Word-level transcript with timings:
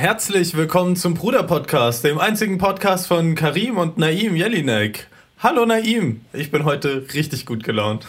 Herzlich 0.00 0.56
willkommen 0.56 0.96
zum 0.96 1.12
Bruder-Podcast, 1.12 2.04
dem 2.04 2.18
einzigen 2.18 2.56
Podcast 2.56 3.06
von 3.06 3.34
Karim 3.34 3.76
und 3.76 3.98
Naim 3.98 4.34
Jelinek. 4.34 5.06
Hallo 5.40 5.66
Naim, 5.66 6.22
ich 6.32 6.50
bin 6.50 6.64
heute 6.64 7.04
richtig 7.12 7.44
gut 7.44 7.64
gelaunt. 7.64 8.06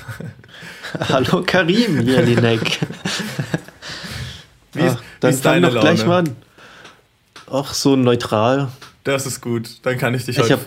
Hallo 1.09 1.43
Karim 1.46 1.99
Jelinek. 2.07 2.79
wie 4.71 4.83
ist, 4.83 4.96
Ach, 4.99 5.04
dann 5.19 5.31
wie 5.31 5.35
ist 5.35 5.43
deine 5.43 5.67
Laune? 5.67 5.79
gleich 5.81 6.05
mal 6.05 6.19
an. 6.19 6.35
Ach, 7.52 7.73
so 7.73 7.98
neutral. 7.98 8.70
Das 9.04 9.26
ist 9.26 9.42
gut, 9.42 9.86
dann 9.86 9.98
kann 9.98 10.14
ich 10.14 10.23
dich 10.23 10.38
ich 10.38 10.44
heute... 10.44 10.54
Hab, 10.54 10.66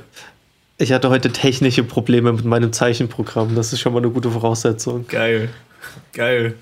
ich 0.77 0.93
hatte 0.93 1.09
heute 1.09 1.33
technische 1.33 1.85
Probleme 1.85 2.35
mit 2.35 2.45
meinem 2.45 2.71
Zeichenprogramm, 2.75 3.55
das 3.55 3.73
ist 3.73 3.81
schon 3.81 3.95
mal 3.95 4.01
eine 4.01 4.11
gute 4.11 4.31
Voraussetzung. 4.31 5.09
Geil, 5.09 5.49
geil. 6.13 6.57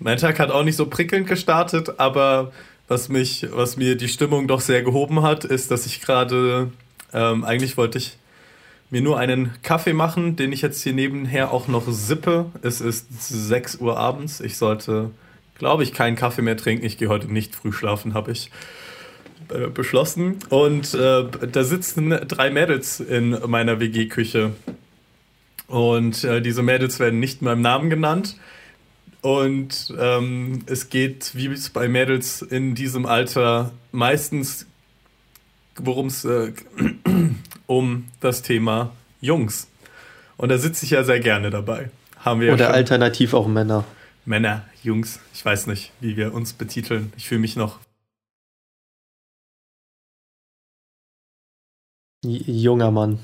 Mein 0.00 0.18
Tag 0.18 0.40
hat 0.40 0.50
auch 0.50 0.64
nicht 0.64 0.74
so 0.74 0.86
prickelnd 0.86 1.28
gestartet, 1.28 2.00
aber 2.00 2.50
was 2.88 3.08
mich, 3.10 3.46
was 3.52 3.76
mir 3.76 3.96
die 3.96 4.08
Stimmung 4.08 4.48
doch 4.48 4.60
sehr 4.60 4.82
gehoben 4.82 5.22
hat, 5.22 5.44
ist, 5.44 5.70
dass 5.70 5.86
ich 5.86 6.00
gerade, 6.00 6.72
ähm, 7.12 7.44
eigentlich 7.44 7.76
wollte 7.76 7.98
ich 7.98 8.16
mir 8.90 9.02
nur 9.02 9.18
einen 9.18 9.52
Kaffee 9.62 9.92
machen, 9.92 10.36
den 10.36 10.50
ich 10.52 10.62
jetzt 10.62 10.82
hier 10.82 10.94
nebenher 10.94 11.52
auch 11.52 11.68
noch 11.68 11.84
sippe. 11.88 12.46
Es 12.62 12.80
ist 12.80 13.06
6 13.10 13.76
Uhr 13.76 13.98
abends. 13.98 14.40
Ich 14.40 14.56
sollte, 14.56 15.10
glaube 15.58 15.82
ich, 15.82 15.92
keinen 15.92 16.16
Kaffee 16.16 16.40
mehr 16.40 16.56
trinken. 16.56 16.86
Ich 16.86 16.96
gehe 16.96 17.08
heute 17.08 17.30
nicht 17.30 17.54
früh 17.54 17.72
schlafen, 17.72 18.14
habe 18.14 18.32
ich 18.32 18.50
äh, 19.50 19.68
beschlossen. 19.68 20.38
Und 20.48 20.94
äh, 20.94 21.24
da 21.52 21.64
sitzen 21.64 22.10
drei 22.26 22.50
Mädels 22.50 23.00
in 23.00 23.38
meiner 23.46 23.78
WG-Küche. 23.78 24.52
Und 25.66 26.24
äh, 26.24 26.40
diese 26.40 26.62
Mädels 26.62 26.98
werden 26.98 27.20
nicht 27.20 27.42
im 27.42 27.60
Namen 27.60 27.90
genannt. 27.90 28.36
Und 29.20 29.92
ähm, 29.98 30.62
es 30.66 30.90
geht, 30.90 31.34
wie 31.34 31.48
es 31.48 31.70
bei 31.70 31.88
Mädels 31.88 32.42
in 32.42 32.74
diesem 32.74 33.04
Alter 33.04 33.72
meistens, 33.90 34.66
worum 35.76 36.06
es 36.06 36.24
äh, 36.24 36.52
um 37.66 38.06
das 38.20 38.42
Thema 38.42 38.92
Jungs. 39.20 39.68
Und 40.36 40.50
da 40.50 40.58
sitze 40.58 40.84
ich 40.84 40.92
ja 40.92 41.02
sehr 41.02 41.20
gerne 41.20 41.50
dabei. 41.50 41.90
Haben 42.18 42.40
wir 42.40 42.52
Oder 42.52 42.66
ja 42.66 42.70
alternativ 42.70 43.34
auch 43.34 43.48
Männer. 43.48 43.84
Männer, 44.24 44.64
Jungs, 44.82 45.20
ich 45.34 45.44
weiß 45.44 45.66
nicht, 45.66 45.92
wie 46.00 46.16
wir 46.16 46.32
uns 46.34 46.52
betiteln. 46.52 47.12
Ich 47.16 47.26
fühle 47.28 47.40
mich 47.40 47.56
noch. 47.56 47.80
Junger 52.24 52.90
Mann. 52.90 53.20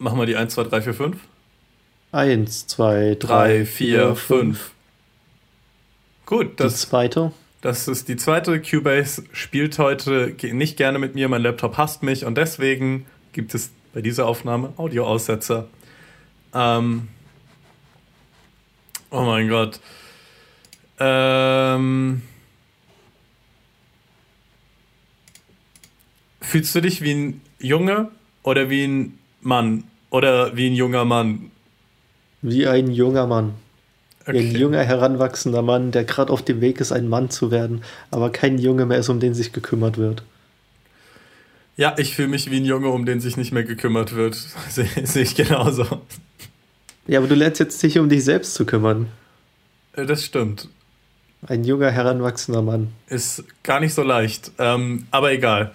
Machen 0.00 0.18
wir 0.18 0.24
die 0.24 0.34
1, 0.34 0.54
2, 0.54 0.64
3, 0.64 0.80
4, 0.80 0.94
5. 0.94 1.16
1, 2.12 2.66
2, 2.68 3.16
3, 3.20 3.66
4, 3.66 4.16
5. 4.16 4.70
Gut, 6.24 6.58
das. 6.58 6.80
Die 6.80 6.88
zweite. 6.88 7.32
Das 7.60 7.86
ist 7.86 8.08
die 8.08 8.16
zweite. 8.16 8.62
Cubase 8.62 9.24
spielt 9.32 9.78
heute 9.78 10.34
nicht 10.40 10.78
gerne 10.78 10.98
mit 10.98 11.14
mir. 11.14 11.28
Mein 11.28 11.42
Laptop 11.42 11.76
hasst 11.76 12.02
mich 12.02 12.24
und 12.24 12.38
deswegen 12.38 13.04
gibt 13.32 13.54
es 13.54 13.72
bei 13.92 14.00
dieser 14.00 14.26
Aufnahme 14.26 14.72
Audioaussetzer. 14.78 15.68
Ähm. 16.54 17.08
Oh 19.10 19.20
mein 19.20 19.50
Gott. 19.50 19.80
Ähm. 20.98 22.22
Fühlst 26.40 26.74
du 26.74 26.80
dich 26.80 27.02
wie 27.02 27.12
ein 27.12 27.40
Junge 27.58 28.10
oder 28.42 28.70
wie 28.70 28.84
ein 28.84 29.18
Mann? 29.42 29.89
Oder 30.10 30.56
wie 30.56 30.68
ein 30.68 30.74
junger 30.74 31.04
Mann? 31.04 31.50
Wie 32.42 32.66
ein 32.66 32.90
junger 32.90 33.26
Mann. 33.26 33.54
Okay. 34.26 34.38
Ein 34.38 34.54
junger, 34.54 34.82
heranwachsender 34.82 35.62
Mann, 35.62 35.92
der 35.92 36.04
gerade 36.04 36.32
auf 36.32 36.42
dem 36.42 36.60
Weg 36.60 36.80
ist, 36.80 36.92
ein 36.92 37.08
Mann 37.08 37.30
zu 37.30 37.50
werden, 37.50 37.82
aber 38.10 38.30
kein 38.30 38.58
Junge 38.58 38.86
mehr 38.86 38.98
ist, 38.98 39.08
um 39.08 39.18
den 39.18 39.34
sich 39.34 39.52
gekümmert 39.52 39.96
wird. 39.96 40.22
Ja, 41.76 41.94
ich 41.96 42.14
fühle 42.14 42.28
mich 42.28 42.50
wie 42.50 42.58
ein 42.58 42.64
Junge, 42.66 42.88
um 42.88 43.06
den 43.06 43.20
sich 43.20 43.36
nicht 43.38 43.52
mehr 43.52 43.64
gekümmert 43.64 44.14
wird. 44.14 44.34
Sehe 44.68 44.86
seh 45.04 45.22
ich 45.22 45.34
genauso. 45.34 46.02
Ja, 47.06 47.18
aber 47.18 47.28
du 47.28 47.34
lernst 47.34 47.60
jetzt 47.60 47.82
dich 47.82 47.98
um 47.98 48.08
dich 48.08 48.24
selbst 48.24 48.54
zu 48.54 48.66
kümmern. 48.66 49.08
Äh, 49.94 50.04
das 50.04 50.24
stimmt. 50.24 50.68
Ein 51.46 51.64
junger, 51.64 51.90
heranwachsender 51.90 52.60
Mann. 52.60 52.88
Ist 53.08 53.44
gar 53.62 53.80
nicht 53.80 53.94
so 53.94 54.02
leicht. 54.02 54.52
Ähm, 54.58 55.06
aber 55.10 55.32
egal. 55.32 55.72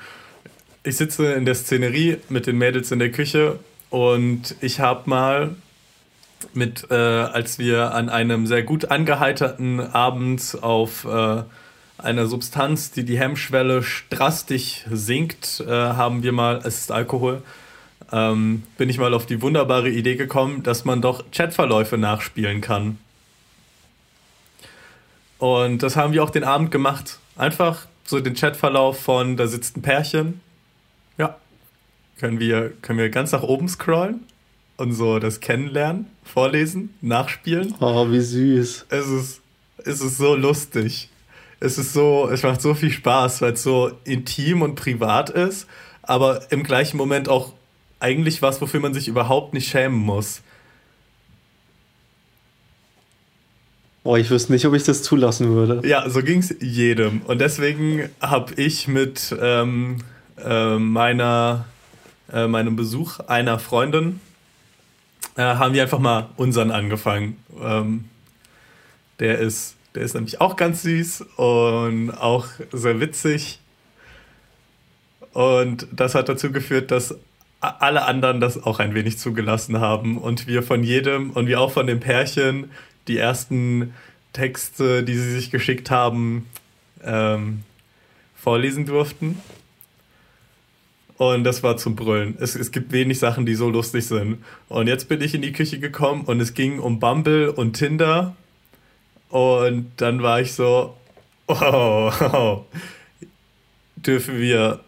Ich 0.84 0.98
sitze 0.98 1.34
in 1.34 1.46
der 1.46 1.56
Szenerie 1.56 2.18
mit 2.30 2.46
den 2.46 2.60
Mädels 2.60 2.92
in 2.92 3.00
der 3.00 3.12
Küche 3.12 3.58
und 3.90 4.56
ich 4.62 4.80
habe 4.80 5.10
mal 5.10 5.56
mit, 6.54 6.88
äh, 6.92 6.96
als 6.96 7.60
wir 7.60 7.94
an 7.94 8.10
einem 8.10 8.48
sehr 8.48 8.64
gut 8.64 8.92
angeheiterten 8.92 9.80
Abend 9.80 10.58
auf 10.62 11.06
äh, 11.06 11.44
einer 11.98 12.26
Substanz, 12.28 12.92
die 12.92 13.04
die 13.04 13.18
Hemmschwelle 13.18 13.84
drastisch 14.10 14.84
sinkt, 14.92 15.64
äh, 15.66 15.72
haben 15.72 16.24
wir 16.24 16.32
mal, 16.32 16.58
es 16.64 16.82
ist 16.82 16.92
Alkohol, 16.92 17.42
ähm, 18.12 18.64
bin 18.78 18.90
ich 18.90 18.98
mal 18.98 19.14
auf 19.14 19.26
die 19.26 19.42
wunderbare 19.42 19.90
Idee 19.90 20.16
gekommen, 20.16 20.64
dass 20.64 20.86
man 20.86 21.02
doch 21.02 21.24
Chatverläufe 21.32 21.98
nachspielen 21.98 22.62
kann. 22.62 23.00
Und 25.38 25.84
das 25.84 25.96
haben 25.96 26.14
wir 26.14 26.24
auch 26.24 26.30
den 26.30 26.44
Abend 26.44 26.72
gemacht. 26.72 27.20
Einfach 27.36 27.86
so 28.06 28.20
den 28.20 28.36
Chatverlauf 28.36 29.00
von, 29.00 29.38
da 29.38 29.48
sitzt 29.48 29.78
ein 29.78 29.82
Pärchen. 29.82 30.42
Können 32.20 32.40
wir, 32.40 32.72
können 32.82 33.00
wir 33.00 33.10
ganz 33.10 33.32
nach 33.32 33.44
oben 33.44 33.68
scrollen 33.68 34.22
und 34.78 34.94
so 34.94 35.20
das 35.20 35.40
Kennenlernen, 35.40 36.08
vorlesen, 36.24 36.94
nachspielen. 37.02 37.76
Oh, 37.80 38.10
wie 38.10 38.20
süß. 38.20 38.86
Es 38.90 39.08
ist, 39.08 39.42
es 39.84 40.02
ist 40.02 40.18
so 40.18 40.36
lustig. 40.36 41.10
Es 41.60 41.78
ist 41.78 41.94
so, 41.94 42.30
es 42.32 42.44
macht 42.44 42.62
so 42.62 42.74
viel 42.74 42.92
Spaß, 42.92 43.42
weil 43.42 43.54
es 43.54 43.64
so 43.64 43.92
intim 44.04 44.62
und 44.62 44.76
privat 44.76 45.30
ist, 45.30 45.68
aber 46.04 46.52
im 46.52 46.64
gleichen 46.64 46.98
Moment 46.98 47.30
auch 47.30 47.54
eigentlich 48.00 48.42
was, 48.42 48.62
wofür 48.62 48.80
man 48.80 48.94
sich 48.94 49.08
überhaupt 49.08 49.54
nicht 49.54 49.70
schämen 49.70 49.98
muss. 49.98 50.42
Oh, 54.04 54.16
ich 54.16 54.30
wüsste 54.30 54.54
nicht, 54.54 54.66
ob 54.68 54.76
ich 54.76 54.84
das 54.84 55.02
zulassen 55.02 55.48
würde. 55.50 55.88
Ja, 55.88 56.08
so 56.08 56.22
ging 56.22 56.40
es 56.40 56.56
jedem. 56.62 57.22
Und 57.24 57.42
deswegen 57.42 58.08
habe 58.22 58.54
ich 58.56 58.88
mit 58.88 59.36
ähm, 59.42 59.98
äh, 60.38 60.78
meiner 60.78 61.66
äh, 62.36 62.48
meinem 62.48 62.76
Besuch 62.76 63.20
einer 63.22 63.58
Freundin 63.58 64.20
äh, 65.38 65.42
haben 65.42 65.74
wir 65.74 65.82
einfach 65.82 66.00
mal 66.00 66.30
unseren 66.36 66.70
angefangen. 66.70 67.38
Ähm, 67.60 68.06
der 69.20 69.40
ist, 69.40 69.76
der 69.96 70.04
ist 70.04 70.14
nämlich 70.14 70.42
auch 70.42 70.58
ganz 70.58 70.84
süß 70.84 71.22
und 71.38 72.12
auch 72.12 72.48
sehr 72.74 73.00
witzig. 73.00 73.60
Und 75.32 75.88
das 75.92 76.14
hat 76.14 76.30
dazu 76.30 76.52
geführt, 76.52 76.92
dass 76.92 77.16
alle 77.62 78.04
anderen 78.04 78.42
das 78.42 78.62
auch 78.62 78.80
ein 78.80 78.94
wenig 78.94 79.18
zugelassen 79.18 79.80
haben 79.80 80.18
und 80.18 80.46
wir 80.46 80.62
von 80.62 80.84
jedem 80.84 81.32
und 81.32 81.48
wir 81.48 81.60
auch 81.62 81.72
von 81.72 81.88
dem 81.88 82.00
Pärchen 82.00 82.70
die 83.08 83.18
ersten 83.18 83.94
Texte, 84.34 85.04
die 85.04 85.16
sie 85.16 85.32
sich 85.32 85.52
geschickt 85.52 85.90
haben, 85.90 86.48
ähm, 87.04 87.64
vorlesen 88.36 88.86
durften. 88.86 89.42
Und 91.18 91.44
das 91.46 91.64
war 91.64 91.78
zum 91.78 91.96
Brüllen. 91.96 92.36
Es, 92.40 92.56
es 92.56 92.72
gibt 92.72 92.92
wenig 92.92 93.20
Sachen, 93.20 93.46
die 93.46 93.56
so 93.56 93.70
lustig 93.70 94.06
sind. 94.06 94.44
Und 94.68 94.88
jetzt 94.88 95.08
bin 95.08 95.22
ich 95.22 95.34
in 95.34 95.42
die 95.42 95.54
Küche 95.54 95.80
gekommen 95.80 96.24
und 96.26 96.42
es 96.42 96.54
ging 96.54 96.80
um 96.80 97.00
Bumble 97.00 97.52
und 97.52 97.74
Tinder. 97.74 98.36
Und 99.30 99.92
dann 99.98 100.22
war 100.22 100.42
ich 100.42 100.54
so, 100.54 100.96
oh, 101.48 102.12
oh 102.34 102.66
dürfen 104.06 104.40
wir, 104.40 104.82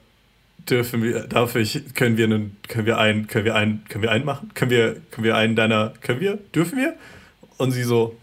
dürfen 0.69 1.01
wir, 1.03 1.27
darf 1.27 1.55
ich, 1.55 1.93
können 1.95 2.17
wir 2.17 2.25
einen, 2.25 2.57
können 2.67 2.85
wir 2.85 2.97
einen, 2.97 3.27
können 3.27 3.45
wir 3.45 3.55
einen, 3.55 3.83
können 3.87 4.03
wir 4.03 4.11
einen 4.11 4.25
machen? 4.25 4.51
Können 4.53 4.71
wir, 4.71 5.01
können 5.11 5.23
wir 5.23 5.35
einen 5.35 5.55
deiner, 5.55 5.93
können 6.01 6.19
wir, 6.19 6.37
dürfen 6.53 6.77
wir? 6.77 6.95
Und 7.57 7.71
sie 7.71 7.83
so, 7.83 8.15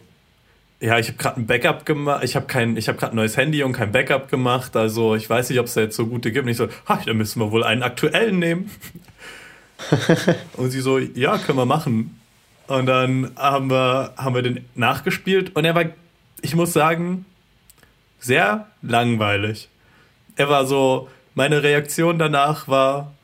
ja, 0.84 0.99
ich 0.99 1.09
habe 1.09 1.17
gerade 1.17 1.41
ein 1.41 1.47
Backup 1.47 1.86
gemacht. 1.86 2.25
Ich 2.25 2.36
habe 2.36 2.45
kein, 2.45 2.77
ich 2.77 2.89
habe 2.89 2.98
gerade 2.98 3.15
ein 3.15 3.16
neues 3.16 3.39
Handy 3.39 3.63
und 3.63 3.72
kein 3.72 3.91
Backup 3.91 4.28
gemacht. 4.31 4.77
Also 4.77 5.15
ich 5.15 5.31
weiß 5.31 5.48
nicht, 5.48 5.59
ob 5.59 5.65
es 5.65 5.72
da 5.72 5.81
jetzt 5.81 5.97
so 5.97 6.07
gute 6.07 6.31
gibt. 6.31 6.45
Und 6.45 6.51
ich 6.51 6.59
so, 6.59 6.69
ha, 6.86 7.01
dann 7.07 7.16
müssen 7.16 7.41
wir 7.41 7.51
wohl 7.51 7.65
einen 7.65 7.83
aktuellen 7.83 8.39
nehmen. 8.39 8.71
und 10.59 10.69
sie 10.69 10.83
so, 10.83 10.98
ja, 10.98 11.39
können 11.39 11.57
wir 11.57 11.65
machen. 11.65 12.21
Und 12.66 12.84
dann 12.84 13.31
haben 13.34 13.71
wir, 13.71 14.13
haben 14.19 14.34
wir 14.34 14.42
den 14.42 14.66
nachgespielt 14.75 15.57
und 15.57 15.65
er 15.65 15.75
war, 15.75 15.84
ich 16.42 16.54
muss 16.54 16.75
sagen, 16.75 17.25
sehr 18.21 18.66
langweilig. 18.83 19.71
Er 20.37 20.51
war 20.51 20.66
so, 20.66 21.09
meine 21.34 21.63
Reaktion 21.63 22.19
danach 22.19 22.69
war, 22.69 23.15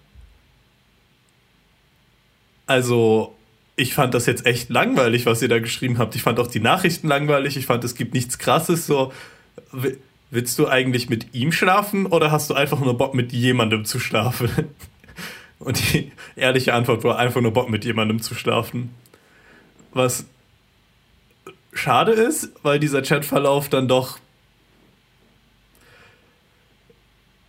also 2.67 3.37
ich 3.81 3.95
fand 3.95 4.13
das 4.13 4.27
jetzt 4.27 4.45
echt 4.45 4.69
langweilig, 4.69 5.25
was 5.25 5.41
ihr 5.41 5.49
da 5.49 5.59
geschrieben 5.59 5.99
habt. 5.99 6.15
Ich 6.15 6.23
fand 6.23 6.39
auch 6.39 6.47
die 6.47 6.61
Nachrichten 6.61 7.09
langweilig. 7.09 7.57
Ich 7.57 7.65
fand, 7.65 7.83
es 7.83 7.95
gibt 7.95 8.13
nichts 8.13 8.39
Krasses. 8.39 8.87
So, 8.87 9.13
willst 10.31 10.59
du 10.59 10.69
eigentlich 10.69 11.09
mit 11.09 11.35
ihm 11.35 11.51
schlafen 11.51 12.05
oder 12.07 12.31
hast 12.31 12.51
du 12.51 12.55
einfach 12.55 12.79
nur 12.81 12.99
Bock, 12.99 13.15
mit 13.15 13.33
jemandem 13.33 13.87
zu 13.87 13.99
schlafen? 13.99 14.51
Und 15.59 15.93
die 15.93 16.13
ehrliche 16.37 16.75
Antwort 16.75 17.05
war 17.05 17.19
einfach 17.19 17.41
nur 17.41 17.53
Bock, 17.53 17.71
mit 17.71 17.85
jemandem 17.85 18.21
zu 18.21 18.35
schlafen. 18.35 18.95
Was 19.93 20.27
schade 21.73 22.13
ist, 22.13 22.51
weil 22.63 22.79
dieser 22.79 23.03
Chatverlauf 23.03 23.69
dann 23.69 23.89
doch. 23.89 24.19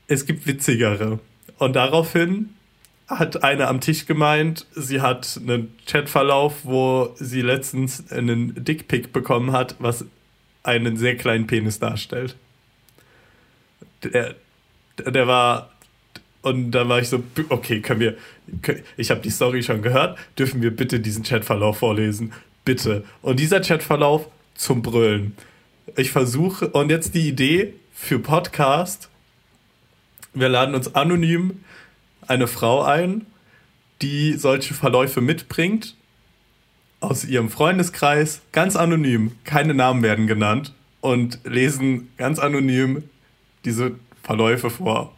Es 0.07 0.25
gibt 0.25 0.47
witzigere. 0.47 1.19
Und 1.57 1.73
daraufhin 1.73 2.49
hat 3.19 3.43
eine 3.43 3.67
am 3.67 3.81
Tisch 3.81 4.05
gemeint, 4.05 4.65
sie 4.71 5.01
hat 5.01 5.39
einen 5.41 5.75
Chatverlauf, 5.85 6.63
wo 6.63 7.13
sie 7.15 7.41
letztens 7.41 8.11
einen 8.11 8.63
Dickpick 8.63 9.13
bekommen 9.13 9.51
hat, 9.51 9.75
was 9.79 10.05
einen 10.63 10.97
sehr 10.97 11.17
kleinen 11.17 11.47
Penis 11.47 11.79
darstellt. 11.79 12.35
Der, 14.03 14.35
der 14.97 15.27
war 15.27 15.71
und 16.41 16.71
dann 16.71 16.89
war 16.89 16.99
ich 16.99 17.09
so, 17.09 17.23
okay, 17.49 17.81
können 17.81 17.99
wir, 17.99 18.17
ich 18.97 19.11
habe 19.11 19.21
die 19.21 19.29
Story 19.29 19.61
schon 19.61 19.81
gehört, 19.81 20.17
dürfen 20.39 20.61
wir 20.61 20.75
bitte 20.75 20.99
diesen 20.99 21.23
Chatverlauf 21.23 21.79
vorlesen? 21.79 22.33
Bitte. 22.65 23.03
Und 23.21 23.39
dieser 23.39 23.61
Chatverlauf 23.61 24.27
zum 24.55 24.81
Brüllen. 24.81 25.35
Ich 25.95 26.11
versuche, 26.11 26.67
und 26.69 26.89
jetzt 26.89 27.13
die 27.13 27.27
Idee 27.27 27.73
für 27.93 28.19
Podcast. 28.19 29.09
Wir 30.33 30.49
laden 30.49 30.73
uns 30.75 30.95
anonym 30.95 31.63
eine 32.27 32.47
Frau 32.47 32.83
ein, 32.83 33.25
die 34.01 34.33
solche 34.33 34.73
Verläufe 34.73 35.21
mitbringt, 35.21 35.95
aus 36.99 37.25
ihrem 37.25 37.49
Freundeskreis, 37.49 38.41
ganz 38.51 38.75
anonym, 38.75 39.35
keine 39.43 39.73
Namen 39.73 40.03
werden 40.03 40.27
genannt, 40.27 40.73
und 41.01 41.39
lesen 41.43 42.09
ganz 42.17 42.39
anonym 42.39 43.03
diese 43.65 43.93
Verläufe 44.21 44.69
vor. 44.69 45.11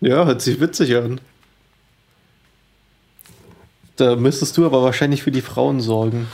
Ja, 0.00 0.26
hört 0.26 0.42
sich 0.42 0.60
witzig 0.60 0.96
an. 0.96 1.20
Da 3.96 4.16
müsstest 4.16 4.56
du 4.56 4.66
aber 4.66 4.82
wahrscheinlich 4.82 5.22
für 5.22 5.30
die 5.30 5.42
Frauen 5.42 5.80
sorgen. 5.80 6.26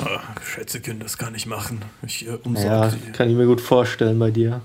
Oh, 0.00 0.42
Schätze 0.44 0.80
können 0.80 1.00
das 1.00 1.18
gar 1.18 1.32
nicht 1.32 1.46
machen. 1.46 1.82
Ich 2.06 2.26
äh, 2.28 2.38
ja, 2.54 2.90
sie. 2.90 2.98
kann 3.12 3.28
ich 3.28 3.34
mir 3.34 3.46
gut 3.46 3.60
vorstellen 3.60 4.18
bei 4.20 4.30
dir. 4.30 4.60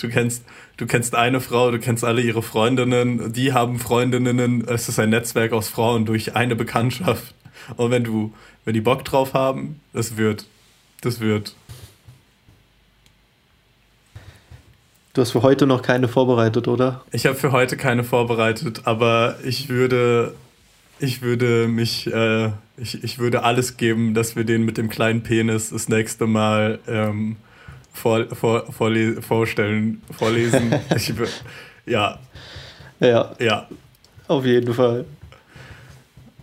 Du 0.00 0.08
kennst, 0.08 0.44
du 0.76 0.86
kennst 0.86 1.14
eine 1.14 1.40
Frau, 1.40 1.70
du 1.70 1.78
kennst 1.78 2.04
alle 2.04 2.22
ihre 2.22 2.42
Freundinnen, 2.42 3.32
die 3.32 3.52
haben 3.52 3.78
Freundinnen, 3.78 4.66
es 4.66 4.88
ist 4.88 4.98
ein 4.98 5.10
Netzwerk 5.10 5.52
aus 5.52 5.68
Frauen 5.68 6.06
durch 6.06 6.36
eine 6.36 6.56
Bekanntschaft. 6.56 7.34
Und 7.76 7.90
wenn 7.90 8.04
du, 8.04 8.32
wenn 8.64 8.74
die 8.74 8.80
Bock 8.80 9.04
drauf 9.04 9.34
haben, 9.34 9.80
das 9.92 10.16
wird, 10.16 10.46
das 11.00 11.20
wird 11.20 11.54
Du 15.18 15.22
hast 15.22 15.32
für 15.32 15.42
heute 15.42 15.66
noch 15.66 15.82
keine 15.82 16.06
vorbereitet, 16.06 16.68
oder? 16.68 17.04
Ich 17.10 17.26
habe 17.26 17.34
für 17.34 17.50
heute 17.50 17.76
keine 17.76 18.04
vorbereitet, 18.04 18.82
aber 18.84 19.34
ich 19.42 19.68
würde, 19.68 20.32
ich 21.00 21.22
würde 21.22 21.66
mich, 21.66 22.06
äh, 22.06 22.52
ich, 22.76 23.02
ich 23.02 23.18
würde 23.18 23.42
alles 23.42 23.76
geben, 23.76 24.14
dass 24.14 24.36
wir 24.36 24.44
den 24.44 24.64
mit 24.64 24.78
dem 24.78 24.88
kleinen 24.88 25.24
Penis 25.24 25.70
das 25.70 25.88
nächste 25.88 26.28
Mal 26.28 26.78
ähm, 26.86 27.34
vor, 27.98 28.26
vor, 28.34 28.72
vorle 28.72 29.20
vorstellen, 29.20 30.02
vorlesen. 30.16 30.74
ich, 30.96 31.12
ja. 31.86 32.18
Ja. 33.00 33.34
Ja. 33.38 33.68
Auf 34.26 34.44
jeden 34.44 34.74
Fall. 34.74 35.04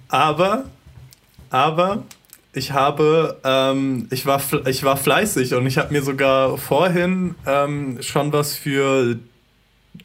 Aber, 0.07 0.65
aber 1.49 2.03
ich 2.53 2.71
habe, 2.71 3.37
ähm, 3.43 4.07
ich, 4.11 4.25
war, 4.25 4.41
ich 4.65 4.83
war 4.83 4.97
fleißig 4.97 5.53
und 5.53 5.67
ich 5.67 5.77
habe 5.77 5.91
mir 5.91 6.01
sogar 6.01 6.57
vorhin 6.57 7.35
ähm, 7.45 8.01
schon 8.01 8.31
was 8.31 8.55
für 8.55 9.19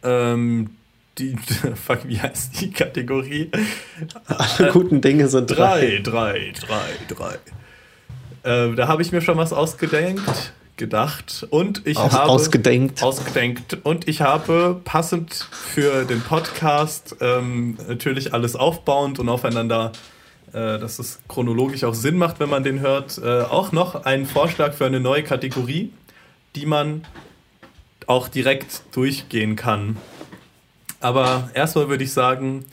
ähm, 0.02 0.70
die, 1.18 1.36
fuck, 1.74 2.00
wie 2.04 2.20
heißt 2.20 2.60
die 2.60 2.70
Kategorie? 2.70 3.50
Alle 4.26 4.72
guten 4.72 5.00
Dinge 5.00 5.28
sind 5.28 5.46
drei. 5.46 6.00
Drei, 6.02 6.52
drei, 6.52 6.52
drei, 7.08 7.14
drei. 7.14 7.38
Äh, 8.42 8.74
da 8.74 8.88
habe 8.88 9.02
ich 9.02 9.12
mir 9.12 9.20
schon 9.20 9.36
was 9.36 9.52
ausgedenkt, 9.52 10.52
gedacht 10.80 11.46
und 11.50 11.86
ich 11.86 11.96
Aus, 11.96 12.12
habe 12.12 12.30
ausgedenkt. 12.30 13.02
ausgedenkt 13.04 13.78
und 13.84 14.08
ich 14.08 14.22
habe 14.22 14.80
passend 14.82 15.32
für 15.32 16.04
den 16.04 16.22
Podcast 16.22 17.14
ähm, 17.20 17.78
natürlich 17.86 18.34
alles 18.34 18.56
aufbauend 18.56 19.20
und 19.20 19.28
aufeinander 19.28 19.92
äh, 20.52 20.80
dass 20.80 20.98
es 20.98 21.20
chronologisch 21.28 21.84
auch 21.84 21.94
Sinn 21.94 22.18
macht, 22.18 22.40
wenn 22.40 22.48
man 22.48 22.64
den 22.64 22.80
hört, 22.80 23.18
äh, 23.18 23.42
auch 23.42 23.70
noch 23.70 24.04
einen 24.04 24.26
Vorschlag 24.26 24.72
für 24.72 24.84
eine 24.84 24.98
neue 24.98 25.22
Kategorie, 25.22 25.92
die 26.56 26.66
man 26.66 27.06
auch 28.08 28.26
direkt 28.26 28.82
durchgehen 28.90 29.54
kann. 29.54 29.96
Aber 30.98 31.50
erstmal 31.54 31.88
würde 31.88 32.02
ich 32.02 32.12
sagen, 32.12 32.64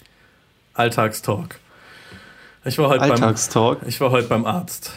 Alltagstalk. 0.74 1.59
Ich 2.65 2.80
war 2.80 2.89
heute 2.89 3.01
Alltagstalk. 3.01 3.81
Beim, 3.81 3.89
ich 3.89 4.01
war 4.01 4.09
heute 4.09 4.27
beim 4.27 4.45
Arzt. 4.45 4.94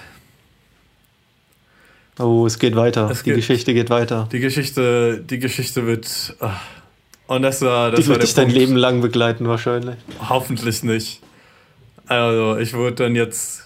Oh, 2.21 2.45
es 2.47 2.59
geht 2.59 2.77
weiter. 2.77 3.09
Es 3.11 3.23
die 3.23 3.31
geht, 3.31 3.37
Geschichte 3.37 3.73
geht 3.73 3.89
weiter. 3.89 4.29
Die 4.31 4.41
Geschichte, 4.41 5.25
die 5.25 5.39
Geschichte 5.39 5.87
wird. 5.87 6.37
Ach. 6.41 6.61
Und 7.27 7.43
das 7.43 7.63
war. 7.63 7.91
Das 7.91 8.01
die 8.01 8.07
wird 8.09 8.23
dich 8.23 8.35
dein 8.35 8.51
Leben 8.51 8.77
lang 8.77 9.01
begleiten, 9.01 9.49
wahrscheinlich. 9.49 9.97
Hoffentlich 10.29 10.83
nicht. 10.83 11.21
Also, 12.07 12.59
ich 12.59 12.75
wurde 12.75 12.97
dann 13.05 13.15
jetzt 13.15 13.65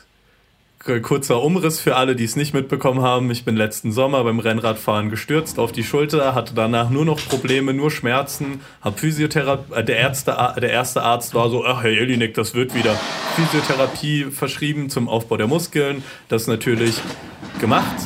kurzer 1.01 1.43
Umriss 1.43 1.81
für 1.81 1.97
alle, 1.97 2.15
die 2.15 2.25
es 2.25 2.37
nicht 2.37 2.53
mitbekommen 2.53 3.01
haben. 3.01 3.31
Ich 3.31 3.47
bin 3.47 3.57
letzten 3.57 3.91
Sommer 3.91 4.23
beim 4.23 4.39
Rennradfahren 4.39 5.09
gestürzt 5.09 5.59
auf 5.59 5.73
die 5.73 5.83
Schulter, 5.83 6.35
hatte 6.35 6.53
danach 6.55 6.91
nur 6.91 7.07
noch 7.07 7.19
Probleme, 7.27 7.73
nur 7.73 7.91
Schmerzen, 7.91 8.61
hab 8.83 9.01
Physiotherapie, 9.01 9.73
äh, 9.75 9.83
der, 9.83 9.97
Ärzte, 9.97 10.37
der 10.61 10.71
erste 10.71 11.03
Arzt 11.03 11.35
war 11.35 11.49
so, 11.49 11.65
ach 11.65 11.83
Herr 11.83 11.91
Jelinek, 11.91 12.35
das 12.35 12.55
wird 12.55 12.75
wieder 12.75 12.95
Physiotherapie 13.35 14.25
verschrieben 14.25 14.91
zum 14.91 15.09
Aufbau 15.09 15.39
der 15.39 15.47
Muskeln. 15.47 16.05
Das 16.29 16.47
natürlich 16.49 16.97
gemacht 17.61 17.97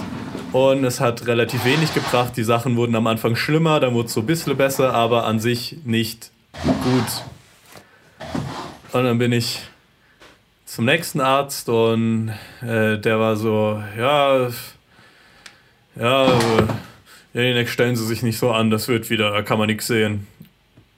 und 0.53 0.85
es 0.85 1.01
hat 1.01 1.27
relativ 1.27 1.65
wenig 1.65 1.95
gebracht. 1.95 2.37
Die 2.37 2.45
Sachen 2.45 2.77
wurden 2.77 2.95
am 2.95 3.07
Anfang 3.07 3.37
schlimmer, 3.37 3.81
dann 3.81 3.95
wurde 3.95 4.07
es 4.07 4.15
so 4.15 4.21
ein 4.21 4.27
bisschen 4.27 4.57
besser, 4.57 4.95
aber 4.95 5.25
an 5.25 5.41
sich 5.41 5.77
nicht 5.85 6.31
gut. 6.63 7.25
Und 8.93 9.05
dann 9.05 9.19
bin 9.19 9.33
ich 9.33 9.61
zum 10.65 10.85
nächsten 10.85 11.21
Arzt 11.21 11.69
und 11.69 12.31
äh, 12.63 12.99
der 12.99 13.19
war 13.19 13.37
so, 13.37 13.83
ja, 13.99 14.49
ja, 15.97 16.29
äh, 17.35 17.67
stellen 17.67 17.97
Sie 17.97 18.07
sich 18.07 18.23
nicht 18.23 18.39
so 18.39 18.51
an, 18.53 18.71
das 18.71 18.89
wird 18.89 19.11
wieder, 19.11 19.31
da 19.31 19.43
kann 19.43 19.59
man 19.59 19.67
nichts 19.67 19.87
sehen. 19.87 20.27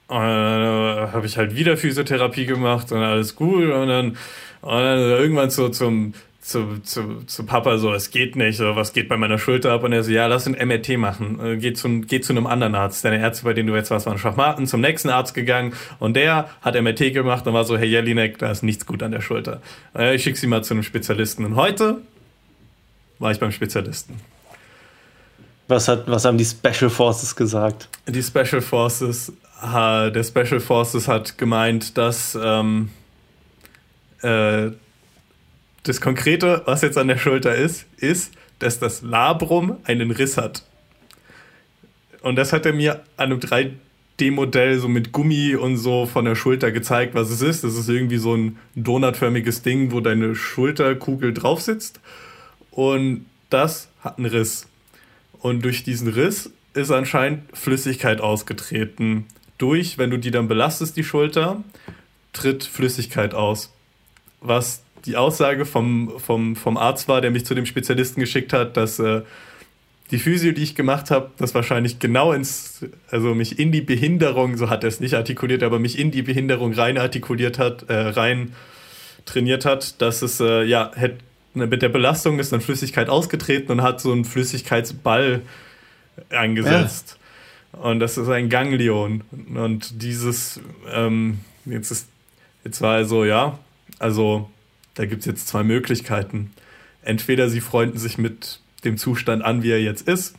Und 0.07 0.17
dann 0.17 0.61
äh, 0.61 1.11
habe 1.11 1.25
ich 1.25 1.37
halt 1.37 1.55
wieder 1.55 1.77
Physiotherapie 1.77 2.45
gemacht 2.45 2.91
und 2.91 2.99
alles 2.99 3.35
gut 3.35 3.71
und 3.71 3.87
dann, 3.87 4.17
und 4.61 4.71
dann 4.71 4.99
irgendwann 4.99 5.49
so 5.49 5.69
zum 5.69 6.13
zu, 6.41 6.79
zu, 6.79 7.23
zu 7.27 7.45
Papa 7.45 7.77
so, 7.77 7.93
es 7.93 8.09
geht 8.09 8.35
nicht, 8.35 8.57
so, 8.57 8.75
was 8.75 8.93
geht 8.93 9.07
bei 9.07 9.15
meiner 9.15 9.37
Schulter 9.37 9.71
ab? 9.73 9.83
Und 9.83 9.93
er 9.93 10.03
so, 10.03 10.11
ja, 10.11 10.25
lass 10.25 10.47
ein 10.47 10.53
MRT 10.53 10.97
machen. 10.97 11.39
Äh, 11.39 11.57
geh 11.57 11.73
zu, 11.73 12.01
geh 12.01 12.19
zu 12.19 12.33
einem 12.33 12.47
anderen 12.47 12.73
Arzt. 12.73 13.05
Deine 13.05 13.19
Ärzte, 13.19 13.45
bei 13.45 13.53
denen 13.53 13.67
du 13.67 13.75
jetzt 13.75 13.91
warst, 13.91 14.07
waren 14.07 14.17
Schachmaten, 14.17 14.65
zum 14.65 14.81
nächsten 14.81 15.09
Arzt 15.09 15.35
gegangen 15.35 15.73
und 15.99 16.15
der 16.15 16.49
hat 16.61 16.81
MRT 16.81 17.13
gemacht 17.13 17.45
und 17.45 17.53
war 17.53 17.63
so, 17.63 17.77
Herr 17.77 17.85
Jelinek, 17.85 18.39
da 18.39 18.51
ist 18.51 18.63
nichts 18.63 18.87
gut 18.87 19.03
an 19.03 19.11
der 19.11 19.21
Schulter. 19.21 19.61
Äh, 19.95 20.15
ich 20.15 20.23
schick 20.23 20.35
sie 20.35 20.47
mal 20.47 20.63
zu 20.63 20.73
einem 20.73 20.83
Spezialisten. 20.83 21.45
Und 21.45 21.55
heute 21.55 22.01
war 23.19 23.31
ich 23.31 23.39
beim 23.39 23.51
Spezialisten. 23.51 24.15
Was, 25.67 25.87
hat, 25.87 26.03
was 26.07 26.25
haben 26.25 26.39
die 26.39 26.45
Special 26.45 26.89
Forces 26.89 27.35
gesagt? 27.35 27.87
Die 28.07 28.23
Special 28.23 28.61
Forces, 28.61 29.31
der 29.63 30.23
Special 30.23 30.59
Forces 30.59 31.07
hat 31.07 31.37
gemeint, 31.37 31.97
dass 31.97 32.37
ähm, 32.41 32.89
äh, 34.23 34.71
das 35.83 36.01
Konkrete, 36.01 36.61
was 36.65 36.81
jetzt 36.81 36.97
an 36.97 37.07
der 37.07 37.17
Schulter 37.17 37.55
ist, 37.55 37.85
ist, 37.97 38.33
dass 38.59 38.79
das 38.79 39.01
Labrum 39.01 39.77
einen 39.83 40.11
Riss 40.11 40.37
hat. 40.37 40.63
Und 42.21 42.35
das 42.35 42.53
hat 42.53 42.65
er 42.65 42.73
mir 42.73 43.01
an 43.17 43.31
einem 43.31 43.39
3D-Modell 43.39 44.79
so 44.79 44.87
mit 44.87 45.11
Gummi 45.11 45.55
und 45.55 45.77
so 45.77 46.05
von 46.05 46.25
der 46.25 46.35
Schulter 46.35 46.71
gezeigt, 46.71 47.15
was 47.15 47.31
es 47.31 47.41
ist. 47.41 47.63
Das 47.63 47.75
ist 47.75 47.89
irgendwie 47.89 48.17
so 48.17 48.35
ein 48.35 48.57
donutförmiges 48.75 49.63
Ding, 49.63 49.91
wo 49.91 50.01
deine 50.01 50.35
Schulterkugel 50.35 51.33
drauf 51.33 51.61
sitzt. 51.61 51.99
Und 52.69 53.25
das 53.49 53.89
hat 54.01 54.19
einen 54.19 54.27
Riss. 54.27 54.67
Und 55.39 55.65
durch 55.65 55.83
diesen 55.83 56.07
Riss 56.07 56.51
ist 56.75 56.91
anscheinend 56.91 57.57
Flüssigkeit 57.57 58.21
ausgetreten. 58.21 59.25
Durch, 59.57 59.97
wenn 59.97 60.11
du 60.11 60.17
die 60.17 60.31
dann 60.31 60.47
belastest, 60.47 60.95
die 60.95 61.03
Schulter, 61.03 61.63
tritt 62.33 62.63
Flüssigkeit 62.63 63.33
aus. 63.33 63.73
Was 64.39 64.83
die 65.05 65.17
Aussage 65.17 65.65
vom, 65.65 66.13
vom, 66.19 66.55
vom 66.55 66.77
Arzt 66.77 67.07
war, 67.07 67.21
der 67.21 67.31
mich 67.31 67.45
zu 67.45 67.55
dem 67.55 67.65
Spezialisten 67.65 68.19
geschickt 68.19 68.53
hat, 68.53 68.77
dass 68.77 68.99
äh, 68.99 69.21
die 70.11 70.19
Physio, 70.19 70.51
die 70.51 70.63
ich 70.63 70.75
gemacht 70.75 71.09
habe, 71.09 71.31
das 71.37 71.55
wahrscheinlich 71.55 71.99
genau 71.99 72.33
ins, 72.33 72.85
also 73.09 73.33
mich 73.33 73.59
in 73.59 73.71
die 73.71 73.81
Behinderung, 73.81 74.57
so 74.57 74.69
hat 74.69 74.83
er 74.83 74.89
es 74.89 74.99
nicht 74.99 75.13
artikuliert, 75.13 75.63
aber 75.63 75.79
mich 75.79 75.97
in 75.97 76.11
die 76.11 76.21
Behinderung 76.21 76.73
rein 76.73 76.97
artikuliert 76.97 77.59
hat, 77.59 77.89
äh, 77.89 77.93
rein 77.93 78.53
trainiert 79.25 79.65
hat, 79.65 80.01
dass 80.01 80.21
es, 80.21 80.39
äh, 80.39 80.63
ja, 80.63 80.91
hätte, 80.95 81.17
mit 81.53 81.81
der 81.81 81.89
Belastung 81.89 82.39
ist 82.39 82.53
dann 82.53 82.61
Flüssigkeit 82.61 83.09
ausgetreten 83.09 83.71
und 83.71 83.81
hat 83.81 83.99
so 83.99 84.11
einen 84.11 84.23
Flüssigkeitsball 84.23 85.41
eingesetzt. 86.29 87.17
Ja. 87.73 87.79
Und 87.79 87.99
das 87.99 88.17
ist 88.17 88.29
ein 88.29 88.49
Ganglion. 88.49 89.23
Und 89.53 90.01
dieses, 90.01 90.61
ähm, 90.93 91.39
jetzt 91.65 91.91
ist, 91.91 92.07
jetzt 92.63 92.81
war 92.81 92.95
also, 92.95 93.25
ja, 93.25 93.59
Also, 93.99 94.49
da 94.95 95.05
gibt 95.05 95.21
es 95.21 95.25
jetzt 95.25 95.47
zwei 95.47 95.63
Möglichkeiten. 95.63 96.51
Entweder 97.01 97.49
sie 97.49 97.61
freunden 97.61 97.97
sich 97.97 98.17
mit 98.17 98.59
dem 98.83 98.97
Zustand 98.97 99.43
an, 99.43 99.63
wie 99.63 99.71
er 99.71 99.81
jetzt 99.81 100.07
ist, 100.07 100.35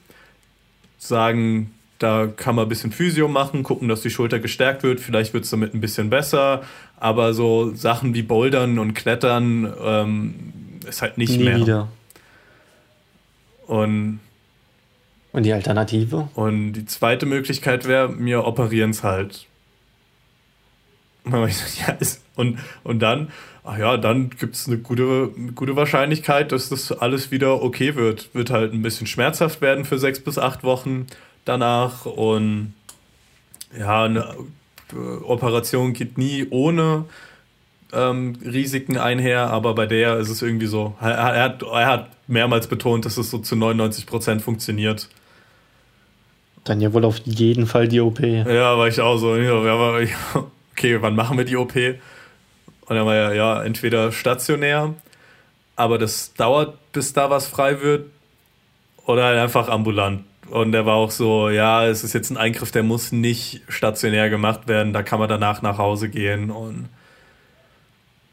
sagen, 0.98 1.72
da 1.98 2.26
kann 2.26 2.54
man 2.54 2.66
ein 2.66 2.68
bisschen 2.68 2.92
Physio 2.92 3.28
machen, 3.28 3.62
gucken, 3.62 3.88
dass 3.88 4.02
die 4.02 4.10
Schulter 4.10 4.38
gestärkt 4.40 4.82
wird, 4.82 5.00
vielleicht 5.00 5.34
wird 5.34 5.44
es 5.44 5.50
damit 5.50 5.74
ein 5.74 5.80
bisschen 5.80 6.10
besser, 6.10 6.62
aber 6.98 7.34
so 7.34 7.74
Sachen 7.74 8.14
wie 8.14 8.22
Bouldern 8.22 8.78
und 8.78 8.94
Klettern 8.94 9.72
ähm, 9.82 10.34
ist 10.88 11.02
halt 11.02 11.18
nicht 11.18 11.36
Nie 11.36 11.44
mehr. 11.44 11.58
Wieder. 11.58 11.88
Und 13.66 14.20
und 15.32 15.44
die 15.44 15.52
Alternative? 15.52 16.28
Und 16.34 16.74
die 16.74 16.84
zweite 16.84 17.24
Möglichkeit 17.24 17.88
wäre, 17.88 18.08
mir 18.10 18.44
operieren 18.44 18.90
es 18.90 19.02
halt. 19.02 19.46
Und, 22.34 22.58
und 22.82 22.98
dann, 23.00 23.30
ach 23.64 23.78
ja, 23.78 23.96
dann 23.96 24.30
gibt 24.30 24.56
es 24.56 24.66
eine 24.66 24.78
gute, 24.78 25.28
gute 25.54 25.76
Wahrscheinlichkeit, 25.76 26.52
dass 26.52 26.68
das 26.68 26.92
alles 26.92 27.30
wieder 27.30 27.62
okay 27.62 27.94
wird. 27.94 28.34
Wird 28.34 28.50
halt 28.50 28.72
ein 28.72 28.82
bisschen 28.82 29.06
schmerzhaft 29.06 29.60
werden 29.60 29.84
für 29.84 29.98
sechs 29.98 30.20
bis 30.20 30.38
acht 30.38 30.64
Wochen 30.64 31.06
danach. 31.44 32.06
Und 32.06 32.74
ja, 33.78 34.04
eine 34.04 34.34
Operation 35.24 35.92
geht 35.92 36.18
nie 36.18 36.46
ohne 36.50 37.04
ähm, 37.92 38.36
Risiken 38.44 38.96
einher, 38.96 39.50
aber 39.50 39.74
bei 39.74 39.86
der 39.86 40.18
ist 40.18 40.28
es 40.28 40.42
irgendwie 40.42 40.66
so. 40.66 40.94
Er, 41.00 41.10
er, 41.10 41.42
hat, 41.44 41.62
er 41.62 41.86
hat 41.86 42.10
mehrmals 42.26 42.66
betont, 42.66 43.04
dass 43.04 43.16
es 43.16 43.30
so 43.30 43.38
zu 43.38 43.54
99 43.54 44.06
Prozent 44.06 44.42
funktioniert. 44.42 45.08
Dann 46.64 46.80
ja 46.80 46.92
wohl 46.92 47.04
auf 47.04 47.18
jeden 47.24 47.66
Fall 47.66 47.88
die 47.88 48.00
OP. 48.00 48.20
Ja, 48.20 48.78
war 48.78 48.88
ich 48.88 49.00
auch 49.00 49.18
so. 49.18 49.36
Ja, 49.36 49.54
okay, 50.72 50.98
wann 51.00 51.14
machen 51.14 51.36
wir 51.36 51.44
die 51.44 51.56
OP? 51.56 51.74
Und 52.86 52.96
dann 52.96 53.06
war 53.06 53.14
ja, 53.14 53.32
ja, 53.32 53.62
entweder 53.62 54.12
stationär, 54.12 54.94
aber 55.76 55.98
das 55.98 56.34
dauert, 56.34 56.76
bis 56.92 57.12
da 57.12 57.30
was 57.30 57.46
frei 57.46 57.80
wird, 57.80 58.10
oder 59.06 59.24
halt 59.24 59.38
einfach 59.38 59.68
ambulant. 59.68 60.24
Und 60.50 60.74
er 60.74 60.84
war 60.84 60.96
auch 60.96 61.10
so, 61.10 61.48
ja, 61.48 61.86
es 61.86 62.04
ist 62.04 62.12
jetzt 62.12 62.30
ein 62.30 62.36
Eingriff, 62.36 62.70
der 62.72 62.82
muss 62.82 63.12
nicht 63.12 63.62
stationär 63.68 64.28
gemacht 64.28 64.68
werden, 64.68 64.92
da 64.92 65.02
kann 65.02 65.18
man 65.18 65.28
danach 65.28 65.62
nach 65.62 65.78
Hause 65.78 66.08
gehen. 66.08 66.50
Und 66.50 66.88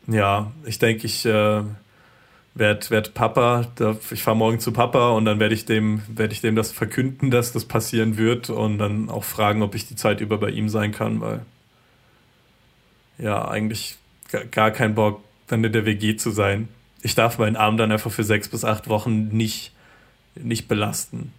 ja, 0.08 0.52
ich 0.66 0.80
denke, 0.80 1.06
ich 1.06 1.26
äh, 1.26 1.62
werde 2.56 2.90
werd 2.90 3.14
Papa, 3.14 3.68
ich 4.12 4.24
fahre 4.24 4.36
morgen 4.36 4.60
zu 4.60 4.72
Papa 4.74 5.12
und 5.12 5.26
dann 5.26 5.40
werde 5.40 5.56
ich 5.56 5.66
dem, 5.66 6.02
werde 6.10 6.34
ich 6.34 6.42
dem 6.42 6.56
das 6.56 6.72
verkünden, 6.72 7.32
dass 7.32 7.54
das 7.54 7.66
passieren 7.66 8.18
wird 8.18 8.50
und 8.50 8.80
dann 8.80 9.10
auch 9.10 9.24
fragen, 9.24 9.62
ob 9.62 9.76
ich 9.76 9.88
die 9.88 9.96
Zeit 9.96 10.20
über 10.20 10.38
bei 10.38 10.50
ihm 10.50 10.68
sein 10.68 10.92
kann, 10.92 11.22
weil 11.22 11.46
ja, 13.18 13.48
eigentlich 13.48 13.99
gar 14.52 14.72
keinen 14.72 14.96
Bock, 14.96 15.22
dann 15.48 15.64
in 15.64 15.72
der 15.72 15.86
WG 15.86 16.16
zu 16.16 16.32
sein. 16.32 16.68
Ich 17.02 17.16
darf 17.16 17.38
meinen 17.38 17.56
Arm 17.56 17.78
dann 17.78 17.92
einfach 17.92 18.12
für 18.12 18.24
sechs 18.24 18.50
bis 18.50 18.64
acht 18.64 18.90
Wochen 18.90 19.30
nicht, 19.30 19.72
nicht 20.36 20.68
belasten. 20.68 21.34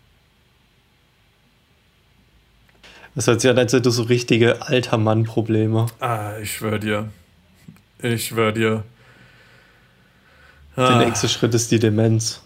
Das 3.15 3.27
hört 3.27 3.41
sich 3.41 3.51
an, 3.51 3.59
als 3.59 3.73
hättest 3.73 3.87
du 3.87 3.91
so 3.91 4.03
richtige 4.05 4.63
alter 4.63 4.97
Mann-Probleme. 4.97 5.87
Ah, 5.99 6.39
ich 6.41 6.53
schwör 6.55 6.79
dir. 6.79 7.09
Ich 7.99 8.29
schwör 8.29 8.53
dir. 8.53 8.85
Der 10.77 10.91
ah. 10.91 10.99
nächste 10.99 11.29
Schritt 11.29 11.53
ist 11.55 11.71
die 11.71 11.79
Demenz. 11.79 12.41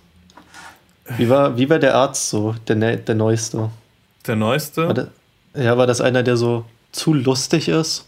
Wie 1.18 1.28
war, 1.28 1.56
wie 1.58 1.68
war 1.68 1.78
der 1.78 1.94
Arzt 1.94 2.30
so, 2.30 2.54
der, 2.66 2.76
ne, 2.76 2.96
der 2.96 3.14
Neueste? 3.14 3.70
Der 4.26 4.36
Neueste? 4.36 4.86
War 4.86 4.94
der, 4.94 5.10
ja, 5.54 5.76
war 5.76 5.86
das 5.86 6.00
einer, 6.00 6.22
der 6.22 6.36
so 6.36 6.64
zu 6.92 7.12
lustig 7.12 7.68
ist? 7.68 8.06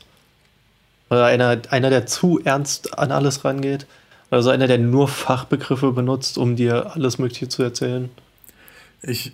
Oder 1.10 1.26
einer, 1.26 1.60
einer, 1.70 1.90
der 1.90 2.06
zu 2.06 2.40
ernst 2.42 2.98
an 2.98 3.12
alles 3.12 3.44
rangeht? 3.44 3.86
Oder 4.30 4.42
so 4.42 4.50
einer, 4.50 4.66
der 4.66 4.78
nur 4.78 5.08
Fachbegriffe 5.08 5.92
benutzt, 5.92 6.38
um 6.38 6.56
dir 6.56 6.94
alles 6.94 7.18
Mögliche 7.18 7.48
zu 7.48 7.62
erzählen? 7.62 8.10
Ich, 9.02 9.32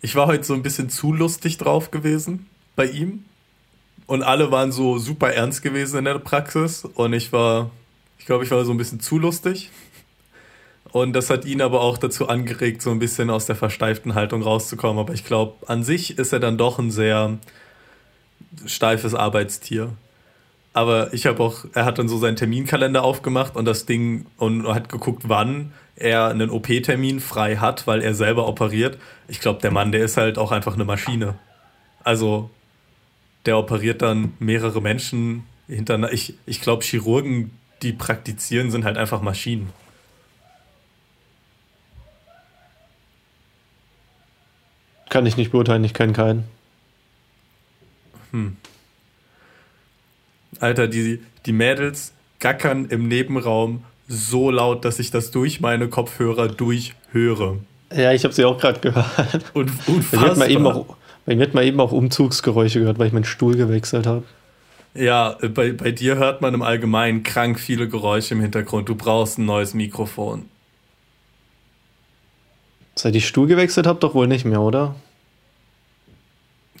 ich 0.00 0.14
war 0.14 0.26
heute 0.26 0.44
so 0.44 0.54
ein 0.54 0.62
bisschen 0.62 0.88
zu 0.90 1.12
lustig 1.12 1.58
drauf 1.58 1.90
gewesen 1.90 2.46
bei 2.76 2.86
ihm. 2.86 3.24
Und 4.06 4.22
alle 4.22 4.50
waren 4.50 4.72
so 4.72 4.98
super 4.98 5.32
ernst 5.32 5.62
gewesen 5.62 5.98
in 5.98 6.04
der 6.04 6.18
Praxis. 6.18 6.84
Und 6.84 7.12
ich 7.12 7.32
war 7.32 7.70
ich 8.18 8.26
glaube, 8.26 8.44
ich 8.44 8.50
war 8.50 8.64
so 8.64 8.72
ein 8.72 8.76
bisschen 8.76 9.00
zu 9.00 9.18
lustig. 9.18 9.70
Und 10.90 11.12
das 11.12 11.30
hat 11.30 11.44
ihn 11.44 11.60
aber 11.60 11.80
auch 11.80 11.98
dazu 11.98 12.28
angeregt, 12.28 12.82
so 12.82 12.90
ein 12.90 12.98
bisschen 12.98 13.30
aus 13.30 13.46
der 13.46 13.56
versteiften 13.56 14.14
Haltung 14.14 14.42
rauszukommen. 14.42 14.98
Aber 14.98 15.14
ich 15.14 15.24
glaube, 15.24 15.54
an 15.66 15.84
sich 15.84 16.18
ist 16.18 16.32
er 16.32 16.40
dann 16.40 16.58
doch 16.58 16.78
ein 16.78 16.90
sehr 16.90 17.38
steifes 18.66 19.14
Arbeitstier. 19.14 19.92
Aber 20.78 21.12
ich 21.12 21.26
habe 21.26 21.42
auch, 21.42 21.64
er 21.74 21.84
hat 21.84 21.98
dann 21.98 22.08
so 22.08 22.18
seinen 22.18 22.36
Terminkalender 22.36 23.02
aufgemacht 23.02 23.56
und 23.56 23.64
das 23.64 23.84
Ding 23.84 24.26
und 24.36 24.64
hat 24.68 24.88
geguckt, 24.88 25.24
wann 25.26 25.72
er 25.96 26.28
einen 26.28 26.50
OP-Termin 26.50 27.18
frei 27.18 27.56
hat, 27.56 27.88
weil 27.88 28.00
er 28.00 28.14
selber 28.14 28.46
operiert. 28.46 28.96
Ich 29.26 29.40
glaube, 29.40 29.60
der 29.60 29.72
Mann, 29.72 29.90
der 29.90 30.04
ist 30.04 30.16
halt 30.16 30.38
auch 30.38 30.52
einfach 30.52 30.74
eine 30.74 30.84
Maschine. 30.84 31.34
Also, 32.04 32.48
der 33.44 33.58
operiert 33.58 34.02
dann 34.02 34.34
mehrere 34.38 34.80
Menschen 34.80 35.46
hintereinander. 35.66 36.12
Ich, 36.14 36.34
ich 36.46 36.60
glaube, 36.60 36.84
Chirurgen 36.84 37.50
die 37.82 37.92
praktizieren, 37.92 38.70
sind 38.70 38.84
halt 38.84 38.98
einfach 38.98 39.20
Maschinen. 39.20 39.72
Kann 45.08 45.26
ich 45.26 45.36
nicht 45.36 45.50
beurteilen, 45.50 45.82
ich 45.82 45.92
kenne 45.94 46.12
keinen. 46.12 46.44
Hm. 48.30 48.56
Alter, 50.60 50.88
die, 50.88 51.20
die 51.46 51.52
Mädels 51.52 52.12
gackern 52.38 52.86
im 52.86 53.08
Nebenraum 53.08 53.84
so 54.08 54.50
laut, 54.50 54.84
dass 54.84 54.98
ich 54.98 55.10
das 55.10 55.30
durch 55.30 55.60
meine 55.60 55.88
Kopfhörer 55.88 56.48
durchhöre. 56.48 57.58
Ja, 57.94 58.12
ich 58.12 58.24
habe 58.24 58.34
sie 58.34 58.44
auch 58.44 58.58
gerade 58.58 58.80
gehört. 58.80 59.44
Und 59.54 59.70
unfassbar. 59.86 60.34
Bei 60.34 60.46
mir, 60.46 60.48
eben 60.48 60.66
auch, 60.66 60.96
bei 61.26 61.36
mir 61.36 61.42
hat 61.42 61.54
man 61.54 61.64
eben 61.64 61.80
auch 61.80 61.92
Umzugsgeräusche 61.92 62.80
gehört, 62.80 62.98
weil 62.98 63.08
ich 63.08 63.12
meinen 63.12 63.24
Stuhl 63.24 63.56
gewechselt 63.56 64.06
habe. 64.06 64.24
Ja, 64.94 65.36
bei, 65.54 65.72
bei 65.72 65.92
dir 65.92 66.16
hört 66.16 66.40
man 66.40 66.54
im 66.54 66.62
Allgemeinen 66.62 67.22
krank 67.22 67.60
viele 67.60 67.88
Geräusche 67.88 68.34
im 68.34 68.40
Hintergrund. 68.40 68.88
Du 68.88 68.94
brauchst 68.94 69.38
ein 69.38 69.44
neues 69.44 69.74
Mikrofon. 69.74 70.46
Seit 72.94 73.14
ich 73.14 73.28
Stuhl 73.28 73.46
gewechselt 73.46 73.86
habe, 73.86 74.00
doch 74.00 74.14
wohl 74.14 74.26
nicht 74.26 74.44
mehr, 74.44 74.60
oder? 74.60 74.96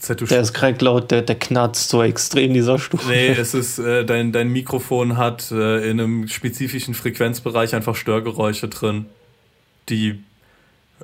Du 0.06 0.26
der 0.26 0.40
ist 0.40 0.52
krank 0.52 0.80
laut, 0.80 1.10
der, 1.10 1.22
der 1.22 1.36
knarzt 1.36 1.88
so 1.88 2.02
extrem, 2.02 2.54
dieser 2.54 2.78
Stuhl. 2.78 3.00
Nee, 3.08 3.28
es 3.28 3.52
ist, 3.52 3.78
äh, 3.78 4.04
dein, 4.04 4.32
dein 4.32 4.48
Mikrofon 4.48 5.16
hat 5.16 5.50
äh, 5.50 5.90
in 5.90 6.00
einem 6.00 6.28
spezifischen 6.28 6.94
Frequenzbereich 6.94 7.74
einfach 7.74 7.96
Störgeräusche 7.96 8.68
drin. 8.68 9.06
Die 9.88 10.22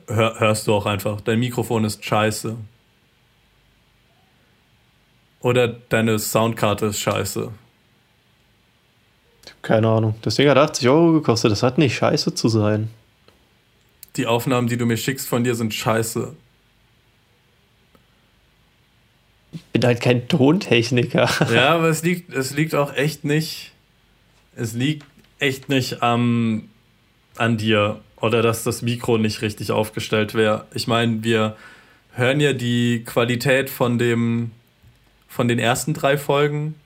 hör, 0.07 0.39
hörst 0.39 0.69
du 0.69 0.75
auch 0.75 0.87
einfach. 0.87 1.21
Dein 1.21 1.41
Mikrofon 1.41 1.85
ist 1.85 2.05
scheiße. 2.05 2.57
Oder 5.41 5.69
deine 5.69 6.19
Soundkarte 6.19 6.87
ist 6.87 7.01
scheiße? 7.01 7.51
Keine 9.61 9.89
Ahnung. 9.89 10.15
Das 10.23 10.37
Ding 10.37 10.49
hat 10.49 10.57
80 10.57 10.89
Euro 10.89 11.13
gekostet. 11.13 11.51
Das 11.51 11.63
hat 11.63 11.79
nicht 11.79 11.97
scheiße 11.97 12.35
zu 12.35 12.49
sein. 12.49 12.91
Die 14.17 14.27
Aufnahmen, 14.27 14.69
die 14.69 14.77
du 14.77 14.87
mir 14.87 14.97
schickst 14.97 15.29
von 15.29 15.43
dir, 15.43 15.55
sind 15.55 15.75
scheiße. 15.75 16.35
Ich 19.44 19.44
bin 19.73 19.85
halt 19.85 20.01
kein 20.01 20.29
Tontechniker. 20.29 21.29
Ja, 21.53 21.71
aber 21.75 21.89
es 21.89 22.03
liegt, 22.03 22.33
es 22.33 22.55
liegt 22.55 22.75
auch 22.75 22.95
echt 22.95 23.25
nicht. 23.25 23.73
Es 24.57 24.73
liegt 24.73 25.05
echt 25.39 25.69
nicht 25.69 26.03
am, 26.03 26.69
an 27.37 27.57
dir 27.57 28.01
oder 28.21 28.41
dass 28.43 28.63
das 28.63 28.83
Mikro 28.83 29.19
nicht 29.19 29.43
richtig 29.43 29.71
aufgestellt 29.71 30.35
wäre. 30.35 30.67
Ich 30.75 30.87
meine, 30.87 31.23
wir 31.25 31.57
hören 32.13 32.41
ja 32.41 32.53
die 32.53 33.03
Qualität 33.05 33.69
von 33.69 33.99
dem 33.99 34.53
von 35.29 35.49
den 35.49 35.59
ersten 35.59 35.95
drei 35.95 36.17
Folgen. 36.17 36.77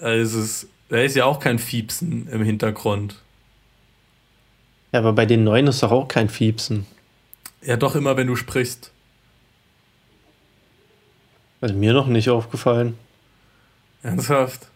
Es, 0.00 0.66
da 0.88 0.96
ist 0.96 1.16
ja 1.16 1.26
auch 1.26 1.38
kein 1.38 1.58
Fiepsen 1.58 2.28
im 2.28 2.42
Hintergrund. 2.42 3.16
Ja, 4.92 5.00
aber 5.00 5.12
bei 5.12 5.26
den 5.26 5.44
neuen 5.44 5.66
ist 5.66 5.82
doch 5.82 5.92
auch 5.92 6.08
kein 6.08 6.30
Fiepsen. 6.30 6.86
Ja, 7.62 7.76
doch 7.76 7.94
immer, 7.94 8.16
wenn 8.16 8.26
du 8.26 8.36
sprichst. 8.36 8.90
Also 11.66 11.76
mir 11.76 11.94
noch 11.94 12.06
nicht 12.06 12.30
aufgefallen. 12.30 12.96
Ernsthaft? 14.04 14.68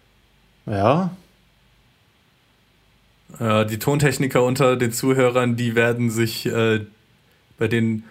Ja. 0.66 1.12
Ja, 3.38 3.62
die 3.62 3.78
Tontechniker 3.78 4.42
unter 4.42 4.75
den 4.75 4.90
Zuhörern, 4.90 5.54
die 5.54 5.76
werden 5.76 6.11
sich 6.11 6.47
äh, 6.47 6.80
bei 7.61 7.68
den 7.68 8.02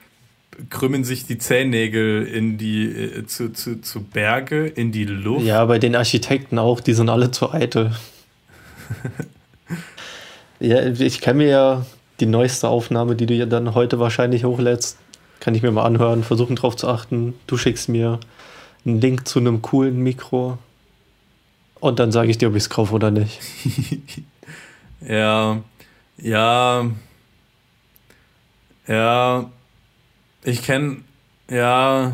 krümmen 0.69 1.03
sich 1.03 1.25
die 1.25 1.37
Zähnägel 1.37 2.25
in 2.25 2.57
die 2.57 2.85
äh, 2.85 3.25
zu, 3.25 3.51
zu, 3.51 3.81
zu 3.81 4.01
Berge, 4.01 4.65
in 4.65 4.93
die 4.93 5.03
Luft. 5.03 5.45
Ja, 5.45 5.65
bei 5.65 5.77
den 5.77 5.97
Architekten 5.97 6.57
auch, 6.57 6.79
die 6.79 6.93
sind 6.93 7.09
alle 7.09 7.31
zu 7.31 7.51
eitel. 7.51 7.91
ja, 10.61 10.85
ich 10.85 11.19
kann 11.19 11.35
mir 11.35 11.49
ja 11.49 11.85
die 12.21 12.27
neueste 12.27 12.69
Aufnahme, 12.69 13.17
die 13.17 13.25
du 13.25 13.33
ja 13.33 13.45
dann 13.45 13.75
heute 13.75 13.99
wahrscheinlich 13.99 14.45
hochlädst, 14.45 14.97
kann 15.41 15.53
ich 15.53 15.63
mir 15.63 15.71
mal 15.71 15.83
anhören, 15.83 16.23
versuchen 16.23 16.55
drauf 16.55 16.77
zu 16.77 16.87
achten. 16.87 17.33
Du 17.45 17.57
schickst 17.57 17.89
mir 17.89 18.21
einen 18.85 19.01
Link 19.01 19.27
zu 19.27 19.39
einem 19.39 19.61
coolen 19.61 19.99
Mikro 19.99 20.57
und 21.79 21.99
dann 21.99 22.11
sage 22.11 22.29
ich 22.29 22.37
dir, 22.37 22.49
ob 22.49 22.55
ich 22.55 22.63
es 22.63 22.69
kaufe 22.69 22.93
oder 22.93 23.11
nicht. 23.11 23.39
Ja, 25.01 25.61
ja, 26.17 26.85
ja, 28.85 29.49
ich 30.43 30.61
kenne, 30.61 30.97
ja, 31.49 32.11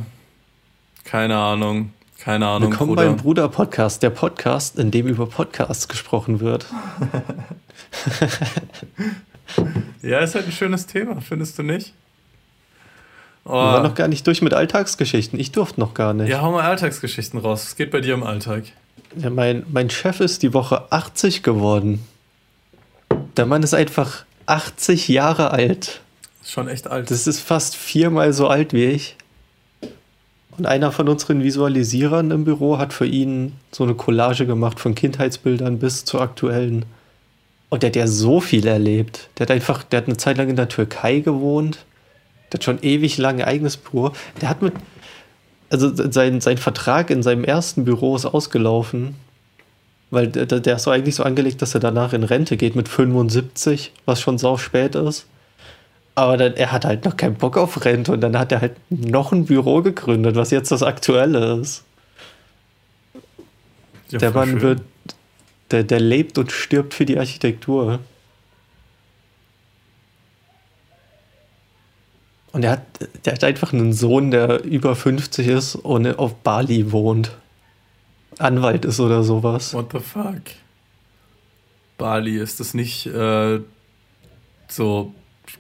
keine 1.03 1.36
Ahnung, 1.36 1.93
keine 2.19 2.48
Ahnung. 2.48 2.69
Willkommen 2.69 2.93
Bruder. 2.93 3.07
beim 3.07 3.17
Bruder-Podcast, 3.17 4.03
der 4.03 4.12
Podcast, 4.12 4.77
in 4.77 4.91
dem 4.91 5.07
über 5.07 5.25
Podcasts 5.25 5.88
gesprochen 5.88 6.41
wird. 6.41 6.67
ja, 10.03 10.19
ist 10.19 10.36
halt 10.36 10.45
ein 10.45 10.51
schönes 10.51 10.86
Thema, 10.86 11.22
findest 11.22 11.57
du 11.57 11.63
nicht? 11.63 11.91
Oh. 13.45 13.51
Wir 13.51 13.57
waren 13.57 13.83
noch 13.83 13.95
gar 13.95 14.07
nicht 14.07 14.25
durch 14.25 14.41
mit 14.41 14.53
Alltagsgeschichten. 14.53 15.39
Ich 15.39 15.51
durfte 15.51 15.79
noch 15.79 15.93
gar 15.93 16.13
nicht. 16.13 16.29
Ja, 16.29 16.41
hau 16.41 16.51
mal 16.51 16.63
Alltagsgeschichten 16.63 17.39
raus. 17.39 17.65
Was 17.65 17.75
geht 17.75 17.91
bei 17.91 18.01
dir 18.01 18.15
im 18.15 18.23
Alltag? 18.23 18.63
Ja, 19.15 19.29
mein, 19.29 19.63
mein 19.71 19.89
Chef 19.89 20.19
ist 20.19 20.41
die 20.41 20.53
Woche 20.53 20.91
80 20.91 21.43
geworden. 21.43 22.03
Der 23.37 23.45
Mann 23.45 23.61
ist 23.61 23.75
einfach 23.75 24.25
80 24.47 25.07
Jahre 25.07 25.51
alt. 25.51 26.01
Schon 26.43 26.67
echt 26.67 26.87
alt. 26.87 27.11
Das 27.11 27.27
ist 27.27 27.39
fast 27.39 27.75
viermal 27.75 28.33
so 28.33 28.47
alt 28.47 28.73
wie 28.73 28.85
ich. 28.85 29.15
Und 30.57 30.65
einer 30.65 30.91
von 30.91 31.07
unseren 31.07 31.43
Visualisierern 31.43 32.31
im 32.31 32.45
Büro 32.45 32.77
hat 32.77 32.93
für 32.93 33.05
ihn 33.05 33.53
so 33.71 33.83
eine 33.83 33.93
Collage 33.93 34.45
gemacht 34.45 34.79
von 34.79 34.95
Kindheitsbildern 34.95 35.79
bis 35.79 36.05
zu 36.05 36.19
aktuellen. 36.19 36.85
Und 37.69 37.83
der 37.83 37.89
hat 37.89 37.95
ja 37.95 38.07
so 38.07 38.39
viel 38.39 38.65
erlebt. 38.65 39.29
Der 39.37 39.45
hat 39.45 39.51
einfach, 39.51 39.83
der 39.83 39.97
hat 39.97 40.07
eine 40.07 40.17
Zeit 40.17 40.37
lang 40.37 40.49
in 40.49 40.55
der 40.55 40.69
Türkei 40.69 41.19
gewohnt. 41.19 41.79
Der 42.51 42.59
hat 42.59 42.63
schon 42.63 42.81
ewig 42.81 43.17
lang 43.17 43.41
ein 43.41 43.47
eigenes 43.47 43.77
Büro. 43.77 44.11
Der 44.41 44.49
hat 44.49 44.61
mit, 44.61 44.73
also 45.69 45.91
sein, 46.11 46.41
sein 46.41 46.57
Vertrag 46.57 47.09
in 47.09 47.23
seinem 47.23 47.43
ersten 47.43 47.85
Büro 47.85 48.15
ist 48.15 48.25
ausgelaufen. 48.25 49.15
Weil 50.11 50.27
der, 50.27 50.45
der 50.45 50.75
ist 50.75 50.83
so 50.83 50.91
eigentlich 50.91 51.15
so 51.15 51.23
angelegt, 51.23 51.61
dass 51.61 51.73
er 51.73 51.79
danach 51.79 52.13
in 52.13 52.23
Rente 52.23 52.57
geht 52.57 52.75
mit 52.75 52.87
75, 52.87 53.91
was 54.05 54.21
schon 54.21 54.37
sau 54.37 54.57
spät 54.57 54.95
ist. 54.95 55.25
Aber 56.13 56.37
dann, 56.37 56.53
er 56.53 56.71
hat 56.71 56.85
halt 56.85 57.03
noch 57.03 57.17
keinen 57.17 57.35
Bock 57.35 57.57
auf 57.57 57.83
Rente 57.83 58.13
und 58.13 58.21
dann 58.21 58.37
hat 58.37 58.51
er 58.51 58.61
halt 58.61 58.77
noch 58.89 59.33
ein 59.33 59.45
Büro 59.45 59.81
gegründet, 59.81 60.35
was 60.35 60.51
jetzt 60.51 60.71
das 60.71 60.83
aktuelle 60.83 61.59
ist. 61.59 61.83
Ja, 64.09 64.19
der 64.19 64.31
Mann 64.31 64.51
schön. 64.51 64.61
wird, 64.61 64.81
der, 65.71 65.83
der 65.83 65.99
lebt 65.99 66.37
und 66.37 66.51
stirbt 66.51 66.93
für 66.93 67.05
die 67.05 67.17
Architektur. 67.17 67.99
Und 72.55 72.63
er 72.63 72.71
hat, 72.71 72.85
der 73.25 73.33
hat 73.33 73.43
einfach 73.43 73.74
einen 73.74 73.91
Sohn, 73.91 74.31
der 74.31 74.63
über 74.63 74.95
50 74.95 75.45
ist 75.45 75.75
und 75.75 76.17
auf 76.17 76.35
Bali 76.35 76.93
wohnt. 76.93 77.35
Anwalt 78.38 78.85
ist 78.85 79.01
oder 79.01 79.25
sowas. 79.25 79.74
What 79.74 79.91
the 79.91 80.00
fuck? 80.00 80.41
Bali, 81.97 82.38
ist 82.38 82.62
das 82.62 82.74
nicht 82.74 83.07
äh, 83.07 83.59
so 84.69 85.13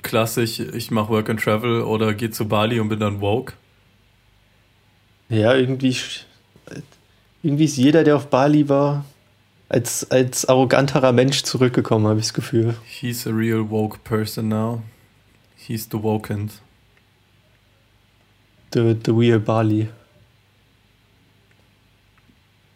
klassisch, 0.03 0.61
ich 0.61 0.89
mache 0.89 1.09
Work 1.09 1.29
and 1.29 1.41
Travel 1.41 1.81
oder 1.81 2.13
gehe 2.13 2.31
zu 2.31 2.47
Bali 2.47 2.79
und 2.79 2.87
bin 2.87 3.01
dann 3.01 3.19
woke? 3.19 3.55
Ja, 5.27 5.53
irgendwie, 5.53 5.97
irgendwie 7.43 7.65
ist 7.65 7.75
jeder, 7.75 8.05
der 8.05 8.15
auf 8.15 8.29
Bali 8.29 8.69
war, 8.69 9.03
als, 9.67 10.09
als 10.11 10.45
arroganterer 10.45 11.11
Mensch 11.11 11.43
zurückgekommen, 11.43 12.07
habe 12.07 12.19
ich 12.21 12.27
das 12.27 12.33
Gefühl. 12.33 12.77
He's 12.85 13.27
a 13.27 13.31
real 13.31 13.69
woke 13.69 13.99
person 14.05 14.47
now. 14.47 14.81
He's 15.57 15.89
the 15.91 16.01
wokend. 16.01 16.61
The, 18.75 18.93
the 19.05 19.11
real 19.11 19.39
Bali. 19.39 19.87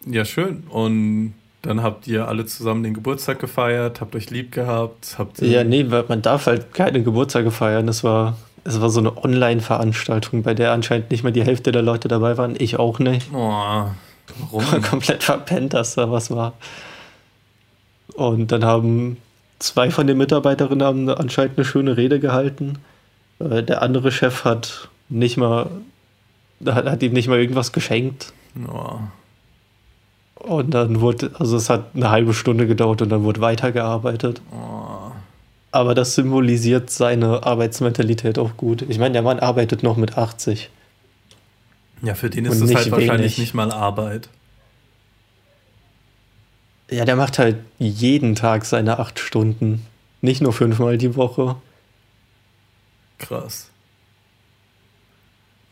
Ja, 0.05 0.23
schön. 0.23 0.63
Und 0.69 1.33
dann 1.61 1.83
habt 1.83 2.07
ihr 2.07 2.25
alle 2.29 2.45
zusammen 2.45 2.83
den 2.83 2.93
Geburtstag 2.93 3.39
gefeiert, 3.39 3.99
habt 3.99 4.15
euch 4.15 4.29
lieb 4.29 4.53
gehabt, 4.53 5.15
habt 5.17 5.41
Ja, 5.41 5.65
nee, 5.65 5.83
man 5.83 6.21
darf 6.21 6.45
halt 6.45 6.73
keine 6.73 7.03
Geburtstage 7.03 7.51
feiern. 7.51 7.89
Es 7.89 8.05
war, 8.05 8.37
es 8.63 8.79
war 8.79 8.89
so 8.89 9.01
eine 9.01 9.17
Online-Veranstaltung, 9.17 10.41
bei 10.41 10.53
der 10.53 10.71
anscheinend 10.71 11.12
nicht 11.12 11.25
mal 11.25 11.33
die 11.33 11.43
Hälfte 11.43 11.73
der 11.73 11.81
Leute 11.81 12.07
dabei 12.07 12.38
waren. 12.38 12.55
Ich 12.57 12.79
auch 12.79 12.99
nicht. 12.99 13.29
Oh, 13.33 13.85
warum? 14.39 14.81
Komplett 14.89 15.23
verpennt, 15.23 15.73
dass 15.73 15.95
da 15.95 16.09
was 16.09 16.31
war. 16.31 16.53
Und 18.13 18.53
dann 18.53 18.63
haben 18.63 19.17
zwei 19.59 19.91
von 19.91 20.07
den 20.07 20.17
Mitarbeiterinnen 20.17 20.88
haben 20.88 21.09
anscheinend 21.09 21.57
eine 21.57 21.65
schöne 21.65 21.97
Rede 21.97 22.21
gehalten. 22.21 22.79
Äh, 23.39 23.63
der 23.63 23.81
andere 23.81 24.13
Chef 24.13 24.45
hat 24.45 24.88
nicht 25.10 25.38
mal, 25.38 25.69
hat, 26.65 26.86
hat 26.86 27.04
ihm 27.04 27.13
nicht 27.13 27.28
mal 27.28 27.39
irgendwas 27.39 27.72
geschenkt. 27.72 28.34
Oh. 28.67 29.00
Und 30.36 30.72
dann 30.72 31.02
wurde, 31.02 31.32
also 31.38 31.58
es 31.58 31.69
hat 31.69 31.95
eine 31.95 32.10
halbe 32.10 32.34
Stunde 32.34 32.65
gedauert 32.65 33.02
und 33.02 33.10
dann 33.10 33.24
wurde 33.24 33.41
weitergearbeitet. 33.41 34.41
Oh. 34.52 35.12
Aber 35.72 35.93
das 35.93 36.15
symbolisiert 36.15 36.89
seine 36.89 37.43
Arbeitsmentalität 37.43 38.39
auch 38.39 38.58
gut. 38.58 38.84
Ich 38.84 38.98
meine, 38.98 39.13
der 39.13 39.22
Mann 39.22 39.39
arbeitet 39.39 39.84
noch 39.84 39.98
mit 39.98 40.17
80. 40.17 40.69
Ja, 42.02 42.15
für 42.15 42.30
den 42.30 42.45
ist 42.45 42.62
es 42.62 42.74
halt 42.74 42.91
wahrscheinlich 42.91 43.38
nicht 43.38 43.54
mal 43.54 43.72
Arbeit. 43.72 44.30
Ja, 46.89 47.06
der 47.06 47.15
macht 47.15 47.38
halt 47.38 47.58
jeden 47.78 48.36
Tag 48.36 48.65
seine 48.65 48.98
acht 48.98 49.19
Stunden. 49.19 49.86
Nicht 50.22 50.41
nur 50.41 50.54
fünfmal 50.54 50.98
die 50.98 51.15
Woche. 51.15 51.56
Krass. 53.19 53.69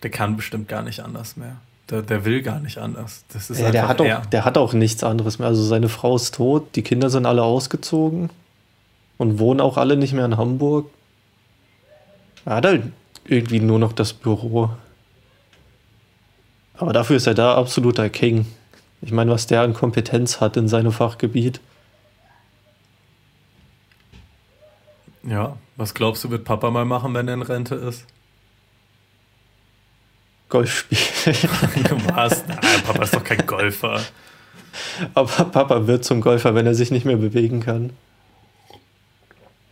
Der 0.03 0.09
kann 0.09 0.35
bestimmt 0.35 0.67
gar 0.67 0.83
nicht 0.83 0.99
anders 0.99 1.37
mehr. 1.37 1.57
Der, 1.89 2.01
der 2.01 2.25
will 2.25 2.41
gar 2.41 2.59
nicht 2.59 2.77
anders. 2.77 3.23
Das 3.31 3.49
ist 3.49 3.59
ja, 3.59 3.71
der, 3.71 3.87
hat 3.87 4.01
auch, 4.01 4.25
der 4.25 4.45
hat 4.45 4.57
auch 4.57 4.73
nichts 4.73 5.03
anderes 5.03 5.39
mehr. 5.39 5.47
Also 5.47 5.63
seine 5.63 5.89
Frau 5.89 6.15
ist 6.15 6.35
tot, 6.35 6.75
die 6.75 6.81
Kinder 6.81 7.09
sind 7.09 7.25
alle 7.25 7.43
ausgezogen 7.43 8.29
und 9.17 9.39
wohnen 9.39 9.61
auch 9.61 9.77
alle 9.77 9.95
nicht 9.95 10.13
mehr 10.13 10.25
in 10.25 10.37
Hamburg. 10.37 10.89
Er 12.45 12.55
hat 12.55 12.65
halt 12.65 12.83
irgendwie 13.25 13.59
nur 13.59 13.79
noch 13.79 13.93
das 13.93 14.13
Büro. 14.13 14.69
Aber 16.75 16.93
dafür 16.93 17.17
ist 17.17 17.27
er 17.27 17.33
da 17.33 17.55
absoluter 17.55 18.09
King. 18.09 18.45
Ich 19.01 19.11
meine, 19.11 19.31
was 19.31 19.47
der 19.47 19.61
an 19.61 19.73
Kompetenz 19.73 20.41
hat 20.41 20.57
in 20.57 20.67
seinem 20.67 20.91
Fachgebiet. 20.91 21.59
Ja, 25.23 25.57
was 25.75 25.93
glaubst 25.93 26.23
du, 26.23 26.29
wird 26.29 26.45
Papa 26.45 26.71
mal 26.71 26.85
machen, 26.85 27.13
wenn 27.13 27.27
er 27.27 27.33
in 27.33 27.41
Rente 27.41 27.75
ist? 27.75 28.05
Golf 30.49 30.71
spielen. 30.71 31.35
Was? 32.15 32.45
Nein, 32.47 32.59
Papa 32.85 33.03
ist 33.03 33.13
doch 33.13 33.23
kein 33.23 33.45
Golfer. 33.45 34.01
Aber 35.13 35.45
Papa 35.45 35.87
wird 35.87 36.05
zum 36.05 36.21
Golfer, 36.21 36.55
wenn 36.55 36.65
er 36.65 36.75
sich 36.75 36.91
nicht 36.91 37.05
mehr 37.05 37.17
bewegen 37.17 37.61
kann. 37.61 37.91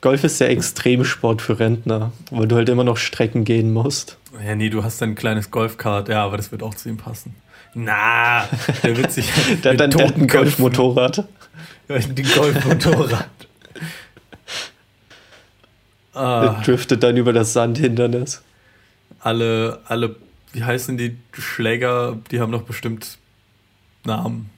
Golf 0.02 0.24
ist 0.24 0.40
der 0.40 0.50
Extremsport 0.50 1.42
für 1.42 1.60
Rentner, 1.60 2.12
weil 2.30 2.48
du 2.48 2.56
halt 2.56 2.70
immer 2.70 2.84
noch 2.84 2.98
Strecken 2.98 3.44
gehen 3.44 3.74
musst. 3.74 4.18
Ja, 4.46 4.56
nee, 4.56 4.70
du 4.70 4.84
hast 4.84 5.02
ein 5.02 5.16
kleines 5.16 5.50
Golfkart, 5.50 6.10
ja, 6.10 6.24
aber 6.24 6.38
das 6.38 6.52
wird 6.52 6.62
auch 6.62 6.76
zu 6.76 6.90
ihm 6.90 6.98
passen. 6.98 7.36
Na, 7.74 8.48
der 8.84 8.98
wird 8.98 9.12
sich. 9.12 9.28
der 9.64 9.74
hat 9.74 9.80
dann 9.80 10.00
ein 10.00 10.28
Golfmotorrad. 10.28 11.24
Ja, 11.88 11.96
ein 11.96 12.16
Golfmotorrad. 12.16 13.30
ah. 16.14 16.42
Der 16.42 16.62
driftet 16.64 17.02
dann 17.02 17.18
über 17.18 17.34
das 17.34 17.54
Sandhindernis. 17.54 18.44
Alle, 19.20 19.82
alle 19.86 20.16
wie 20.56 20.64
heißen 20.64 20.98
die 20.98 21.18
Schläger? 21.34 22.18
Die 22.32 22.40
haben 22.40 22.54
doch 22.54 22.64
bestimmt 22.64 23.18
Namen. 24.06 24.50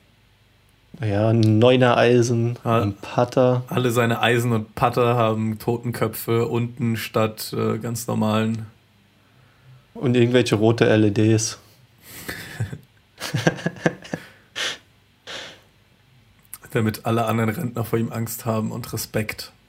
Ja, 1.02 1.34
Neuner 1.34 1.98
Eisen, 1.98 2.58
ja, 2.64 2.82
ein 2.84 2.94
Putter. 2.94 3.64
Alle 3.68 3.90
seine 3.92 4.22
Eisen 4.22 4.52
und 4.52 4.76
Putter 4.76 5.16
haben 5.16 5.58
Totenköpfe 5.58 6.48
unten 6.48 6.98
statt 6.98 7.52
äh, 7.58 7.80
ganz 7.80 8.06
normalen. 8.08 8.68
Und 9.96 10.16
irgendwelche 10.16 10.56
rote 10.56 10.86
LEDs. 10.96 11.58
Damit 16.72 17.08
alle 17.08 17.26
anderen 17.26 17.50
Rentner 17.50 17.84
vor 17.84 17.98
ihm 17.98 18.12
Angst 18.12 18.46
haben 18.46 18.72
und 18.72 18.94
Respekt. 18.94 19.52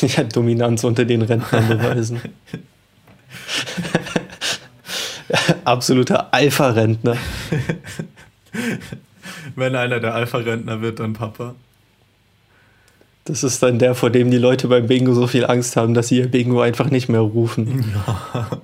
Ja, 0.00 0.24
Dominanz 0.24 0.84
unter 0.84 1.04
den 1.04 1.20
Rentnern 1.20 1.68
beweisen. 1.68 2.22
Absoluter 5.64 6.32
Alpha-Rentner. 6.32 7.16
Wenn 9.56 9.76
einer 9.76 10.00
der 10.00 10.14
Alpha-Rentner 10.14 10.80
wird, 10.80 11.00
dann 11.00 11.12
Papa. 11.12 11.54
Das 13.24 13.44
ist 13.44 13.62
dann 13.62 13.78
der, 13.78 13.94
vor 13.94 14.10
dem 14.10 14.30
die 14.30 14.38
Leute 14.38 14.68
beim 14.68 14.86
Bingo 14.86 15.14
so 15.14 15.26
viel 15.26 15.44
Angst 15.44 15.76
haben, 15.76 15.94
dass 15.94 16.08
sie 16.08 16.18
ihr 16.18 16.28
Bingo 16.28 16.60
einfach 16.60 16.90
nicht 16.90 17.08
mehr 17.08 17.20
rufen. 17.20 17.94
Ja. 17.94 18.60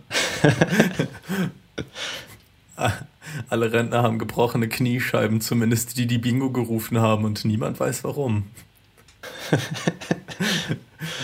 Alle 3.49 3.73
Rentner 3.73 4.03
haben 4.03 4.19
gebrochene 4.19 4.69
Kniescheiben, 4.69 5.41
zumindest 5.41 5.99
die, 5.99 6.07
die 6.07 6.19
Bingo 6.19 6.51
gerufen 6.51 6.99
haben, 6.99 7.25
und 7.25 7.45
niemand 7.45 7.79
weiß 7.79 8.03
warum. 8.05 8.45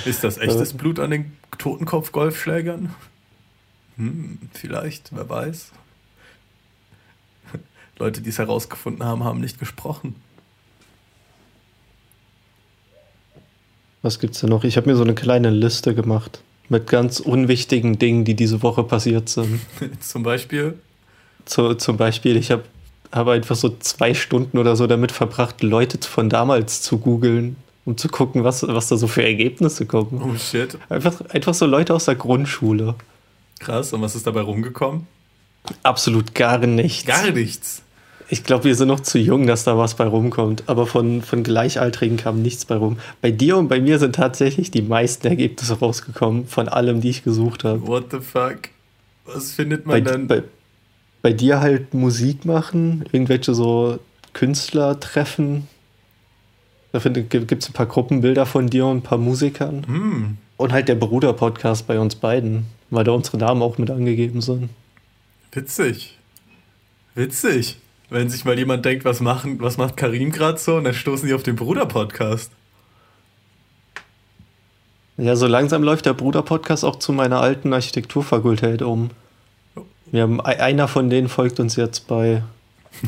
ist 0.05 0.23
das 0.23 0.39
echtes 0.39 0.75
Blut 0.75 1.01
an 1.01 1.11
den 1.11 1.33
Totenkopf-Golfschlägern? 1.59 2.95
Hm, 3.97 4.39
vielleicht, 4.53 5.15
wer 5.15 5.29
weiß. 5.29 5.73
Leute, 7.99 8.21
die 8.21 8.31
es 8.31 8.39
herausgefunden 8.39 9.05
haben, 9.05 9.25
haben 9.25 9.41
nicht 9.41 9.59
gesprochen. 9.59 10.15
Was 14.03 14.19
gibt's 14.19 14.41
denn 14.41 14.51
noch? 14.51 14.65
Ich 14.65 14.77
habe 14.77 14.91
mir 14.91 14.97
so 14.97 15.05
eine 15.05 15.15
kleine 15.15 15.51
Liste 15.51 15.95
gemacht 15.95 16.43
mit 16.69 16.89
ganz 16.89 17.21
unwichtigen 17.21 17.99
Dingen, 17.99 18.25
die 18.25 18.35
diese 18.35 18.63
Woche 18.63 18.83
passiert 18.83 19.29
sind. 19.29 19.61
Zum 20.01 20.23
Beispiel? 20.23 20.75
Zu, 21.45 21.75
zum 21.75 21.97
Beispiel, 21.97 22.37
ich 22.37 22.51
habe 22.53 22.63
hab 23.11 23.27
einfach 23.27 23.57
so 23.57 23.77
zwei 23.81 24.15
Stunden 24.15 24.59
oder 24.59 24.77
so 24.77 24.87
damit 24.87 25.11
verbracht, 25.11 25.63
Leute 25.63 25.99
von 26.07 26.31
damals 26.31 26.83
zu 26.83 26.99
googeln, 26.99 27.57
um 27.85 27.97
zu 27.97 28.09
gucken, 28.09 28.45
was, 28.45 28.67
was 28.67 28.89
da 28.89 28.97
so 28.97 29.09
für 29.09 29.25
Ergebnisse 29.25 29.87
kommen. 29.87 30.23
Oh 30.25 30.39
shit. 30.39 30.79
Einfach, 30.89 31.21
einfach 31.31 31.53
so 31.53 31.67
Leute 31.67 31.95
aus 31.95 32.05
der 32.05 32.15
Grundschule. 32.15 32.95
Krass, 33.63 33.93
und 33.93 34.03
was 34.03 34.15
ist 34.15 34.27
dabei 34.27 34.41
rumgekommen? 34.43 35.07
Absolut 35.83 36.35
gar 36.35 36.59
nichts. 36.59 37.07
Gar 37.07 37.31
nichts. 37.31 37.83
Ich 38.29 38.45
glaube, 38.45 38.65
wir 38.65 38.75
sind 38.75 38.89
noch 38.89 39.01
zu 39.01 39.19
jung, 39.19 39.47
dass 39.47 39.65
da 39.65 39.77
was 39.77 39.95
bei 39.95 40.07
rumkommt. 40.07 40.65
Aber 40.67 40.87
von, 40.87 41.23
von 41.23 41.43
Gleichaltrigen 41.43 42.17
kam 42.17 42.41
nichts 42.43 42.65
bei 42.65 42.77
rum. 42.77 42.99
Bei 43.21 43.31
dir 43.31 43.59
und 43.59 43.69
bei 43.69 43.81
mir 43.81 43.99
sind 43.99 44.15
tatsächlich 44.15 44.71
die 44.71 44.83
meisten 44.83 45.27
Ergebnisse 45.27 45.79
rausgekommen, 45.79 46.47
von 46.47 46.69
allem, 46.69 47.01
die 47.01 47.11
ich 47.11 47.25
gesucht 47.25 47.63
habe. 47.65 47.87
What 47.87 48.07
the 48.11 48.21
fuck? 48.21 48.71
Was 49.27 49.53
findet 49.53 49.87
man 49.87 50.03
Bei, 50.03 50.11
dann? 50.11 50.27
bei, 50.29 50.43
bei 51.21 51.33
dir 51.33 51.61
halt 51.61 51.95
Musik 51.95 52.45
machen, 52.45 53.05
irgendwelche 53.13 53.55
so 53.55 53.99
Künstler 54.33 54.99
treffen. 54.99 55.69
Da 56.93 56.99
gibt 56.99 57.53
es 57.53 57.69
ein 57.69 57.73
paar 57.73 57.87
Gruppenbilder 57.87 58.47
von 58.47 58.69
dir 58.69 58.87
und 58.87 58.99
ein 58.99 59.03
paar 59.03 59.19
Musikern. 59.19 59.85
Hm, 59.87 60.37
Und 60.57 60.73
halt 60.73 60.89
der 60.89 60.95
Bruder-Podcast 60.95 61.87
bei 61.87 61.99
uns 62.01 62.15
beiden, 62.17 62.67
weil 62.93 63.05
da 63.05 63.13
unsere 63.13 63.39
Namen 63.39 63.63
auch 63.63 63.79
mit 63.79 63.91
angegeben 63.91 64.41
sind. 64.43 64.69
witzig. 65.53 66.17
Witzig. 67.15 67.79
Wenn 68.11 68.29
sich 68.29 68.45
mal 68.45 68.59
jemand 68.59 68.85
denkt, 68.85 69.05
was, 69.07 69.21
machen, 69.21 69.61
was 69.61 69.79
macht 69.79 69.97
Karim 69.97 70.31
gerade 70.31 70.59
so, 70.59 70.77
und 70.77 70.85
dann 70.85 70.95
stoßen 70.95 71.27
die 71.27 71.35
auf 71.35 71.43
den 71.43 71.57
Bruder-Podcast. 71.57 72.53
Ja, 75.17 75.37
so 75.37 75.47
langsam 75.47 75.83
läuft 75.83 76.05
der 76.07 76.13
Bruder-Podcast 76.15 76.85
auch 76.85 76.97
zu 76.97 77.13
meiner 77.13 77.41
alten 77.41 77.73
Architekturfakultät 77.73 78.83
um. 78.83 79.11
Wir 80.11 80.23
haben, 80.23 80.41
einer 80.41 80.89
von 80.89 81.09
denen 81.09 81.29
folgt 81.29 81.61
uns 81.61 81.77
jetzt 81.77 82.07
bei 82.07 82.43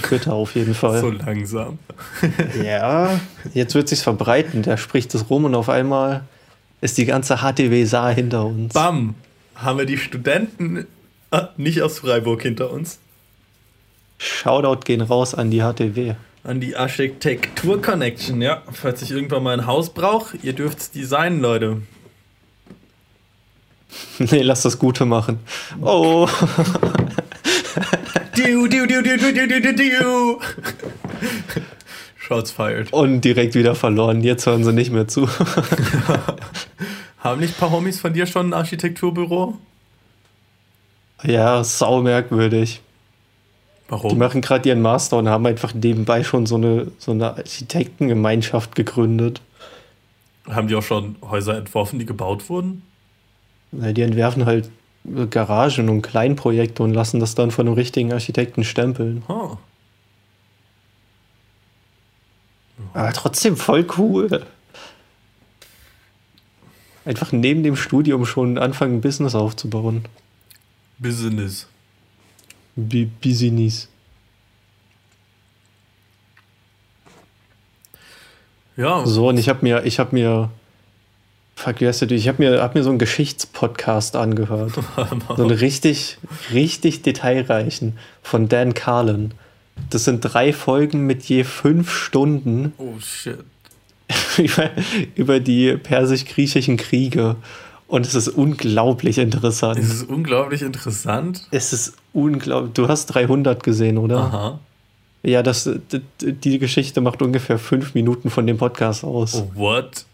Twitter 0.03 0.33
auf 0.33 0.55
jeden 0.55 0.75
Fall. 0.83 1.01
So 1.01 1.11
langsam. 1.11 1.79
Ja, 2.63 3.21
jetzt 3.53 3.75
wird 3.75 3.89
sich's 3.89 4.03
verbreiten. 4.03 4.63
Der 4.63 4.79
spricht 4.79 5.15
es 5.15 5.29
rum 5.29 5.45
und 5.45 5.55
auf 5.55 5.69
einmal 5.69 6.23
ist 6.81 6.97
die 6.97 7.05
ganze 7.05 7.39
HTW 7.39 7.85
Saar 7.85 8.15
hinter 8.15 8.47
uns. 8.47 8.73
Bam! 8.73 9.15
haben 9.55 9.79
wir 9.79 9.87
die 9.87 9.99
Studenten 9.99 10.87
äh, 11.31 11.43
nicht 11.57 11.83
aus 11.83 12.01
Freiburg 12.01 12.43
hinter 12.43 12.71
uns. 12.71 12.99
Shoutout 14.19 14.81
gehen 14.85 15.01
raus 15.01 15.35
an 15.35 15.51
die 15.51 15.61
HTW. 15.61 16.15
An 16.45 16.61
die 16.61 16.77
Architektur 16.77 17.81
Connection, 17.81 18.43
ja. 18.43 18.63
Falls 18.73 19.03
ich 19.03 19.11
irgendwann 19.11 19.43
mal 19.43 19.59
ein 19.59 19.67
Haus 19.67 19.93
brauche, 19.93 20.37
ihr 20.39 20.53
dürft 20.53 20.79
es 20.79 20.91
designen, 20.91 21.41
Leute. 21.41 21.83
nee, 24.19 24.43
lass 24.43 24.63
das 24.63 24.79
Gute 24.79 25.07
machen. 25.07 25.39
Oh. 25.81 26.29
du, 28.37 28.69
du, 28.69 28.87
du, 28.87 29.03
du, 29.03 29.19
du, 29.19 29.33
du, 29.33 29.61
du, 29.61 29.75
du. 29.75 30.41
Shots 32.17 32.51
fired. 32.51 32.93
Und 32.93 33.23
direkt 33.23 33.55
wieder 33.55 33.75
verloren. 33.75 34.23
Jetzt 34.23 34.47
hören 34.47 34.65
sie 34.65 34.73
nicht 34.73 34.91
mehr 34.91 35.09
zu. 35.09 35.29
Haben 37.25 37.41
nicht 37.41 37.55
ein 37.55 37.59
paar 37.59 37.71
Homies 37.71 37.99
von 38.01 38.13
dir 38.13 38.27
schon 38.27 38.51
ein 38.51 38.53
Architekturbüro? 38.53 39.59
ja, 41.23 41.65
sau 41.65 42.03
merkwürdig. 42.03 42.83
Die 43.87 43.91
Warum? 43.93 44.19
machen 44.19 44.43
gerade 44.43 44.69
ihren 44.69 44.83
Master 44.83 45.17
und 45.19 45.29
haben 45.29 45.47
einfach 45.47 45.73
nebenbei 45.73 46.23
schon 46.23 46.45
so 46.45 46.57
eine, 46.57 46.91
so 46.99 47.13
eine 47.13 47.37
Architektengemeinschaft 47.37 48.75
gegründet. 48.75 49.41
Haben 50.49 50.69
die 50.69 50.75
auch 50.75 50.83
schon 50.83 51.17
Häuser 51.23 51.57
entworfen, 51.57 51.99
die 51.99 52.05
gebaut 52.05 52.49
wurden? 52.51 52.83
Ja, 53.73 53.93
Die 53.93 54.03
entwerfen 54.03 54.45
halt 54.45 54.71
Garagen 55.31 55.89
und 55.89 56.03
Kleinprojekte 56.03 56.83
und 56.83 56.93
lassen 56.93 57.21
das 57.21 57.35
dann 57.35 57.51
von 57.51 57.67
einem 57.67 57.75
richtigen 57.75 58.13
Architekten 58.13 58.65
stempeln. 58.65 59.23
Oh. 59.29 59.57
Aber 62.93 63.13
trotzdem 63.13 63.57
voll 63.57 63.87
cool. 63.97 64.47
Einfach 67.05 67.33
neben 67.33 67.63
dem 67.63 67.77
Studium 67.77 68.25
schon 68.25 68.59
anfangen, 68.59 68.97
ein 68.97 69.01
Business 69.01 69.35
aufzubauen. 69.35 70.05
Business. 70.99 71.67
Bi 72.77 73.05
Business. 73.05 73.89
Ja, 78.77 79.07
So, 79.07 79.29
und 79.29 79.39
ich 79.39 79.49
habe 79.49 79.61
mir, 79.63 79.85
ich 79.85 79.99
habe 79.99 80.15
mir, 80.15 80.51
fuck, 81.55 81.81
wie 81.81 81.87
heißt 81.87 82.03
der, 82.03 82.11
ich 82.11 82.27
habe 82.27 82.43
mir, 82.43 82.61
hab 82.63 82.75
mir 82.75 82.83
so 82.83 82.91
einen 82.91 82.99
Geschichtspodcast 82.99 84.17
angehört. 84.17 84.73
So 85.37 85.43
einen 85.43 85.51
richtig, 85.51 86.19
richtig 86.53 87.03
detailreichen 87.03 87.99
von 88.23 88.49
Dan 88.49 88.75
Carlin. 88.75 89.35
Das 89.91 90.05
sind 90.05 90.21
drei 90.21 90.53
Folgen 90.53 91.07
mit 91.07 91.25
je 91.25 91.45
fünf 91.45 91.93
Stunden 91.93 92.73
oh 92.79 92.99
shit. 93.01 93.45
über, 94.39 94.71
über 95.15 95.41
die 95.41 95.77
persisch-griechischen 95.77 96.77
Kriege. 96.77 97.37
Und 97.87 98.07
es 98.07 98.15
ist 98.15 98.29
unglaublich 98.29 99.19
interessant. 99.19 99.79
Es 99.79 99.93
ist 99.93 100.09
unglaublich 100.09 100.63
interessant. 100.63 101.47
Es 101.51 101.73
ist 101.73 101.95
unglaublich. 102.13 102.73
Du 102.75 102.89
hast 102.89 103.07
300 103.07 103.63
gesehen, 103.63 103.99
oder? 103.99 104.19
Aha. 104.19 104.59
Ja, 105.23 105.43
das, 105.43 105.71
die 106.21 106.59
Geschichte 106.59 107.01
macht 107.01 107.23
ungefähr 107.23 107.59
fünf 107.59 107.95
Minuten 107.95 108.31
von 108.31 108.47
dem 108.47 108.59
Podcast 108.59 109.05
aus. 109.05 109.37
Oh, 109.37 109.51
what? 109.55 110.05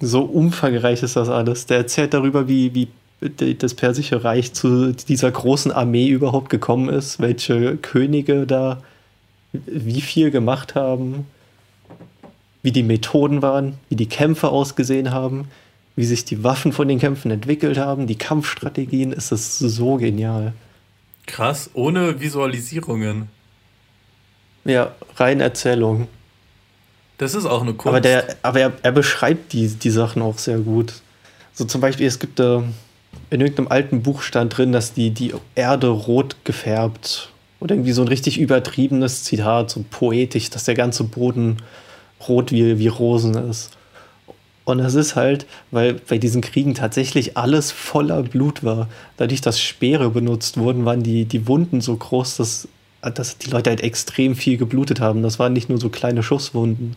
So 0.00 0.22
umfangreich 0.22 1.02
ist 1.02 1.16
das 1.16 1.28
alles. 1.28 1.66
Der 1.66 1.78
erzählt 1.78 2.14
darüber, 2.14 2.46
wie, 2.46 2.74
wie 2.74 2.88
das 3.54 3.74
Persische 3.74 4.22
Reich 4.24 4.52
zu 4.52 4.92
dieser 4.92 5.30
großen 5.30 5.72
Armee 5.72 6.08
überhaupt 6.08 6.50
gekommen 6.50 6.88
ist, 6.88 7.20
welche 7.20 7.76
Könige 7.76 8.46
da 8.46 8.82
wie 9.52 10.00
viel 10.00 10.30
gemacht 10.30 10.74
haben, 10.74 11.26
wie 12.62 12.72
die 12.72 12.82
Methoden 12.82 13.42
waren, 13.42 13.78
wie 13.88 13.96
die 13.96 14.08
Kämpfe 14.08 14.48
ausgesehen 14.48 15.10
haben, 15.10 15.48
wie 15.96 16.04
sich 16.04 16.24
die 16.24 16.42
Waffen 16.42 16.72
von 16.72 16.88
den 16.88 16.98
Kämpfen 16.98 17.30
entwickelt 17.30 17.78
haben, 17.78 18.06
die 18.06 18.16
Kampfstrategien. 18.16 19.12
Es 19.12 19.32
ist 19.32 19.58
so 19.58 19.96
genial. 19.96 20.54
Krass, 21.26 21.70
ohne 21.74 22.20
Visualisierungen. 22.20 23.28
Ja, 24.64 24.94
rein 25.16 25.40
Erzählung. 25.40 26.08
Das 27.18 27.34
ist 27.34 27.46
auch 27.46 27.62
eine 27.62 27.74
Kunst. 27.74 27.88
Aber, 27.88 28.00
der, 28.00 28.36
aber 28.42 28.60
er, 28.60 28.72
er 28.82 28.92
beschreibt 28.92 29.52
die, 29.52 29.68
die 29.68 29.90
Sachen 29.90 30.22
auch 30.22 30.38
sehr 30.38 30.58
gut. 30.58 30.94
So 31.52 31.64
zum 31.64 31.80
Beispiel, 31.80 32.06
es 32.06 32.18
gibt 32.18 32.40
äh, 32.40 32.60
in 33.30 33.40
irgendeinem 33.40 33.68
alten 33.68 34.02
Buch 34.02 34.22
stand 34.22 34.56
drin, 34.56 34.72
dass 34.72 34.94
die, 34.94 35.10
die 35.10 35.34
Erde 35.54 35.88
rot 35.88 36.36
gefärbt 36.44 37.30
oder 37.60 37.74
irgendwie 37.74 37.92
so 37.92 38.02
ein 38.02 38.08
richtig 38.08 38.40
übertriebenes 38.40 39.24
Zitat, 39.24 39.70
so 39.70 39.84
poetisch, 39.88 40.50
dass 40.50 40.64
der 40.64 40.74
ganze 40.74 41.04
Boden 41.04 41.58
rot 42.28 42.52
wie, 42.52 42.78
wie 42.78 42.88
Rosen 42.88 43.34
ist. 43.34 43.76
Und 44.64 44.78
das 44.78 44.94
ist 44.94 45.16
halt, 45.16 45.46
weil 45.70 45.94
bei 45.94 46.18
diesen 46.18 46.40
Kriegen 46.40 46.74
tatsächlich 46.74 47.36
alles 47.36 47.72
voller 47.72 48.22
Blut 48.22 48.62
war. 48.62 48.88
Dadurch, 49.16 49.40
dass 49.40 49.60
Speere 49.60 50.10
benutzt 50.10 50.56
wurden, 50.56 50.84
waren 50.84 51.02
die, 51.02 51.24
die 51.24 51.48
Wunden 51.48 51.80
so 51.80 51.96
groß, 51.96 52.36
dass, 52.36 52.68
dass 53.00 53.38
die 53.38 53.50
Leute 53.50 53.70
halt 53.70 53.80
extrem 53.80 54.36
viel 54.36 54.58
geblutet 54.58 55.00
haben. 55.00 55.22
Das 55.22 55.38
waren 55.40 55.52
nicht 55.52 55.68
nur 55.68 55.78
so 55.78 55.88
kleine 55.88 56.22
Schusswunden. 56.22 56.96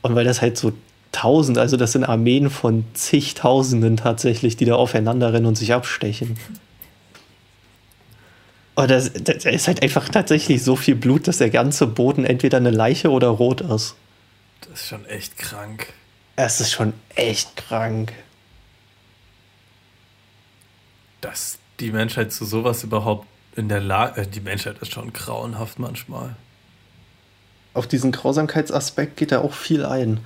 Und 0.00 0.14
weil 0.14 0.24
das 0.24 0.40
halt 0.40 0.56
so 0.56 0.72
tausend, 1.12 1.58
also 1.58 1.76
das 1.76 1.92
sind 1.92 2.04
Armeen 2.04 2.48
von 2.48 2.84
zigtausenden 2.94 3.98
tatsächlich, 3.98 4.56
die 4.56 4.64
da 4.64 4.76
aufeinander 4.76 5.32
rennen 5.34 5.46
und 5.46 5.58
sich 5.58 5.74
abstechen. 5.74 6.38
Und 8.80 8.90
das, 8.90 9.12
das 9.12 9.44
ist 9.44 9.68
halt 9.68 9.82
einfach 9.82 10.08
tatsächlich 10.08 10.64
so 10.64 10.74
viel 10.74 10.94
Blut, 10.94 11.28
dass 11.28 11.36
der 11.36 11.50
ganze 11.50 11.86
Boden 11.86 12.24
entweder 12.24 12.56
eine 12.56 12.70
Leiche 12.70 13.10
oder 13.10 13.28
rot 13.28 13.60
ist. 13.60 13.94
das 14.62 14.80
ist 14.80 14.88
schon 14.88 15.04
echt 15.04 15.36
krank. 15.36 15.92
Es 16.36 16.62
ist 16.62 16.72
schon 16.72 16.94
echt 17.14 17.56
krank. 17.56 18.14
Dass 21.20 21.58
die 21.78 21.90
Menschheit 21.90 22.32
zu 22.32 22.46
sowas 22.46 22.82
überhaupt 22.82 23.26
in 23.54 23.68
der 23.68 23.80
Lage. 23.80 24.22
Äh, 24.22 24.26
die 24.26 24.40
Menschheit 24.40 24.78
ist 24.80 24.92
schon 24.92 25.12
grauenhaft 25.12 25.78
manchmal. 25.78 26.36
Auf 27.74 27.86
diesen 27.86 28.12
Grausamkeitsaspekt 28.12 29.18
geht 29.18 29.30
er 29.30 29.44
auch 29.44 29.52
viel 29.52 29.84
ein. 29.84 30.20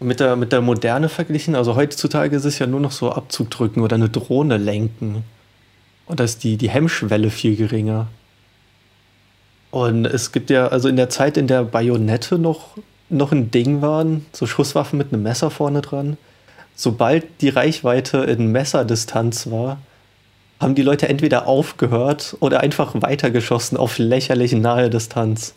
Mit 0.00 0.20
der, 0.20 0.36
mit 0.36 0.52
der 0.52 0.62
Moderne 0.62 1.10
verglichen, 1.10 1.54
also 1.54 1.76
heutzutage 1.76 2.34
ist 2.34 2.46
es 2.46 2.58
ja 2.58 2.66
nur 2.66 2.80
noch 2.80 2.92
so 2.92 3.12
Abzug 3.12 3.50
drücken 3.50 3.82
oder 3.82 3.96
eine 3.96 4.08
Drohne 4.08 4.56
lenken. 4.56 5.22
Und 6.06 6.20
da 6.20 6.24
ist 6.24 6.44
die, 6.44 6.56
die 6.56 6.70
Hemmschwelle 6.70 7.30
viel 7.30 7.56
geringer. 7.56 8.08
Und 9.70 10.04
es 10.04 10.32
gibt 10.32 10.50
ja, 10.50 10.68
also 10.68 10.88
in 10.88 10.96
der 10.96 11.08
Zeit, 11.08 11.36
in 11.36 11.48
der 11.48 11.64
Bajonette 11.64 12.38
noch, 12.38 12.76
noch 13.08 13.32
ein 13.32 13.50
Ding 13.50 13.82
waren, 13.82 14.24
so 14.32 14.46
Schusswaffen 14.46 14.98
mit 14.98 15.12
einem 15.12 15.22
Messer 15.22 15.50
vorne 15.50 15.82
dran, 15.82 16.16
sobald 16.76 17.40
die 17.40 17.48
Reichweite 17.48 18.18
in 18.18 18.52
Messerdistanz 18.52 19.50
war, 19.50 19.78
haben 20.60 20.74
die 20.74 20.82
Leute 20.82 21.08
entweder 21.08 21.46
aufgehört 21.46 22.36
oder 22.40 22.60
einfach 22.60 22.92
weitergeschossen 22.94 23.76
auf 23.76 23.98
lächerlich 23.98 24.52
nahe 24.52 24.90
Distanz. 24.90 25.54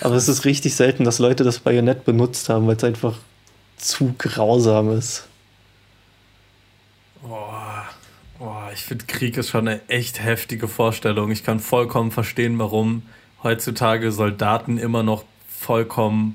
Aber 0.00 0.16
es 0.16 0.28
ist 0.28 0.44
richtig 0.44 0.74
selten, 0.74 1.04
dass 1.04 1.18
Leute 1.18 1.44
das 1.44 1.60
Bajonett 1.60 2.04
benutzt 2.04 2.48
haben, 2.48 2.66
weil 2.66 2.76
es 2.76 2.84
einfach 2.84 3.18
zu 3.76 4.14
grausam 4.18 4.96
ist. 4.96 5.26
Boah, 7.22 7.86
boah 8.42 8.70
ich 8.72 8.80
finde, 8.80 9.04
Krieg 9.06 9.36
ist 9.36 9.50
schon 9.50 9.68
eine 9.68 9.88
echt 9.88 10.22
heftige 10.22 10.66
Vorstellung. 10.66 11.30
Ich 11.30 11.44
kann 11.44 11.60
vollkommen 11.60 12.10
verstehen, 12.10 12.58
warum 12.58 13.02
heutzutage 13.42 14.10
Soldaten 14.10 14.78
immer 14.78 15.02
noch 15.02 15.24
vollkommen, 15.48 16.34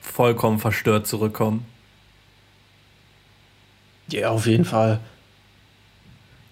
vollkommen 0.00 0.58
verstört 0.58 1.06
zurückkommen. 1.06 1.66
Ja, 4.10 4.30
auf 4.30 4.46
jeden 4.46 4.64
Fall. 4.64 5.00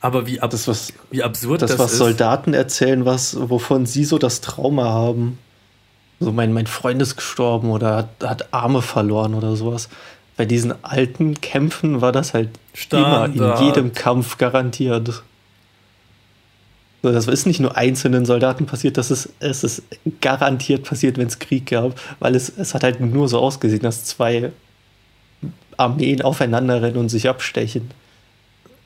Aber 0.01 0.27
wie, 0.27 0.41
ab 0.41 0.51
das, 0.51 0.69
was, 0.69 0.93
wie 1.11 1.23
absurd 1.23 1.63
das, 1.63 1.71
das 1.71 1.79
was 1.79 1.93
ist. 1.93 1.99
Soldaten 1.99 2.53
erzählen, 2.53 3.07
was, 3.07 3.37
wovon 3.49 3.87
sie 3.87 4.05
so 4.05 4.19
das 4.19 4.43
Trauma 4.43 4.85
haben. 4.85 5.39
So, 6.21 6.33
mein, 6.33 6.53
mein 6.53 6.67
Freund 6.67 7.01
ist 7.01 7.17
gestorben 7.17 7.71
oder 7.71 7.97
hat, 7.97 8.09
hat 8.23 8.53
Arme 8.53 8.83
verloren 8.83 9.35
oder 9.35 9.57
sowas. 9.57 9.89
Bei 10.37 10.45
diesen 10.45 10.85
alten 10.85 11.41
Kämpfen 11.41 12.01
war 12.01 12.13
das 12.13 12.35
halt 12.35 12.51
Standard. 12.75 13.35
immer 13.35 13.59
in 13.59 13.67
jedem 13.67 13.93
Kampf 13.93 14.37
garantiert. 14.37 15.23
So, 17.03 17.13
das 17.13 17.27
ist 17.27 17.47
nicht 17.47 17.61
nur 17.61 17.77
einzelnen 17.77 18.27
Soldaten 18.27 18.67
passiert, 18.67 18.99
das 18.99 19.11
ist, 19.11 19.29
es 19.39 19.63
ist 19.65 19.83
garantiert 20.21 20.85
passiert, 20.85 21.19
wenn 21.19 21.29
es 21.29 21.39
Krieg 21.39 21.67
gab, 21.67 21.99
weil 22.19 22.35
es, 22.35 22.49
es 22.49 22.75
hat 22.75 22.83
halt 22.83 23.01
nur 23.01 23.29
so 23.29 23.39
ausgesehen, 23.39 23.83
dass 23.83 24.05
zwei 24.05 24.51
Armeen 25.77 26.23
aufeinander 26.23 26.83
rennen 26.83 26.97
und 26.97 27.09
sich 27.09 27.29
abstechen. 27.29 27.91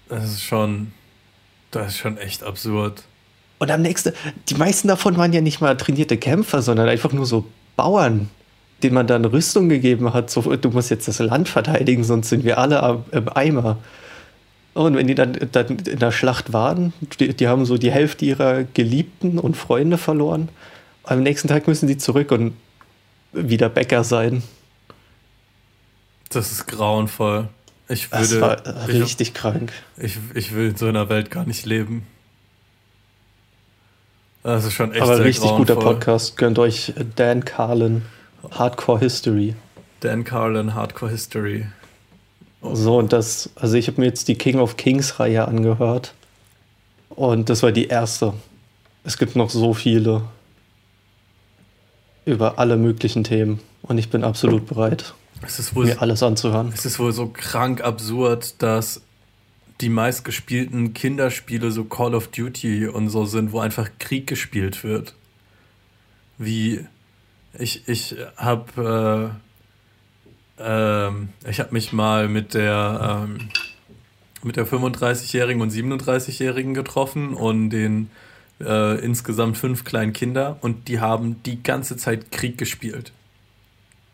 Das 0.08 0.24
ist 0.24 0.42
schon, 0.42 0.92
das 1.70 1.92
ist 1.92 1.98
schon 1.98 2.18
echt 2.18 2.42
absurd. 2.42 3.04
Und 3.58 3.70
am 3.70 3.82
nächsten, 3.82 4.12
die 4.48 4.54
meisten 4.54 4.88
davon 4.88 5.16
waren 5.16 5.32
ja 5.32 5.40
nicht 5.40 5.60
mal 5.60 5.76
trainierte 5.76 6.16
Kämpfer, 6.16 6.62
sondern 6.62 6.88
einfach 6.88 7.12
nur 7.12 7.26
so 7.26 7.46
Bauern, 7.76 8.28
denen 8.82 8.94
man 8.94 9.06
dann 9.06 9.24
Rüstung 9.24 9.68
gegeben 9.68 10.12
hat. 10.12 10.30
So, 10.30 10.42
du 10.56 10.70
musst 10.70 10.90
jetzt 10.90 11.08
das 11.08 11.18
Land 11.18 11.48
verteidigen, 11.48 12.04
sonst 12.04 12.28
sind 12.28 12.44
wir 12.44 12.58
alle 12.58 13.02
im 13.12 13.28
Eimer. 13.28 13.78
Und 14.74 14.96
wenn 14.96 15.06
die 15.06 15.14
dann, 15.14 15.36
dann 15.52 15.78
in 15.78 15.98
der 15.98 16.12
Schlacht 16.12 16.52
waren, 16.52 16.92
die, 17.18 17.34
die, 17.34 17.48
haben 17.48 17.64
so 17.64 17.76
die 17.76 17.90
Hälfte 17.90 18.24
ihrer 18.24 18.64
Geliebten 18.64 19.38
und 19.38 19.56
Freunde 19.56 19.98
verloren. 19.98 20.48
Am 21.02 21.22
nächsten 21.22 21.48
Tag 21.48 21.66
müssen 21.66 21.88
sie 21.88 21.98
zurück 21.98 22.30
und 22.30 22.54
wieder 23.32 23.68
Bäcker 23.68 24.04
sein. 24.04 24.42
Das 26.30 26.52
ist 26.52 26.66
grauenvoll. 26.66 27.48
Ich 27.88 28.12
würde, 28.12 28.22
das 28.22 28.40
war 28.40 28.88
richtig 28.88 29.28
ich, 29.28 29.34
krank. 29.34 29.72
Ich, 29.96 30.18
ich 30.34 30.54
will 30.54 30.70
in 30.70 30.76
so 30.76 30.86
einer 30.86 31.08
Welt 31.08 31.30
gar 31.30 31.44
nicht 31.44 31.66
leben. 31.66 32.06
Das 34.44 34.64
ist 34.64 34.74
schon 34.74 34.92
echt 34.92 35.02
Aber 35.02 35.18
richtig 35.24 35.50
grauenvoll. 35.50 35.76
guter 35.76 35.80
Podcast. 35.80 36.36
Gönnt 36.36 36.58
euch 36.60 36.94
Dan 37.16 37.44
Carlin, 37.44 38.02
Hardcore 38.50 38.98
History. 38.98 39.54
Dan 40.00 40.24
Carlin, 40.24 40.74
Hardcore 40.74 41.10
History. 41.10 41.66
Oh. 42.62 42.74
So, 42.74 42.98
und 42.98 43.12
das, 43.12 43.50
also 43.56 43.76
ich 43.76 43.86
habe 43.88 44.00
mir 44.00 44.06
jetzt 44.06 44.28
die 44.28 44.34
King 44.34 44.58
of 44.58 44.76
Kings 44.76 45.20
Reihe 45.20 45.46
angehört. 45.46 46.14
Und 47.10 47.48
das 47.48 47.62
war 47.62 47.72
die 47.72 47.88
erste. 47.88 48.34
Es 49.04 49.18
gibt 49.18 49.36
noch 49.36 49.50
so 49.50 49.74
viele 49.74 50.22
über 52.24 52.58
alle 52.58 52.76
möglichen 52.76 53.24
Themen. 53.24 53.60
Und 53.82 53.98
ich 53.98 54.10
bin 54.10 54.24
absolut 54.24 54.66
bereit 54.66 55.14
mir 55.42 55.48
so, 55.94 56.00
alles 56.00 56.22
anzuhören. 56.22 56.72
Es 56.74 56.84
ist 56.84 56.98
wohl 56.98 57.12
so 57.12 57.28
krank 57.28 57.82
absurd, 57.82 58.62
dass 58.62 59.02
die 59.80 59.88
meistgespielten 59.88 60.92
Kinderspiele 60.92 61.70
so 61.70 61.84
Call 61.84 62.14
of 62.14 62.28
Duty 62.28 62.88
und 62.88 63.08
so 63.08 63.24
sind, 63.24 63.52
wo 63.52 63.60
einfach 63.60 63.90
Krieg 63.98 64.26
gespielt 64.26 64.84
wird. 64.84 65.14
Wie 66.36 66.86
ich 67.58 67.88
ich 67.88 68.16
habe 68.36 69.32
äh, 70.58 70.62
äh, 70.62 71.52
habe 71.52 71.72
mich 71.72 71.92
mal 71.92 72.28
mit 72.28 72.54
der 72.54 73.26
ähm, 73.28 73.48
mit 74.42 74.56
der 74.56 74.66
35-jährigen 74.66 75.60
und 75.60 75.70
37-jährigen 75.72 76.74
getroffen 76.74 77.34
und 77.34 77.70
den 77.70 78.10
äh, 78.60 78.98
insgesamt 79.04 79.58
fünf 79.58 79.84
kleinen 79.84 80.12
Kinder 80.12 80.56
und 80.60 80.88
die 80.88 81.00
haben 81.00 81.42
die 81.42 81.62
ganze 81.62 81.96
Zeit 81.96 82.30
Krieg 82.30 82.56
gespielt. 82.58 83.12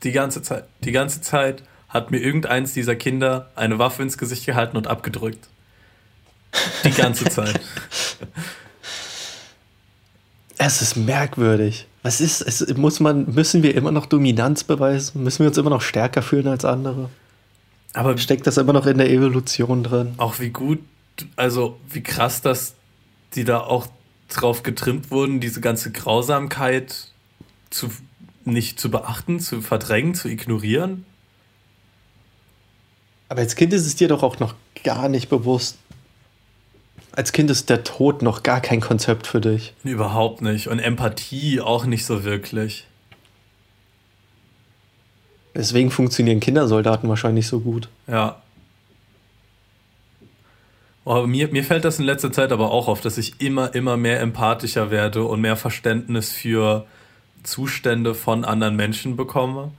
Die 0.02 0.12
ganze 0.12 0.42
Zeit. 0.42 0.64
Die 0.84 0.92
ganze 0.92 1.20
Zeit 1.20 1.62
hat 1.88 2.10
mir 2.10 2.18
irgendeins 2.18 2.72
dieser 2.72 2.96
Kinder 2.96 3.50
eine 3.54 3.78
Waffe 3.78 4.02
ins 4.02 4.18
Gesicht 4.18 4.46
gehalten 4.46 4.76
und 4.76 4.86
abgedrückt. 4.86 5.48
Die 6.84 6.90
ganze 6.90 7.24
Zeit. 7.26 7.60
Es 10.58 10.82
ist 10.82 10.96
merkwürdig. 10.96 11.86
Was 12.02 12.20
ist, 12.20 12.40
es 12.40 12.76
muss 12.76 13.00
man, 13.00 13.34
müssen 13.34 13.62
wir 13.62 13.74
immer 13.74 13.90
noch 13.90 14.06
Dominanz 14.06 14.64
beweisen? 14.64 15.22
Müssen 15.22 15.40
wir 15.40 15.48
uns 15.48 15.58
immer 15.58 15.70
noch 15.70 15.82
stärker 15.82 16.22
fühlen 16.22 16.48
als 16.48 16.64
andere? 16.64 17.10
Aber 17.92 18.16
steckt 18.18 18.46
das 18.46 18.56
immer 18.56 18.72
noch 18.72 18.86
in 18.86 18.98
der 18.98 19.10
Evolution 19.10 19.82
drin? 19.82 20.14
Auch 20.18 20.38
wie 20.38 20.50
gut, 20.50 20.80
also 21.34 21.78
wie 21.90 22.02
krass, 22.02 22.42
dass 22.42 22.74
die 23.34 23.44
da 23.44 23.60
auch 23.60 23.86
drauf 24.28 24.62
getrimmt 24.62 25.10
wurden, 25.10 25.40
diese 25.40 25.60
ganze 25.60 25.90
Grausamkeit 25.92 27.08
zu 27.70 27.90
nicht 28.44 28.78
zu 28.78 28.90
beachten, 28.90 29.40
zu 29.40 29.60
verdrängen, 29.60 30.14
zu 30.14 30.28
ignorieren. 30.28 31.04
Aber 33.28 33.40
als 33.40 33.56
Kind 33.56 33.72
ist 33.72 33.86
es 33.86 33.96
dir 33.96 34.08
doch 34.08 34.22
auch 34.22 34.38
noch 34.38 34.54
gar 34.84 35.08
nicht 35.08 35.28
bewusst. 35.28 35.78
Als 37.16 37.32
Kind 37.32 37.50
ist 37.50 37.70
der 37.70 37.82
Tod 37.82 38.20
noch 38.20 38.42
gar 38.42 38.60
kein 38.60 38.80
Konzept 38.80 39.26
für 39.26 39.40
dich. 39.40 39.72
Überhaupt 39.84 40.42
nicht. 40.42 40.68
Und 40.68 40.78
Empathie 40.78 41.60
auch 41.62 41.86
nicht 41.86 42.04
so 42.04 42.24
wirklich. 42.24 42.86
Deswegen 45.54 45.90
funktionieren 45.90 46.40
Kindersoldaten 46.40 47.08
wahrscheinlich 47.08 47.46
so 47.46 47.60
gut. 47.60 47.88
Ja. 48.06 48.42
Oh, 51.06 51.26
mir, 51.26 51.48
mir 51.48 51.64
fällt 51.64 51.86
das 51.86 51.98
in 51.98 52.04
letzter 52.04 52.32
Zeit 52.32 52.52
aber 52.52 52.70
auch 52.70 52.86
auf, 52.86 53.00
dass 53.00 53.16
ich 53.16 53.40
immer, 53.40 53.74
immer 53.74 53.96
mehr 53.96 54.20
empathischer 54.20 54.90
werde 54.90 55.24
und 55.24 55.40
mehr 55.40 55.56
Verständnis 55.56 56.32
für 56.32 56.84
Zustände 57.42 58.14
von 58.14 58.44
anderen 58.44 58.76
Menschen 58.76 59.16
bekomme. 59.16 59.70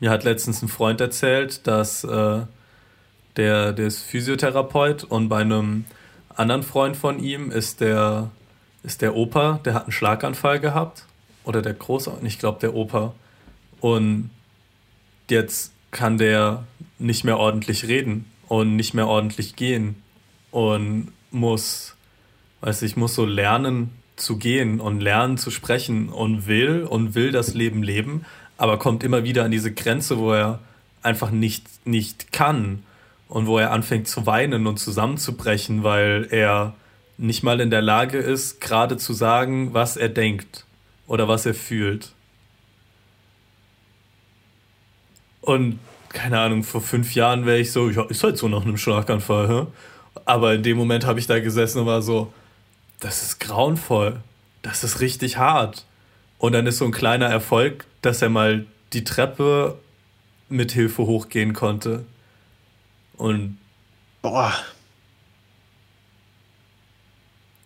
Mir 0.00 0.10
hat 0.10 0.24
letztens 0.24 0.62
ein 0.62 0.68
Freund 0.68 1.02
erzählt, 1.02 1.66
dass 1.66 2.04
äh, 2.04 2.40
der, 3.36 3.72
der 3.74 3.86
ist 3.86 4.02
Physiotherapeut 4.02 5.04
und 5.04 5.28
bei 5.28 5.40
einem 5.40 5.84
anderen 6.36 6.62
Freund 6.62 6.96
von 6.96 7.18
ihm 7.18 7.50
ist 7.50 7.80
der, 7.80 8.30
ist 8.82 9.02
der 9.02 9.16
Opa, 9.16 9.60
der 9.64 9.74
hat 9.74 9.84
einen 9.84 9.92
Schlaganfall 9.92 10.60
gehabt. 10.60 11.04
Oder 11.44 11.62
der 11.62 11.74
Großonkel, 11.74 12.26
ich 12.26 12.38
glaube 12.38 12.58
der 12.60 12.74
Opa. 12.74 13.14
Und 13.80 14.30
jetzt 15.30 15.72
kann 15.90 16.18
der 16.18 16.64
nicht 16.98 17.24
mehr 17.24 17.38
ordentlich 17.38 17.86
reden 17.86 18.30
und 18.48 18.76
nicht 18.76 18.94
mehr 18.94 19.06
ordentlich 19.06 19.56
gehen 19.56 20.02
und 20.50 21.12
muss, 21.30 21.96
weiß 22.60 22.82
ich, 22.82 22.96
muss 22.96 23.14
so 23.14 23.24
lernen, 23.24 23.90
zu 24.16 24.38
gehen 24.38 24.80
und 24.80 25.00
lernen 25.00 25.36
zu 25.36 25.50
sprechen 25.50 26.08
und 26.08 26.46
will 26.46 26.84
und 26.84 27.14
will 27.14 27.32
das 27.32 27.54
Leben 27.54 27.82
leben, 27.82 28.24
aber 28.56 28.78
kommt 28.78 29.04
immer 29.04 29.24
wieder 29.24 29.44
an 29.44 29.50
diese 29.50 29.72
Grenze, 29.72 30.18
wo 30.18 30.32
er 30.32 30.60
einfach 31.02 31.30
nicht, 31.30 31.66
nicht 31.86 32.32
kann 32.32 32.82
und 33.28 33.46
wo 33.46 33.58
er 33.58 33.72
anfängt 33.72 34.08
zu 34.08 34.26
weinen 34.26 34.66
und 34.66 34.78
zusammenzubrechen, 34.78 35.82
weil 35.82 36.28
er 36.30 36.74
nicht 37.18 37.42
mal 37.42 37.60
in 37.60 37.70
der 37.70 37.82
Lage 37.82 38.18
ist, 38.18 38.60
gerade 38.60 38.96
zu 38.96 39.12
sagen, 39.12 39.74
was 39.74 39.96
er 39.96 40.08
denkt 40.08 40.66
oder 41.06 41.28
was 41.28 41.46
er 41.46 41.54
fühlt. 41.54 42.12
Und 45.40 45.78
keine 46.10 46.40
Ahnung, 46.40 46.62
vor 46.62 46.80
fünf 46.80 47.14
Jahren 47.14 47.46
wäre 47.46 47.58
ich 47.58 47.72
so, 47.72 47.90
ja, 47.90 48.04
ist 48.04 48.22
halt 48.22 48.38
so 48.38 48.48
nach 48.48 48.62
einem 48.62 48.76
Schlaganfall, 48.76 49.48
hä? 49.48 49.66
aber 50.24 50.54
in 50.54 50.62
dem 50.62 50.76
Moment 50.76 51.06
habe 51.06 51.18
ich 51.18 51.26
da 51.26 51.38
gesessen 51.40 51.80
und 51.80 51.86
war 51.86 52.02
so, 52.02 52.32
das 53.00 53.22
ist 53.22 53.40
grauenvoll. 53.40 54.20
Das 54.62 54.82
ist 54.82 55.00
richtig 55.00 55.36
hart. 55.36 55.84
Und 56.38 56.52
dann 56.52 56.66
ist 56.66 56.78
so 56.78 56.84
ein 56.84 56.92
kleiner 56.92 57.26
Erfolg, 57.26 57.86
dass 58.02 58.22
er 58.22 58.28
mal 58.28 58.66
die 58.92 59.04
Treppe 59.04 59.78
mit 60.48 60.72
Hilfe 60.72 61.06
hochgehen 61.06 61.52
konnte. 61.52 62.04
Und. 63.16 63.58
Boah. 64.22 64.52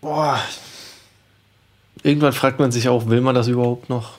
Boah. 0.01 0.41
Irgendwann 2.03 2.33
fragt 2.33 2.59
man 2.59 2.73
sich 2.73 2.89
auch, 2.89 3.09
will 3.09 3.21
man 3.21 3.35
das 3.35 3.49
überhaupt 3.49 3.91
noch? 3.91 4.19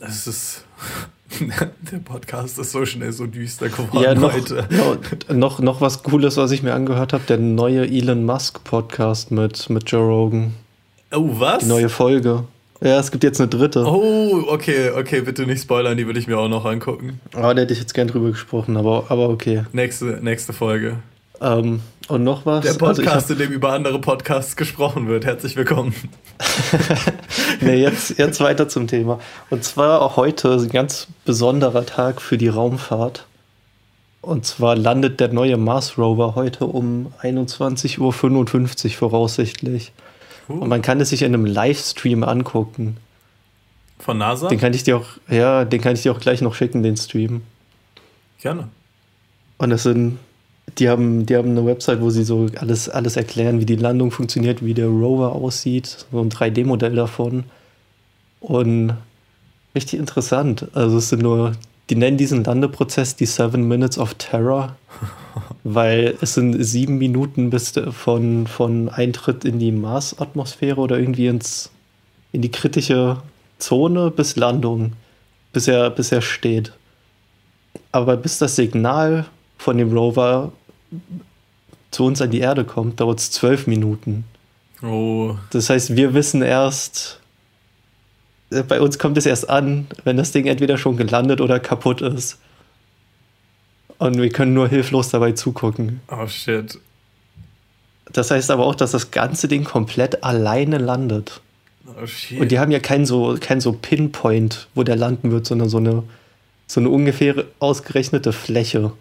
Es 0.00 0.26
ist. 0.26 0.64
Der 1.92 1.98
Podcast 1.98 2.58
ist 2.58 2.72
so 2.72 2.84
schnell 2.84 3.12
so 3.12 3.26
düster 3.26 3.68
geworden 3.68 4.02
ja, 4.02 4.14
noch, 4.14 4.32
heute. 4.32 4.66
noch, 5.32 5.60
noch 5.60 5.80
was 5.80 6.02
Cooles, 6.02 6.36
was 6.36 6.50
ich 6.50 6.62
mir 6.62 6.74
angehört 6.74 7.12
habe: 7.12 7.22
der 7.28 7.38
neue 7.38 7.86
Elon 7.86 8.24
Musk 8.24 8.64
Podcast 8.64 9.30
mit, 9.30 9.70
mit 9.70 9.90
Joe 9.90 10.06
Rogan. 10.06 10.54
Oh, 11.12 11.38
was? 11.38 11.60
Die 11.60 11.68
neue 11.68 11.88
Folge. 11.88 12.44
Ja, 12.82 12.98
es 12.98 13.10
gibt 13.10 13.24
jetzt 13.24 13.40
eine 13.40 13.48
dritte. 13.48 13.84
Oh, 13.84 14.44
okay, 14.48 14.90
okay, 14.90 15.20
bitte 15.20 15.46
nicht 15.46 15.62
spoilern, 15.62 15.98
die 15.98 16.06
würde 16.06 16.18
ich 16.18 16.26
mir 16.26 16.38
auch 16.38 16.48
noch 16.48 16.64
angucken. 16.64 17.20
Aber 17.34 17.54
da 17.54 17.62
hätte 17.62 17.74
ich 17.74 17.78
jetzt 17.78 17.92
gern 17.92 18.08
drüber 18.08 18.30
gesprochen, 18.30 18.78
aber, 18.78 19.06
aber 19.10 19.28
okay. 19.28 19.64
Nächste, 19.72 20.18
nächste 20.22 20.54
Folge. 20.54 20.96
Ähm, 21.42 21.80
Und 22.08 22.24
noch 22.24 22.46
was? 22.46 22.64
Der 22.64 22.74
Podcast, 22.74 23.30
also 23.30 23.34
in 23.34 23.38
dem 23.38 23.52
über 23.52 23.72
andere 23.72 24.00
Podcasts 24.00 24.56
gesprochen 24.56 25.08
wird. 25.08 25.26
Herzlich 25.26 25.56
willkommen. 25.56 25.94
nee, 27.60 27.76
jetzt, 27.82 28.18
jetzt 28.18 28.40
weiter 28.40 28.66
zum 28.68 28.86
Thema. 28.86 29.20
Und 29.50 29.62
zwar 29.62 30.00
auch 30.00 30.16
heute 30.16 30.54
ein 30.54 30.68
ganz 30.70 31.06
besonderer 31.26 31.84
Tag 31.84 32.22
für 32.22 32.38
die 32.38 32.48
Raumfahrt. 32.48 33.26
Und 34.22 34.46
zwar 34.46 34.74
landet 34.76 35.20
der 35.20 35.28
neue 35.32 35.58
Mars 35.58 35.98
Rover 35.98 36.34
heute 36.34 36.66
um 36.66 37.12
21.55 37.22 38.00
Uhr 38.00 38.92
voraussichtlich. 38.92 39.92
Uh. 40.50 40.54
Und 40.54 40.68
man 40.68 40.82
kann 40.82 41.00
es 41.00 41.10
sich 41.10 41.22
in 41.22 41.32
einem 41.32 41.46
Livestream 41.46 42.24
angucken. 42.24 42.96
Von 43.98 44.18
NASA? 44.18 44.48
Den 44.48 44.58
kann 44.58 44.74
ich 44.74 44.82
dir 44.82 44.96
auch, 44.96 45.06
ja, 45.28 45.64
den 45.64 45.80
kann 45.80 45.94
ich 45.94 46.02
dir 46.02 46.12
auch 46.12 46.20
gleich 46.20 46.40
noch 46.40 46.54
schicken, 46.54 46.82
den 46.82 46.96
Stream. 46.96 47.42
Gerne. 48.40 48.68
Und 49.58 49.70
es 49.72 49.82
sind 49.82 50.18
die 50.78 50.88
haben, 50.88 51.26
die 51.26 51.36
haben 51.36 51.50
eine 51.50 51.66
Website, 51.66 52.00
wo 52.00 52.10
sie 52.10 52.24
so 52.24 52.46
alles, 52.56 52.88
alles 52.88 53.16
erklären, 53.16 53.60
wie 53.60 53.66
die 53.66 53.76
Landung 53.76 54.10
funktioniert, 54.10 54.64
wie 54.64 54.74
der 54.74 54.86
Rover 54.86 55.32
aussieht, 55.32 56.06
so 56.10 56.20
ein 56.20 56.30
3D-Modell 56.30 56.94
davon. 56.94 57.44
Und 58.40 58.94
richtig 59.74 59.98
interessant. 59.98 60.68
Also 60.74 60.98
es 60.98 61.08
sind 61.08 61.22
nur, 61.22 61.52
die 61.90 61.96
nennen 61.96 62.16
diesen 62.16 62.44
Landeprozess 62.44 63.16
die 63.16 63.26
Seven 63.26 63.66
Minutes 63.66 63.98
of 63.98 64.14
Terror, 64.14 64.76
weil 65.64 66.16
es 66.20 66.34
sind 66.34 66.62
sieben 66.62 66.98
Minuten 66.98 67.50
bis 67.50 67.72
von, 67.90 68.46
von 68.46 68.88
Eintritt 68.88 69.44
in 69.44 69.58
die 69.58 69.72
Mars-Atmosphäre 69.72 70.80
oder 70.80 70.98
irgendwie 70.98 71.26
ins, 71.26 71.70
in 72.32 72.42
die 72.42 72.50
kritische 72.50 73.18
Zone 73.58 74.10
bis 74.10 74.36
Landung, 74.36 74.92
bis 75.52 75.68
er, 75.68 75.90
bis 75.90 76.12
er 76.12 76.22
steht. 76.22 76.72
Aber 77.92 78.16
bis 78.16 78.38
das 78.38 78.56
Signal 78.56 79.26
von 79.58 79.76
dem 79.76 79.92
Rover 79.92 80.52
zu 81.90 82.04
uns 82.04 82.22
an 82.22 82.30
die 82.30 82.40
Erde 82.40 82.64
kommt, 82.64 83.00
dauert 83.00 83.20
es 83.20 83.30
zwölf 83.30 83.66
Minuten. 83.66 84.24
Oh. 84.82 85.36
Das 85.50 85.68
heißt, 85.68 85.96
wir 85.96 86.14
wissen 86.14 86.42
erst, 86.42 87.20
äh, 88.50 88.62
bei 88.62 88.80
uns 88.80 88.98
kommt 88.98 89.18
es 89.18 89.26
erst 89.26 89.50
an, 89.50 89.86
wenn 90.04 90.16
das 90.16 90.32
Ding 90.32 90.46
entweder 90.46 90.78
schon 90.78 90.96
gelandet 90.96 91.40
oder 91.40 91.60
kaputt 91.60 92.00
ist. 92.00 92.38
Und 94.00 94.16
wir 94.16 94.30
können 94.30 94.54
nur 94.54 94.66
hilflos 94.66 95.10
dabei 95.10 95.32
zugucken. 95.32 96.00
Oh 96.08 96.26
shit. 96.26 96.78
Das 98.10 98.30
heißt 98.30 98.50
aber 98.50 98.64
auch, 98.64 98.74
dass 98.74 98.92
das 98.92 99.10
ganze 99.10 99.46
Ding 99.46 99.62
komplett 99.62 100.24
alleine 100.24 100.78
landet. 100.78 101.42
Oh 101.86 102.06
shit. 102.06 102.40
Und 102.40 102.50
die 102.50 102.58
haben 102.58 102.72
ja 102.72 102.78
keinen 102.78 103.04
so, 103.04 103.36
kein 103.38 103.60
so 103.60 103.74
Pinpoint, 103.74 104.68
wo 104.74 104.84
der 104.84 104.96
landen 104.96 105.30
wird, 105.30 105.44
sondern 105.46 105.68
so 105.68 105.76
eine, 105.76 106.02
so 106.66 106.80
eine 106.80 106.88
ungefähr 106.88 107.44
ausgerechnete 107.58 108.32
Fläche. 108.32 108.92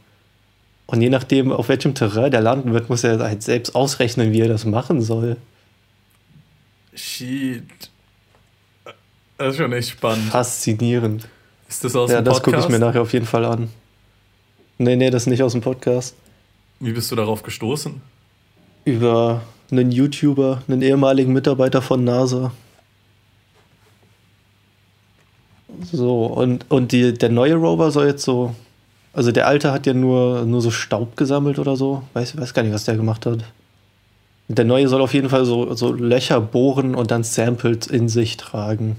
Und 0.85 1.01
je 1.01 1.09
nachdem, 1.09 1.53
auf 1.53 1.69
welchem 1.69 1.95
Terrain 1.95 2.31
der 2.31 2.41
landen 2.41 2.73
wird, 2.73 2.89
muss 2.89 3.05
er 3.05 3.19
halt 3.19 3.41
selbst 3.41 3.75
ausrechnen, 3.75 4.33
wie 4.33 4.41
er 4.41 4.49
das 4.49 4.65
machen 4.65 4.99
soll. 4.99 5.37
Shit. 6.93 7.63
Das 9.37 9.51
ist 9.53 9.57
schon 9.59 9.71
echt 9.71 9.91
spannend. 9.91 10.29
Faszinierend. 10.29 11.29
Ist 11.69 11.85
das 11.85 11.95
aus 11.95 12.11
ja, 12.11 12.17
dem 12.17 12.25
Podcast? 12.25 12.47
Ja, 12.47 12.51
das 12.51 12.63
gucke 12.63 12.73
ich 12.73 12.79
mir 12.79 12.85
nachher 12.85 13.01
auf 13.01 13.13
jeden 13.13 13.25
Fall 13.25 13.45
an. 13.45 13.69
Nee, 14.79 14.95
nee, 14.95 15.11
das 15.11 15.23
ist 15.23 15.27
nicht 15.27 15.43
aus 15.43 15.51
dem 15.51 15.61
Podcast. 15.61 16.15
Wie 16.79 16.91
bist 16.91 17.11
du 17.11 17.15
darauf 17.15 17.43
gestoßen? 17.43 18.01
Über 18.85 19.43
einen 19.69 19.91
YouTuber, 19.91 20.63
einen 20.67 20.81
ehemaligen 20.81 21.31
Mitarbeiter 21.31 21.83
von 21.83 22.03
NASA. 22.03 22.51
So, 25.91 26.25
und, 26.25 26.65
und 26.71 26.91
die, 26.91 27.13
der 27.13 27.29
neue 27.29 27.53
Rover 27.55 27.91
soll 27.91 28.07
jetzt 28.07 28.23
so 28.23 28.55
also 29.13 29.31
der 29.31 29.47
alte 29.47 29.71
hat 29.71 29.85
ja 29.85 29.93
nur, 29.93 30.45
nur 30.45 30.61
so 30.61 30.71
Staub 30.71 31.17
gesammelt 31.17 31.59
oder 31.59 31.75
so. 31.75 32.03
Weiß, 32.13 32.37
weiß 32.37 32.53
gar 32.53 32.63
nicht, 32.63 32.73
was 32.73 32.85
der 32.85 32.95
gemacht 32.95 33.25
hat. 33.25 33.43
Der 34.47 34.65
neue 34.65 34.87
soll 34.87 35.01
auf 35.01 35.13
jeden 35.13 35.29
Fall 35.29 35.45
so, 35.45 35.73
so 35.73 35.91
Löcher 35.91 36.41
bohren 36.41 36.95
und 36.95 37.11
dann 37.11 37.23
Samples 37.23 37.87
in 37.87 38.09
sich 38.09 38.37
tragen. 38.37 38.97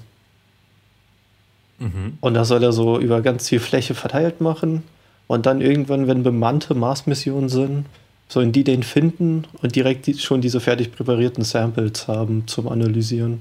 Mhm. 1.79 2.19
Und 2.21 2.35
das 2.35 2.49
soll 2.49 2.63
er 2.63 2.73
so 2.73 2.99
über 2.99 3.21
ganz 3.21 3.49
viel 3.49 3.61
Fläche 3.61 3.95
verteilt 3.95 4.41
machen. 4.41 4.83
Und 5.31 5.47
dann 5.47 5.61
irgendwann, 5.61 6.09
wenn 6.09 6.25
bemannte 6.25 6.75
Mars-Missionen 6.75 7.49
sind, 7.49 7.87
sollen 8.27 8.51
die 8.51 8.65
den 8.65 8.83
finden 8.83 9.47
und 9.63 9.77
direkt 9.77 10.09
die, 10.09 10.15
schon 10.19 10.41
diese 10.41 10.59
fertig 10.59 10.91
präparierten 10.91 11.45
Samples 11.45 12.09
haben 12.09 12.49
zum 12.49 12.67
Analysieren. 12.67 13.41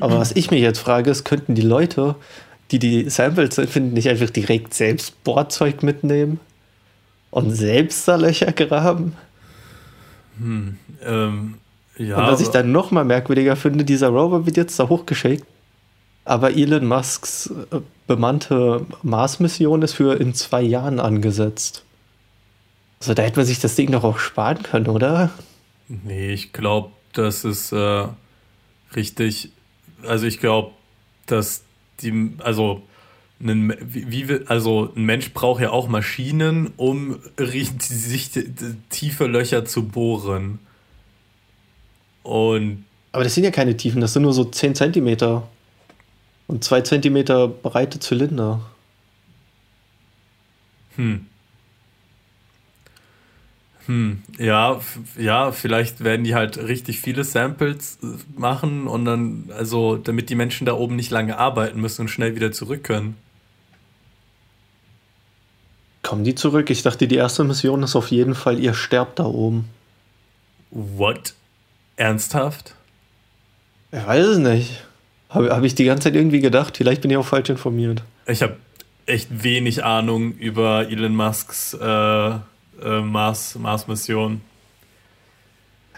Aber 0.00 0.18
was 0.18 0.32
ich 0.32 0.50
mir 0.50 0.58
jetzt 0.58 0.80
frage, 0.80 1.10
ist, 1.10 1.24
könnten 1.24 1.54
die 1.54 1.62
Leute 1.62 2.14
die 2.70 2.78
die 2.78 3.08
Samples 3.08 3.54
finden, 3.54 3.94
nicht 3.94 4.10
einfach 4.10 4.28
direkt 4.28 4.74
selbst 4.74 5.24
Bohrzeug 5.24 5.82
mitnehmen 5.82 6.40
und 7.30 7.50
selbst 7.50 8.06
da 8.06 8.16
Löcher 8.16 8.52
graben? 8.52 9.14
Hm, 10.38 10.76
ähm, 11.06 11.54
ja. 11.96 12.18
Und 12.18 12.26
was 12.26 12.42
ich 12.42 12.48
dann 12.48 12.70
noch 12.70 12.90
mal 12.90 13.06
merkwürdiger 13.06 13.56
finde, 13.56 13.82
dieser 13.82 14.08
Rover 14.08 14.44
wird 14.44 14.58
jetzt 14.58 14.78
da 14.78 14.90
hochgeschickt, 14.90 15.46
aber 16.28 16.54
Elon 16.54 16.86
Musks 16.86 17.50
äh, 17.70 17.80
bemannte 18.06 18.86
Mars-Mission 19.02 19.82
ist 19.82 19.94
für 19.94 20.20
in 20.20 20.34
zwei 20.34 20.62
Jahren 20.62 21.00
angesetzt. 21.00 21.84
Also 23.00 23.14
da 23.14 23.22
hätte 23.22 23.38
man 23.38 23.46
sich 23.46 23.60
das 23.60 23.76
Ding 23.76 23.90
doch 23.92 24.04
auch 24.04 24.18
sparen 24.18 24.62
können, 24.62 24.88
oder? 24.88 25.30
Nee, 25.88 26.32
ich 26.32 26.52
glaube, 26.52 26.90
das 27.14 27.44
ist 27.44 27.72
äh, 27.72 28.08
richtig. 28.94 29.50
Also 30.06 30.26
ich 30.26 30.38
glaube, 30.38 30.72
dass 31.26 31.62
die, 32.02 32.32
also 32.38 32.82
ein, 33.40 33.74
wie, 33.80 34.40
also 34.48 34.92
ein 34.94 35.04
Mensch 35.04 35.32
braucht 35.32 35.62
ja 35.62 35.70
auch 35.70 35.88
Maschinen, 35.88 36.72
um 36.76 37.20
sich 37.78 38.30
tiefe 38.90 39.26
Löcher 39.26 39.64
zu 39.64 39.84
bohren. 39.84 40.58
Und 42.22 42.84
aber 43.12 43.24
das 43.24 43.34
sind 43.34 43.44
ja 43.44 43.50
keine 43.50 43.76
Tiefen, 43.76 44.02
das 44.02 44.12
sind 44.12 44.22
nur 44.22 44.34
so 44.34 44.44
10 44.44 44.74
cm 44.74 45.42
und 46.48 46.64
2 46.64 46.80
cm 46.80 47.52
breite 47.62 48.00
Zylinder. 48.00 48.60
Hm. 50.96 51.26
Hm, 53.86 54.22
ja, 54.36 54.80
ja, 55.16 55.52
vielleicht 55.52 56.04
werden 56.04 56.24
die 56.24 56.34
halt 56.34 56.58
richtig 56.58 57.00
viele 57.00 57.24
Samples 57.24 57.98
äh, 58.02 58.06
machen 58.38 58.86
und 58.86 59.06
dann, 59.06 59.50
also 59.56 59.96
damit 59.96 60.28
die 60.28 60.34
Menschen 60.34 60.66
da 60.66 60.74
oben 60.74 60.96
nicht 60.96 61.10
lange 61.10 61.38
arbeiten 61.38 61.80
müssen 61.80 62.02
und 62.02 62.08
schnell 62.08 62.34
wieder 62.34 62.52
zurück 62.52 62.84
können. 62.84 63.16
Kommen 66.02 66.24
die 66.24 66.34
zurück? 66.34 66.68
Ich 66.68 66.82
dachte, 66.82 67.08
die 67.08 67.16
erste 67.16 67.44
Mission 67.44 67.82
ist 67.82 67.96
auf 67.96 68.10
jeden 68.10 68.34
Fall, 68.34 68.58
ihr 68.58 68.74
sterbt 68.74 69.18
da 69.20 69.24
oben. 69.24 69.70
What? 70.70 71.34
Ernsthaft? 71.96 72.74
Ich 73.90 74.06
weiß 74.06 74.26
es 74.26 74.38
nicht. 74.38 74.87
Habe 75.28 75.54
hab 75.54 75.62
ich 75.62 75.74
die 75.74 75.84
ganze 75.84 76.04
Zeit 76.04 76.16
irgendwie 76.16 76.40
gedacht. 76.40 76.76
Vielleicht 76.76 77.02
bin 77.02 77.10
ich 77.10 77.16
auch 77.16 77.26
falsch 77.26 77.50
informiert. 77.50 78.02
Ich 78.26 78.42
habe 78.42 78.56
echt 79.06 79.42
wenig 79.42 79.84
Ahnung 79.84 80.32
über 80.34 80.88
Elon 80.88 81.14
Musks 81.14 81.74
äh, 81.74 82.30
äh, 82.82 83.00
Mars, 83.02 83.56
Mars-Mission. 83.56 84.40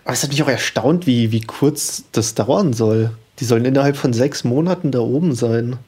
Aber 0.04 0.14
es 0.14 0.22
hat 0.22 0.30
mich 0.30 0.42
auch 0.42 0.48
erstaunt, 0.48 1.06
wie, 1.06 1.30
wie 1.30 1.42
kurz 1.42 2.04
das 2.12 2.34
dauern 2.34 2.72
soll. 2.72 3.10
Die 3.38 3.44
sollen 3.44 3.64
innerhalb 3.64 3.96
von 3.96 4.12
sechs 4.12 4.44
Monaten 4.44 4.90
da 4.90 5.00
oben 5.00 5.34
sein. 5.34 5.78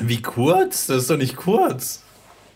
Wie 0.00 0.22
kurz? 0.22 0.86
Das 0.86 0.98
ist 0.98 1.10
doch 1.10 1.16
nicht 1.16 1.36
kurz. 1.36 2.02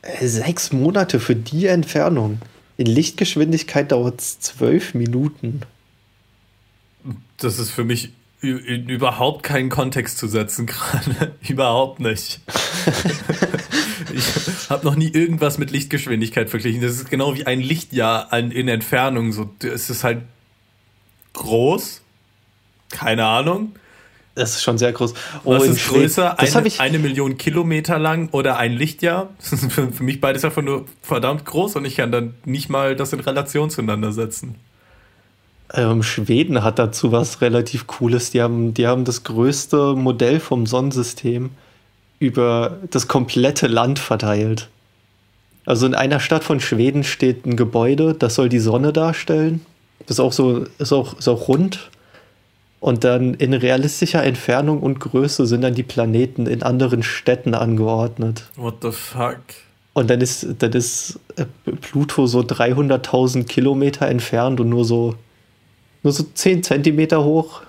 Äh, 0.03 0.27
sechs 0.27 0.73
Monate 0.73 1.21
für 1.21 1.37
die 1.37 1.67
Entfernung. 1.67 2.41
In 2.77 2.87
Lichtgeschwindigkeit 2.87 3.93
dauert 3.93 4.21
es 4.21 4.41
zwölf 4.41 4.95
Minuten. 4.95 5.63
Das 7.39 7.59
ist 7.59 7.71
für 7.71 7.85
mich 7.85 8.13
in 8.53 8.89
überhaupt 8.89 9.43
keinen 9.43 9.69
Kontext 9.69 10.19
zu 10.19 10.29
setzen 10.29 10.67
gerade. 10.67 11.35
überhaupt 11.49 12.01
nicht. 12.01 12.41
ich 14.15 14.71
habe 14.71 14.85
noch 14.85 14.97
nie 14.97 15.09
irgendwas 15.09 15.59
mit 15.59 15.71
Lichtgeschwindigkeit 15.71 16.51
verglichen. 16.51 16.83
Das 16.83 16.93
ist 16.93 17.11
genau 17.11 17.35
wie 17.35 17.47
ein 17.47 17.61
Lichtjahr 17.61 18.33
an, 18.33 18.51
in 18.51 18.69
Entfernung. 18.69 19.33
So, 19.33 19.51
es 19.63 19.91
ist 19.91 20.05
halt 20.05 20.23
groß. 21.33 22.03
Keine 22.91 23.25
Ahnung. 23.25 23.75
Das 24.37 24.51
ist 24.51 24.63
schon 24.63 24.77
sehr 24.77 24.93
groß. 24.93 25.15
Oh, 25.45 25.53
Was 25.53 25.65
ist 25.65 25.89
größer? 25.89 26.39
Eine, 26.39 26.71
eine, 26.79 26.99
Million 26.99 27.39
Kilometer 27.39 27.99
lang 27.99 28.29
oder 28.33 28.59
ein 28.59 28.73
Lichtjahr? 28.75 29.31
Das 29.39 29.53
ist 29.55 29.73
für, 29.73 29.91
für 29.91 30.03
mich 30.03 30.21
beides 30.21 30.45
einfach 30.45 30.63
nur 30.63 30.85
verdammt 31.01 31.47
groß 31.47 31.77
und 31.77 31.87
ich 31.87 31.97
kann 31.97 32.13
dann 32.13 32.35
nicht 32.45 32.69
mal 32.69 32.97
das 32.97 33.15
in 33.15 33.21
Relation 33.21 33.71
zueinander 33.71 34.13
setzen. 34.13 34.57
Ähm, 35.75 36.03
Schweden 36.03 36.63
hat 36.63 36.79
dazu 36.79 37.13
was 37.13 37.41
relativ 37.41 37.87
Cooles. 37.87 38.31
Die 38.31 38.43
haben, 38.43 38.75
die 38.75 38.87
haben 38.87 39.05
das 39.05 39.25
größte 39.25 39.95
Modell 39.95 40.41
vom 40.41 40.67
Sonnensystem 40.67 41.51
über 42.19 42.79
das 42.91 43.09
komplette 43.09 43.67
Land 43.67 43.99
verteilt. 43.99 44.69
Also 45.67 45.87
in 45.87 45.95
einer 45.95 46.21
Stadt 46.21 46.45
von 46.45 46.61
Schweden 46.61 47.03
steht 47.03 47.45
ein 47.45 47.57
Gebäude, 47.57 48.15
das 48.15 48.37
soll 48.37 48.49
die 48.49 48.61
Sonne 48.61 48.93
darstellen. 48.93 49.67
Das 50.01 50.17
ist 50.17 50.21
auch 50.21 50.33
so, 50.33 50.65
ist 50.79 50.93
auch, 50.93 51.19
ist 51.19 51.29
auch 51.29 51.49
rund. 51.49 51.91
Und 52.79 53.03
dann 53.03 53.35
in 53.35 53.53
realistischer 53.53 54.23
Entfernung 54.23 54.81
und 54.81 55.01
Größe 55.01 55.47
sind 55.47 55.63
dann 55.63 55.75
die 55.75 55.83
Planeten 55.83 56.47
in 56.47 56.63
anderen 56.63 57.03
Städten 57.03 57.55
angeordnet. 57.55 58.45
What 58.55 58.77
the 58.83 58.93
fuck? 58.93 59.41
Und 59.93 60.11
dann 60.11 60.21
ist, 60.21 60.47
dann 60.59 60.73
ist 60.73 61.19
äh, 61.37 61.47
Pluto 61.81 62.27
so 62.27 62.41
300.000 62.41 63.45
Kilometer 63.45 64.07
entfernt 64.07 64.61
und 64.61 64.69
nur 64.69 64.85
so, 64.85 65.15
nur 66.07 66.13
so 66.13 66.23
10 66.23 66.63
Zentimeter 66.63 67.25
hoch. 67.25 67.63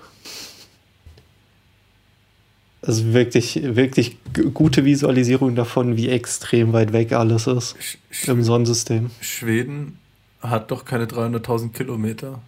Also 2.82 3.12
wirklich, 3.12 3.60
wirklich 3.74 4.16
gute 4.54 4.84
Visualisierung 4.84 5.56
davon, 5.56 5.96
wie 5.96 6.08
extrem 6.08 6.72
weit 6.72 6.92
weg 6.92 7.12
alles 7.12 7.48
ist 7.48 7.74
Sch 8.10 8.28
im 8.28 8.44
Sonnensystem. 8.44 9.10
Schweden 9.20 9.98
hat 10.40 10.70
doch 10.70 10.84
keine 10.84 11.06
300.000 11.06 11.72
Kilometer. 11.72 12.40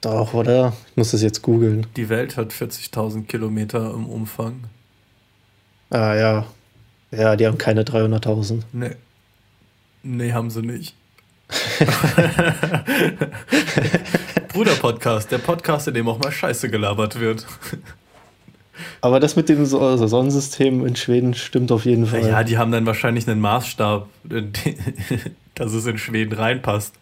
Doch, 0.00 0.34
oder? 0.34 0.76
Ich 0.90 0.96
muss 0.96 1.12
das 1.12 1.22
jetzt 1.22 1.42
googeln. 1.42 1.86
Die 1.94 2.08
Welt 2.08 2.36
hat 2.36 2.52
40.000 2.52 3.26
Kilometer 3.26 3.94
im 3.94 4.06
Umfang. 4.06 4.64
Ah 5.90 6.16
ja. 6.16 6.46
Ja, 7.12 7.36
die 7.36 7.46
haben 7.46 7.58
keine 7.58 7.84
300.000. 7.84 8.62
Nee. 8.72 8.96
Nee, 10.02 10.32
haben 10.32 10.50
sie 10.50 10.62
nicht. 10.62 10.96
Bruder-Podcast, 14.52 15.30
der 15.30 15.38
Podcast, 15.38 15.88
in 15.88 15.94
dem 15.94 16.08
auch 16.08 16.18
mal 16.18 16.32
Scheiße 16.32 16.70
gelabert 16.70 17.18
wird. 17.18 17.46
Aber 19.00 19.20
das 19.20 19.36
mit 19.36 19.48
dem 19.48 19.64
Sonnensystem 19.64 20.86
in 20.86 20.96
Schweden 20.96 21.34
stimmt 21.34 21.72
auf 21.72 21.84
jeden 21.84 22.06
Fall. 22.06 22.26
Ja, 22.26 22.44
die 22.44 22.58
haben 22.58 22.72
dann 22.72 22.86
wahrscheinlich 22.86 23.28
einen 23.28 23.40
Maßstab, 23.40 24.08
dass 25.54 25.72
es 25.72 25.86
in 25.86 25.98
Schweden 25.98 26.34
reinpasst. 26.34 26.94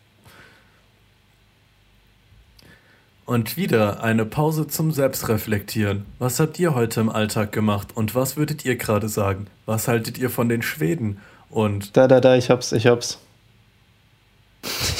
Und 3.25 3.59
wieder 3.59 4.03
eine 4.03 4.25
Pause 4.25 4.69
zum 4.69 4.91
Selbstreflektieren. 4.91 6.07
Was 6.19 6.41
habt 6.41 6.59
ihr 6.59 6.75
heute 6.75 7.01
im 7.01 7.11
Alltag 7.11 7.53
gemacht 7.53 7.89
und 7.95 8.15
was 8.15 8.39
würdet 8.39 8.65
ihr 8.65 8.77
gerade 8.77 9.09
sagen? 9.09 9.49
Was 9.67 9.87
haltet 9.87 10.17
ihr 10.17 10.31
von 10.31 10.49
den 10.49 10.63
Schweden? 10.63 11.21
Und 11.51 11.97
da, 11.97 12.09
da, 12.09 12.21
da, 12.21 12.37
ich 12.37 12.49
hab's, 12.49 12.73
ich 12.73 12.87
hab's. 12.87 13.19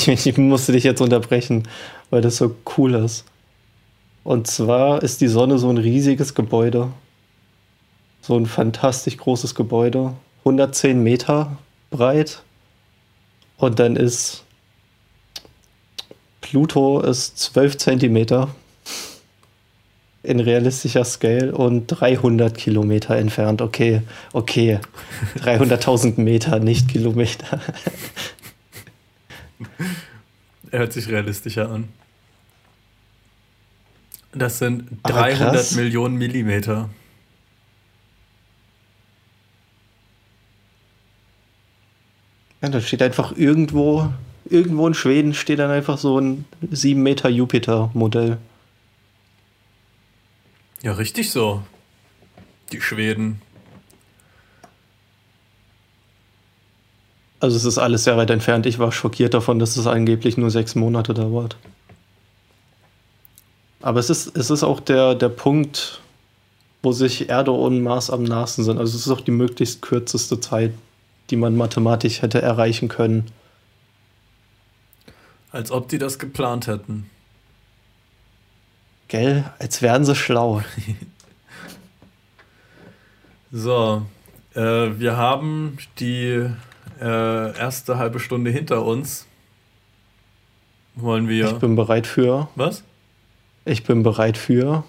Ich, 0.07 0.39
musste 0.39 0.73
dich 0.73 0.85
jetzt 0.85 1.01
unterbrechen, 1.01 1.69
weil 2.09 2.23
das 2.23 2.37
so 2.37 2.55
cool 2.77 2.95
ist. 2.95 3.25
Und 4.25 4.47
zwar 4.47 5.03
ist 5.03 5.21
die 5.21 5.29
Sonne 5.29 5.59
so 5.59 5.69
ein 5.69 5.79
riesiges 5.79 6.35
Gebäude. 6.35 6.91
So 8.23 8.37
ein 8.37 8.47
fantastisch 8.47 9.17
großes 9.17 9.55
Gebäude. 9.55 10.15
110 10.41 11.03
Meter 11.03 11.59
breit. 11.91 12.43
Und 13.59 13.79
dann 13.79 13.97
ist 13.97 14.45
Pluto 16.41 17.01
ist 17.01 17.39
12 17.39 17.77
Zentimeter 17.77 18.49
in 20.23 20.41
realistischer 20.41 21.05
Scale 21.05 21.55
und 21.55 21.87
300 21.87 22.57
Kilometer 22.57 23.17
entfernt. 23.17 23.63
Okay, 23.63 24.03
okay. 24.33 24.79
300.000 25.43 26.21
Meter, 26.21 26.59
nicht 26.59 26.89
Kilometer. 26.89 27.61
Er 30.71 30.81
hört 30.81 30.93
sich 30.93 31.09
realistischer 31.09 31.71
an. 31.71 31.89
Das 34.33 34.59
sind 34.59 34.87
300 35.05 35.73
Millionen 35.77 36.17
Millimeter. 36.17 36.91
Ja, 42.61 42.69
da 42.69 42.81
steht 42.81 43.03
einfach 43.03 43.37
irgendwo, 43.37 44.13
irgendwo 44.51 44.87
in 44.87 44.95
Schweden 44.95 45.33
steht 45.33 45.61
dann 45.61 45.71
einfach 45.71 45.97
so 45.97 46.21
ein 46.21 46.45
7 46.71 47.03
Meter 47.03 47.29
Jupiter-Modell. 47.29 48.39
Ja, 50.83 50.93
richtig 50.93 51.31
so. 51.31 51.63
Die 52.73 52.81
Schweden. 52.81 53.41
Also 57.41 57.57
es 57.57 57.65
ist 57.65 57.79
alles 57.79 58.05
sehr 58.05 58.17
weit 58.17 58.31
entfernt. 58.31 58.67
Ich 58.67 58.79
war 58.79 58.91
schockiert 58.91 59.35
davon, 59.35 59.59
dass 59.59 59.77
es 59.77 59.87
angeblich 59.87 60.37
nur 60.37 60.51
sechs 60.51 60.75
Monate 60.75 61.15
dauert. 61.15 61.57
Aber 63.81 64.01
es 64.01 64.11
ist, 64.11 64.37
es 64.37 64.51
ist 64.51 64.65
auch 64.65 64.81
der, 64.81 65.15
der 65.15 65.29
Punkt, 65.29 66.01
wo 66.83 66.93
sich 66.93 67.29
Erde 67.29 67.53
und 67.53 67.83
Mars 67.83 68.11
am 68.11 68.25
nahesten 68.25 68.65
sind. 68.65 68.79
Also 68.79 68.97
es 68.97 69.07
ist 69.07 69.13
auch 69.13 69.21
die 69.21 69.31
möglichst 69.31 69.83
kürzeste 69.83 70.41
Zeit, 70.41 70.73
die 71.31 71.37
man 71.37 71.57
mathematisch 71.57 72.23
hätte 72.23 72.43
erreichen 72.43 72.89
können. 72.89 73.27
Als 75.53 75.71
ob 75.71 75.89
die 75.89 75.99
das 75.99 76.19
geplant 76.19 76.67
hätten. 76.67 77.09
Gell? 79.07 79.45
Als 79.59 79.81
wären 79.81 80.05
sie 80.05 80.15
schlau. 80.15 80.63
so, 83.53 84.05
äh, 84.55 84.61
wir 84.61 85.17
haben 85.17 85.79
die 85.99 86.51
äh, 87.01 87.59
erste 87.59 87.99
halbe 87.99 88.21
Stunde 88.21 88.51
hinter 88.51 88.85
uns. 88.85 89.27
Wollen 90.95 91.29
wir. 91.29 91.47
Ich 91.47 91.55
bin 91.55 91.77
bereit 91.77 92.07
für. 92.07 92.49
Was? 92.55 92.83
Ich 93.65 93.85
bin 93.85 94.03
bereit 94.03 94.37
für. 94.37 94.85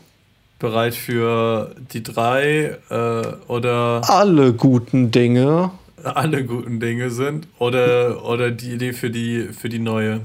Bereit 0.57 0.95
für 0.95 1.75
die 1.93 2.03
drei 2.03 2.77
äh, 2.89 3.27
oder. 3.47 4.01
Alle 4.09 4.53
guten 4.53 5.11
Dinge. 5.11 5.71
Alle 6.03 6.45
guten 6.45 6.79
Dinge 6.79 7.09
sind. 7.11 7.47
Oder, 7.59 8.25
oder 8.25 8.51
die 8.51 8.71
Idee 8.71 8.93
für 8.93 9.09
die, 9.09 9.49
für 9.53 9.69
die 9.69 9.79
neue. 9.79 10.21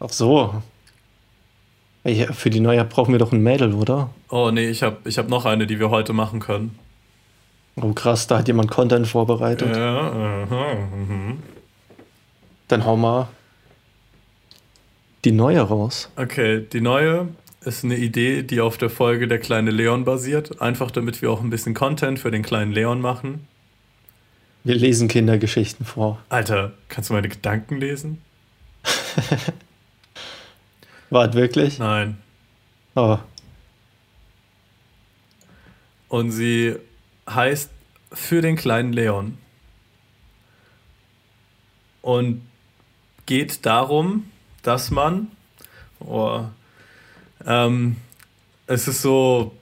Ach 0.00 0.10
so. 0.10 0.62
Ja, 2.04 2.32
für 2.32 2.50
die 2.50 2.60
neue 2.60 2.84
brauchen 2.84 3.12
wir 3.12 3.18
doch 3.18 3.32
ein 3.32 3.42
Mädel, 3.42 3.74
oder? 3.74 4.10
Oh 4.30 4.50
nee, 4.50 4.68
ich 4.68 4.82
habe 4.82 4.96
ich 5.04 5.18
hab 5.18 5.28
noch 5.28 5.44
eine, 5.44 5.66
die 5.66 5.78
wir 5.78 5.90
heute 5.90 6.12
machen 6.12 6.40
können. 6.40 6.78
Oh 7.76 7.92
krass, 7.92 8.26
da 8.26 8.38
hat 8.38 8.48
jemand 8.48 8.70
Content 8.70 9.06
vorbereitet. 9.06 9.74
Ja, 9.74 10.10
aha, 10.10 10.74
mhm. 10.74 11.38
Dann 12.68 12.84
hau 12.84 12.96
mal 12.96 13.28
die 15.24 15.32
neue 15.32 15.60
raus. 15.60 16.10
Okay, 16.16 16.66
die 16.72 16.80
neue 16.80 17.28
ist 17.62 17.84
eine 17.84 17.96
Idee, 17.96 18.42
die 18.42 18.60
auf 18.60 18.78
der 18.78 18.88
Folge 18.90 19.28
Der 19.28 19.38
kleine 19.38 19.70
Leon 19.70 20.04
basiert. 20.04 20.60
Einfach 20.62 20.90
damit 20.90 21.20
wir 21.20 21.30
auch 21.30 21.42
ein 21.42 21.50
bisschen 21.50 21.74
Content 21.74 22.18
für 22.18 22.30
den 22.30 22.42
kleinen 22.42 22.72
Leon 22.72 23.00
machen. 23.00 23.46
Wir 24.64 24.74
lesen 24.74 25.08
Kindergeschichten 25.08 25.86
vor. 25.86 26.22
Alter, 26.28 26.72
kannst 26.88 27.10
du 27.10 27.14
meine 27.14 27.28
Gedanken 27.28 27.78
lesen? 27.78 28.22
Wart 31.10 31.34
wirklich? 31.34 31.78
Nein. 31.78 32.18
Oh. 32.94 33.18
Und 36.08 36.30
sie 36.30 36.76
heißt 37.34 37.70
Für 38.12 38.42
den 38.42 38.56
kleinen 38.56 38.92
Leon. 38.92 39.38
Und 42.02 42.42
geht 43.26 43.64
darum, 43.66 44.30
dass 44.62 44.90
man, 44.90 45.28
oh, 46.00 46.42
ähm, 47.46 47.96
es 48.66 48.88
ist 48.88 49.02
so 49.02 49.52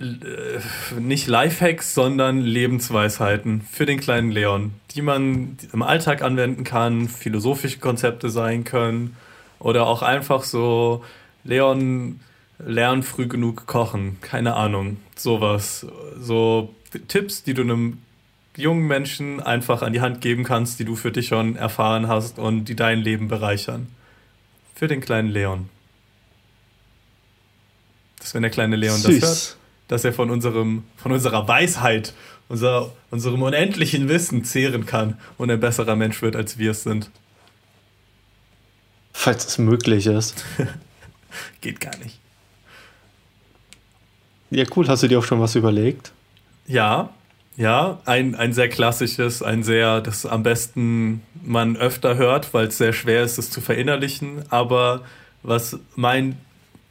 äh, 0.00 0.60
nicht 1.00 1.26
Lifehacks, 1.26 1.94
sondern 1.94 2.40
Lebensweisheiten 2.40 3.62
für 3.62 3.86
den 3.86 3.98
kleinen 3.98 4.30
Leon, 4.30 4.72
die 4.92 5.02
man 5.02 5.56
im 5.72 5.82
Alltag 5.82 6.22
anwenden 6.22 6.62
kann, 6.64 7.08
philosophische 7.08 7.78
Konzepte 7.78 8.30
sein 8.30 8.62
können 8.64 9.16
oder 9.58 9.86
auch 9.86 10.02
einfach 10.02 10.44
so 10.44 11.04
Leon 11.42 12.20
lernen 12.58 13.02
früh 13.02 13.28
genug 13.28 13.66
kochen, 13.66 14.18
keine 14.20 14.54
Ahnung, 14.54 14.98
sowas, 15.16 15.86
so 16.18 16.74
Tipps, 17.08 17.42
die 17.42 17.54
du 17.54 17.62
einem 17.62 17.98
jungen 18.56 18.86
Menschen 18.86 19.40
einfach 19.40 19.82
an 19.82 19.92
die 19.92 20.00
Hand 20.00 20.20
geben 20.20 20.42
kannst, 20.44 20.80
die 20.80 20.84
du 20.84 20.96
für 20.96 21.12
dich 21.12 21.28
schon 21.28 21.54
erfahren 21.56 22.08
hast 22.08 22.38
und 22.38 22.64
die 22.64 22.74
dein 22.74 22.98
Leben 22.98 23.28
bereichern. 23.28 23.88
Für 24.74 24.88
den 24.88 25.00
kleinen 25.00 25.28
Leon. 25.28 25.68
Dass 28.18 28.34
wenn 28.34 28.42
der 28.42 28.50
kleine 28.50 28.76
Leon 28.76 28.98
Süß. 28.98 29.20
das 29.20 29.28
hört, 29.28 29.56
dass 29.88 30.04
er 30.04 30.12
von 30.12 30.30
unserem, 30.30 30.84
von 30.96 31.12
unserer 31.12 31.46
Weisheit, 31.46 32.14
unser, 32.48 32.92
unserem 33.10 33.42
unendlichen 33.42 34.08
Wissen 34.08 34.44
zehren 34.44 34.86
kann 34.86 35.18
und 35.36 35.50
ein 35.50 35.60
besserer 35.60 35.94
Mensch 35.94 36.20
wird, 36.20 36.34
als 36.34 36.58
wir 36.58 36.72
es 36.72 36.82
sind. 36.82 37.10
Falls 39.12 39.46
es 39.46 39.58
möglich 39.58 40.06
ist. 40.06 40.44
Geht 41.60 41.80
gar 41.80 41.96
nicht. 41.98 42.18
Ja, 44.50 44.64
cool. 44.76 44.88
Hast 44.88 45.02
du 45.02 45.08
dir 45.08 45.18
auch 45.18 45.24
schon 45.24 45.40
was 45.40 45.54
überlegt? 45.54 46.12
Ja, 46.66 47.10
ja, 47.56 47.98
ein, 48.04 48.36
ein 48.36 48.52
sehr 48.52 48.68
klassisches, 48.68 49.42
ein 49.42 49.64
sehr, 49.64 50.00
das 50.00 50.24
am 50.24 50.44
besten 50.44 51.22
man 51.42 51.76
öfter 51.76 52.16
hört, 52.16 52.54
weil 52.54 52.68
es 52.68 52.78
sehr 52.78 52.92
schwer 52.92 53.24
ist, 53.24 53.36
es 53.36 53.50
zu 53.50 53.60
verinnerlichen. 53.60 54.44
Aber 54.50 55.02
was 55.42 55.78
mein 55.96 56.38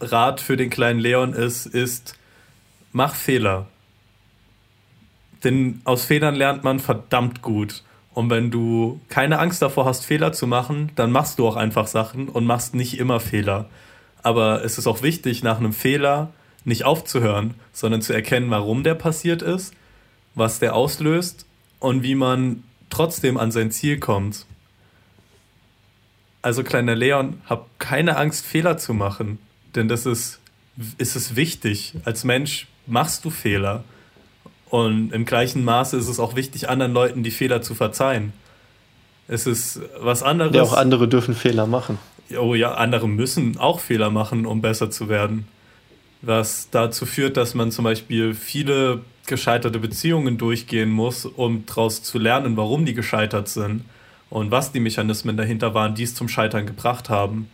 Rat 0.01 0.41
für 0.41 0.57
den 0.57 0.69
kleinen 0.69 0.99
Leon 0.99 1.31
ist, 1.33 1.65
ist, 1.67 2.15
mach 2.91 3.15
Fehler. 3.15 3.67
Denn 5.43 5.81
aus 5.85 6.05
Fehlern 6.05 6.35
lernt 6.35 6.63
man 6.63 6.79
verdammt 6.79 7.41
gut. 7.41 7.83
Und 8.13 8.29
wenn 8.29 8.51
du 8.51 8.99
keine 9.09 9.39
Angst 9.39 9.61
davor 9.61 9.85
hast, 9.85 10.05
Fehler 10.05 10.33
zu 10.33 10.47
machen, 10.47 10.91
dann 10.95 11.11
machst 11.11 11.39
du 11.39 11.47
auch 11.47 11.55
einfach 11.55 11.87
Sachen 11.87 12.27
und 12.27 12.45
machst 12.45 12.75
nicht 12.75 12.99
immer 12.99 13.19
Fehler. 13.19 13.69
Aber 14.21 14.65
es 14.65 14.77
ist 14.77 14.87
auch 14.87 15.01
wichtig, 15.01 15.43
nach 15.43 15.59
einem 15.59 15.71
Fehler 15.71 16.33
nicht 16.67 16.83
aufzuhören, 16.83 17.55
sondern 17.71 18.01
zu 18.01 18.13
erkennen, 18.13 18.49
warum 18.49 18.83
der 18.83 18.93
passiert 18.93 19.41
ist, 19.41 19.73
was 20.35 20.59
der 20.59 20.75
auslöst 20.75 21.45
und 21.79 22.03
wie 22.03 22.13
man 22.13 22.63
trotzdem 22.89 23.37
an 23.37 23.51
sein 23.51 23.71
Ziel 23.71 23.99
kommt. 23.99 24.45
Also 26.41 26.63
kleiner 26.63 26.95
Leon, 26.95 27.41
hab 27.45 27.79
keine 27.79 28.17
Angst, 28.17 28.45
Fehler 28.45 28.77
zu 28.77 28.93
machen, 28.93 29.39
denn 29.75 29.87
das 29.87 30.05
ist, 30.05 30.39
ist 30.97 31.15
es 31.15 31.35
wichtig. 31.35 31.95
Als 32.03 32.23
Mensch 32.23 32.67
machst 32.85 33.23
du 33.25 33.29
Fehler. 33.29 33.83
Und 34.69 35.13
im 35.13 35.23
gleichen 35.23 35.63
Maße 35.63 35.95
ist 35.95 36.09
es 36.09 36.19
auch 36.19 36.35
wichtig, 36.35 36.67
anderen 36.69 36.91
Leuten 36.91 37.23
die 37.23 37.31
Fehler 37.31 37.61
zu 37.61 37.75
verzeihen. 37.75 38.33
Es 39.29 39.47
ist 39.47 39.79
was 39.99 40.21
anderes. 40.21 40.53
Ja, 40.53 40.63
auch 40.63 40.73
andere 40.73 41.07
dürfen 41.07 41.33
Fehler 41.33 41.65
machen. 41.65 41.97
Oh 42.37 42.55
ja, 42.55 42.73
andere 42.73 43.07
müssen 43.07 43.57
auch 43.57 43.79
Fehler 43.79 44.09
machen, 44.09 44.45
um 44.45 44.61
besser 44.61 44.89
zu 44.89 45.07
werden. 45.07 45.47
Was 46.21 46.69
dazu 46.71 47.05
führt, 47.05 47.37
dass 47.37 47.53
man 47.53 47.71
zum 47.71 47.83
Beispiel 47.83 48.33
viele 48.33 49.01
gescheiterte 49.27 49.79
Beziehungen 49.79 50.37
durchgehen 50.37 50.89
muss, 50.89 51.25
um 51.25 51.65
daraus 51.65 52.01
zu 52.01 52.17
lernen, 52.17 52.57
warum 52.57 52.85
die 52.85 52.93
gescheitert 52.93 53.49
sind 53.49 53.83
und 54.29 54.51
was 54.51 54.71
die 54.71 54.79
Mechanismen 54.79 55.37
dahinter 55.37 55.73
waren, 55.73 55.95
die 55.95 56.03
es 56.03 56.15
zum 56.15 56.27
Scheitern 56.29 56.65
gebracht 56.65 57.09
haben. 57.09 57.49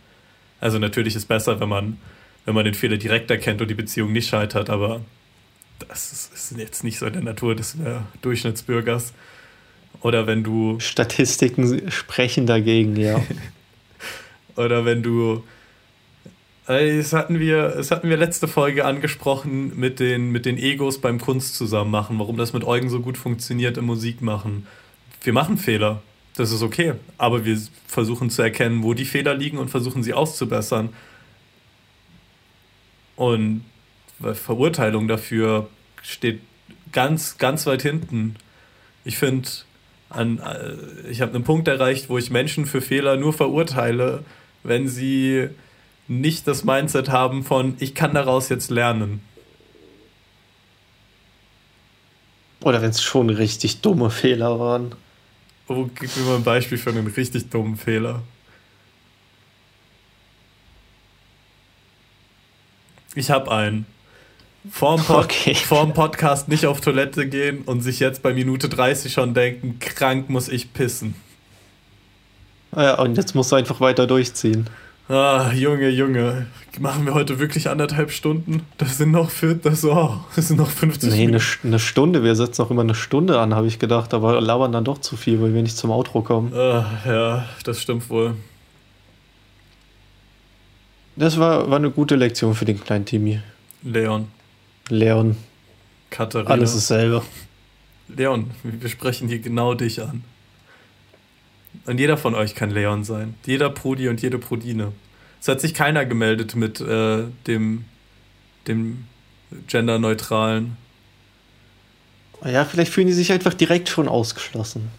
Also 0.60 0.78
natürlich 0.78 1.14
ist 1.14 1.26
besser, 1.26 1.60
wenn 1.60 1.68
man, 1.68 1.98
wenn 2.44 2.54
man 2.54 2.64
den 2.64 2.74
Fehler 2.74 2.96
direkt 2.96 3.30
erkennt 3.30 3.60
und 3.60 3.68
die 3.68 3.74
Beziehung 3.74 4.12
nicht 4.12 4.28
scheitert, 4.28 4.70
aber 4.70 5.00
das 5.88 6.30
ist 6.34 6.56
jetzt 6.56 6.84
nicht 6.84 6.98
so 6.98 7.06
in 7.06 7.12
der 7.12 7.22
Natur 7.22 7.54
des 7.54 7.74
äh, 7.74 7.96
Durchschnittsbürgers. 8.22 9.12
Oder 10.00 10.26
wenn 10.26 10.42
du. 10.42 10.78
Statistiken 10.80 11.90
sprechen 11.90 12.46
dagegen, 12.46 12.96
ja. 12.96 13.22
Oder 14.56 14.84
wenn 14.84 15.02
du. 15.02 15.44
Es 16.66 17.12
hatten, 17.12 17.40
wir, 17.40 17.76
es 17.76 17.90
hatten 17.90 18.08
wir 18.08 18.16
letzte 18.16 18.48
Folge 18.48 18.86
angesprochen 18.86 19.78
mit 19.78 20.00
den, 20.00 20.30
mit 20.30 20.46
den 20.46 20.56
Egos 20.56 20.98
beim 20.98 21.20
Kunst 21.20 21.56
zusammen 21.56 21.90
machen, 21.90 22.18
warum 22.18 22.38
das 22.38 22.54
mit 22.54 22.64
Eugen 22.64 22.88
so 22.88 23.00
gut 23.00 23.18
funktioniert 23.18 23.76
im 23.76 23.84
Musikmachen. 23.84 24.66
Wir 25.22 25.34
machen 25.34 25.58
Fehler. 25.58 26.02
Das 26.36 26.52
ist 26.52 26.62
okay. 26.62 26.94
Aber 27.18 27.44
wir 27.44 27.60
versuchen 27.86 28.30
zu 28.30 28.40
erkennen, 28.40 28.82
wo 28.82 28.94
die 28.94 29.04
Fehler 29.04 29.34
liegen 29.34 29.58
und 29.58 29.70
versuchen 29.70 30.02
sie 30.02 30.14
auszubessern. 30.14 30.88
Und 33.16 33.64
Verurteilung 34.32 35.06
dafür 35.06 35.68
steht 36.02 36.40
ganz, 36.92 37.36
ganz 37.36 37.66
weit 37.66 37.82
hinten. 37.82 38.36
Ich 39.04 39.18
finde, 39.18 39.48
äh, 40.16 41.10
ich 41.10 41.20
habe 41.20 41.34
einen 41.34 41.44
Punkt 41.44 41.68
erreicht, 41.68 42.08
wo 42.08 42.16
ich 42.16 42.30
Menschen 42.30 42.64
für 42.64 42.80
Fehler 42.80 43.16
nur 43.16 43.34
verurteile, 43.34 44.24
wenn 44.62 44.88
sie 44.88 45.50
nicht 46.08 46.46
das 46.46 46.64
Mindset 46.64 47.08
haben 47.08 47.44
von, 47.44 47.76
ich 47.78 47.94
kann 47.94 48.14
daraus 48.14 48.48
jetzt 48.48 48.70
lernen. 48.70 49.20
Oder 52.62 52.80
wenn 52.82 52.90
es 52.90 53.02
schon 53.02 53.30
richtig 53.30 53.80
dumme 53.80 54.10
Fehler 54.10 54.58
waren. 54.58 54.94
Oh, 55.68 55.88
gib 55.98 56.16
mir 56.16 56.24
mal 56.24 56.36
ein 56.36 56.44
Beispiel 56.44 56.78
für 56.78 56.90
einen 56.90 57.06
richtig 57.06 57.50
dummen 57.50 57.76
Fehler. 57.76 58.22
Ich 63.14 63.30
habe 63.30 63.50
einen. 63.50 63.86
Vorm, 64.70 65.02
Pod 65.04 65.24
okay. 65.24 65.54
vorm 65.54 65.92
Podcast 65.92 66.48
nicht 66.48 66.64
auf 66.64 66.80
Toilette 66.80 67.28
gehen 67.28 67.62
und 67.62 67.82
sich 67.82 68.00
jetzt 68.00 68.22
bei 68.22 68.32
Minute 68.32 68.70
30 68.70 69.12
schon 69.12 69.34
denken, 69.34 69.78
krank 69.78 70.30
muss 70.30 70.48
ich 70.48 70.72
pissen. 70.72 71.14
Ja, 72.74 72.98
und 72.98 73.16
jetzt 73.16 73.34
musst 73.34 73.52
du 73.52 73.56
einfach 73.56 73.80
weiter 73.80 74.06
durchziehen. 74.06 74.68
Ah, 75.08 75.52
Junge, 75.52 75.90
Junge. 75.90 76.46
Machen 76.80 77.04
wir 77.04 77.12
heute 77.12 77.38
wirklich 77.38 77.68
anderthalb 77.68 78.10
Stunden? 78.10 78.62
Das 78.78 78.96
sind 78.96 79.10
noch, 79.10 79.28
für, 79.28 79.54
das, 79.54 79.84
oh, 79.84 80.16
das 80.34 80.48
sind 80.48 80.56
noch 80.56 80.70
50 80.70 81.10
nee, 81.10 81.26
Minuten. 81.26 81.44
Nee, 81.62 81.68
eine, 81.68 81.78
Stunde. 81.78 82.24
Wir 82.24 82.34
setzen 82.34 82.62
auch 82.62 82.70
immer 82.70 82.80
eine 82.80 82.94
Stunde 82.94 83.38
an, 83.38 83.54
habe 83.54 83.66
ich 83.66 83.78
gedacht. 83.78 84.14
Aber 84.14 84.40
labern 84.40 84.72
dann 84.72 84.84
doch 84.84 84.98
zu 84.98 85.16
viel, 85.16 85.42
weil 85.42 85.52
wir 85.52 85.62
nicht 85.62 85.76
zum 85.76 85.90
Outro 85.90 86.22
kommen. 86.22 86.54
Ah, 86.54 86.86
ja, 87.04 87.44
das 87.64 87.82
stimmt 87.82 88.08
wohl. 88.08 88.34
Das 91.16 91.38
war, 91.38 91.70
war 91.70 91.76
eine 91.76 91.90
gute 91.90 92.16
Lektion 92.16 92.54
für 92.54 92.64
den 92.64 92.82
kleinen 92.82 93.04
Timmy. 93.04 93.40
Leon. 93.82 94.28
Leon. 94.88 95.36
Katharina. 96.08 96.50
Alles 96.50 96.74
dasselbe. 96.74 97.22
Leon, 98.08 98.50
wir 98.62 98.88
sprechen 98.88 99.28
hier 99.28 99.38
genau 99.38 99.74
dich 99.74 100.00
an. 100.02 100.24
Und 101.86 102.00
jeder 102.00 102.16
von 102.16 102.34
euch 102.34 102.54
kann 102.54 102.70
Leon 102.70 103.04
sein. 103.04 103.34
Jeder 103.44 103.70
Prodi 103.70 104.08
und 104.08 104.22
jede 104.22 104.38
Prodine. 104.38 104.92
Es 105.40 105.48
hat 105.48 105.60
sich 105.60 105.74
keiner 105.74 106.06
gemeldet 106.06 106.56
mit 106.56 106.80
äh, 106.80 107.24
dem, 107.46 107.84
dem 108.66 109.04
genderneutralen. 109.68 110.76
Ja, 112.44 112.64
vielleicht 112.64 112.92
fühlen 112.92 113.06
die 113.06 113.12
sich 113.12 113.32
einfach 113.32 113.54
direkt 113.54 113.88
schon 113.88 114.08
ausgeschlossen. 114.08 114.90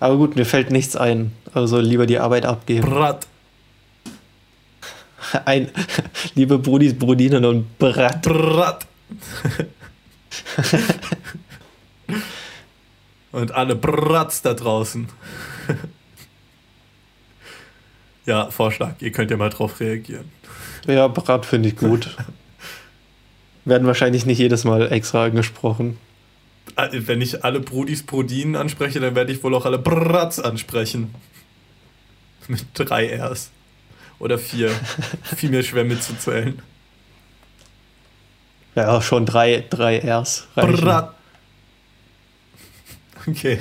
Aber 0.00 0.16
gut, 0.16 0.36
mir 0.36 0.44
fällt 0.44 0.70
nichts 0.70 0.96
ein. 0.96 1.32
Also 1.52 1.80
lieber 1.80 2.06
die 2.06 2.18
Arbeit 2.18 2.46
abgeben. 2.46 2.88
Brat. 2.88 3.26
Ein, 5.44 5.70
liebe 6.34 6.58
Brudis, 6.58 6.98
Brudinen 6.98 7.44
und 7.44 7.78
Brat. 7.78 8.22
Brat. 8.22 8.86
und 13.32 13.52
alle 13.52 13.76
Bratz 13.76 14.42
da 14.42 14.54
draußen. 14.54 15.08
Ja, 18.26 18.50
Vorschlag. 18.50 18.94
Ihr 19.00 19.12
könnt 19.12 19.30
ja 19.30 19.36
mal 19.36 19.50
drauf 19.50 19.80
reagieren. 19.80 20.30
Ja, 20.86 21.08
Brat 21.08 21.46
finde 21.46 21.68
ich 21.68 21.76
gut. 21.76 22.16
Werden 23.64 23.86
wahrscheinlich 23.86 24.26
nicht 24.26 24.38
jedes 24.38 24.64
Mal 24.64 24.92
extra 24.92 25.24
angesprochen. 25.24 25.98
Ah, 26.76 26.88
wenn 26.92 27.20
ich 27.20 27.44
alle 27.44 27.60
Brudis 27.60 28.04
Brudinen 28.04 28.56
anspreche, 28.56 29.00
dann 29.00 29.14
werde 29.14 29.32
ich 29.32 29.42
wohl 29.42 29.54
auch 29.54 29.64
alle 29.64 29.78
Bratz 29.78 30.38
ansprechen. 30.38 31.14
Mit 32.48 32.64
drei 32.74 33.22
Rs. 33.22 33.50
Oder 34.18 34.38
vier. 34.38 34.70
Viel 35.36 35.50
mehr 35.50 35.62
schwer 35.62 35.84
mitzuzählen. 35.84 36.60
Ja, 38.74 39.00
schon 39.00 39.24
drei, 39.24 39.64
drei 39.70 39.98
Rs. 39.98 40.48
Brat. 40.54 41.14
Okay. 43.26 43.60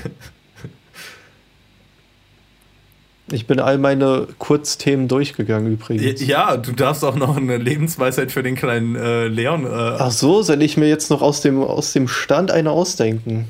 Ich 3.34 3.48
bin 3.48 3.60
all 3.60 3.80
meine 3.80 4.28
Kurzthemen 4.38 5.08
durchgegangen 5.08 5.74
übrigens. 5.74 6.26
Ja, 6.26 6.56
du 6.56 6.72
darfst 6.72 7.04
auch 7.04 7.16
noch 7.16 7.36
eine 7.36 7.58
Lebensweisheit 7.58 8.32
für 8.32 8.44
den 8.44 8.56
kleinen 8.56 8.96
äh, 8.96 9.28
Leon. 9.28 9.66
Äh 9.66 9.70
Ach 9.70 10.12
so, 10.12 10.44
soll 10.44 10.62
ich 10.62 10.78
mir 10.78 10.88
jetzt 10.88 11.10
noch 11.10 11.22
aus 11.22 11.42
dem, 11.42 11.62
aus 11.64 11.94
dem 11.94 12.08
Stand 12.08 12.52
eine 12.52 12.70
ausdenken? 12.70 13.48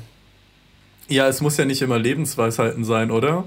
Ja, 1.08 1.28
es 1.28 1.42
muss 1.42 1.58
ja 1.58 1.66
nicht 1.66 1.82
immer 1.82 1.98
Lebensweisheiten 1.98 2.84
sein, 2.84 3.10
oder? 3.10 3.44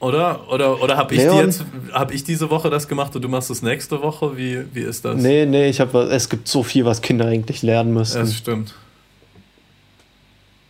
Oder? 0.00 0.50
Oder, 0.52 0.82
oder 0.82 0.96
habe 0.96 1.14
ich, 1.14 1.20
die 1.20 1.92
hab 1.92 2.12
ich 2.12 2.24
diese 2.24 2.50
Woche 2.50 2.68
das 2.68 2.88
gemacht 2.88 3.14
und 3.14 3.22
du 3.22 3.28
machst 3.28 3.48
es 3.48 3.62
nächste 3.62 4.02
Woche? 4.02 4.36
Wie, 4.36 4.64
wie 4.72 4.80
ist 4.80 5.04
das? 5.04 5.22
Nee, 5.22 5.46
nee, 5.46 5.68
ich 5.68 5.80
hab, 5.80 5.94
es 5.94 6.28
gibt 6.28 6.48
so 6.48 6.64
viel, 6.64 6.84
was 6.84 7.00
Kinder 7.00 7.26
eigentlich 7.26 7.62
lernen 7.62 7.94
müssen. 7.94 8.18
Das 8.18 8.34
stimmt. 8.34 8.74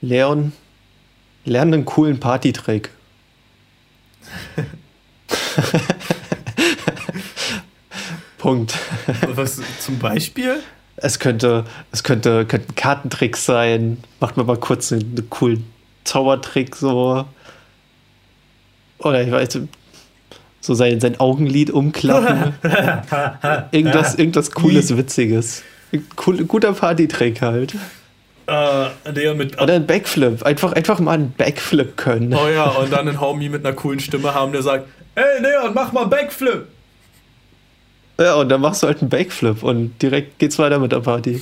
Leon, 0.02 0.52
lerne 1.46 1.76
einen 1.76 1.84
coolen 1.86 2.20
Partytrick. 2.20 2.90
Punkt. 8.38 8.78
Was 9.34 9.60
zum 9.80 9.98
Beispiel? 9.98 10.62
Es 10.96 11.18
könnte, 11.18 11.64
es 11.90 12.02
könnte, 12.02 12.44
könnte 12.44 12.68
ein 12.68 12.74
Kartentrick 12.74 13.36
sein. 13.36 13.98
Macht 14.20 14.36
mir 14.36 14.44
mal 14.44 14.56
kurz 14.56 14.92
einen, 14.92 15.16
einen 15.16 15.30
coolen 15.30 15.64
Zaubertrick 16.04 16.76
so. 16.76 17.24
Oder 18.98 19.22
ich 19.22 19.30
weiß, 19.30 19.60
so 20.60 20.74
sein, 20.74 21.00
sein 21.00 21.18
Augenlid 21.18 21.70
umklappen. 21.70 22.54
irgendwas, 23.72 24.14
irgendwas 24.14 24.50
Cooles, 24.52 24.96
Witziges. 24.96 25.62
Cool, 26.24 26.44
guter 26.44 26.72
Partytrick 26.72 27.42
halt. 27.42 27.74
Uh, 28.48 29.34
mit, 29.34 29.60
Oder 29.60 29.74
ein 29.74 29.86
Backflip. 29.86 30.42
Einfach, 30.42 30.72
einfach 30.72 30.98
mal 30.98 31.12
einen 31.12 31.32
Backflip 31.32 31.96
können. 31.96 32.34
Oh 32.34 32.48
ja, 32.48 32.64
und 32.64 32.92
dann 32.92 33.08
einen 33.08 33.20
Homie 33.20 33.48
mit 33.48 33.64
einer 33.64 33.74
coolen 33.74 34.00
Stimme 34.00 34.34
haben, 34.34 34.52
der 34.52 34.62
sagt: 34.62 34.88
Ey, 35.14 35.40
Leon, 35.40 35.72
mach 35.74 35.92
mal 35.92 36.06
Backflip! 36.06 36.66
Ja, 38.18 38.34
und 38.34 38.48
dann 38.48 38.60
machst 38.60 38.82
du 38.82 38.88
halt 38.88 39.00
einen 39.00 39.10
Backflip 39.10 39.62
und 39.62 40.00
direkt 40.02 40.38
geht's 40.38 40.58
weiter 40.58 40.78
mit 40.78 40.92
der 40.92 41.00
Party. 41.00 41.40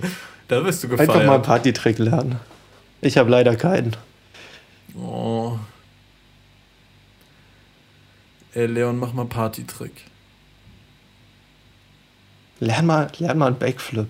da 0.48 0.60
bist 0.60 0.84
du 0.84 0.88
gefeiert. 0.88 1.10
Einfach 1.10 1.26
mal 1.26 1.34
einen 1.34 1.42
Partytrick 1.42 1.98
lernen. 1.98 2.38
Ich 3.00 3.16
habe 3.16 3.30
leider 3.30 3.56
keinen. 3.56 3.96
Oh. 4.96 5.58
Ey, 8.54 8.66
Leon, 8.66 8.98
mach 8.98 9.14
mal 9.14 9.24
Partytrick. 9.24 10.04
Lern 12.60 12.86
mal, 12.86 13.10
lern 13.18 13.38
mal 13.38 13.46
einen 13.46 13.58
Backflip. 13.58 14.08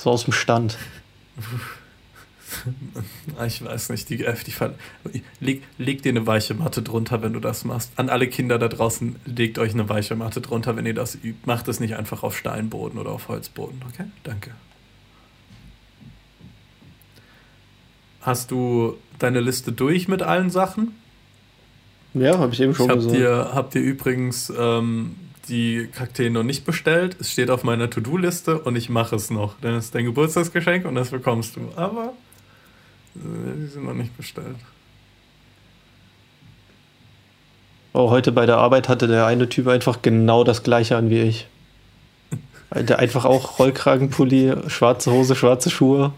So 0.00 0.10
aus 0.10 0.24
dem 0.24 0.32
Stand. 0.32 0.78
Ich 3.46 3.64
weiß 3.64 3.90
nicht, 3.90 4.10
die, 4.10 4.24
äh, 4.24 4.34
die, 4.44 5.22
leg, 5.38 5.62
leg 5.78 6.02
dir 6.02 6.08
eine 6.08 6.26
weiche 6.26 6.52
Matte 6.52 6.82
drunter, 6.82 7.22
wenn 7.22 7.32
du 7.32 7.38
das 7.38 7.64
machst. 7.64 7.92
An 7.94 8.08
alle 8.08 8.26
Kinder 8.26 8.58
da 8.58 8.66
draußen, 8.66 9.14
legt 9.24 9.60
euch 9.60 9.72
eine 9.72 9.88
weiche 9.88 10.16
Matte 10.16 10.40
drunter, 10.40 10.74
wenn 10.74 10.84
ihr 10.84 10.92
das 10.92 11.14
übt. 11.14 11.38
Macht 11.44 11.68
es 11.68 11.78
nicht 11.78 11.94
einfach 11.94 12.24
auf 12.24 12.36
Steinboden 12.36 12.98
oder 12.98 13.10
auf 13.10 13.28
Holzboden, 13.28 13.80
okay? 13.88 14.06
Danke. 14.24 14.50
Hast 18.20 18.50
du 18.50 18.96
deine 19.20 19.38
Liste 19.38 19.70
durch 19.70 20.08
mit 20.08 20.20
allen 20.20 20.50
Sachen? 20.50 20.96
Ja, 22.14 22.36
habe 22.36 22.52
ich 22.52 22.60
eben 22.60 22.74
schon 22.74 22.86
ich 22.86 22.90
hab 22.90 22.96
gesagt. 22.96 23.16
Dir, 23.16 23.50
hab 23.54 23.70
dir 23.70 23.80
übrigens 23.80 24.52
ähm, 24.58 25.14
die 25.50 25.88
Kakteen 25.92 26.32
noch 26.32 26.42
nicht 26.42 26.64
bestellt. 26.64 27.16
Es 27.20 27.32
steht 27.32 27.50
auf 27.50 27.64
meiner 27.64 27.90
To-Do-Liste 27.90 28.60
und 28.60 28.76
ich 28.76 28.88
mache 28.88 29.16
es 29.16 29.30
noch. 29.30 29.58
Denn 29.60 29.74
es 29.74 29.86
ist 29.86 29.94
dein 29.94 30.04
Geburtstagsgeschenk 30.04 30.86
und 30.86 30.94
das 30.94 31.10
bekommst 31.10 31.56
du. 31.56 31.72
Aber 31.76 32.14
äh, 33.16 33.18
die 33.56 33.66
sind 33.66 33.84
noch 33.84 33.94
nicht 33.94 34.16
bestellt. 34.16 34.56
Oh, 37.92 38.10
heute 38.10 38.30
bei 38.30 38.46
der 38.46 38.58
Arbeit 38.58 38.88
hatte 38.88 39.08
der 39.08 39.26
eine 39.26 39.48
Typ 39.48 39.66
einfach 39.66 40.00
genau 40.00 40.44
das 40.44 40.62
gleiche 40.62 40.96
an 40.96 41.10
wie 41.10 41.22
ich. 41.22 41.48
Der 42.72 43.00
einfach 43.00 43.24
auch 43.24 43.58
Rollkragenpulli, 43.58 44.54
schwarze 44.68 45.10
Hose, 45.10 45.34
schwarze 45.34 45.70
Schuhe. 45.70 46.12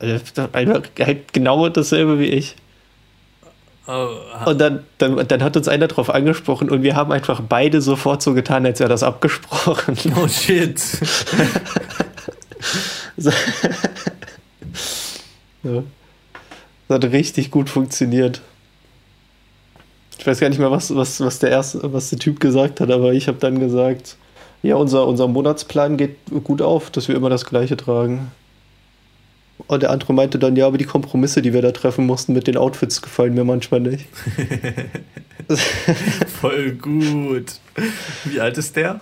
Einfach 0.00 0.88
halt 0.98 1.32
genau 1.32 1.68
dasselbe 1.68 2.18
wie 2.18 2.26
ich. 2.26 2.56
Oh, 3.86 4.08
und 4.46 4.58
dann, 4.58 4.84
dann, 4.96 5.28
dann 5.28 5.42
hat 5.42 5.58
uns 5.58 5.68
einer 5.68 5.88
darauf 5.88 6.08
angesprochen 6.08 6.70
und 6.70 6.82
wir 6.82 6.96
haben 6.96 7.12
einfach 7.12 7.42
beide 7.42 7.82
sofort 7.82 8.22
so 8.22 8.32
getan, 8.32 8.64
als 8.64 8.80
wäre 8.80 8.88
das 8.88 9.02
abgesprochen. 9.02 9.96
Oh 10.16 10.26
shit. 10.26 10.80
so. 13.18 13.30
ja. 15.64 15.82
Das 16.88 16.94
hat 16.96 17.04
richtig 17.12 17.50
gut 17.50 17.68
funktioniert. 17.68 18.40
Ich 20.18 20.26
weiß 20.26 20.40
gar 20.40 20.48
nicht 20.48 20.58
mehr, 20.58 20.70
was, 20.70 20.94
was, 20.94 21.20
was, 21.20 21.38
der, 21.38 21.50
erste, 21.50 21.92
was 21.92 22.08
der 22.08 22.18
Typ 22.18 22.40
gesagt 22.40 22.80
hat, 22.80 22.90
aber 22.90 23.12
ich 23.12 23.28
habe 23.28 23.38
dann 23.38 23.60
gesagt, 23.60 24.16
ja, 24.62 24.76
unser, 24.76 25.06
unser 25.06 25.28
Monatsplan 25.28 25.98
geht 25.98 26.16
gut 26.44 26.62
auf, 26.62 26.90
dass 26.90 27.08
wir 27.08 27.16
immer 27.16 27.28
das 27.28 27.44
gleiche 27.44 27.76
tragen. 27.76 28.30
Und 29.66 29.82
der 29.82 29.90
andere 29.90 30.12
meinte 30.12 30.38
dann, 30.38 30.56
ja, 30.56 30.66
aber 30.66 30.78
die 30.78 30.84
Kompromisse, 30.84 31.40
die 31.40 31.52
wir 31.52 31.62
da 31.62 31.70
treffen 31.70 32.06
mussten 32.06 32.32
mit 32.32 32.46
den 32.46 32.56
Outfits, 32.56 33.00
gefallen 33.00 33.34
mir 33.34 33.44
manchmal 33.44 33.80
nicht. 33.80 34.06
Voll 36.40 36.72
gut. 36.72 37.60
Wie 38.24 38.40
alt 38.40 38.58
ist 38.58 38.76
der? 38.76 39.00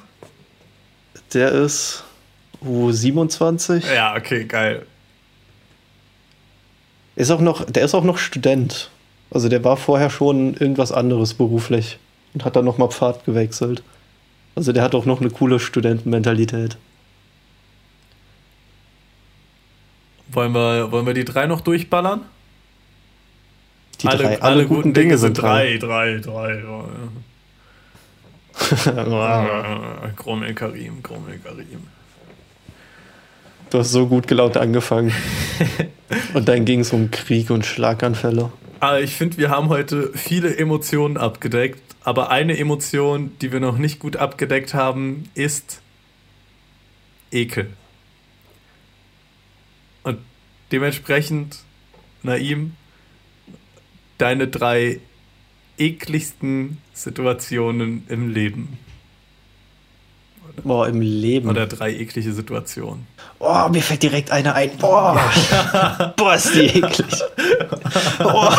Der 1.32 1.52
ist 1.52 2.04
oh, 2.60 2.90
27. 2.90 3.84
Ja, 3.92 4.14
okay, 4.16 4.44
geil. 4.44 4.86
Ist 7.16 7.30
auch 7.30 7.40
noch, 7.40 7.64
der 7.64 7.84
ist 7.84 7.94
auch 7.94 8.04
noch 8.04 8.18
Student. 8.18 8.90
Also 9.30 9.48
der 9.48 9.64
war 9.64 9.76
vorher 9.76 10.10
schon 10.10 10.54
irgendwas 10.54 10.92
anderes 10.92 11.34
beruflich 11.34 11.98
und 12.34 12.44
hat 12.44 12.56
dann 12.56 12.64
nochmal 12.64 12.90
Pfad 12.90 13.24
gewechselt. 13.24 13.82
Also 14.54 14.72
der 14.72 14.82
hat 14.82 14.94
auch 14.94 15.06
noch 15.06 15.20
eine 15.20 15.30
coole 15.30 15.58
Studentenmentalität. 15.58 16.76
Wollen 20.32 20.52
wir, 20.52 20.90
wollen 20.90 21.06
wir 21.06 21.14
die 21.14 21.24
drei 21.24 21.46
noch 21.46 21.60
durchballern? 21.60 22.22
Die 24.00 24.08
alle, 24.08 24.18
drei, 24.18 24.42
alle, 24.42 24.42
alle 24.42 24.62
guten, 24.66 24.74
guten 24.74 24.94
Dinge, 24.94 25.06
Dinge 25.08 25.18
sind 25.18 25.40
drei, 25.40 25.78
drei, 25.78 26.18
drei. 26.18 26.62
drei. 28.80 30.10
Grummel 30.16 30.54
Karim, 30.54 31.02
Grummel 31.02 31.38
Karim. 31.38 31.86
Du 33.70 33.78
hast 33.78 33.92
so 33.92 34.06
gut 34.06 34.26
gelaunt 34.26 34.56
angefangen. 34.56 35.12
und 36.34 36.48
dann 36.48 36.64
ging 36.64 36.80
es 36.80 36.92
um 36.92 37.10
Krieg 37.10 37.50
und 37.50 37.64
Schlaganfälle. 37.64 38.52
Aber 38.80 39.00
ich 39.00 39.14
finde, 39.14 39.38
wir 39.38 39.50
haben 39.50 39.68
heute 39.68 40.10
viele 40.14 40.56
Emotionen 40.56 41.16
abgedeckt. 41.16 41.80
Aber 42.04 42.30
eine 42.30 42.58
Emotion, 42.58 43.30
die 43.40 43.52
wir 43.52 43.60
noch 43.60 43.78
nicht 43.78 44.00
gut 44.00 44.16
abgedeckt 44.16 44.74
haben, 44.74 45.30
ist 45.34 45.80
Ekel. 47.30 47.70
Dementsprechend, 50.72 51.58
Naim, 52.22 52.74
deine 54.16 54.48
drei 54.48 55.00
ekligsten 55.76 56.78
Situationen 56.94 58.06
im 58.08 58.32
Leben. 58.32 58.78
Boah, 60.64 60.88
im 60.88 61.00
Leben. 61.00 61.48
Oder 61.48 61.66
drei 61.66 61.92
eklige 61.94 62.32
Situationen. 62.32 63.06
Oh, 63.38 63.68
mir 63.70 63.82
fällt 63.82 64.02
direkt 64.02 64.30
eine 64.30 64.54
ein. 64.54 64.76
Boah, 64.78 65.20
boah 66.16 66.34
ist 66.34 66.54
die 66.54 66.66
eklig. 66.66 67.22
Oh, 68.24 68.50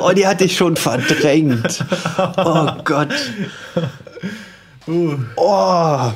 oh, 0.00 0.12
die 0.12 0.26
hatte 0.26 0.44
ich 0.44 0.56
schon 0.56 0.76
verdrängt. 0.76 1.84
Oh 2.36 2.70
Gott. 2.84 3.14
Uh. 4.86 5.18
Oh, 5.36 6.12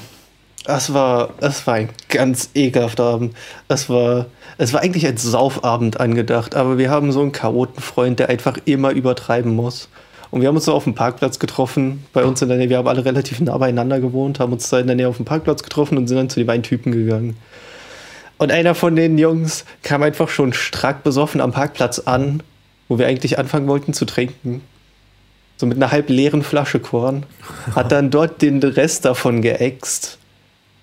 das 0.64 0.94
war, 0.94 1.30
das 1.40 1.66
war 1.66 1.74
ein 1.74 1.88
ganz 2.08 2.50
ekelhafter 2.54 3.04
Abend. 3.04 3.34
Das 3.68 3.88
war, 3.88 4.26
es 4.58 4.72
war 4.72 4.80
eigentlich 4.80 5.06
als 5.06 5.22
Saufabend 5.22 5.98
angedacht, 5.98 6.54
aber 6.54 6.78
wir 6.78 6.90
haben 6.90 7.12
so 7.12 7.20
einen 7.20 7.32
Chaotenfreund, 7.32 8.18
der 8.18 8.28
einfach 8.28 8.58
immer 8.64 8.90
übertreiben 8.90 9.54
muss. 9.54 9.88
Und 10.30 10.40
wir 10.40 10.48
haben 10.48 10.56
uns 10.56 10.64
so 10.64 10.72
auf 10.72 10.84
dem 10.84 10.94
Parkplatz 10.94 11.38
getroffen, 11.38 12.04
bei 12.12 12.24
uns 12.24 12.40
in 12.40 12.48
der 12.48 12.56
Nähe. 12.56 12.70
Wir 12.70 12.78
haben 12.78 12.88
alle 12.88 13.04
relativ 13.04 13.40
nah 13.40 13.58
beieinander 13.58 14.00
gewohnt, 14.00 14.40
haben 14.40 14.52
uns 14.52 14.68
da 14.70 14.78
in 14.80 14.86
der 14.86 14.96
Nähe 14.96 15.08
auf 15.08 15.16
dem 15.16 15.26
Parkplatz 15.26 15.62
getroffen 15.62 15.98
und 15.98 16.06
sind 16.06 16.16
dann 16.16 16.30
zu 16.30 16.40
den 16.40 16.46
beiden 16.46 16.62
Typen 16.62 16.92
gegangen. 16.92 17.36
Und 18.38 18.50
einer 18.50 18.74
von 18.74 18.96
den 18.96 19.18
Jungs 19.18 19.64
kam 19.82 20.02
einfach 20.02 20.28
schon 20.28 20.52
strack 20.52 21.02
besoffen 21.04 21.40
am 21.40 21.52
Parkplatz 21.52 21.98
an, 21.98 22.42
wo 22.88 22.98
wir 22.98 23.06
eigentlich 23.06 23.38
anfangen 23.38 23.68
wollten 23.68 23.92
zu 23.92 24.04
trinken. 24.04 24.62
So 25.58 25.66
mit 25.66 25.76
einer 25.76 25.92
halb 25.92 26.08
leeren 26.08 26.42
Flasche 26.42 26.80
Korn. 26.80 27.24
Hat 27.74 27.92
dann 27.92 28.10
dort 28.10 28.42
den 28.42 28.62
Rest 28.62 29.04
davon 29.04 29.42
geäxt 29.42 30.18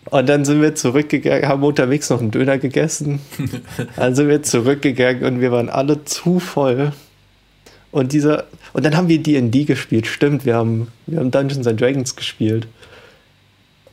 und 0.06 0.28
dann 0.28 0.46
sind 0.46 0.62
wir 0.62 0.76
zurückgegangen, 0.76 1.48
haben 1.48 1.64
unterwegs 1.64 2.10
noch 2.10 2.20
einen 2.20 2.32
Döner 2.32 2.58
gegessen. 2.58 3.20
Dann 3.96 4.16
sind 4.16 4.28
wir 4.28 4.42
zurückgegangen 4.42 5.24
und 5.24 5.42
wir 5.42 5.52
waren 5.52 5.70
alle 5.70 6.04
zu 6.06 6.40
voll. 6.40 6.94
Und 7.92 8.14
dieser, 8.14 8.46
und 8.74 8.86
dann 8.86 8.96
haben 8.96 9.08
wir 9.08 9.22
D&D 9.22 9.64
gespielt, 9.66 10.06
stimmt, 10.06 10.46
wir 10.46 10.56
haben, 10.56 10.90
wir 11.08 11.20
haben 11.20 11.32
Dungeons 11.32 11.66
and 11.66 11.82
Dragons 11.82 12.16
gespielt. 12.16 12.68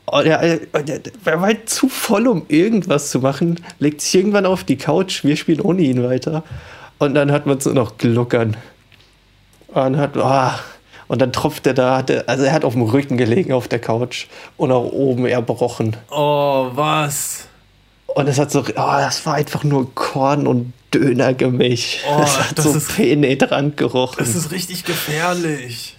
Und 0.04 0.26
er, 0.26 0.40
er, 0.40 0.60
er 0.72 1.40
war 1.40 1.40
halt 1.40 1.68
zu 1.68 1.88
voll, 1.88 2.28
um 2.28 2.44
irgendwas 2.48 3.10
zu 3.10 3.20
machen, 3.20 3.58
legt 3.78 4.00
sich 4.00 4.14
irgendwann 4.14 4.46
auf 4.46 4.64
die 4.64 4.76
Couch, 4.76 5.24
wir 5.24 5.36
spielen 5.36 5.60
ohne 5.60 5.82
ihn 5.82 6.02
weiter. 6.02 6.44
Und 6.98 7.14
dann 7.14 7.32
hat 7.32 7.46
man 7.46 7.58
es 7.58 7.66
noch 7.66 7.98
gluckern. 7.98 8.56
Und 9.68 9.96
hat, 9.96 10.16
oh, 10.16 10.50
und 11.08 11.20
dann 11.20 11.32
tropft 11.32 11.66
er 11.66 11.74
da, 11.74 12.04
also 12.26 12.44
er 12.44 12.52
hat 12.52 12.64
auf 12.64 12.72
dem 12.72 12.82
Rücken 12.82 13.16
gelegen 13.16 13.52
auf 13.52 13.68
der 13.68 13.78
Couch 13.78 14.26
und 14.56 14.72
auch 14.72 14.90
oben 14.92 15.26
erbrochen. 15.26 15.96
Oh, 16.10 16.68
was? 16.72 17.46
Und 18.06 18.28
es 18.28 18.38
hat 18.38 18.50
so, 18.50 18.60
oh, 18.60 18.64
das 18.74 19.24
war 19.26 19.34
einfach 19.34 19.64
nur 19.64 19.94
Korn 19.94 20.46
und 20.46 20.72
Dönergemisch. 20.94 21.98
Oh, 22.08 22.20
das 22.20 22.38
hat 22.38 22.58
das 22.58 22.64
so 22.64 22.78
ist, 22.78 22.96
penetrant 22.96 23.76
gerochen. 23.76 24.16
Das 24.18 24.34
ist 24.34 24.50
richtig 24.52 24.84
gefährlich. 24.84 25.96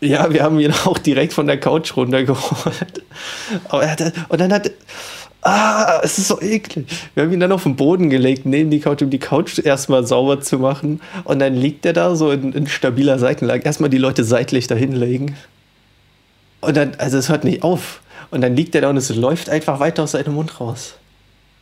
Ja, 0.00 0.32
wir 0.32 0.42
haben 0.42 0.58
ihn 0.60 0.72
auch 0.84 0.98
direkt 0.98 1.32
von 1.32 1.46
der 1.46 1.58
Couch 1.58 1.96
runtergeholt. 1.96 3.02
Aber 3.68 3.82
er 3.82 3.90
hatte, 3.90 4.12
und 4.28 4.40
dann 4.40 4.52
hat, 4.52 4.70
Ah, 5.42 6.00
es 6.02 6.18
ist 6.18 6.28
so 6.28 6.40
eklig. 6.40 6.86
Wir 7.14 7.22
haben 7.22 7.32
ihn 7.32 7.40
dann 7.40 7.52
auf 7.52 7.62
den 7.62 7.76
Boden 7.76 8.10
gelegt, 8.10 8.44
neben 8.44 8.70
die 8.70 8.80
Couch, 8.80 9.02
um 9.02 9.10
die 9.10 9.20
Couch 9.20 9.58
erstmal 9.58 10.04
sauber 10.06 10.40
zu 10.40 10.58
machen. 10.58 11.00
Und 11.24 11.38
dann 11.38 11.54
liegt 11.54 11.86
er 11.86 11.92
da 11.92 12.16
so 12.16 12.32
in, 12.32 12.52
in 12.52 12.66
stabiler 12.66 13.18
Seitenlage. 13.18 13.64
Erstmal 13.64 13.90
die 13.90 13.98
Leute 13.98 14.24
seitlich 14.24 14.66
dahin 14.66 14.92
legen. 14.92 15.36
Und 16.60 16.76
dann, 16.76 16.92
also 16.98 17.18
es 17.18 17.28
hört 17.28 17.44
nicht 17.44 17.62
auf. 17.62 18.00
Und 18.30 18.40
dann 18.40 18.56
liegt 18.56 18.74
er 18.74 18.82
da 18.82 18.90
und 18.90 18.96
es 18.96 19.14
läuft 19.14 19.48
einfach 19.48 19.80
weiter 19.80 20.02
aus 20.02 20.12
seinem 20.12 20.34
Mund 20.34 20.60
raus. 20.60 20.94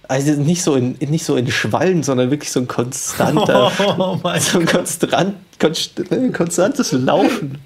Also 0.08 0.32
nicht 0.32 0.62
so 0.62 0.74
in, 0.76 0.96
nicht 1.00 1.24
so 1.24 1.36
in 1.36 1.50
Schwallen, 1.50 2.02
sondern 2.02 2.30
wirklich 2.30 2.52
so 2.52 2.60
ein 2.60 2.68
konstanter, 2.68 3.72
oh, 3.98 4.18
so 4.38 4.60
ein 4.60 4.66
konstant, 4.66 5.34
konstantes 6.32 6.92
Laufen. 6.92 7.58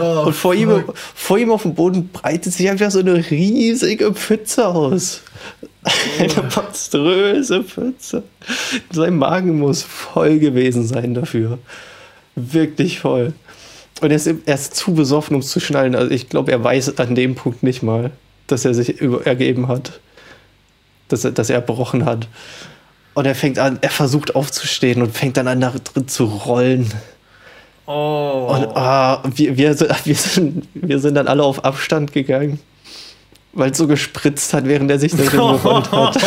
Oh, 0.00 0.24
und 0.26 0.32
vor 0.34 0.54
ihm, 0.54 0.84
vor 1.14 1.38
ihm 1.38 1.50
auf 1.50 1.62
dem 1.62 1.74
Boden 1.74 2.08
breitet 2.08 2.52
sich 2.52 2.68
einfach 2.68 2.90
so 2.90 3.00
eine 3.00 3.30
riesige 3.30 4.12
Pfütze 4.12 4.66
aus. 4.66 5.22
Oh. 5.62 5.66
Eine 6.18 6.50
monströse 6.54 7.64
Pfütze. 7.64 8.22
Sein 8.90 9.16
Magen 9.16 9.58
muss 9.58 9.82
voll 9.82 10.38
gewesen 10.38 10.86
sein 10.86 11.14
dafür. 11.14 11.58
Wirklich 12.36 13.00
voll. 13.00 13.32
Und 14.00 14.10
er 14.10 14.16
ist, 14.16 14.26
er 14.26 14.54
ist 14.54 14.74
zu 14.74 14.94
besoffen, 14.94 15.34
um 15.34 15.40
es 15.40 15.48
zu 15.48 15.60
schnallen. 15.60 15.94
Also 15.94 16.10
ich 16.10 16.28
glaube, 16.28 16.52
er 16.52 16.62
weiß 16.62 16.98
an 16.98 17.14
dem 17.14 17.34
Punkt 17.34 17.62
nicht 17.62 17.82
mal, 17.82 18.10
dass 18.46 18.64
er 18.64 18.74
sich 18.74 19.00
ergeben 19.00 19.68
hat. 19.68 20.00
Dass 21.08 21.24
er, 21.24 21.32
dass 21.32 21.50
er 21.50 21.56
erbrochen 21.56 22.04
hat. 22.04 22.28
Und 23.14 23.26
er 23.26 23.34
fängt 23.34 23.58
an, 23.58 23.78
er 23.80 23.90
versucht 23.90 24.36
aufzustehen 24.36 25.02
und 25.02 25.16
fängt 25.16 25.36
dann 25.36 25.48
an, 25.48 25.60
da 25.60 25.70
drin 25.70 26.08
zu 26.08 26.24
rollen. 26.24 26.90
Oh. 27.92 28.54
Und 28.54 28.76
ah, 28.76 29.20
wir, 29.34 29.56
wir, 29.56 29.80
wir, 30.04 30.14
sind, 30.14 30.68
wir 30.74 31.00
sind 31.00 31.14
dann 31.14 31.26
alle 31.26 31.42
auf 31.42 31.64
Abstand 31.64 32.12
gegangen 32.12 32.60
weil 33.52 33.70
es 33.72 33.78
so 33.78 33.86
gespritzt 33.86 34.54
hat, 34.54 34.64
während 34.66 34.90
er 34.90 34.98
sich 34.98 35.12
das 35.12 35.32
Ring 35.32 35.40
gerollt 35.40 35.90
hat. 35.90 36.16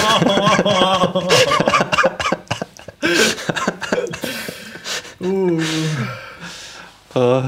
uh. 5.22 5.61
uh, 7.16 7.43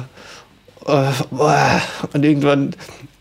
uh, 0.88 1.80
und 2.14 2.24
irgendwann, 2.24 2.74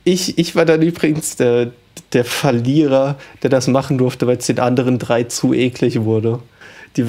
ich, 0.04 0.38
ich 0.38 0.54
war 0.54 0.64
dann 0.64 0.82
übrigens 0.82 1.34
der, 1.36 1.72
der 2.12 2.24
Verlierer, 2.24 3.16
der 3.42 3.50
das 3.50 3.66
machen 3.66 3.98
durfte, 3.98 4.26
weil 4.26 4.36
es 4.36 4.46
den 4.46 4.60
anderen 4.60 4.98
drei 5.00 5.24
zu 5.24 5.52
eklig 5.54 6.02
wurde. 6.02 6.38
Die, 6.96 7.04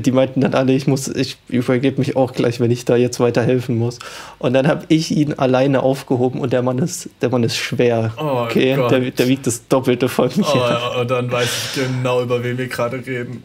die 0.00 0.12
meinten 0.12 0.42
dann 0.42 0.54
alle, 0.54 0.72
ich 0.72 0.86
muss, 0.86 1.08
ich 1.08 1.38
übergebe 1.48 1.98
mich 1.98 2.14
auch 2.14 2.32
gleich, 2.32 2.60
wenn 2.60 2.70
ich 2.70 2.84
da 2.84 2.96
jetzt 2.96 3.20
weiterhelfen 3.20 3.78
muss. 3.78 3.98
Und 4.38 4.52
dann 4.52 4.68
habe 4.68 4.84
ich 4.88 5.10
ihn 5.10 5.32
alleine 5.34 5.82
aufgehoben 5.82 6.40
und 6.40 6.52
der 6.52 6.62
Mann 6.62 6.78
ist, 6.78 7.08
der 7.22 7.30
Mann 7.30 7.42
ist 7.42 7.56
schwer. 7.56 8.12
Oh 8.18 8.44
okay, 8.44 8.76
der, 8.76 9.10
der, 9.10 9.28
wiegt 9.28 9.46
das 9.46 9.66
Doppelte 9.68 10.08
von 10.08 10.30
mir. 10.36 10.44
Oh, 10.46 11.00
und 11.00 11.10
dann 11.10 11.32
weiß 11.32 11.74
ich 11.74 11.82
genau, 11.82 12.22
über 12.22 12.44
wen 12.44 12.58
wir 12.58 12.68
gerade 12.68 12.98
reden. 12.98 13.42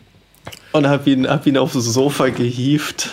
Und 0.73 0.87
habe 0.87 1.09
ihn, 1.09 1.29
hab 1.29 1.47
ihn 1.47 1.57
aufs 1.57 1.73
Sofa 1.73 2.27
gehievt 2.29 3.11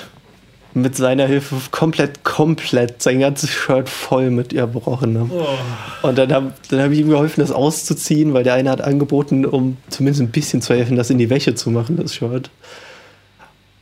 mit 0.75 0.97
seiner 0.97 1.27
Hilfe 1.27 1.57
komplett, 1.71 2.25
komplett 2.25 3.03
sein 3.03 3.21
ganzes 3.21 3.51
Shirt 3.51 3.89
voll 3.89 4.31
mit 4.31 4.53
Erbrochenem. 4.53 5.31
Oh. 5.31 6.07
Und 6.07 6.17
dann 6.17 6.33
habe 6.33 6.53
dann 6.71 6.81
hab 6.81 6.91
ich 6.91 7.01
ihm 7.01 7.09
geholfen, 7.09 7.41
das 7.41 7.53
auszuziehen, 7.53 8.33
weil 8.35 8.45
der 8.45 8.55
eine 8.55 8.71
hat 8.71 8.81
angeboten, 8.81 9.45
um 9.45 9.77
zumindest 9.89 10.23
ein 10.23 10.31
bisschen 10.31 10.63
zu 10.63 10.75
helfen, 10.75 10.97
das 10.97 11.11
in 11.11 11.19
die 11.19 11.31
Wäsche 11.31 11.55
zu 11.55 11.71
machen, 11.71 11.97
das 11.97 12.15
Shirt. 12.15 12.51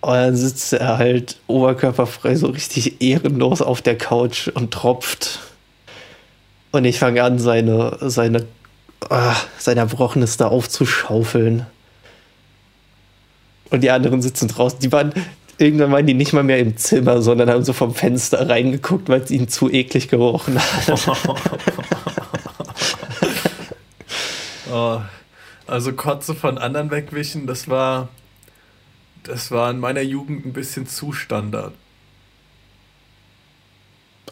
Und 0.00 0.14
dann 0.14 0.36
sitzt 0.36 0.72
er 0.72 0.98
halt 0.98 1.36
oberkörperfrei 1.46 2.34
so 2.34 2.48
richtig 2.48 3.02
ehrenlos 3.02 3.60
auf 3.60 3.82
der 3.82 3.98
Couch 3.98 4.48
und 4.48 4.72
tropft. 4.72 5.40
Und 6.72 6.84
ich 6.84 6.98
fange 6.98 7.22
an, 7.22 7.38
seine, 7.38 7.98
seine, 8.00 8.46
ah, 9.10 9.36
sein 9.58 9.76
Erbrochenes 9.76 10.36
da 10.36 10.48
aufzuschaufeln. 10.48 11.66
Und 13.70 13.82
die 13.82 13.90
anderen 13.90 14.22
sitzen 14.22 14.48
draußen. 14.48 14.80
Die 14.80 14.90
waren, 14.90 15.12
irgendwann 15.60 15.92
waren 15.92 16.06
die 16.06 16.14
nicht 16.14 16.32
mal 16.32 16.42
mehr 16.42 16.58
im 16.58 16.76
Zimmer, 16.76 17.22
sondern 17.22 17.50
haben 17.50 17.64
so 17.64 17.72
vom 17.72 17.94
Fenster 17.94 18.48
reingeguckt, 18.48 19.08
weil 19.08 19.20
es 19.20 19.30
ihnen 19.30 19.48
zu 19.48 19.70
eklig 19.70 20.08
gerochen 20.08 20.58
hat. 20.58 20.88
oh, 24.72 25.00
also 25.66 25.92
Kotze 25.92 26.34
von 26.34 26.58
anderen 26.58 26.90
wegwischen, 26.90 27.46
das 27.46 27.68
war, 27.68 28.08
das 29.22 29.50
war 29.50 29.70
in 29.70 29.78
meiner 29.78 30.00
Jugend 30.00 30.46
ein 30.46 30.52
bisschen 30.52 30.86
zu 30.86 31.12
Standard. 31.12 31.74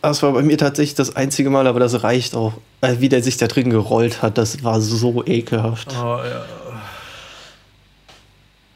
Das 0.01 0.23
war 0.23 0.33
bei 0.33 0.43
mir 0.43 0.57
tatsächlich 0.57 0.95
das 0.95 1.17
einzige 1.17 1.51
Mal, 1.51 1.67
aber 1.67 1.81
das 1.81 2.05
reicht 2.05 2.35
auch. 2.35 2.55
Wie 2.81 3.09
der 3.09 3.23
sich 3.23 3.37
da 3.37 3.49
drin 3.49 3.71
gerollt 3.71 4.23
hat, 4.23 4.39
das 4.39 4.63
war 4.63 4.81
so 4.81 5.25
ekelhaft. 5.27 5.89
Oh 6.01 6.21
ja. 6.25 6.45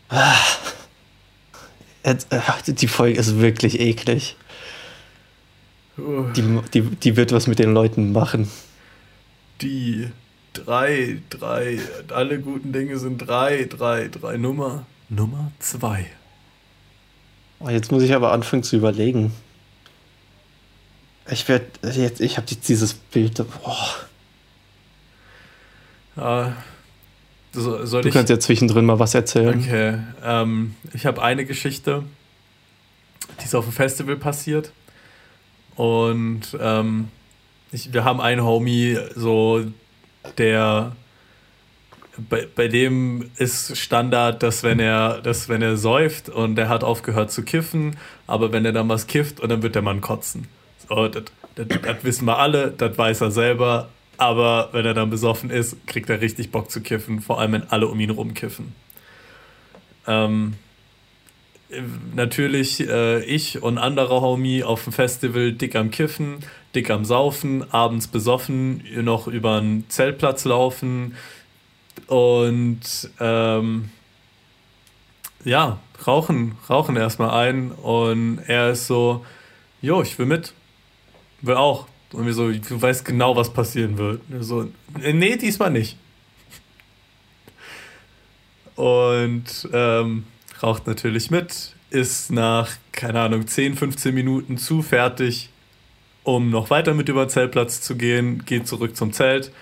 Ah. 0.08 0.34
Äh, 2.02 2.16
die 2.66 2.88
Folge 2.88 3.18
ist 3.18 3.38
wirklich 3.38 3.80
eklig. 3.80 4.36
Die, 5.96 6.60
die, 6.72 6.80
die 6.82 7.16
wird 7.16 7.32
was 7.32 7.46
mit 7.46 7.58
den 7.58 7.74
Leuten 7.74 8.12
machen. 8.12 8.50
Die 9.60 10.08
drei, 10.52 11.18
drei, 11.30 11.78
alle 12.08 12.40
guten 12.40 12.72
Dinge 12.72 12.98
sind 12.98 13.18
drei, 13.18 13.64
drei, 13.64 14.08
drei, 14.08 14.36
Nummer, 14.36 14.86
Nummer 15.08 15.52
zwei. 15.58 16.06
Oh, 17.60 17.68
jetzt 17.68 17.92
muss 17.92 18.02
ich 18.02 18.14
aber 18.14 18.32
anfangen 18.32 18.62
zu 18.62 18.76
überlegen. 18.76 19.32
Ich 21.30 21.46
werde 21.48 21.66
jetzt, 21.82 22.20
ich 22.20 22.36
habe 22.36 22.46
jetzt 22.50 22.68
dieses 22.68 22.94
Bild. 22.94 23.36
Boah. 23.36 23.88
Ja, 26.16 26.56
so, 27.52 28.00
du 28.00 28.08
ich? 28.08 28.14
kannst 28.14 28.30
ja 28.30 28.38
zwischendrin 28.38 28.84
mal 28.84 28.98
was 28.98 29.14
erzählen. 29.14 29.58
Okay. 29.58 29.98
Ähm, 30.24 30.74
ich 30.94 31.06
habe 31.06 31.22
eine 31.22 31.44
Geschichte, 31.44 32.02
die 33.40 33.44
ist 33.44 33.54
auf 33.54 33.64
dem 33.64 33.72
Festival 33.72 34.16
passiert. 34.16 34.72
Und 35.76 36.56
ähm, 36.60 37.08
ich, 37.70 37.92
wir 37.92 38.04
haben 38.04 38.20
einen 38.20 38.42
Homie, 38.42 38.98
so 39.14 39.64
der 40.38 40.92
bei, 42.28 42.46
bei 42.54 42.68
dem 42.68 43.30
ist 43.36 43.76
Standard, 43.76 44.42
dass 44.42 44.62
wenn 44.62 44.78
er, 44.78 45.20
dass 45.22 45.48
wenn 45.48 45.62
er 45.62 45.76
säuft 45.76 46.28
und 46.28 46.58
er 46.58 46.68
hat 46.68 46.84
aufgehört 46.84 47.32
zu 47.32 47.42
kiffen, 47.42 47.96
aber 48.26 48.52
wenn 48.52 48.64
er 48.64 48.72
dann 48.72 48.88
was 48.88 49.06
kifft 49.06 49.40
und 49.40 49.48
dann 49.50 49.62
wird 49.62 49.74
der 49.74 49.82
Mann 49.82 50.00
kotzen. 50.00 50.46
So, 50.88 51.08
das, 51.08 51.24
das, 51.54 51.66
das 51.68 52.04
wissen 52.04 52.26
wir 52.26 52.38
alle, 52.38 52.70
das 52.70 52.96
weiß 52.96 53.22
er 53.22 53.30
selber, 53.30 53.88
aber 54.22 54.70
wenn 54.72 54.86
er 54.86 54.94
dann 54.94 55.10
besoffen 55.10 55.50
ist, 55.50 55.86
kriegt 55.86 56.08
er 56.10 56.20
richtig 56.20 56.50
Bock 56.50 56.70
zu 56.70 56.80
kiffen, 56.80 57.20
vor 57.20 57.40
allem 57.40 57.52
wenn 57.52 57.70
alle 57.70 57.88
um 57.88 57.98
ihn 58.00 58.10
rumkiffen. 58.10 58.74
Ähm, 60.06 60.54
natürlich 62.14 62.86
äh, 62.86 63.24
ich 63.24 63.62
und 63.62 63.78
anderer 63.78 64.20
Homie 64.20 64.62
auf 64.62 64.84
dem 64.84 64.92
Festival 64.92 65.52
dick 65.52 65.74
am 65.76 65.90
Kiffen, 65.90 66.40
dick 66.74 66.90
am 66.90 67.04
Saufen, 67.04 67.72
abends 67.72 68.08
besoffen, 68.08 68.84
noch 69.02 69.26
über 69.26 69.56
einen 69.56 69.88
Zeltplatz 69.88 70.44
laufen 70.44 71.16
und 72.06 72.80
ähm, 73.20 73.90
ja, 75.44 75.78
rauchen, 76.06 76.56
rauchen 76.68 76.96
erstmal 76.96 77.30
ein 77.30 77.72
und 77.72 78.38
er 78.46 78.70
ist 78.70 78.86
so, 78.86 79.24
jo, 79.80 80.02
ich 80.02 80.18
will 80.18 80.26
mit, 80.26 80.52
will 81.40 81.56
auch. 81.56 81.86
Und 82.12 82.26
wir 82.26 82.34
so, 82.34 82.50
du 82.50 82.82
weißt 82.82 83.04
genau, 83.04 83.36
was 83.36 83.52
passieren 83.52 83.96
wird. 83.98 84.20
Und 84.30 84.42
so, 84.42 84.68
nee, 85.00 85.36
diesmal 85.36 85.70
nicht. 85.70 85.96
Und 88.76 89.68
ähm, 89.72 90.24
raucht 90.62 90.86
natürlich 90.86 91.30
mit, 91.30 91.74
ist 91.90 92.30
nach, 92.30 92.70
keine 92.92 93.20
Ahnung, 93.20 93.46
10, 93.46 93.76
15 93.76 94.14
Minuten 94.14 94.58
zu 94.58 94.82
fertig, 94.82 95.50
um 96.24 96.50
noch 96.50 96.70
weiter 96.70 96.94
mit 96.94 97.08
über 97.08 97.26
den 97.26 97.30
Zeltplatz 97.30 97.80
zu 97.80 97.96
gehen, 97.96 98.44
geht 98.44 98.66
zurück 98.66 98.96
zum 98.96 99.12
Zelt. 99.12 99.52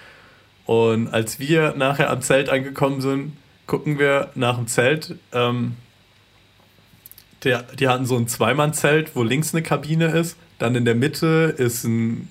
Und 0.66 1.08
als 1.08 1.40
wir 1.40 1.74
nachher 1.76 2.10
am 2.10 2.22
Zelt 2.22 2.48
angekommen 2.48 3.00
sind, 3.00 3.36
gucken 3.66 3.98
wir 3.98 4.30
nach 4.34 4.56
dem 4.56 4.66
Zelt. 4.66 5.16
Ähm, 5.32 5.76
der, 7.44 7.62
die 7.62 7.88
hatten 7.88 8.06
so 8.06 8.16
ein 8.16 8.28
Zweimann-Zelt, 8.28 9.16
wo 9.16 9.22
links 9.22 9.54
eine 9.54 9.62
Kabine 9.62 10.06
ist. 10.06 10.36
Dann 10.58 10.74
in 10.74 10.84
der 10.84 10.94
Mitte 10.94 11.54
ist 11.56 11.84
ein 11.84 12.28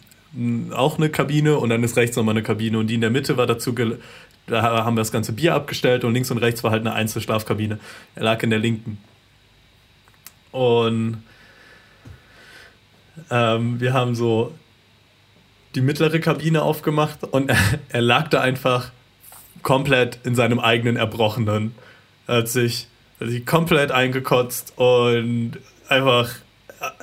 auch 0.71 0.97
eine 0.97 1.09
Kabine 1.09 1.57
und 1.57 1.69
dann 1.69 1.84
ist 1.84 1.97
rechts 1.97 2.15
nochmal 2.15 2.34
eine 2.34 2.43
Kabine 2.43 2.77
und 2.77 2.88
die 2.88 2.95
in 2.95 3.01
der 3.01 3.09
Mitte 3.09 3.38
war 3.38 3.47
dazu, 3.47 3.73
da 4.47 4.61
haben 4.61 4.95
wir 4.95 5.01
das 5.01 5.11
ganze 5.11 5.34
Bier 5.34 5.55
abgestellt 5.55 6.03
und 6.03 6.13
links 6.13 6.32
und 6.32 6.38
rechts 6.38 6.63
war 6.63 6.71
halt 6.71 6.82
eine 6.82 6.93
Einzelschlafkabine. 6.93 7.80
Er 8.15 8.23
lag 8.23 8.41
in 8.43 8.49
der 8.49 8.59
linken. 8.59 8.97
Und 10.51 11.23
ähm, 13.30 13.80
wir 13.80 13.93
haben 13.93 14.15
so 14.15 14.53
die 15.75 15.82
mittlere 15.82 16.19
Kabine 16.19 16.63
aufgemacht 16.63 17.23
und 17.23 17.51
er, 17.89 18.01
lag 18.01 18.27
da 18.30 18.41
einfach 18.41 18.91
komplett 19.61 20.19
in 20.23 20.36
seinem 20.36 20.59
eigenen 20.59 20.95
Erbrochenen. 20.95 21.75
Er 22.27 22.38
hat 22.38 22.47
sich, 22.47 22.88
hat 23.19 23.30
sich 23.30 23.45
komplett 23.45 23.91
eingekotzt 23.91 24.73
und 24.77 25.57
einfach 25.88 26.30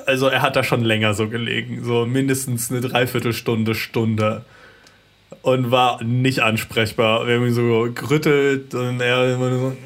also 0.06 0.28
er 0.28 0.42
hat 0.42 0.56
da 0.56 0.64
schon 0.64 0.82
länger 0.82 1.14
so 1.14 1.28
gelegen, 1.28 1.84
so 1.84 2.06
mindestens 2.06 2.70
eine 2.70 2.80
Dreiviertelstunde, 2.80 3.74
Stunde. 3.74 4.44
Und 5.42 5.70
war 5.70 6.02
nicht 6.02 6.40
ansprechbar. 6.40 7.26
Wir 7.26 7.36
haben 7.36 7.46
ihn 7.46 7.52
so 7.52 7.88
gerüttelt 7.94 8.74
und 8.74 9.00
er 9.00 9.34
immer 9.34 9.50
so. 9.56 9.76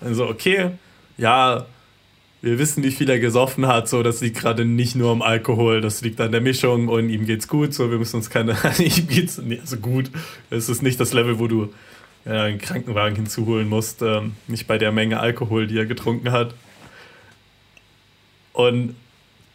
Und 0.00 0.14
so, 0.14 0.26
okay, 0.28 0.70
ja, 1.16 1.66
wir 2.40 2.58
wissen, 2.58 2.84
wie 2.84 2.90
viel 2.90 3.10
er 3.10 3.18
gesoffen 3.18 3.66
hat, 3.66 3.88
so, 3.88 4.02
das 4.02 4.20
liegt 4.20 4.38
gerade 4.38 4.64
nicht 4.64 4.94
nur 4.94 5.10
am 5.10 5.22
Alkohol, 5.22 5.80
das 5.80 6.02
liegt 6.02 6.20
an 6.20 6.30
der 6.30 6.40
Mischung 6.40 6.88
und 6.88 7.10
ihm 7.10 7.26
geht's 7.26 7.48
gut, 7.48 7.74
so, 7.74 7.90
wir 7.90 7.98
müssen 7.98 8.16
uns 8.16 8.30
keine, 8.30 8.52
ihm 8.78 9.08
geht's, 9.08 9.38
nee, 9.38 9.58
also 9.60 9.76
gut, 9.78 10.10
es 10.50 10.68
ist 10.68 10.82
nicht 10.82 11.00
das 11.00 11.12
Level, 11.12 11.38
wo 11.38 11.48
du 11.48 11.72
ja, 12.24 12.44
einen 12.44 12.58
Krankenwagen 12.58 13.16
hinzuholen 13.16 13.68
musst, 13.68 14.02
ähm, 14.02 14.34
nicht 14.46 14.66
bei 14.66 14.78
der 14.78 14.92
Menge 14.92 15.18
Alkohol, 15.18 15.66
die 15.66 15.78
er 15.78 15.86
getrunken 15.86 16.30
hat. 16.30 16.54
Und 18.58 18.96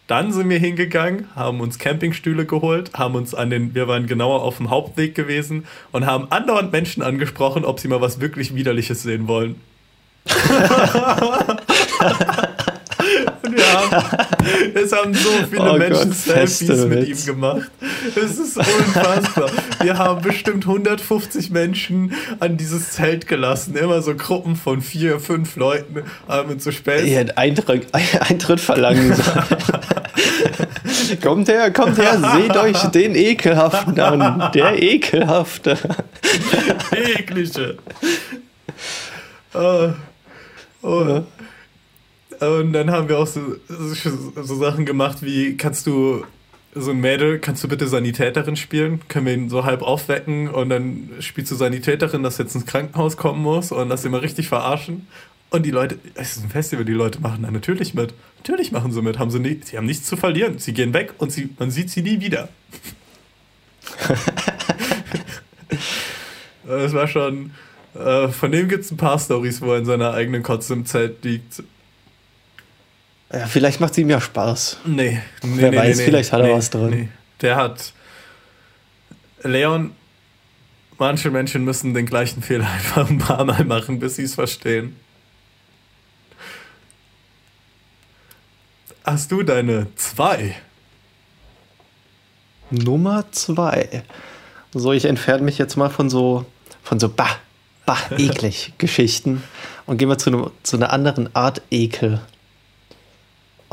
dann 0.07 0.31
sind 0.31 0.49
wir 0.49 0.59
hingegangen, 0.59 1.27
haben 1.35 1.59
uns 1.59 1.77
Campingstühle 1.77 2.45
geholt, 2.45 2.93
haben 2.93 3.15
uns 3.15 3.35
an 3.35 3.49
den, 3.49 3.75
wir 3.75 3.89
waren 3.89 4.07
genauer 4.07 4.43
auf 4.43 4.57
dem 4.57 4.69
Hauptweg 4.69 5.13
gewesen 5.13 5.65
und 5.91 6.05
haben 6.05 6.31
andauernd 6.31 6.71
Menschen 6.71 7.03
angesprochen, 7.03 7.65
ob 7.65 7.81
sie 7.81 7.89
mal 7.89 7.99
was 7.99 8.21
wirklich 8.21 8.55
Widerliches 8.55 9.03
sehen 9.03 9.27
wollen. 9.27 9.59
Es 14.73 14.91
haben 14.91 15.13
so 15.13 15.29
viele 15.49 15.71
oh 15.73 15.77
Menschen 15.77 16.09
Gott, 16.09 16.17
Selfies 16.17 16.85
mit 16.85 17.07
ihm 17.07 17.25
gemacht. 17.25 17.71
Es 18.15 18.37
ist 18.37 18.57
unfassbar. 18.57 19.49
Wir 19.81 19.97
haben 19.97 20.21
bestimmt 20.21 20.65
150 20.65 21.51
Menschen 21.51 22.13
an 22.39 22.57
dieses 22.57 22.91
Zelt 22.91 23.27
gelassen. 23.27 23.75
Immer 23.75 24.01
so 24.01 24.15
Gruppen 24.15 24.55
von 24.55 24.81
vier, 24.81 25.19
fünf 25.19 25.55
Leuten 25.55 26.03
haben 26.27 26.49
uns 26.51 26.63
so 26.63 26.71
spät. 26.71 27.05
Ihr 27.05 27.17
hättet 27.17 27.37
Eintritt, 27.37 27.87
Eintritt 28.19 28.59
verlangen 28.59 29.15
kommt 31.21 31.47
her, 31.47 31.71
kommt 31.71 31.97
her, 31.97 32.19
seht 32.35 32.55
euch 32.55 32.77
den 32.91 33.15
Ekelhaften 33.15 33.99
an. 33.99 34.51
Der 34.53 34.81
Ekelhafte. 34.81 35.77
Eklige. 36.91 37.77
Oh. 39.55 39.91
Oh. 40.81 41.21
Und 42.47 42.73
dann 42.73 42.91
haben 42.91 43.09
wir 43.09 43.19
auch 43.19 43.27
so, 43.27 43.55
so 43.67 44.55
Sachen 44.55 44.85
gemacht 44.85 45.19
wie, 45.21 45.57
kannst 45.57 45.87
du 45.87 46.23
so 46.75 46.91
ein 46.91 46.99
Mädel, 46.99 47.39
kannst 47.39 47.63
du 47.63 47.67
bitte 47.67 47.87
Sanitäterin 47.87 48.55
spielen? 48.55 49.01
Können 49.07 49.25
wir 49.25 49.33
ihn 49.33 49.49
so 49.49 49.63
halb 49.63 49.81
aufwecken 49.81 50.49
und 50.49 50.69
dann 50.69 51.09
spielst 51.19 51.51
du 51.51 51.55
Sanitäterin, 51.55 52.23
dass 52.23 52.37
jetzt 52.37 52.55
ins 52.55 52.65
Krankenhaus 52.65 53.17
kommen 53.17 53.41
muss 53.41 53.71
und 53.71 53.89
das 53.89 54.05
immer 54.05 54.21
richtig 54.21 54.47
verarschen. 54.47 55.07
Und 55.51 55.67
die 55.67 55.71
Leute, 55.71 55.99
es 56.15 56.35
ist 56.35 56.43
ein 56.43 56.49
Festival, 56.49 56.83
die 56.83 56.93
Leute 56.93 57.21
machen 57.21 57.43
da 57.43 57.51
natürlich 57.51 57.93
mit. 57.93 58.15
Natürlich 58.37 58.71
machen 58.71 58.91
sie 58.91 59.03
mit, 59.03 59.19
haben 59.19 59.29
sie, 59.29 59.39
nie, 59.39 59.61
sie 59.63 59.77
haben 59.77 59.85
nichts 59.85 60.07
zu 60.07 60.17
verlieren. 60.17 60.57
Sie 60.57 60.73
gehen 60.73 60.93
weg 60.93 61.13
und 61.19 61.31
sie, 61.31 61.49
man 61.59 61.69
sieht 61.69 61.91
sie 61.91 62.01
nie 62.01 62.19
wieder. 62.19 62.49
Es 66.65 66.93
war 66.93 67.07
schon, 67.07 67.51
äh, 67.93 68.29
von 68.29 68.51
dem 68.51 68.69
gibt 68.69 68.85
es 68.85 68.91
ein 68.91 68.97
paar 68.97 69.19
Stories, 69.19 69.61
wo 69.61 69.73
er 69.73 69.79
in 69.79 69.85
seiner 69.85 70.13
eigenen 70.13 70.43
Kotze 70.43 70.73
im 70.73 70.85
Zelt 70.85 71.23
liegt. 71.23 71.63
Ja, 73.33 73.47
vielleicht 73.47 73.79
macht 73.79 73.93
es 73.93 73.97
ihm 73.97 74.09
ja 74.09 74.21
Spaß. 74.21 74.77
Nee, 74.85 75.19
nee 75.41 75.53
Wer 75.55 75.71
nee, 75.71 75.77
weiß, 75.77 75.97
nee, 75.97 76.05
vielleicht 76.05 76.31
hat 76.31 76.41
er 76.41 76.53
was. 76.53 76.71
Nee. 76.73 77.09
Der 77.41 77.55
hat. 77.55 77.93
Leon, 79.41 79.91
manche 80.99 81.31
Menschen 81.31 81.65
müssen 81.65 81.93
den 81.93 82.05
gleichen 82.05 82.41
Fehler 82.43 82.69
einfach 82.69 83.09
ein 83.09 83.17
paar 83.17 83.43
Mal 83.43 83.65
machen, 83.65 83.99
bis 83.99 84.17
sie 84.17 84.23
es 84.23 84.35
verstehen. 84.35 84.95
Hast 89.03 89.31
du 89.31 89.43
deine 89.43 89.87
zwei? 89.95 90.55
Nummer 92.69 93.25
zwei. 93.31 94.03
So, 94.73 94.93
ich 94.93 95.05
entferne 95.05 95.43
mich 95.43 95.57
jetzt 95.57 95.75
mal 95.75 95.89
von 95.89 96.09
so, 96.09 96.45
von 96.83 96.99
so 96.99 97.09
bah, 97.09 97.35
bah, 97.85 97.97
eklig 98.17 98.73
Geschichten 98.77 99.43
und 99.85 99.97
gehe 99.97 100.07
mal 100.07 100.17
zu, 100.17 100.31
ne, 100.31 100.51
zu 100.63 100.77
einer 100.77 100.93
anderen 100.93 101.35
Art 101.35 101.61
Ekel. 101.69 102.21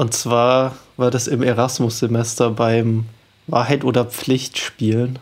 Und 0.00 0.14
zwar 0.14 0.76
war 0.96 1.10
das 1.10 1.26
im 1.26 1.42
Erasmus-Semester 1.42 2.52
beim 2.52 3.04
Wahrheit 3.48 3.84
oder 3.84 4.06
Pflicht 4.06 4.56
spielen. 4.56 5.18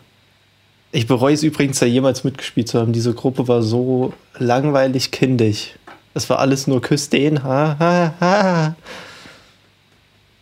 Ich 0.93 1.05
bereue 1.05 1.33
es 1.33 1.43
übrigens, 1.43 1.79
da 1.79 1.85
jemals 1.85 2.23
mitgespielt 2.23 2.69
zu 2.69 2.79
haben. 2.79 2.93
Diese 2.93 3.13
Gruppe 3.13 3.49
war 3.49 3.61
so 3.61 4.13
langweilig 4.37 5.11
kindisch. 5.11 5.71
Es 6.13 6.29
war 6.29 6.39
alles 6.39 6.65
nur 6.65 6.81
Küss 6.81 7.09
den, 7.09 7.43
ha, 7.43 7.75
ha, 7.77 8.13
ha. 8.21 8.75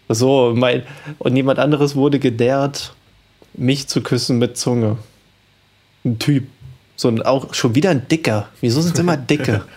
So, 0.07 0.53
mein, 0.55 0.83
und 1.17 1.35
jemand 1.35 1.57
anderes 1.57 1.95
wurde 1.95 2.19
gedehrt, 2.19 2.93
mich 3.55 3.88
zu 3.88 4.01
küssen 4.01 4.38
mit 4.38 4.55
Zunge. 4.55 4.99
Ein 6.05 6.19
Typ. 6.19 6.47
So 6.95 7.07
ein, 7.07 7.23
auch 7.23 7.55
schon 7.55 7.73
wieder 7.73 7.89
ein 7.89 8.07
Dicker. 8.07 8.49
Wieso 8.61 8.81
sind 8.81 8.93
es 8.93 8.99
immer 8.99 9.17
Dicke? 9.17 9.65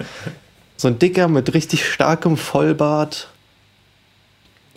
So 0.76 0.88
ein 0.88 0.98
Dicker 0.98 1.28
mit 1.28 1.52
richtig 1.52 1.86
starkem 1.86 2.38
Vollbart. 2.38 3.28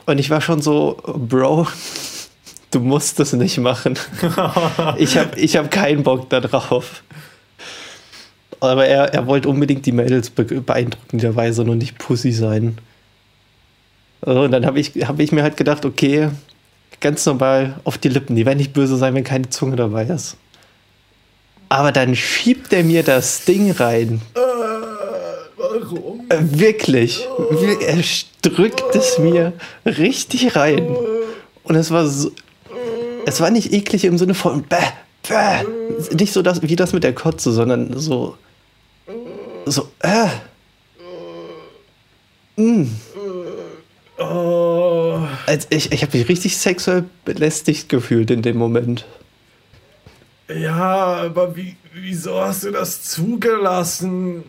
Und 0.06 0.18
ich 0.20 0.30
war 0.30 0.42
schon 0.42 0.62
so, 0.62 0.98
Bro, 1.06 1.68
du 2.72 2.80
musst 2.80 3.20
das 3.20 3.34
nicht 3.34 3.58
machen. 3.58 3.98
Ich 4.98 5.18
habe 5.18 5.40
ich 5.40 5.56
hab 5.56 5.72
keinen 5.72 6.04
Bock 6.04 6.30
darauf. 6.30 7.04
Aber 8.60 8.86
er, 8.86 9.14
er 9.14 9.28
wollte 9.28 9.50
unbedingt 9.50 9.86
die 9.86 9.92
Mädels 9.92 10.30
be 10.30 10.44
beeindruckenderweise 10.46 11.64
und 11.64 11.78
nicht 11.78 11.98
Pussy 11.98 12.32
sein. 12.32 12.78
Und 14.22 14.52
dann 14.52 14.66
habe 14.66 14.80
ich, 14.80 14.92
hab 15.06 15.20
ich 15.20 15.32
mir 15.32 15.44
halt 15.44 15.58
gedacht, 15.58 15.86
okay, 15.86 16.30
ganz 17.02 17.26
normal 17.26 17.76
auf 17.84 17.98
die 17.98 18.08
Lippen. 18.08 18.36
Die 18.36 18.46
werden 18.46 18.60
nicht 18.60 18.74
böse 18.74 18.96
sein, 18.96 19.14
wenn 19.16 19.26
keine 19.26 19.50
Zunge 19.50 19.76
dabei 19.76 20.06
ist. 20.06 20.38
Aber 21.68 21.92
dann 21.92 22.16
schiebt 22.16 22.72
er 22.72 22.84
mir 22.84 23.04
das 23.04 23.46
Ding 23.46 23.72
rein. 23.72 24.22
Äh, 26.30 26.38
Wirklich. 26.42 27.28
Er 27.82 28.04
drückt 28.42 28.96
es 28.96 29.18
mir 29.18 29.54
richtig 29.86 30.56
rein. 30.56 30.96
Und 31.64 31.76
es 31.76 31.92
war 31.92 32.08
so. 32.08 32.32
Es 33.26 33.40
war 33.40 33.52
nicht 33.52 33.72
eklig 33.72 34.04
im 34.04 34.18
Sinne 34.18 34.34
von 34.34 34.64
bäh, 34.64 34.78
bäh. 35.28 35.64
Nicht 36.14 36.34
so 36.34 36.42
das, 36.42 36.62
wie 36.62 36.76
das 36.76 36.92
mit 36.92 37.04
der 37.04 37.14
Kotze, 37.14 37.52
sondern 37.52 37.98
so. 37.98 38.38
So, 39.66 39.88
äh. 40.00 40.28
Mm. 42.62 42.90
Oh. 44.20 45.20
Also 45.48 45.68
ich 45.70 45.92
ich 45.92 46.04
habe 46.04 46.18
mich 46.18 46.30
richtig 46.30 46.58
sexuell 46.58 47.06
belästigt 47.26 47.90
gefühlt 47.90 48.30
in 48.30 48.42
dem 48.42 48.58
Moment. 48.58 49.06
Ja, 50.50 51.16
aber 51.24 51.56
wie, 51.56 51.76
wieso 51.94 52.40
hast 52.40 52.64
du 52.64 52.72
das 52.72 53.04
zugelassen? 53.04 54.44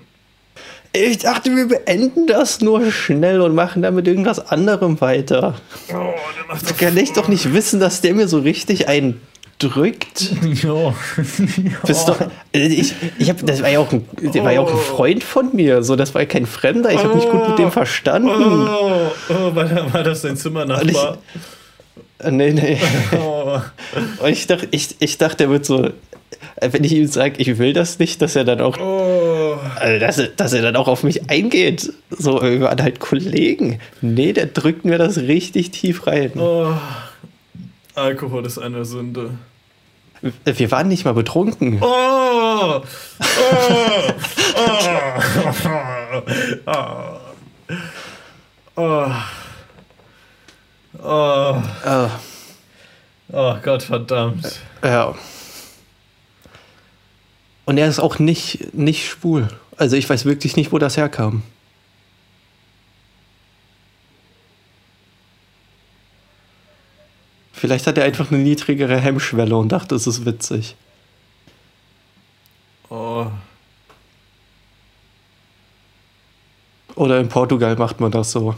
Ich 0.97 1.19
dachte, 1.19 1.51
wir 1.57 1.67
beenden 1.67 2.29
das 2.29 2.61
nur 2.61 2.93
schnell 2.93 3.41
und 3.41 3.53
machen 3.53 3.83
damit 3.83 4.07
irgendwas 4.07 4.39
anderem 4.49 5.01
weiter. 5.01 5.55
Oh, 5.89 5.93
der 5.93 6.47
macht 6.47 6.71
Du 6.71 6.75
kann 6.75 6.97
ich 6.97 7.13
doch 7.13 7.27
nicht 7.27 7.53
wissen, 7.53 7.81
dass 7.81 8.01
der 8.01 8.15
mir 8.15 8.29
so 8.29 8.39
richtig 8.39 8.87
einen 8.89 9.21
drückt. 9.59 10.31
Ja. 10.63 10.95
Bist 11.85 12.09
doch, 12.09 12.21
äh, 12.53 12.67
ich, 12.67 12.95
ich 13.19 13.29
hab, 13.29 13.45
das 13.45 13.61
war 13.61 13.71
ja 13.71 13.81
auch 13.81 13.93
ein, 13.93 14.09
der 14.21 14.45
war 14.45 14.53
ja 14.53 14.61
auch 14.61 14.71
ein 14.71 14.79
Freund 14.79 15.25
von 15.25 15.55
mir. 15.55 15.83
So, 15.83 15.97
das 15.97 16.15
war 16.15 16.23
ja 16.23 16.29
kein 16.29 16.47
Fremder. 16.47 16.93
Ich 16.93 17.03
habe 17.03 17.17
mich 17.17 17.29
gut 17.29 17.49
mit 17.49 17.59
dem 17.59 17.73
verstanden. 17.73 18.29
Oh, 18.31 19.11
oh 19.31 19.55
war, 19.55 20.05
das 20.05 20.23
dein 20.23 20.37
Zimmernachbar? 20.37 21.19
Äh, 22.21 22.31
Nee, 22.31 22.53
nee. 22.53 22.81
Oh. 23.19 23.59
Und 24.21 24.31
ich 24.31 24.47
dachte, 24.47 24.69
ich, 24.71 24.97
ich 24.99 25.19
dachte, 25.19 25.39
der 25.39 25.51
wird 25.51 25.67
so, 25.67 25.91
wenn 26.61 26.85
ich 26.85 26.93
ihm 26.93 27.07
sage, 27.07 27.35
ich 27.39 27.59
will 27.59 27.73
das 27.73 27.99
nicht, 27.99 28.21
dass 28.23 28.37
er 28.37 28.45
dann 28.45 28.61
auch, 28.61 28.79
Oh. 28.79 29.57
also 29.77 29.99
dass, 29.99 30.19
er- 30.19 30.29
dass 30.29 30.53
er 30.53 30.63
dann 30.63 30.77
auch 30.77 30.89
auf 30.89 31.03
mich 31.03 31.31
eingeht. 31.31 31.93
So, 32.11 32.41
wir 32.43 32.61
waren 32.61 32.83
halt 32.83 33.01
Kollegen. 33.01 33.81
Nee, 34.01 34.33
der 34.33 34.47
drückt 34.47 34.85
mir 34.85 34.99
das 34.99 35.19
richtig 35.19 35.71
tief 35.71 36.07
rein. 36.07 36.33
Oh. 36.37 36.75
Alkohol 37.95 38.45
ist 38.47 38.59
eine 38.59 38.85
Sünde. 38.85 39.31
Wir 40.45 40.71
waren 40.71 40.89
nicht 40.89 41.05
mal 41.05 41.13
betrunken. 41.15 41.79
Oh! 41.83 42.81
Oh! 42.81 42.83
Oh! 44.57 46.23
Oh! 46.67 46.73
Oh! 48.77 49.07
Oh! 51.03 51.63
Ah, 51.85 52.11
Oh 53.33 53.55
Gott, 53.63 53.83
verdammt. 53.83 54.61
ja. 54.83 55.15
Und 57.65 57.79
er 57.79 57.89
ist 57.89 57.99
auch 57.99 58.19
nicht, 58.19 58.75
nicht 58.75 59.09
schwul. 59.09 59.49
Also 59.77 59.97
ich 59.97 60.09
weiß 60.09 60.25
wirklich 60.25 60.57
nicht, 60.57 60.73
wo 60.73 60.79
das 60.79 60.97
herkam. 60.97 61.43
Vielleicht 67.53 67.87
hat 67.87 67.97
er 67.97 68.05
einfach 68.05 68.31
eine 68.31 68.41
niedrigere 68.43 69.01
Hemmschwelle 69.01 69.57
und 69.57 69.71
dachte, 69.71 69.95
es 69.95 70.07
ist 70.07 70.27
witzig. 70.27 70.77
Oh. 72.91 73.27
Oder 76.95 77.21
in 77.21 77.29
Portugal 77.29 77.75
macht 77.77 78.01
man 78.01 78.11
das 78.11 78.33
so. 78.33 78.55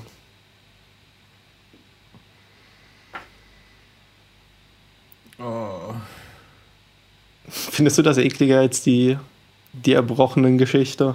Findest 7.77 7.99
du 7.99 8.03
das 8.03 8.17
ekliger 8.17 8.61
als 8.61 8.81
die, 8.83 9.19
die 9.75 9.93
erbrochenen 9.93 10.57
Geschichte? 10.57 11.15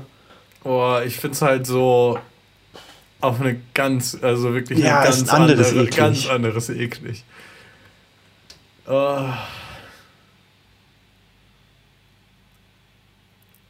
Oh, 0.64 0.99
ich 1.03 1.18
find's 1.18 1.41
halt 1.41 1.66
so 1.66 2.20
auf 3.20 3.41
eine 3.41 3.59
ganz, 3.74 4.16
also 4.22 4.53
wirklich 4.53 4.78
Ja, 4.78 5.03
ganz 5.03 5.28
anderes 5.30 5.70
andere, 5.70 5.86
eklig. 5.86 5.97
ganz 5.97 6.28
anderes 6.28 6.70
eklig. 6.70 7.24
Oh. 8.88 9.24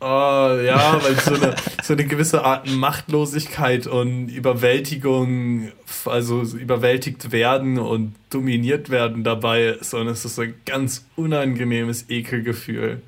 Oh, 0.03 0.57
ja, 0.65 0.99
weil 1.03 1.15
so 1.19 1.35
eine, 1.35 1.55
so 1.83 1.93
eine 1.93 2.05
gewisse 2.05 2.43
Art 2.43 2.67
Machtlosigkeit 2.67 3.85
und 3.85 4.29
Überwältigung, 4.29 5.71
also 6.05 6.41
überwältigt 6.41 7.31
werden 7.31 7.77
und 7.77 8.15
dominiert 8.31 8.89
werden 8.89 9.23
dabei 9.23 9.65
ist. 9.65 9.93
Und 9.93 10.07
es 10.07 10.25
ist 10.25 10.39
ein 10.39 10.55
ganz 10.65 11.05
unangenehmes 11.15 12.09
Ekelgefühl. 12.09 13.03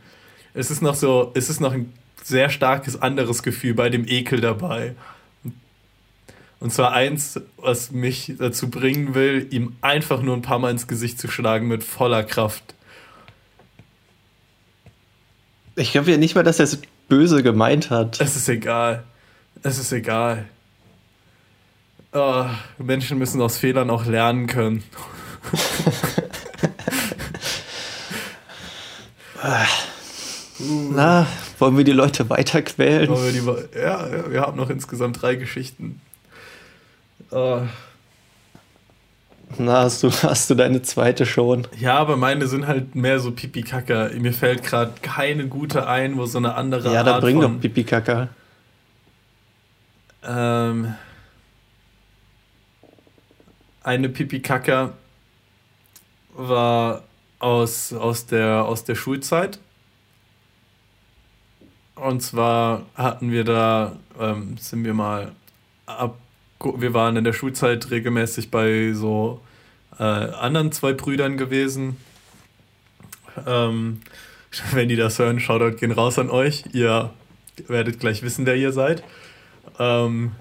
Es 0.53 0.69
ist 0.69 0.83
noch 0.83 0.93
so, 0.93 1.31
es 1.33 1.49
ist 1.49 1.61
noch 1.61 1.73
ein 1.73 1.91
sehr 2.21 2.51
starkes 2.51 3.01
anderes 3.01 3.41
Gefühl 3.41 3.73
bei 3.73 3.89
dem 3.89 4.07
Ekel 4.07 4.39
dabei. 4.39 4.93
Und 6.59 6.71
zwar 6.71 6.93
eins, 6.93 7.41
was 7.57 7.91
mich 7.91 8.33
dazu 8.37 8.69
bringen 8.69 9.15
will, 9.15 9.47
ihm 9.49 9.75
einfach 9.81 10.21
nur 10.21 10.35
ein 10.35 10.43
paar 10.43 10.59
Mal 10.59 10.69
ins 10.69 10.87
Gesicht 10.87 11.19
zu 11.19 11.27
schlagen 11.27 11.67
mit 11.67 11.83
voller 11.83 12.23
Kraft. 12.23 12.75
Ich 15.75 15.91
glaube 15.91 16.11
ja 16.11 16.17
nicht 16.17 16.35
mal, 16.35 16.43
dass 16.43 16.59
er 16.59 16.65
es 16.65 16.79
böse 17.07 17.41
gemeint 17.43 17.89
hat. 17.89 18.21
Es 18.21 18.35
ist 18.35 18.47
egal. 18.49 19.03
Es 19.63 19.79
ist 19.79 19.91
egal. 19.91 20.45
Oh, 22.11 22.45
Menschen 22.77 23.17
müssen 23.17 23.41
aus 23.41 23.57
Fehlern 23.57 23.89
auch 23.89 24.05
lernen 24.05 24.45
können. 24.47 24.83
Na, 30.59 31.27
wollen 31.59 31.75
wir 31.77 31.83
die 31.83 31.91
Leute 31.91 32.29
weiter 32.29 32.61
quälen? 32.61 33.11
Ja, 33.75 34.07
ja, 34.07 34.31
wir 34.31 34.41
haben 34.41 34.57
noch 34.57 34.69
insgesamt 34.69 35.21
drei 35.21 35.35
Geschichten. 35.35 35.99
Oh. 37.31 37.61
Na, 39.57 39.81
hast 39.83 40.03
du, 40.03 40.09
hast 40.11 40.49
du 40.49 40.55
deine 40.55 40.81
zweite 40.81 41.25
schon? 41.25 41.67
Ja, 41.77 41.97
aber 41.97 42.17
meine 42.17 42.47
sind 42.47 42.67
halt 42.67 42.95
mehr 42.95 43.19
so 43.19 43.31
Pipi-Kacker. 43.31 44.11
Mir 44.15 44.33
fällt 44.33 44.63
gerade 44.63 44.93
keine 45.01 45.47
gute 45.47 45.87
ein, 45.87 46.17
wo 46.17 46.25
so 46.25 46.37
eine 46.37 46.55
andere 46.55 46.93
Ja, 46.93 47.03
da 47.03 47.19
bring 47.19 47.39
doch 47.39 47.59
Pipi-Kacker. 47.59 48.29
Ähm, 50.23 50.95
eine 53.83 54.09
Pipi-Kacker 54.09 54.93
war 56.35 57.03
aus, 57.39 57.93
aus, 57.93 58.25
der, 58.25 58.65
aus 58.65 58.85
der 58.85 58.95
Schulzeit. 58.95 59.59
Und 61.95 62.21
zwar 62.21 62.85
hatten 62.95 63.31
wir 63.31 63.43
da, 63.43 63.97
ähm, 64.19 64.57
sind 64.57 64.83
wir 64.83 64.93
mal 64.93 65.33
ab, 65.85 66.17
wir 66.63 66.93
waren 66.93 67.15
in 67.17 67.23
der 67.23 67.33
Schulzeit 67.33 67.91
regelmäßig 67.91 68.51
bei 68.51 68.93
so 68.93 69.41
äh, 69.99 70.03
anderen 70.03 70.71
zwei 70.71 70.93
Brüdern 70.93 71.37
gewesen. 71.37 71.97
Ähm, 73.45 74.01
wenn 74.71 74.89
die 74.89 74.95
das 74.95 75.19
hören, 75.19 75.39
Shoutout 75.39 75.77
gehen 75.77 75.91
raus 75.91 76.19
an 76.19 76.29
euch. 76.29 76.63
Ihr 76.73 77.11
werdet 77.67 77.99
gleich 77.99 78.23
wissen, 78.23 78.45
wer 78.45 78.55
ihr 78.55 78.71
seid. 78.71 79.03
Ähm, 79.79 80.31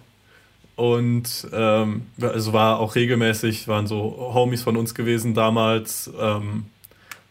und 0.76 1.48
ähm, 1.52 2.06
es 2.18 2.52
war 2.52 2.78
auch 2.78 2.94
regelmäßig, 2.94 3.68
waren 3.68 3.86
so 3.86 4.32
Homies 4.34 4.62
von 4.62 4.76
uns 4.76 4.94
gewesen 4.94 5.34
damals. 5.34 6.10
Ähm, 6.18 6.64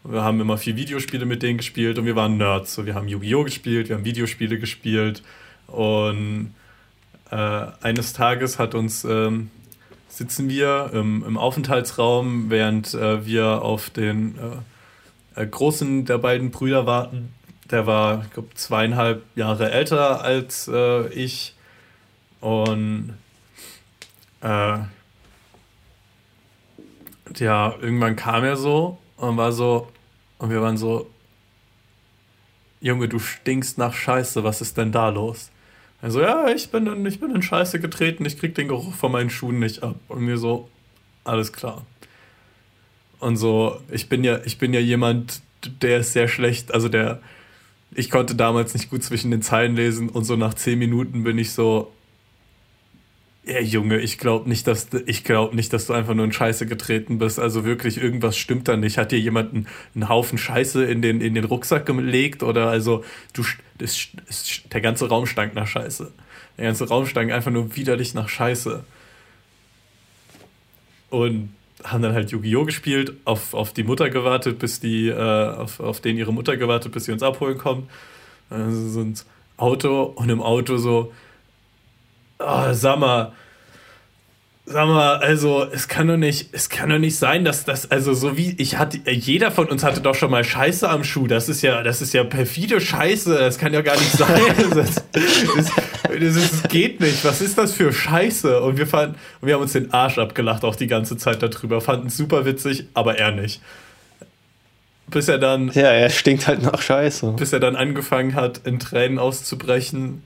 wir 0.04 0.22
haben 0.22 0.40
immer 0.40 0.58
viel 0.58 0.76
Videospiele 0.76 1.26
mit 1.26 1.42
denen 1.42 1.58
gespielt 1.58 1.98
und 1.98 2.06
wir 2.06 2.16
waren 2.16 2.36
Nerds. 2.36 2.74
So, 2.74 2.86
wir 2.86 2.94
haben 2.94 3.08
Yu-Gi-Oh! 3.08 3.44
gespielt, 3.44 3.88
wir 3.88 3.96
haben 3.96 4.04
Videospiele 4.04 4.58
gespielt 4.58 5.22
und 5.66 6.54
äh, 7.32 7.66
eines 7.80 8.12
Tages 8.12 8.58
hat 8.58 8.74
uns 8.74 9.04
ähm, 9.04 9.50
sitzen 10.08 10.50
wir 10.50 10.90
im, 10.92 11.24
im 11.24 11.38
Aufenthaltsraum, 11.38 12.50
während 12.50 12.92
äh, 12.92 13.24
wir 13.24 13.62
auf 13.62 13.88
den 13.88 14.38
äh, 15.34 15.42
äh 15.42 15.46
großen 15.46 16.04
der 16.04 16.18
beiden 16.18 16.50
Brüder 16.50 16.84
warten. 16.84 17.32
Der 17.70 17.86
war, 17.86 18.24
ich 18.24 18.30
glaube, 18.32 18.50
zweieinhalb 18.54 19.24
Jahre 19.34 19.70
älter 19.70 20.22
als 20.22 20.68
äh, 20.68 21.08
ich 21.08 21.54
und 22.40 23.14
äh, 24.42 24.78
ja, 27.38 27.74
irgendwann 27.80 28.16
kam 28.16 28.44
er 28.44 28.56
so 28.56 28.98
und 29.16 29.38
war 29.38 29.52
so, 29.52 29.88
und 30.36 30.50
wir 30.50 30.60
waren 30.60 30.76
so, 30.76 31.08
Junge, 32.82 33.08
du 33.08 33.18
stinkst 33.18 33.78
nach 33.78 33.94
Scheiße, 33.94 34.44
was 34.44 34.60
ist 34.60 34.76
denn 34.76 34.92
da 34.92 35.08
los? 35.08 35.50
Also, 36.02 36.20
ja, 36.20 36.48
ich 36.48 36.70
bin, 36.70 36.86
in, 36.86 37.06
ich 37.06 37.20
bin 37.20 37.34
in 37.34 37.42
Scheiße 37.42 37.80
getreten, 37.80 38.24
ich 38.26 38.36
krieg 38.38 38.54
den 38.54 38.68
Geruch 38.68 38.92
von 38.92 39.12
meinen 39.12 39.30
Schuhen 39.30 39.60
nicht 39.60 39.82
ab. 39.82 39.96
Und 40.08 40.22
mir 40.22 40.36
so, 40.36 40.68
alles 41.24 41.52
klar. 41.52 41.86
Und 43.20 43.36
so, 43.36 43.80
ich 43.88 44.08
bin 44.08 44.24
ja, 44.24 44.40
ich 44.44 44.58
bin 44.58 44.74
ja 44.74 44.80
jemand, 44.80 45.42
der 45.80 46.00
ist 46.00 46.12
sehr 46.12 46.26
schlecht, 46.26 46.74
also 46.74 46.88
der, 46.88 47.20
ich 47.94 48.10
konnte 48.10 48.34
damals 48.34 48.74
nicht 48.74 48.90
gut 48.90 49.04
zwischen 49.04 49.30
den 49.30 49.42
Zeilen 49.42 49.76
lesen 49.76 50.08
und 50.08 50.24
so 50.24 50.34
nach 50.34 50.54
zehn 50.54 50.78
Minuten 50.80 51.22
bin 51.22 51.38
ich 51.38 51.52
so, 51.52 51.92
ja, 53.44 53.60
Junge, 53.60 53.98
ich 53.98 54.18
glaube 54.18 54.48
nicht, 54.48 54.66
dass 54.68 54.88
ich 55.06 55.24
glaube 55.24 55.56
nicht, 55.56 55.72
dass 55.72 55.86
du 55.86 55.94
einfach 55.94 56.14
nur 56.14 56.24
in 56.24 56.32
Scheiße 56.32 56.66
getreten 56.66 57.18
bist. 57.18 57.40
Also 57.40 57.64
wirklich 57.64 58.00
irgendwas 58.00 58.36
stimmt 58.36 58.68
da 58.68 58.76
nicht. 58.76 58.98
Hat 58.98 59.10
dir 59.10 59.18
jemand 59.18 59.52
einen, 59.52 59.66
einen 59.94 60.08
Haufen 60.08 60.38
Scheiße 60.38 60.84
in 60.84 61.02
den 61.02 61.20
in 61.20 61.34
den 61.34 61.44
Rucksack 61.44 61.86
gelegt 61.86 62.44
oder 62.44 62.68
also 62.68 63.04
du 63.32 63.42
das, 63.78 64.08
das, 64.28 64.60
der 64.72 64.80
ganze 64.80 65.08
Raum 65.08 65.26
stank 65.26 65.54
nach 65.54 65.66
Scheiße. 65.66 66.12
Der 66.56 66.66
ganze 66.66 66.88
Raum 66.88 67.06
stank 67.06 67.32
einfach 67.32 67.50
nur 67.50 67.74
widerlich 67.74 68.14
nach 68.14 68.28
Scheiße. 68.28 68.84
Und 71.10 71.50
haben 71.82 72.02
dann 72.02 72.14
halt 72.14 72.30
Yu-Gi-Oh! 72.30 72.64
gespielt, 72.64 73.14
auf, 73.24 73.54
auf 73.54 73.72
die 73.72 73.82
Mutter 73.82 74.08
gewartet, 74.08 74.60
bis 74.60 74.78
die, 74.78 75.08
äh, 75.08 75.14
auf, 75.16 75.80
auf 75.80 76.00
den 76.00 76.16
ihre 76.16 76.32
Mutter 76.32 76.56
gewartet, 76.56 76.92
bis 76.92 77.06
sie 77.06 77.12
uns 77.12 77.22
abholen 77.22 77.58
kommt. 77.58 77.90
Also 78.50 78.88
sind 78.88 79.24
Auto 79.56 80.04
und 80.04 80.28
im 80.28 80.40
Auto 80.40 80.76
so, 80.76 81.12
oh, 82.44 82.72
sag 82.72 82.98
mal, 82.98 83.32
sag 84.64 84.86
mal, 84.86 85.16
also 85.16 85.66
es 85.70 85.88
kann 85.88 86.08
doch 86.08 86.16
nicht, 86.16 86.48
es 86.52 86.68
kann 86.68 86.90
doch 86.90 86.98
nicht 86.98 87.16
sein, 87.16 87.44
dass 87.44 87.64
das, 87.64 87.90
also 87.90 88.14
so 88.14 88.36
wie 88.36 88.54
ich 88.58 88.78
hatte, 88.78 88.98
jeder 89.10 89.50
von 89.50 89.68
uns 89.68 89.82
hatte 89.82 90.00
doch 90.00 90.14
schon 90.14 90.30
mal 90.30 90.44
Scheiße 90.44 90.88
am 90.88 91.04
Schuh. 91.04 91.26
Das 91.26 91.48
ist 91.48 91.62
ja, 91.62 91.82
das 91.82 92.00
ist 92.00 92.14
ja 92.14 92.24
perfide 92.24 92.80
Scheiße. 92.80 93.36
Das 93.36 93.58
kann 93.58 93.72
ja 93.72 93.82
gar 93.82 93.96
nicht 93.96 94.12
sein. 94.12 94.40
Das, 94.72 94.94
das, 95.12 95.24
das, 95.54 96.34
das 96.34 96.62
geht 96.68 97.00
nicht. 97.00 97.24
Was 97.24 97.40
ist 97.40 97.58
das 97.58 97.72
für 97.72 97.92
Scheiße? 97.92 98.60
Und 98.62 98.78
wir 98.78 98.86
fanden, 98.86 99.16
und 99.40 99.48
wir 99.48 99.54
haben 99.54 99.62
uns 99.62 99.72
den 99.72 99.92
Arsch 99.92 100.18
abgelacht 100.18 100.64
auch 100.64 100.76
die 100.76 100.86
ganze 100.86 101.16
Zeit 101.16 101.42
darüber. 101.42 101.80
Fanden 101.80 102.06
es 102.06 102.16
super 102.16 102.44
witzig, 102.44 102.86
aber 102.94 103.18
er 103.18 103.32
nicht. 103.32 103.60
Bis 105.08 105.28
er 105.28 105.38
dann. 105.38 105.70
Ja, 105.74 105.90
er 105.90 106.10
stinkt 106.10 106.46
halt 106.46 106.62
nach 106.62 106.80
Scheiße. 106.80 107.32
Bis 107.32 107.52
er 107.52 107.60
dann 107.60 107.76
angefangen 107.76 108.34
hat, 108.34 108.60
in 108.64 108.78
Tränen 108.78 109.18
auszubrechen 109.18 110.22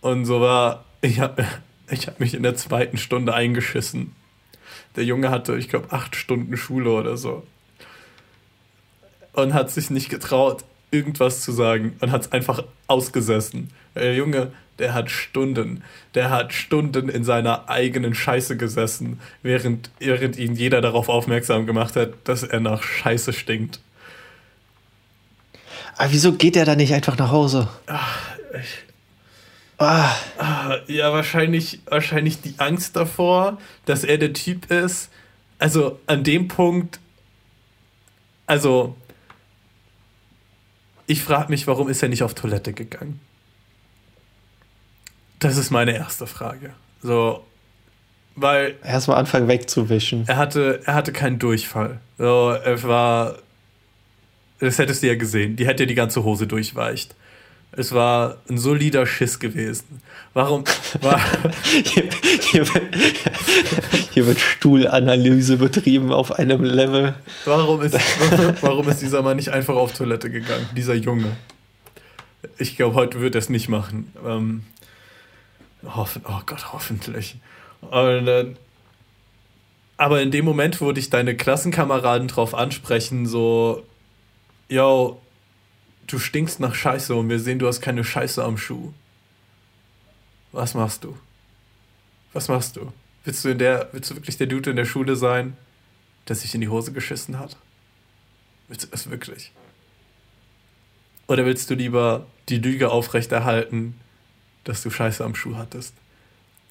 und 0.00 0.24
so 0.24 0.40
war, 0.40 0.84
ich 1.00 1.20
habe 1.20 1.46
ich 1.90 2.06
hab 2.06 2.20
mich 2.20 2.34
in 2.34 2.42
der 2.42 2.54
zweiten 2.54 2.98
Stunde 2.98 3.34
eingeschissen. 3.34 4.14
Der 4.96 5.04
Junge 5.04 5.30
hatte, 5.30 5.56
ich 5.56 5.68
glaube, 5.68 5.92
acht 5.92 6.16
Stunden 6.16 6.56
Schule 6.56 6.90
oder 6.90 7.16
so. 7.16 7.46
Und 9.32 9.54
hat 9.54 9.70
sich 9.70 9.90
nicht 9.90 10.08
getraut, 10.08 10.64
irgendwas 10.90 11.42
zu 11.42 11.52
sagen 11.52 11.96
und 12.00 12.10
hat 12.10 12.22
es 12.22 12.32
einfach 12.32 12.64
ausgesessen. 12.86 13.70
Der 13.94 14.14
Junge, 14.14 14.52
der 14.78 14.94
hat 14.94 15.10
Stunden, 15.10 15.84
der 16.14 16.30
hat 16.30 16.52
Stunden 16.52 17.08
in 17.08 17.22
seiner 17.22 17.68
eigenen 17.68 18.14
Scheiße 18.14 18.56
gesessen, 18.56 19.20
während, 19.42 19.90
während 19.98 20.36
ihn 20.36 20.56
jeder 20.56 20.80
darauf 20.80 21.08
aufmerksam 21.08 21.66
gemacht 21.66 21.96
hat, 21.96 22.14
dass 22.24 22.42
er 22.42 22.60
nach 22.60 22.82
Scheiße 22.82 23.32
stinkt. 23.32 23.80
Aber 25.96 26.12
wieso 26.12 26.32
geht 26.32 26.56
er 26.56 26.64
da 26.64 26.76
nicht 26.76 26.94
einfach 26.94 27.18
nach 27.18 27.30
Hause? 27.30 27.68
Ach, 27.86 28.36
ich, 28.58 28.89
Ah. 29.80 30.14
Ja, 30.88 31.12
wahrscheinlich, 31.12 31.80
wahrscheinlich 31.86 32.42
die 32.42 32.54
Angst 32.58 32.96
davor, 32.96 33.58
dass 33.86 34.04
er 34.04 34.18
der 34.18 34.34
Typ 34.34 34.70
ist. 34.70 35.10
Also 35.58 35.98
an 36.06 36.22
dem 36.22 36.48
Punkt, 36.48 37.00
also 38.46 38.94
ich 41.06 41.22
frage 41.22 41.50
mich, 41.50 41.66
warum 41.66 41.88
ist 41.88 42.02
er 42.02 42.10
nicht 42.10 42.22
auf 42.22 42.34
Toilette 42.34 42.74
gegangen? 42.74 43.20
Das 45.38 45.56
ist 45.56 45.70
meine 45.70 45.96
erste 45.96 46.26
Frage. 46.26 46.74
So, 47.02 47.44
weil. 48.36 48.76
Erstmal 48.84 49.16
anfangen 49.16 49.48
wegzuwischen. 49.48 50.24
Er 50.28 50.36
hatte, 50.36 50.82
er 50.84 50.94
hatte 50.94 51.12
keinen 51.12 51.38
Durchfall. 51.38 52.00
So, 52.18 52.50
er 52.50 52.82
war. 52.82 53.38
Das 54.58 54.78
hättest 54.78 55.02
du 55.02 55.06
ja 55.06 55.14
gesehen. 55.14 55.56
Die 55.56 55.66
hätte 55.66 55.84
ja 55.84 55.86
die 55.86 55.94
ganze 55.94 56.22
Hose 56.22 56.46
durchweicht. 56.46 57.16
Es 57.72 57.92
war 57.92 58.38
ein 58.48 58.58
solider 58.58 59.06
Schiss 59.06 59.38
gewesen. 59.38 60.02
Warum? 60.34 60.64
War 61.00 61.20
hier, 61.84 62.08
hier, 62.50 62.74
wird, 62.74 62.96
hier, 64.12 64.26
wird, 64.26 64.40
Stuhlanalyse 64.40 65.56
betrieben 65.56 66.12
auf 66.12 66.32
einem 66.32 66.64
Level. 66.64 67.14
Warum 67.44 67.80
ist, 67.82 67.94
warum 68.60 68.88
ist 68.88 69.02
dieser 69.02 69.22
Mann 69.22 69.36
nicht 69.36 69.50
einfach 69.50 69.76
auf 69.76 69.92
Toilette 69.92 70.30
gegangen? 70.30 70.68
Dieser 70.76 70.94
Junge. 70.94 71.36
Ich 72.58 72.76
glaube, 72.76 72.96
heute 72.96 73.20
wird 73.20 73.36
er 73.36 73.40
es 73.40 73.50
nicht 73.50 73.68
machen. 73.68 74.12
Ähm, 74.26 74.64
hoffen, 75.84 76.22
oh 76.26 76.40
Gott, 76.46 76.72
hoffentlich. 76.72 77.36
Und, 77.82 78.28
äh, 78.28 78.46
aber 79.96 80.22
in 80.22 80.30
dem 80.30 80.44
Moment, 80.44 80.80
wo 80.80 80.92
dich 80.92 81.10
deine 81.10 81.36
Klassenkameraden 81.36 82.26
drauf 82.26 82.54
ansprechen, 82.54 83.26
so, 83.26 83.84
yo, 84.68 85.20
du 86.12 86.18
stinkst 86.18 86.60
nach 86.60 86.74
Scheiße 86.74 87.14
und 87.14 87.28
wir 87.28 87.38
sehen, 87.38 87.58
du 87.58 87.66
hast 87.66 87.80
keine 87.80 88.04
Scheiße 88.04 88.42
am 88.44 88.56
Schuh. 88.56 88.92
Was 90.52 90.74
machst 90.74 91.04
du? 91.04 91.16
Was 92.32 92.48
machst 92.48 92.76
du? 92.76 92.92
Willst 93.24 93.44
du, 93.44 93.50
in 93.50 93.58
der, 93.58 93.88
willst 93.92 94.10
du 94.10 94.16
wirklich 94.16 94.38
der 94.38 94.46
Dude 94.46 94.70
in 94.70 94.76
der 94.76 94.84
Schule 94.84 95.16
sein, 95.16 95.56
der 96.28 96.36
sich 96.36 96.54
in 96.54 96.60
die 96.60 96.68
Hose 96.68 96.92
geschissen 96.92 97.38
hat? 97.38 97.56
Willst 98.68 98.84
du 98.84 98.88
das 98.88 99.10
wirklich? 99.10 99.52
Oder 101.26 101.44
willst 101.44 101.70
du 101.70 101.74
lieber 101.74 102.26
die 102.48 102.58
Lüge 102.58 102.90
aufrechterhalten, 102.90 104.00
dass 104.64 104.82
du 104.82 104.90
Scheiße 104.90 105.24
am 105.24 105.34
Schuh 105.34 105.56
hattest? 105.56 105.94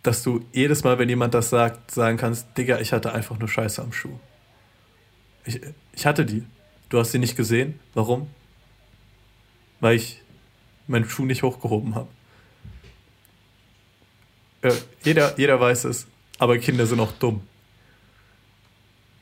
Dass 0.04 0.24
du 0.24 0.46
jedes 0.54 0.84
Mal, 0.84 0.98
wenn 0.98 1.10
jemand 1.10 1.34
das 1.34 1.50
sagt, 1.50 1.92
sagen 1.92 2.18
kannst, 2.18 2.58
Digga, 2.58 2.80
ich 2.80 2.94
hatte 2.94 3.14
einfach 3.14 3.38
nur 3.38 3.50
Scheiße 3.50 3.82
am 3.82 3.94
Schuh. 3.94 4.18
Ich, 5.46 5.62
ich 5.94 6.06
hatte 6.06 6.26
die. 6.26 6.44
Du 6.90 7.00
hast 7.00 7.12
sie 7.12 7.20
nicht 7.20 7.36
gesehen. 7.36 7.80
Warum? 7.94 8.28
Weil 9.80 9.96
ich 9.96 10.22
meinen 10.88 11.08
Schuh 11.10 11.26
nicht 11.26 11.44
hochgehoben 11.44 11.96
habe. 11.96 12.08
Äh, 14.62 14.74
jeder, 15.04 15.38
jeder 15.38 15.60
weiß 15.60 15.86
es, 15.86 16.08
aber 16.38 16.58
Kinder 16.58 16.86
sind 16.86 17.00
auch 17.00 17.12
dumm. 17.14 17.42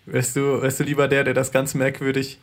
Weißt 0.05 0.35
du, 0.35 0.61
weißt 0.61 0.79
du 0.79 0.83
lieber 0.83 1.07
der, 1.07 1.23
der 1.23 1.33
das 1.33 1.51
ganz 1.51 1.73
merkwürdig 1.73 2.39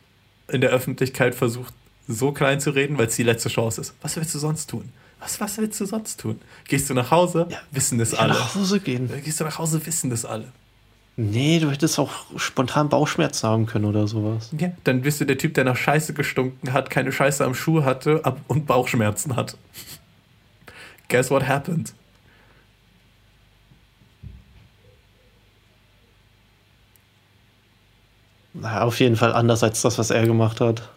in 0.47 0.61
der 0.61 0.69
Öffentlichkeit 0.69 1.33
versucht, 1.33 1.73
so 2.07 2.31
klein 2.31 2.59
zu 2.59 2.69
reden, 2.69 2.97
weil 2.97 3.07
es 3.07 3.15
die 3.15 3.23
letzte 3.23 3.49
Chance 3.49 3.81
ist. 3.81 3.95
Was 4.01 4.15
willst 4.15 4.35
du 4.35 4.39
sonst 4.39 4.69
tun? 4.69 4.91
Was, 5.19 5.39
was 5.39 5.57
willst 5.57 5.81
du 5.81 5.85
sonst 5.85 6.19
tun? 6.19 6.39
Gehst 6.67 6.89
du 6.89 6.93
nach 6.93 7.09
Hause? 7.09 7.47
Ja, 7.49 7.59
wissen 7.71 7.97
das 7.97 8.13
alle. 8.13 8.33
nach 8.33 8.53
Hause 8.53 8.79
gehen. 8.79 9.09
Gehst 9.23 9.39
du 9.39 9.43
nach 9.43 9.57
Hause, 9.57 9.83
wissen 9.85 10.11
das 10.11 10.23
alle. 10.23 10.51
Nee, 11.17 11.59
du 11.59 11.71
hättest 11.71 11.97
auch 11.97 12.11
spontan 12.35 12.89
Bauchschmerzen 12.89 13.47
haben 13.47 13.65
können 13.67 13.85
oder 13.85 14.05
sowas. 14.05 14.49
Ja, 14.57 14.71
dann 14.83 15.01
bist 15.01 15.21
du 15.21 15.25
der 15.25 15.37
Typ, 15.37 15.53
der 15.53 15.63
nach 15.63 15.77
Scheiße 15.77 16.13
gestunken 16.13 16.73
hat, 16.73 16.89
keine 16.89 17.13
Scheiße 17.13 17.45
am 17.45 17.55
Schuh 17.55 17.83
hatte 17.83 18.21
und 18.47 18.65
Bauchschmerzen 18.67 19.37
hat. 19.37 19.57
Guess 21.07 21.31
what 21.31 21.47
happened? 21.47 21.93
Na, 28.53 28.81
auf 28.81 28.99
jeden 28.99 29.15
Fall 29.15 29.33
anders 29.33 29.63
als 29.63 29.81
das, 29.81 29.97
was 29.97 30.09
er 30.09 30.25
gemacht 30.25 30.59
hat. 30.59 30.89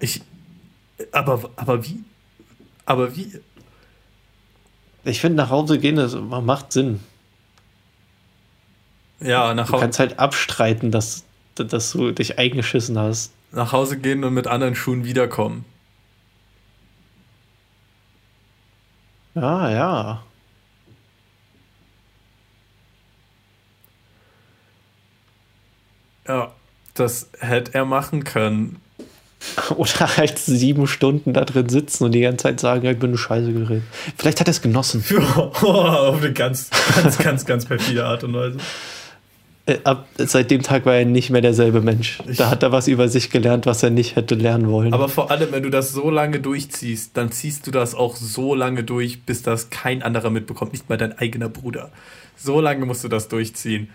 Ich. 0.00 0.22
Aber, 1.12 1.50
aber 1.56 1.84
wie? 1.84 2.02
Aber 2.86 3.14
wie? 3.14 3.40
Ich 5.04 5.20
finde, 5.20 5.36
nach 5.36 5.50
Hause 5.50 5.78
gehen, 5.78 5.96
das 5.96 6.14
macht 6.14 6.72
Sinn. 6.72 7.00
Ja, 9.20 9.54
nach 9.54 9.64
Hause. 9.66 9.72
Du 9.72 9.80
kannst 9.80 9.98
halt 9.98 10.18
abstreiten, 10.18 10.90
dass, 10.90 11.24
dass 11.54 11.92
du 11.92 12.12
dich 12.12 12.38
eingeschissen 12.38 12.98
hast. 12.98 13.32
Nach 13.52 13.72
Hause 13.72 13.98
gehen 13.98 14.24
und 14.24 14.34
mit 14.34 14.46
anderen 14.46 14.74
Schuhen 14.74 15.04
wiederkommen. 15.04 15.64
Ja, 19.34 19.70
ja. 19.70 20.22
Ja, 26.26 26.52
das 26.94 27.28
hätte 27.38 27.74
er 27.74 27.84
machen 27.84 28.24
können. 28.24 28.80
Oder 29.76 30.16
halt 30.16 30.38
sieben 30.38 30.86
Stunden 30.86 31.34
da 31.34 31.44
drin 31.44 31.68
sitzen 31.68 32.04
und 32.04 32.12
die 32.12 32.20
ganze 32.20 32.44
Zeit 32.44 32.60
sagen, 32.60 32.84
ja, 32.84 32.92
ich 32.92 32.98
bin 32.98 33.10
eine 33.10 33.18
Scheiße 33.18 33.52
geredet. 33.52 33.82
Vielleicht 34.16 34.40
hat 34.40 34.48
er 34.48 34.52
es 34.52 34.62
genossen. 34.62 35.04
Oh, 35.62 35.66
auf 35.66 36.18
eine 36.18 36.32
ganz, 36.32 36.70
ganz, 36.94 37.18
ganz, 37.18 37.44
ganz 37.44 37.66
perfide 37.66 38.06
Art 38.06 38.24
und 38.24 38.32
Weise. 38.34 38.58
Äh, 39.66 39.78
ab, 39.84 40.08
seit 40.18 40.50
dem 40.50 40.62
Tag 40.62 40.84
war 40.84 40.94
er 40.94 41.06
nicht 41.06 41.30
mehr 41.30 41.40
derselbe 41.40 41.80
Mensch. 41.80 42.18
Da 42.36 42.50
hat 42.50 42.62
er 42.62 42.70
was 42.70 42.86
über 42.86 43.08
sich 43.08 43.30
gelernt, 43.30 43.64
was 43.64 43.82
er 43.82 43.88
nicht 43.88 44.14
hätte 44.14 44.34
lernen 44.34 44.68
wollen. 44.68 44.92
Aber 44.92 45.08
vor 45.08 45.30
allem, 45.30 45.52
wenn 45.52 45.62
du 45.62 45.70
das 45.70 45.92
so 45.92 46.10
lange 46.10 46.38
durchziehst, 46.40 47.16
dann 47.16 47.32
ziehst 47.32 47.66
du 47.66 47.70
das 47.70 47.94
auch 47.94 48.16
so 48.16 48.54
lange 48.54 48.84
durch, 48.84 49.22
bis 49.22 49.42
das 49.42 49.70
kein 49.70 50.02
anderer 50.02 50.28
mitbekommt, 50.28 50.72
nicht 50.72 50.90
mal 50.90 50.98
dein 50.98 51.16
eigener 51.18 51.48
Bruder. 51.48 51.90
So 52.36 52.60
lange 52.60 52.84
musst 52.84 53.04
du 53.04 53.08
das 53.08 53.28
durchziehen. 53.28 53.88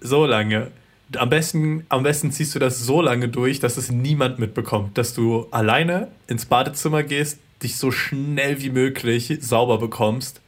So 0.00 0.24
lange. 0.24 0.68
Am 1.16 1.30
besten, 1.30 1.84
am 1.88 2.04
besten 2.04 2.30
ziehst 2.30 2.54
du 2.54 2.60
das 2.60 2.78
so 2.78 3.00
lange 3.00 3.28
durch, 3.28 3.58
dass 3.58 3.76
es 3.76 3.90
niemand 3.90 4.38
mitbekommt, 4.38 4.98
dass 4.98 5.14
du 5.14 5.46
alleine 5.50 6.08
ins 6.28 6.46
Badezimmer 6.46 7.02
gehst, 7.02 7.38
dich 7.62 7.76
so 7.76 7.90
schnell 7.90 8.60
wie 8.60 8.70
möglich 8.70 9.36
sauber 9.40 9.78
bekommst 9.78 10.40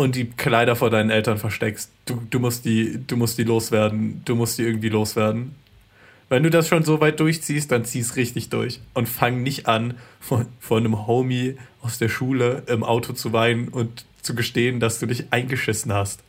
und 0.00 0.14
die 0.16 0.30
Kleider 0.30 0.76
vor 0.76 0.88
deinen 0.88 1.10
Eltern 1.10 1.36
versteckst. 1.36 1.90
Du, 2.06 2.22
du, 2.30 2.38
musst 2.38 2.64
die, 2.64 3.06
du 3.06 3.18
musst 3.18 3.36
die 3.36 3.44
loswerden. 3.44 4.22
Du 4.24 4.34
musst 4.34 4.56
die 4.56 4.62
irgendwie 4.62 4.88
loswerden. 4.88 5.54
Wenn 6.30 6.42
du 6.42 6.48
das 6.48 6.68
schon 6.68 6.84
so 6.84 7.02
weit 7.02 7.20
durchziehst, 7.20 7.70
dann 7.70 7.84
zieh 7.84 8.00
es 8.00 8.16
richtig 8.16 8.48
durch. 8.48 8.80
Und 8.94 9.10
fang 9.10 9.42
nicht 9.42 9.68
an, 9.68 9.98
von, 10.18 10.46
von 10.58 10.78
einem 10.78 11.06
Homie 11.06 11.58
aus 11.82 11.98
der 11.98 12.08
Schule 12.08 12.62
im 12.66 12.82
Auto 12.82 13.12
zu 13.12 13.34
weinen 13.34 13.68
und 13.68 14.06
zu 14.22 14.34
gestehen, 14.34 14.80
dass 14.80 15.00
du 15.00 15.06
dich 15.06 15.34
eingeschissen 15.34 15.92
hast. 15.92 16.20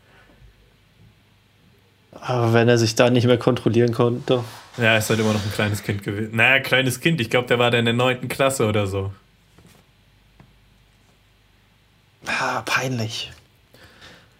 Aber 2.11 2.51
wenn 2.51 2.67
er 2.67 2.77
sich 2.77 2.95
da 2.95 3.09
nicht 3.09 3.25
mehr 3.25 3.37
kontrollieren 3.37 3.93
konnte. 3.93 4.43
Ja, 4.75 4.83
er 4.83 4.97
ist 4.97 5.09
halt 5.09 5.21
immer 5.21 5.31
noch 5.31 5.45
ein 5.45 5.51
kleines 5.53 5.81
Kind 5.81 6.03
gewesen. 6.03 6.35
Naja, 6.35 6.59
kleines 6.59 6.99
Kind. 6.99 7.21
Ich 7.21 7.29
glaube, 7.29 7.47
der 7.47 7.57
war 7.57 7.71
da 7.71 7.77
in 7.77 7.85
der 7.85 7.93
neunten 7.93 8.27
Klasse 8.27 8.67
oder 8.67 8.85
so. 8.85 9.13
Ah, 12.25 12.63
peinlich. 12.65 13.31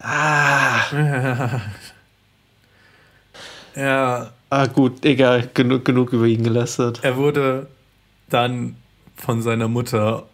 Ah. 0.02 1.60
ja. 3.76 4.32
Ah, 4.50 4.66
gut, 4.66 5.04
egal, 5.04 5.48
genug, 5.54 5.84
genug 5.84 6.12
über 6.12 6.26
ihn 6.26 6.42
gelästert. 6.42 7.00
Er 7.02 7.16
wurde 7.16 7.68
dann 8.28 8.76
von 9.16 9.40
seiner 9.40 9.68
Mutter 9.68 10.26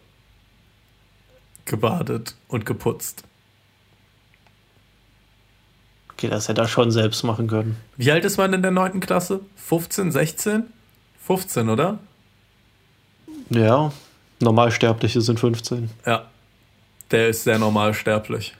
gebadet 1.65 2.35
und 2.47 2.65
geputzt. 2.65 3.23
Okay, 6.11 6.27
das 6.27 6.49
hätte 6.49 6.61
er 6.61 6.67
schon 6.67 6.91
selbst 6.91 7.23
machen 7.23 7.47
können. 7.47 7.77
Wie 7.95 8.11
alt 8.11 8.25
ist 8.25 8.37
man 8.37 8.51
in 8.51 8.61
der 8.61 8.71
9. 8.71 8.99
Klasse? 8.99 9.39
15, 9.55 10.11
16? 10.11 10.63
15, 11.21 11.69
oder? 11.69 11.99
Ja, 13.49 13.93
Normalsterbliche 14.41 15.21
sind 15.21 15.39
15. 15.39 15.89
Ja, 16.05 16.25
der 17.11 17.29
ist 17.29 17.43
sehr 17.43 17.59
normalsterblich. 17.59 18.53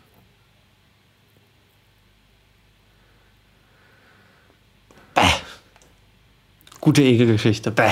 Gute 6.81 7.01
Ekelgeschichte. 7.03 7.71
Bäh. 7.71 7.91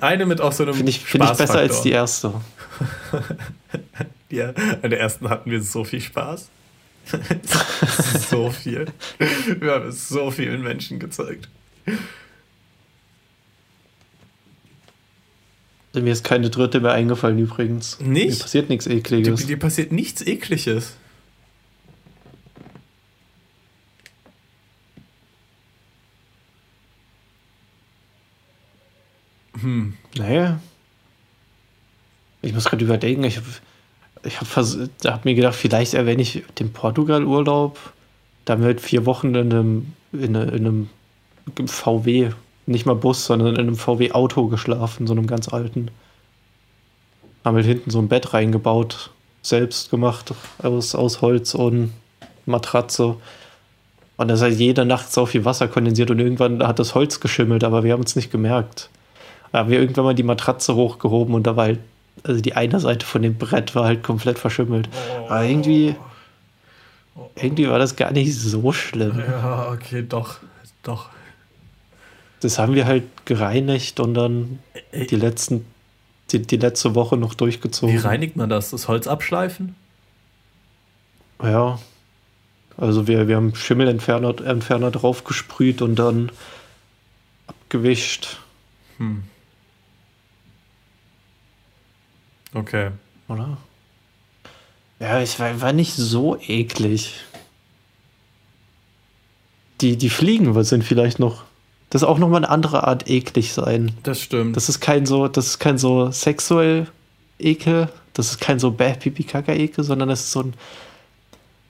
Eine 0.00 0.26
mit 0.26 0.40
auch 0.40 0.52
so 0.52 0.62
einem 0.62 0.74
Finde 0.74 0.90
ich, 0.90 1.00
find 1.00 1.24
ich 1.24 1.32
besser 1.32 1.58
als 1.58 1.82
die 1.82 1.90
erste. 1.90 2.34
ja, 4.30 4.50
an 4.82 4.90
der 4.90 5.00
ersten 5.00 5.28
hatten 5.28 5.50
wir 5.50 5.62
so 5.62 5.84
viel 5.84 6.00
Spaß. 6.00 6.48
so 8.30 8.50
viel. 8.50 8.86
Wir 9.60 9.72
haben 9.72 9.88
es 9.88 10.08
so 10.08 10.30
vielen 10.30 10.62
Menschen 10.62 10.98
gezeigt. 10.98 11.48
Mir 15.94 16.12
ist 16.12 16.24
keine 16.24 16.50
dritte 16.50 16.80
mehr 16.80 16.92
eingefallen 16.92 17.38
übrigens. 17.38 17.98
Nicht? 18.00 18.30
Mir 18.30 18.38
passiert 18.38 18.68
nichts 18.68 18.86
Ekliges. 18.86 19.40
Dir, 19.40 19.46
dir 19.46 19.58
passiert 19.58 19.92
nichts 19.92 20.26
Ekliges. 20.26 20.94
Hm. 29.66 29.94
Naja. 30.16 30.60
Ich 32.40 32.54
muss 32.54 32.66
gerade 32.66 32.84
überlegen, 32.84 33.24
ich 33.24 33.36
habe 33.36 33.46
ich 34.22 34.40
hab, 34.40 34.46
hab 35.04 35.24
mir 35.24 35.34
gedacht, 35.34 35.56
vielleicht 35.56 35.94
erwähne 35.94 36.22
ich 36.22 36.44
den 36.60 36.72
Portugal-Urlaub. 36.72 37.76
Da 38.44 38.52
haben 38.52 38.60
wir 38.60 38.68
halt 38.68 38.80
vier 38.80 39.06
Wochen 39.06 39.34
in 39.34 39.52
einem, 39.52 39.92
in, 40.12 40.36
einem 40.36 40.88
VW, 41.66 42.30
nicht 42.66 42.86
mal 42.86 42.94
Bus, 42.94 43.26
sondern 43.26 43.56
in 43.56 43.60
einem 43.60 43.74
VW-Auto 43.74 44.46
geschlafen, 44.46 45.08
so 45.08 45.14
einem 45.14 45.26
ganz 45.26 45.48
alten. 45.48 45.90
Haben 47.44 47.56
halt 47.56 47.66
hinten 47.66 47.90
so 47.90 47.98
ein 47.98 48.08
Bett 48.08 48.34
reingebaut, 48.34 49.10
selbst 49.42 49.90
gemacht, 49.90 50.32
aus, 50.62 50.94
aus 50.94 51.22
Holz 51.22 51.56
und 51.56 51.92
Matratze. 52.46 53.16
Und 54.16 54.28
da 54.28 54.34
ist 54.34 54.42
halt 54.42 54.58
jede 54.58 54.84
Nacht 54.84 55.12
so 55.12 55.26
viel 55.26 55.44
Wasser 55.44 55.66
kondensiert 55.66 56.12
und 56.12 56.20
irgendwann 56.20 56.64
hat 56.64 56.78
das 56.78 56.94
Holz 56.94 57.18
geschimmelt, 57.18 57.64
aber 57.64 57.82
wir 57.82 57.94
haben 57.94 58.04
es 58.04 58.14
nicht 58.14 58.30
gemerkt. 58.30 58.90
Da 59.52 59.60
haben 59.60 59.70
wir 59.70 59.80
irgendwann 59.80 60.04
mal 60.04 60.14
die 60.14 60.22
Matratze 60.22 60.74
hochgehoben 60.74 61.34
und 61.34 61.46
da 61.46 61.56
war 61.56 61.66
halt, 61.66 61.80
also 62.24 62.40
die 62.40 62.54
eine 62.54 62.80
Seite 62.80 63.06
von 63.06 63.22
dem 63.22 63.36
Brett 63.36 63.74
war 63.74 63.84
halt 63.84 64.02
komplett 64.02 64.38
verschimmelt. 64.38 64.88
Oh. 64.92 65.26
Aber 65.26 65.44
irgendwie, 65.44 65.94
irgendwie 67.36 67.68
war 67.68 67.78
das 67.78 67.96
gar 67.96 68.12
nicht 68.12 68.34
so 68.34 68.72
schlimm. 68.72 69.18
Ja, 69.18 69.70
okay, 69.70 70.04
doch, 70.06 70.38
doch. 70.82 71.08
Das 72.40 72.58
haben 72.58 72.74
wir 72.74 72.86
halt 72.86 73.04
gereinigt 73.24 73.98
und 74.00 74.14
dann 74.14 74.58
die 74.92 75.16
letzten, 75.16 75.64
die, 76.30 76.42
die 76.42 76.56
letzte 76.56 76.94
Woche 76.94 77.16
noch 77.16 77.34
durchgezogen. 77.34 77.94
Wie 77.94 77.98
reinigt 77.98 78.36
man 78.36 78.50
das? 78.50 78.70
Das 78.70 78.88
Holz 78.88 79.06
abschleifen? 79.06 79.74
Ja. 81.42 81.78
Also 82.76 83.06
wir, 83.06 83.26
wir 83.26 83.36
haben 83.36 83.54
Schimmelentferner 83.54 84.38
Entferner 84.44 84.90
drauf 84.90 85.24
gesprüht 85.24 85.80
und 85.80 85.96
dann 85.96 86.30
abgewischt. 87.46 88.38
Hm. 88.98 89.24
Okay. 92.56 92.90
Oder? 93.28 93.58
Ja, 94.98 95.20
es 95.20 95.38
war, 95.38 95.60
war 95.60 95.72
nicht 95.74 95.92
so 95.92 96.38
eklig. 96.40 97.20
Die, 99.82 99.98
die 99.98 100.08
Fliegen 100.08 100.64
sind 100.64 100.82
vielleicht 100.82 101.18
noch. 101.18 101.44
Das 101.90 102.02
ist 102.02 102.08
auch 102.08 102.18
nochmal 102.18 102.44
eine 102.44 102.48
andere 102.48 102.84
Art 102.84 103.10
eklig 103.10 103.52
sein. 103.52 103.92
Das 104.02 104.22
stimmt. 104.22 104.56
Das 104.56 104.70
ist 104.70 104.80
kein 104.80 105.04
so, 105.04 105.28
das 105.28 105.46
ist 105.46 105.58
kein 105.58 105.76
so 105.76 106.10
sexuell 106.10 106.86
Ekel. 107.38 107.90
Das 108.14 108.30
ist 108.30 108.40
kein 108.40 108.58
so 108.58 108.70
bäh 108.70 108.94
pipi 108.94 109.24
kaka 109.24 109.52
ekel 109.52 109.84
sondern 109.84 110.08
das 110.08 110.20
ist 110.20 110.32
so 110.32 110.40
ein. 110.40 110.54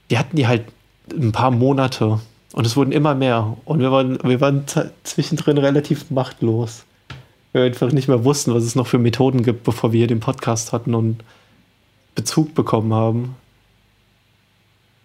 Wir 0.08 0.20
hatten 0.20 0.36
die 0.36 0.46
halt 0.46 0.66
ein 1.10 1.32
paar 1.32 1.50
Monate 1.50 2.20
und 2.52 2.64
es 2.64 2.76
wurden 2.76 2.92
immer 2.92 3.16
mehr. 3.16 3.56
Und 3.64 3.80
wir 3.80 3.90
waren, 3.90 4.22
wir 4.22 4.40
waren 4.40 4.64
zwischendrin 5.02 5.58
relativ 5.58 6.08
machtlos 6.12 6.84
wir 7.56 7.64
einfach 7.64 7.90
nicht 7.92 8.08
mehr 8.08 8.24
wussten, 8.24 8.54
was 8.54 8.64
es 8.64 8.74
noch 8.74 8.86
für 8.86 8.98
Methoden 8.98 9.42
gibt, 9.42 9.64
bevor 9.64 9.92
wir 9.92 9.98
hier 9.98 10.06
den 10.06 10.20
Podcast 10.20 10.72
hatten 10.72 10.94
und 10.94 11.24
Bezug 12.14 12.54
bekommen 12.54 12.94
haben. 12.94 13.36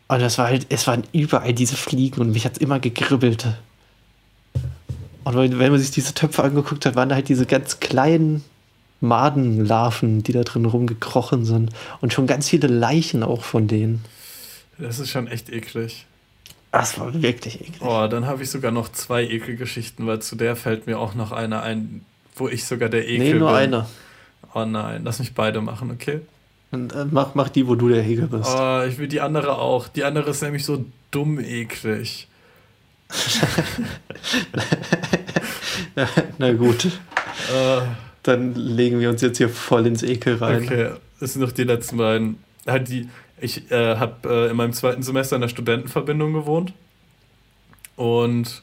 Und 0.07 0.21
das 0.21 0.37
war 0.37 0.47
halt, 0.47 0.67
es 0.69 0.87
waren 0.87 1.03
überall 1.13 1.53
diese 1.53 1.75
Fliegen 1.75 2.21
und 2.21 2.31
mich 2.31 2.45
hat 2.45 2.53
es 2.53 2.57
immer 2.59 2.79
gegribbelt. 2.79 3.47
Und 5.23 5.35
wenn 5.35 5.71
man 5.71 5.79
sich 5.79 5.91
diese 5.91 6.13
Töpfe 6.13 6.43
angeguckt 6.43 6.85
hat, 6.85 6.95
waren 6.95 7.09
da 7.09 7.15
halt 7.15 7.29
diese 7.29 7.45
ganz 7.45 7.79
kleinen 7.79 8.43
Madenlarven, 8.99 10.23
die 10.23 10.31
da 10.31 10.43
drin 10.43 10.65
rumgekrochen 10.65 11.45
sind. 11.45 11.71
Und 12.01 12.13
schon 12.13 12.27
ganz 12.27 12.49
viele 12.49 12.67
Leichen 12.67 13.23
auch 13.23 13.43
von 13.43 13.67
denen. 13.67 14.03
Das 14.77 14.99
ist 14.99 15.09
schon 15.09 15.27
echt 15.27 15.49
eklig. 15.49 16.05
Das 16.71 16.99
war 16.99 17.13
wirklich 17.21 17.61
eklig. 17.61 17.81
Oh, 17.81 18.07
dann 18.07 18.25
habe 18.25 18.43
ich 18.43 18.49
sogar 18.49 18.71
noch 18.71 18.89
zwei 18.89 19.23
Ekelgeschichten, 19.23 20.07
weil 20.07 20.21
zu 20.21 20.35
der 20.35 20.55
fällt 20.55 20.87
mir 20.87 20.99
auch 20.99 21.15
noch 21.15 21.31
eine 21.31 21.61
ein, 21.61 22.05
wo 22.35 22.47
ich 22.47 22.65
sogar 22.65 22.89
der 22.89 23.07
Ekel 23.07 23.19
Nee, 23.19 23.33
nur 23.39 23.49
bin. 23.49 23.57
eine. 23.57 23.85
Oh 24.53 24.65
nein, 24.65 25.01
lass 25.03 25.19
mich 25.19 25.33
beide 25.33 25.61
machen, 25.61 25.91
okay? 25.91 26.21
Und, 26.71 26.93
äh, 26.93 27.05
mach, 27.09 27.35
mach 27.35 27.49
die, 27.49 27.67
wo 27.67 27.75
du 27.75 27.89
der 27.89 28.01
Hegel 28.01 28.27
bist. 28.27 28.49
Oh, 28.49 28.81
ich 28.87 28.97
will 28.97 29.07
die 29.07 29.21
andere 29.21 29.57
auch. 29.57 29.87
Die 29.89 30.03
andere 30.03 30.29
ist 30.31 30.41
nämlich 30.41 30.65
so 30.65 30.85
dumm 31.11 31.39
eklig. 31.39 32.27
Na 36.37 36.53
gut, 36.53 36.85
Äh, 36.85 37.81
dann 38.23 38.55
legen 38.55 38.99
wir 38.99 39.09
uns 39.09 39.21
jetzt 39.21 39.37
hier 39.37 39.49
voll 39.49 39.87
ins 39.87 40.03
Ekel 40.03 40.35
rein. 40.35 40.63
okay, 40.63 40.91
das 41.19 41.33
sind 41.33 41.41
noch 41.41 41.51
die 41.51 41.63
letzten 41.63 41.97
beiden. 41.97 42.37
Halt 42.67 42.89
die, 42.89 43.09
ich 43.39 43.71
äh, 43.71 43.95
habe 43.97 44.29
äh, 44.29 44.49
in 44.51 44.57
meinem 44.57 44.73
zweiten 44.73 45.03
Semester 45.03 45.35
in 45.35 45.41
der 45.41 45.49
Studentenverbindung 45.49 46.33
gewohnt. 46.33 46.73
Und, 47.95 48.61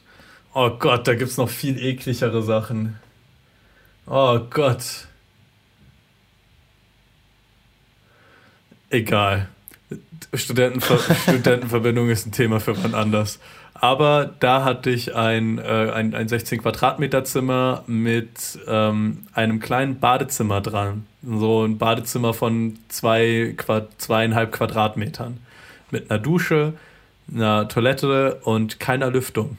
oh 0.53 0.69
Gott, 0.71 1.07
da 1.07 1.15
gibt 1.15 1.29
es 1.31 1.37
noch 1.37 1.49
viel 1.49 1.77
ekligere 1.77 2.41
Sachen. 2.41 2.97
Oh 4.11 4.39
Gott. 4.49 5.07
Egal. 8.89 9.49
Studentenver 10.33 10.97
Studentenverbindung 11.27 12.09
ist 12.09 12.25
ein 12.25 12.31
Thema 12.31 12.59
für 12.59 12.75
wann 12.83 12.95
anders. 12.95 13.39
Aber 13.75 14.33
da 14.39 14.63
hatte 14.63 14.89
ich 14.89 15.15
ein, 15.15 15.59
äh, 15.59 15.91
ein, 15.93 16.15
ein 16.15 16.27
16 16.27 16.61
Quadratmeter 16.63 17.23
Zimmer 17.23 17.83
mit 17.85 18.57
ähm, 18.67 19.27
einem 19.33 19.59
kleinen 19.59 19.99
Badezimmer 19.99 20.59
dran. 20.61 21.05
So 21.21 21.63
ein 21.63 21.77
Badezimmer 21.77 22.33
von 22.33 22.79
zwei, 22.89 23.53
Quad 23.57 23.89
zweieinhalb 23.99 24.51
Quadratmetern. 24.51 25.37
Mit 25.91 26.09
einer 26.09 26.19
Dusche, 26.19 26.73
einer 27.31 27.67
Toilette 27.67 28.39
und 28.43 28.79
keiner 28.79 29.11
Lüftung. 29.11 29.57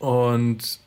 Und 0.00 0.80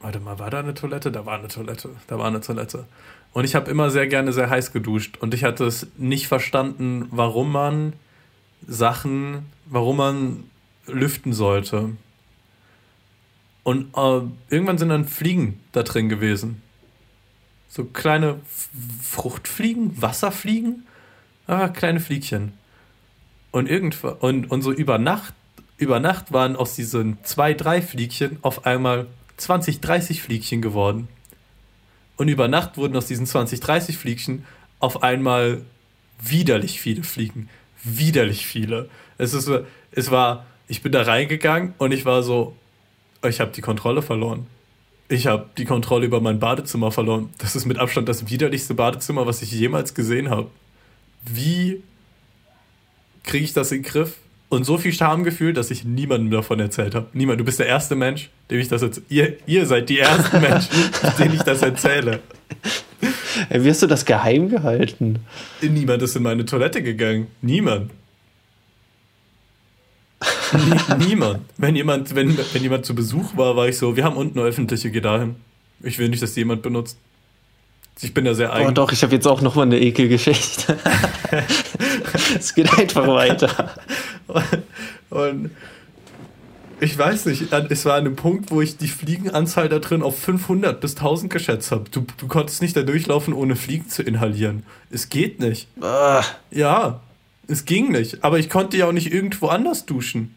warte 0.00 0.20
mal, 0.20 0.38
war 0.38 0.50
da 0.50 0.60
eine 0.60 0.74
Toilette? 0.74 1.10
Da 1.10 1.26
war 1.26 1.38
eine 1.38 1.48
Toilette. 1.48 1.90
Da 2.06 2.18
war 2.18 2.26
eine 2.26 2.40
Toilette. 2.40 2.86
Und 3.32 3.44
ich 3.44 3.54
habe 3.54 3.70
immer 3.70 3.90
sehr 3.90 4.06
gerne 4.06 4.32
sehr 4.32 4.50
heiß 4.50 4.72
geduscht. 4.72 5.16
Und 5.18 5.34
ich 5.34 5.42
hatte 5.42 5.64
es 5.64 5.88
nicht 5.96 6.28
verstanden, 6.28 7.08
warum 7.10 7.50
man 7.50 7.94
Sachen, 8.66 9.46
warum 9.64 9.96
man 9.96 10.44
lüften 10.86 11.32
sollte. 11.32 11.96
Und 13.62 13.96
äh, 13.96 14.20
irgendwann 14.50 14.78
sind 14.78 14.90
dann 14.90 15.06
Fliegen 15.06 15.60
da 15.72 15.82
drin 15.82 16.08
gewesen. 16.08 16.62
So 17.68 17.84
kleine 17.84 18.38
Fruchtfliegen, 19.00 20.02
Wasserfliegen, 20.02 20.86
ah, 21.46 21.68
kleine 21.68 22.00
Fliegchen. 22.00 22.52
Und 23.50 23.70
irgendwann, 23.70 24.14
und, 24.14 24.50
und 24.50 24.60
so 24.60 24.72
über 24.72 24.98
Nacht, 24.98 25.32
über 25.76 26.00
Nacht 26.00 26.32
waren 26.32 26.56
aus 26.56 26.74
diesen 26.74 27.18
zwei, 27.24 27.54
drei 27.54 27.82
Fliegchen 27.82 28.38
auf 28.42 28.66
einmal 28.66 29.06
20, 29.36 29.80
30 29.80 30.22
Fliegchen 30.22 30.62
geworden. 30.62 31.08
Und 32.16 32.28
über 32.28 32.48
Nacht 32.48 32.76
wurden 32.76 32.96
aus 32.96 33.06
diesen 33.06 33.26
20, 33.26 33.60
30 33.60 33.96
Fliegchen 33.96 34.44
auf 34.78 35.02
einmal 35.02 35.62
widerlich 36.20 36.80
viele 36.80 37.02
Fliegen. 37.02 37.48
Widerlich 37.82 38.46
viele. 38.46 38.88
Es, 39.18 39.34
ist, 39.34 39.50
es 39.90 40.10
war, 40.10 40.46
ich 40.68 40.82
bin 40.82 40.92
da 40.92 41.02
reingegangen 41.02 41.74
und 41.78 41.92
ich 41.92 42.04
war 42.04 42.22
so, 42.22 42.54
ich 43.26 43.40
habe 43.40 43.52
die 43.52 43.60
Kontrolle 43.60 44.02
verloren. 44.02 44.46
Ich 45.08 45.26
habe 45.26 45.46
die 45.58 45.64
Kontrolle 45.64 46.06
über 46.06 46.20
mein 46.20 46.38
Badezimmer 46.38 46.90
verloren. 46.90 47.30
Das 47.38 47.56
ist 47.56 47.66
mit 47.66 47.78
Abstand 47.78 48.08
das 48.08 48.30
widerlichste 48.30 48.74
Badezimmer, 48.74 49.26
was 49.26 49.42
ich 49.42 49.52
jemals 49.52 49.94
gesehen 49.94 50.30
habe. 50.30 50.50
Wie 51.24 51.82
kriege 53.22 53.44
ich 53.44 53.52
das 53.52 53.72
in 53.72 53.82
den 53.82 53.90
Griff? 53.90 54.16
Und 54.52 54.64
so 54.64 54.76
viel 54.76 54.92
Schamgefühl, 54.92 55.54
dass 55.54 55.70
ich 55.70 55.82
niemandem 55.84 56.30
davon 56.30 56.60
erzählt 56.60 56.94
habe. 56.94 57.06
Niemand. 57.14 57.40
Du 57.40 57.44
bist 57.44 57.58
der 57.58 57.68
erste 57.68 57.96
Mensch, 57.96 58.28
dem 58.50 58.60
ich 58.60 58.68
das 58.68 58.82
jetzt. 58.82 59.00
Ihr, 59.08 59.38
ihr 59.46 59.64
seid 59.64 59.88
die 59.88 59.98
ersten 59.98 60.40
Menschen, 60.42 60.68
denen 61.18 61.32
ich 61.36 61.42
das 61.42 61.62
erzähle. 61.62 62.20
Wie 63.48 63.70
hast 63.70 63.80
du 63.80 63.86
das 63.86 64.04
geheim 64.04 64.50
gehalten? 64.50 65.20
Niemand 65.62 66.02
ist 66.02 66.16
in 66.16 66.22
meine 66.22 66.44
Toilette 66.44 66.82
gegangen. 66.82 67.28
Niemand. 67.40 67.92
Nie, 70.52 70.96
niemand. 71.08 71.46
Wenn 71.56 71.74
jemand, 71.74 72.14
wenn, 72.14 72.36
wenn 72.36 72.62
jemand 72.62 72.84
zu 72.84 72.94
Besuch 72.94 73.34
war, 73.38 73.56
war 73.56 73.68
ich 73.68 73.78
so, 73.78 73.96
wir 73.96 74.04
haben 74.04 74.18
unten 74.18 74.38
eine 74.38 74.46
öffentliche, 74.46 74.90
geh 74.90 75.00
dahin. 75.00 75.36
Ich 75.82 75.98
will 75.98 76.10
nicht, 76.10 76.22
dass 76.22 76.34
die 76.34 76.40
jemand 76.40 76.60
benutzt. 76.60 76.98
Ich 78.00 78.14
bin 78.14 78.24
da 78.24 78.34
sehr 78.34 78.50
Oh 78.50 78.54
eigen. 78.54 78.74
doch, 78.74 78.92
ich 78.92 79.02
habe 79.02 79.14
jetzt 79.14 79.26
auch 79.26 79.40
noch 79.42 79.54
mal 79.54 79.62
eine 79.62 79.78
Ekelgeschichte. 79.78 80.76
es 82.38 82.54
geht 82.54 82.72
einfach 82.78 83.06
weiter. 83.06 83.74
Und 85.10 85.50
ich 86.80 86.98
weiß 86.98 87.26
nicht, 87.26 87.52
es 87.52 87.84
war 87.84 87.94
an 87.94 88.06
einem 88.06 88.16
Punkt, 88.16 88.50
wo 88.50 88.60
ich 88.60 88.76
die 88.76 88.88
Fliegenanzahl 88.88 89.68
da 89.68 89.78
drin 89.78 90.02
auf 90.02 90.18
500 90.18 90.80
bis 90.80 90.96
1000 90.96 91.32
geschätzt 91.32 91.70
habe. 91.70 91.84
Du, 91.90 92.04
du 92.16 92.26
konntest 92.26 92.60
nicht 92.60 92.76
da 92.76 92.82
durchlaufen, 92.82 93.34
ohne 93.34 93.54
Fliegen 93.54 93.88
zu 93.88 94.02
inhalieren. 94.02 94.64
Es 94.90 95.08
geht 95.08 95.38
nicht. 95.38 95.68
Ah, 95.80 96.24
Ja, 96.50 97.00
es 97.46 97.64
ging 97.64 97.92
nicht. 97.92 98.24
Aber 98.24 98.38
ich 98.38 98.50
konnte 98.50 98.76
ja 98.76 98.86
auch 98.86 98.92
nicht 98.92 99.12
irgendwo 99.12 99.46
anders 99.48 99.86
duschen. 99.86 100.34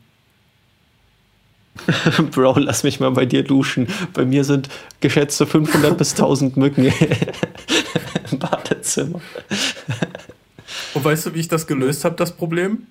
Bro, 2.31 2.59
lass 2.59 2.83
mich 2.83 2.99
mal 2.99 3.11
bei 3.11 3.25
dir 3.25 3.43
duschen. 3.43 3.87
Bei 4.13 4.23
mir 4.23 4.43
sind 4.43 4.69
geschätzte 5.01 5.45
500 5.45 5.97
bis 5.97 6.11
1000 6.11 6.57
Mücken 6.57 6.85
im 8.31 8.39
Badezimmer. 8.39 9.19
Und 10.93 11.03
weißt 11.03 11.25
du, 11.25 11.33
wie 11.33 11.39
ich 11.39 11.47
das 11.47 11.67
gelöst 11.67 12.05
habe, 12.05 12.15
das 12.15 12.31
Problem? 12.35 12.87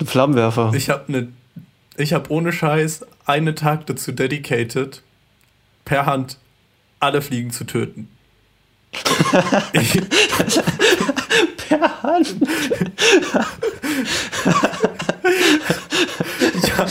Ein 0.00 0.06
Flammenwerfer. 0.06 0.72
Ich 0.74 0.90
habe 0.90 1.10
ne, 1.10 1.28
ich 1.96 2.12
habe 2.12 2.30
ohne 2.30 2.52
Scheiß 2.52 3.04
einen 3.26 3.56
Tag 3.56 3.86
dazu 3.86 4.12
dedicated, 4.12 5.02
per 5.84 6.06
Hand 6.06 6.38
alle 7.00 7.20
Fliegen 7.22 7.50
zu 7.50 7.64
töten. 7.64 8.08
per 11.68 12.02
Hand. 12.02 12.36
ja, 16.66 16.86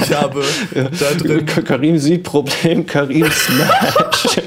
ich 0.00 0.12
habe 0.12 0.44
da 0.74 1.14
drin, 1.14 1.46
Karim 1.46 1.98
sieht 1.98 2.24
Problem, 2.24 2.86
Karim 2.86 3.30
smash. 3.30 4.40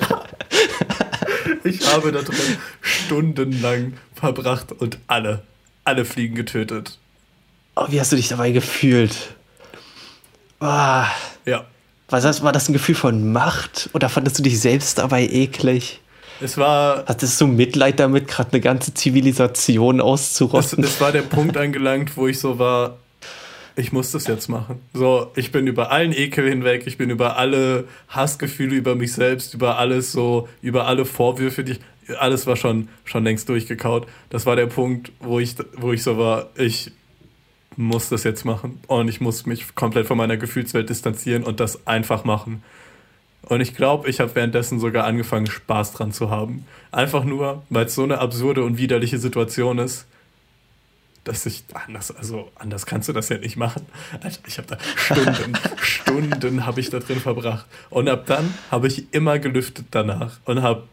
ich 1.63 1.87
habe 1.87 2.11
da 2.11 2.21
drin 2.21 2.57
stundenlang 2.81 3.93
verbracht 4.15 4.71
und 4.71 4.97
alle, 5.07 5.43
alle 5.85 6.05
Fliegen 6.05 6.35
getötet. 6.35 6.97
Oh, 7.75 7.85
wie 7.89 7.99
hast 7.99 8.11
du 8.11 8.15
dich 8.15 8.27
dabei 8.27 8.51
gefühlt? 8.51 9.33
Ah, 10.59 11.07
Ja, 11.45 11.65
was 12.09 12.23
das, 12.23 12.43
war 12.43 12.51
das 12.51 12.69
ein 12.69 12.73
Gefühl 12.73 12.95
von 12.95 13.31
Macht 13.31 13.89
oder 13.93 14.07
fandest 14.09 14.37
du 14.39 14.43
dich 14.43 14.59
selbst 14.59 14.97
dabei 14.99 15.23
eklig? 15.27 15.99
es 16.39 16.57
war, 16.57 17.05
Hattest 17.07 17.39
du 17.41 17.47
Mitleid 17.47 17.99
damit, 17.99 18.27
gerade 18.27 18.51
eine 18.51 18.61
ganze 18.61 18.93
Zivilisation 18.93 19.97
es, 19.97 20.03
auszurotten? 20.03 20.83
es 20.83 21.01
war 21.01 21.11
der 21.11 21.21
Punkt 21.35 21.57
angelangt, 21.57 22.15
wo 22.15 22.27
ich 22.27 22.39
so 22.39 22.59
war, 22.59 22.97
ich 23.75 23.91
muss 23.91 24.11
das 24.11 24.27
jetzt 24.27 24.49
machen. 24.49 24.79
So, 24.93 25.31
ich 25.35 25.51
bin 25.51 25.65
über 25.67 25.91
allen 25.91 26.11
Ekel 26.13 26.47
hinweg, 26.47 26.83
ich 26.85 26.97
bin 26.97 27.09
über 27.09 27.37
alle 27.37 27.85
Hassgefühle 28.09 28.75
über 28.75 28.95
mich 28.95 29.13
selbst, 29.13 29.55
über 29.55 29.77
alles 29.79 30.11
so, 30.11 30.47
über 30.61 30.85
alle 30.85 31.05
Vorwürfe, 31.05 31.63
die 31.63 31.73
ich, 31.73 32.19
alles 32.19 32.45
war 32.45 32.55
schon, 32.57 32.89
schon 33.05 33.23
längst 33.23 33.49
durchgekaut. 33.49 34.05
Das 34.29 34.45
war 34.45 34.55
der 34.55 34.67
Punkt, 34.67 35.11
wo 35.19 35.39
ich, 35.39 35.55
wo 35.77 35.91
ich 35.93 36.03
so 36.03 36.17
war, 36.17 36.49
ich 36.55 36.91
muss 37.77 38.09
das 38.09 38.23
jetzt 38.23 38.45
machen 38.45 38.79
und 38.87 39.07
ich 39.07 39.21
muss 39.21 39.45
mich 39.45 39.75
komplett 39.75 40.07
von 40.07 40.17
meiner 40.17 40.37
Gefühlswelt 40.37 40.89
distanzieren 40.89 41.43
und 41.43 41.59
das 41.59 41.87
einfach 41.87 42.23
machen. 42.23 42.63
Und 43.43 43.61
ich 43.61 43.75
glaube, 43.75 44.09
ich 44.09 44.19
habe 44.19 44.33
währenddessen 44.35 44.79
sogar 44.79 45.05
angefangen, 45.05 45.47
Spaß 45.47 45.93
dran 45.93 46.13
zu 46.13 46.29
haben. 46.29 46.65
Einfach 46.91 47.25
nur, 47.25 47.63
weil 47.69 47.87
es 47.87 47.95
so 47.95 48.03
eine 48.03 48.19
absurde 48.19 48.63
und 48.63 48.77
widerliche 48.77 49.17
Situation 49.17 49.79
ist, 49.79 50.05
dass 51.23 51.45
ich 51.45 51.63
anders, 51.73 52.11
also 52.15 52.51
anders 52.55 52.85
kannst 52.85 53.07
du 53.09 53.13
das 53.13 53.29
ja 53.29 53.37
nicht 53.37 53.55
machen. 53.55 53.85
Alter, 54.21 54.39
ich 54.47 54.57
habe 54.57 54.67
da 54.67 54.77
Stunden, 54.95 55.57
Stunden 55.81 56.65
habe 56.65 56.79
ich 56.79 56.89
da 56.89 56.99
drin 56.99 57.19
verbracht. 57.19 57.65
Und 57.89 58.09
ab 58.09 58.25
dann 58.25 58.53
habe 58.71 58.87
ich 58.87 59.13
immer 59.13 59.39
gelüftet 59.39 59.87
danach 59.91 60.39
und 60.45 60.61
habe 60.61 60.83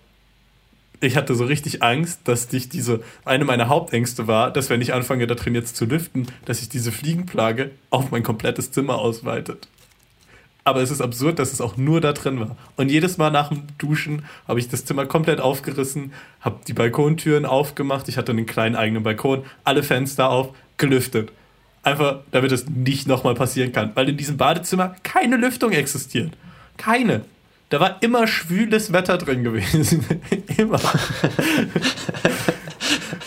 ich 1.01 1.17
hatte 1.17 1.35
so 1.35 1.45
richtig 1.45 1.83
Angst, 1.83 2.21
dass 2.25 2.49
dich 2.49 2.69
diese, 2.69 3.03
eine 3.25 3.45
meiner 3.45 3.69
Hauptängste 3.69 4.27
war, 4.27 4.51
dass 4.51 4.69
wenn 4.69 4.83
ich 4.83 4.93
anfange 4.93 5.27
da 5.27 5.35
drin 5.35 5.55
jetzt 5.55 5.77
zu 5.77 5.87
lüften, 5.87 6.27
dass 6.45 6.59
sich 6.59 6.69
diese 6.69 6.93
Fliegenplage 6.93 7.71
auf 7.89 8.11
mein 8.11 8.23
komplettes 8.23 8.71
Zimmer 8.71 8.99
ausweitet. 8.99 9.69
Aber 10.63 10.83
es 10.83 10.91
ist 10.91 11.01
absurd, 11.01 11.39
dass 11.39 11.55
es 11.55 11.63
auch 11.63 11.79
nur 11.79 12.03
da 12.03 12.13
drin 12.13 12.39
war. 12.39 12.57
Und 12.77 12.91
jedes 12.91 13.17
Mal 13.17 13.31
nach 13.31 13.49
dem 13.49 13.63
Duschen 13.79 14.25
habe 14.47 14.61
ich 14.61 14.69
das 14.69 14.85
Zimmer 14.85 15.07
komplett 15.07 15.41
aufgerissen, 15.41 16.13
habe 16.43 16.61
die 16.69 16.75
Balkontüren 16.75 17.47
aufgemacht. 17.47 18.09
Ich 18.09 18.19
hatte 18.19 18.33
einen 18.33 18.45
kleinen 18.45 18.77
eigenen 18.77 19.03
Balkon, 19.03 19.45
alle 19.65 19.83
Fenster 19.83 20.29
auf, 20.29 20.51
gelüftet. 20.77 21.33
Einfach, 21.83 22.21
damit 22.31 22.53
es 22.53 22.69
nicht 22.69 23.09
nochmal 23.09 23.35
passieren 23.35 23.73
kann. 23.73 23.93
Weil 23.95 24.11
in 24.11 24.19
diesem 24.19 24.37
Badezimmer 24.37 24.95
keine 25.03 25.39
Lüftung 25.39 25.73
existiert. 25.73 26.33
Keine. 26.77 27.23
Da 27.71 27.79
war 27.79 28.03
immer 28.03 28.27
schwüles 28.27 28.93
Wetter 28.93 29.17
drin 29.17 29.45
gewesen. 29.45 30.05
immer. 30.59 30.81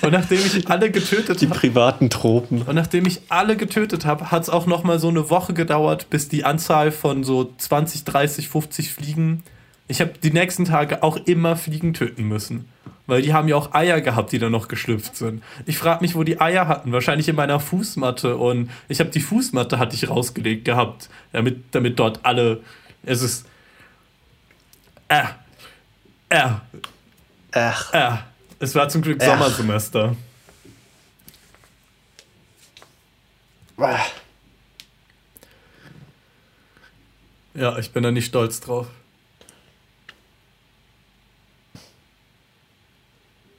Und 0.01 0.11
nachdem 0.11 0.39
ich 0.39 0.69
alle 0.69 0.91
getötet 0.91 1.29
habe. 1.29 1.39
Die 1.39 1.47
privaten 1.47 2.09
Tropen. 2.09 2.61
Und 2.63 2.75
nachdem 2.75 3.05
ich 3.05 3.21
alle 3.29 3.55
getötet 3.55 4.05
habe, 4.05 4.31
hat 4.31 4.43
es 4.43 4.49
auch 4.49 4.65
noch 4.65 4.83
mal 4.83 4.99
so 4.99 5.07
eine 5.07 5.29
Woche 5.29 5.53
gedauert, 5.53 6.09
bis 6.09 6.27
die 6.27 6.43
Anzahl 6.43 6.91
von 6.91 7.23
so 7.23 7.53
20, 7.57 8.03
30, 8.03 8.49
50 8.49 8.91
Fliegen. 8.91 9.43
Ich 9.87 10.01
habe 10.01 10.11
die 10.21 10.31
nächsten 10.31 10.65
Tage 10.65 11.03
auch 11.03 11.15
immer 11.15 11.55
Fliegen 11.55 11.93
töten 11.93 12.27
müssen. 12.27 12.65
Weil 13.07 13.21
die 13.21 13.33
haben 13.33 13.47
ja 13.47 13.55
auch 13.55 13.73
Eier 13.73 14.01
gehabt, 14.01 14.33
die 14.33 14.39
da 14.39 14.49
noch 14.49 14.67
geschlüpft 14.67 15.15
sind. 15.15 15.41
Ich 15.65 15.77
frage 15.77 16.01
mich, 16.01 16.15
wo 16.15 16.23
die 16.23 16.41
Eier 16.41 16.67
hatten. 16.67 16.91
Wahrscheinlich 16.91 17.29
in 17.29 17.37
meiner 17.37 17.61
Fußmatte. 17.61 18.35
Und 18.35 18.69
ich 18.89 18.99
habe 18.99 19.09
die 19.09 19.21
Fußmatte 19.21 19.79
hatte 19.79 19.95
ich 19.95 20.09
rausgelegt 20.09 20.65
gehabt, 20.65 21.09
damit, 21.31 21.63
damit 21.71 21.97
dort 21.97 22.25
alle. 22.25 22.59
Es 23.05 23.21
ist. 23.21 23.45
Äh. 25.07 25.23
Äh. 26.29 26.49
Ach. 27.51 27.93
Äh. 27.93 28.17
Es 28.59 28.75
war 28.75 28.89
zum 28.89 29.01
Glück 29.01 29.19
Ach. 29.21 29.25
Sommersemester. 29.25 30.15
Ja, 37.55 37.77
ich 37.77 37.91
bin 37.91 38.03
da 38.03 38.11
nicht 38.11 38.25
stolz 38.25 38.61
drauf. 38.61 38.87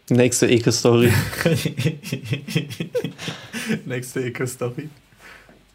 Nächste 0.08 0.48
Eke-Story. 0.48 1.12
Nächste 3.86 4.24
Eke-Story. 4.24 4.88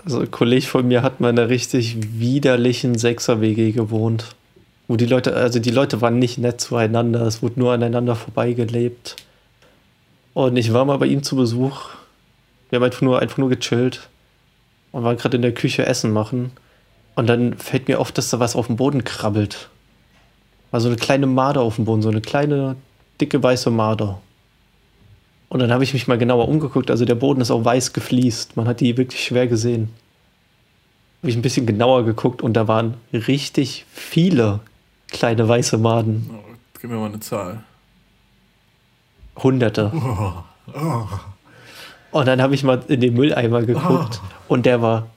Also 0.03 0.21
ein 0.21 0.31
Kollege 0.31 0.65
von 0.65 0.87
mir 0.87 1.01
hat 1.01 1.19
mal 1.19 1.31
in 1.31 1.39
einer 1.39 1.49
richtig 1.49 1.97
widerlichen 2.19 2.97
Sechser-WG 2.97 3.71
gewohnt. 3.71 4.35
Wo 4.89 4.95
die 4.95 5.05
Leute, 5.05 5.35
also 5.35 5.59
die 5.59 5.69
Leute 5.69 6.01
waren 6.01 6.17
nicht 6.17 6.39
nett 6.39 6.59
zueinander, 6.59 7.21
es 7.21 7.43
wurde 7.43 7.59
nur 7.59 7.71
aneinander 7.73 8.15
vorbeigelebt. 8.15 9.17
Und 10.33 10.57
ich 10.57 10.73
war 10.73 10.83
mal 10.83 10.97
bei 10.97 11.05
ihm 11.05 11.21
zu 11.21 11.35
Besuch. 11.35 11.89
Wir 12.69 12.77
haben 12.77 12.83
einfach 12.83 13.01
nur, 13.01 13.19
einfach 13.19 13.37
nur 13.37 13.49
gechillt 13.49 14.09
und 14.91 15.03
waren 15.03 15.15
gerade 15.15 15.35
in 15.35 15.43
der 15.43 15.53
Küche 15.53 15.85
Essen 15.85 16.11
machen. 16.11 16.53
Und 17.13 17.27
dann 17.27 17.55
fällt 17.55 17.87
mir 17.87 17.99
auf, 17.99 18.11
dass 18.11 18.31
da 18.31 18.39
was 18.39 18.55
auf 18.55 18.65
dem 18.65 18.77
Boden 18.77 19.03
krabbelt. 19.03 19.69
War 20.71 20.81
so 20.81 20.87
eine 20.87 20.97
kleine 20.97 21.27
Marder 21.27 21.61
auf 21.61 21.75
dem 21.75 21.85
Boden, 21.85 22.01
so 22.01 22.09
eine 22.09 22.21
kleine, 22.21 22.75
dicke 23.21 23.43
weiße 23.43 23.69
Marder. 23.69 24.19
Und 25.49 25.59
dann 25.59 25.71
habe 25.71 25.83
ich 25.83 25.93
mich 25.93 26.07
mal 26.07 26.17
genauer 26.17 26.47
umgeguckt. 26.47 26.89
Also 26.89 27.05
der 27.05 27.13
Boden 27.13 27.41
ist 27.41 27.51
auch 27.51 27.63
weiß 27.63 27.93
gefliest. 27.93 28.57
Man 28.57 28.67
hat 28.67 28.79
die 28.79 28.97
wirklich 28.97 29.23
schwer 29.23 29.45
gesehen. 29.45 29.89
Habe 31.21 31.29
ich 31.29 31.35
ein 31.35 31.43
bisschen 31.43 31.67
genauer 31.67 32.05
geguckt 32.05 32.41
und 32.41 32.53
da 32.53 32.67
waren 32.67 32.95
richtig 33.13 33.85
viele 33.93 34.61
kleine 35.11 35.47
weiße 35.47 35.77
Maden. 35.77 36.29
Oh, 36.31 36.55
gib 36.79 36.89
mir 36.89 36.97
mal 36.97 37.07
eine 37.07 37.19
Zahl. 37.19 37.63
Hunderte. 39.37 39.91
Oh, 39.93 40.33
oh. 40.73 41.07
Und 42.11 42.27
dann 42.27 42.41
habe 42.41 42.55
ich 42.55 42.63
mal 42.63 42.83
in 42.87 43.01
den 43.01 43.13
Mülleimer 43.13 43.61
geguckt 43.63 44.21
oh. 44.23 44.53
und 44.53 44.65
der 44.65 44.81
war 44.81 45.07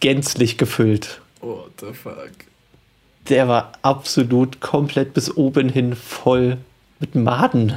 gänzlich 0.00 0.58
gefüllt. 0.58 1.20
What 1.40 1.72
the 1.80 1.92
fuck? 1.92 2.30
Der 3.28 3.48
war 3.48 3.72
absolut 3.82 4.60
komplett 4.60 5.14
bis 5.14 5.34
oben 5.34 5.68
hin 5.68 5.96
voll 5.96 6.58
mit 6.98 7.14
Maden. 7.14 7.76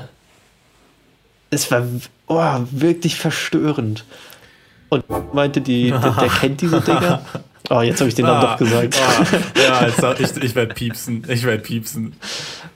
Es 1.49 1.71
war 1.71 1.83
oh, 2.27 2.59
wirklich 2.71 3.15
verstörend. 3.15 4.03
Und 4.89 5.05
meinte 5.33 5.61
die, 5.61 5.91
der, 5.91 5.99
der 5.99 6.29
kennt 6.29 6.61
diese 6.61 6.81
Dinger. 6.81 7.21
Oh, 7.69 7.81
jetzt 7.81 7.99
habe 7.99 8.09
ich 8.09 8.15
den 8.15 8.25
Namen 8.25 8.45
ah, 8.45 8.51
doch 8.51 8.57
gesagt. 8.57 8.97
Ah, 8.97 9.25
ja, 9.59 9.87
jetzt, 9.87 10.37
ich, 10.37 10.43
ich 10.43 10.55
werde 10.55 10.73
piepsen. 10.73 11.25
Ich 11.27 11.43
werde 11.43 11.61
piepsen. 11.61 12.13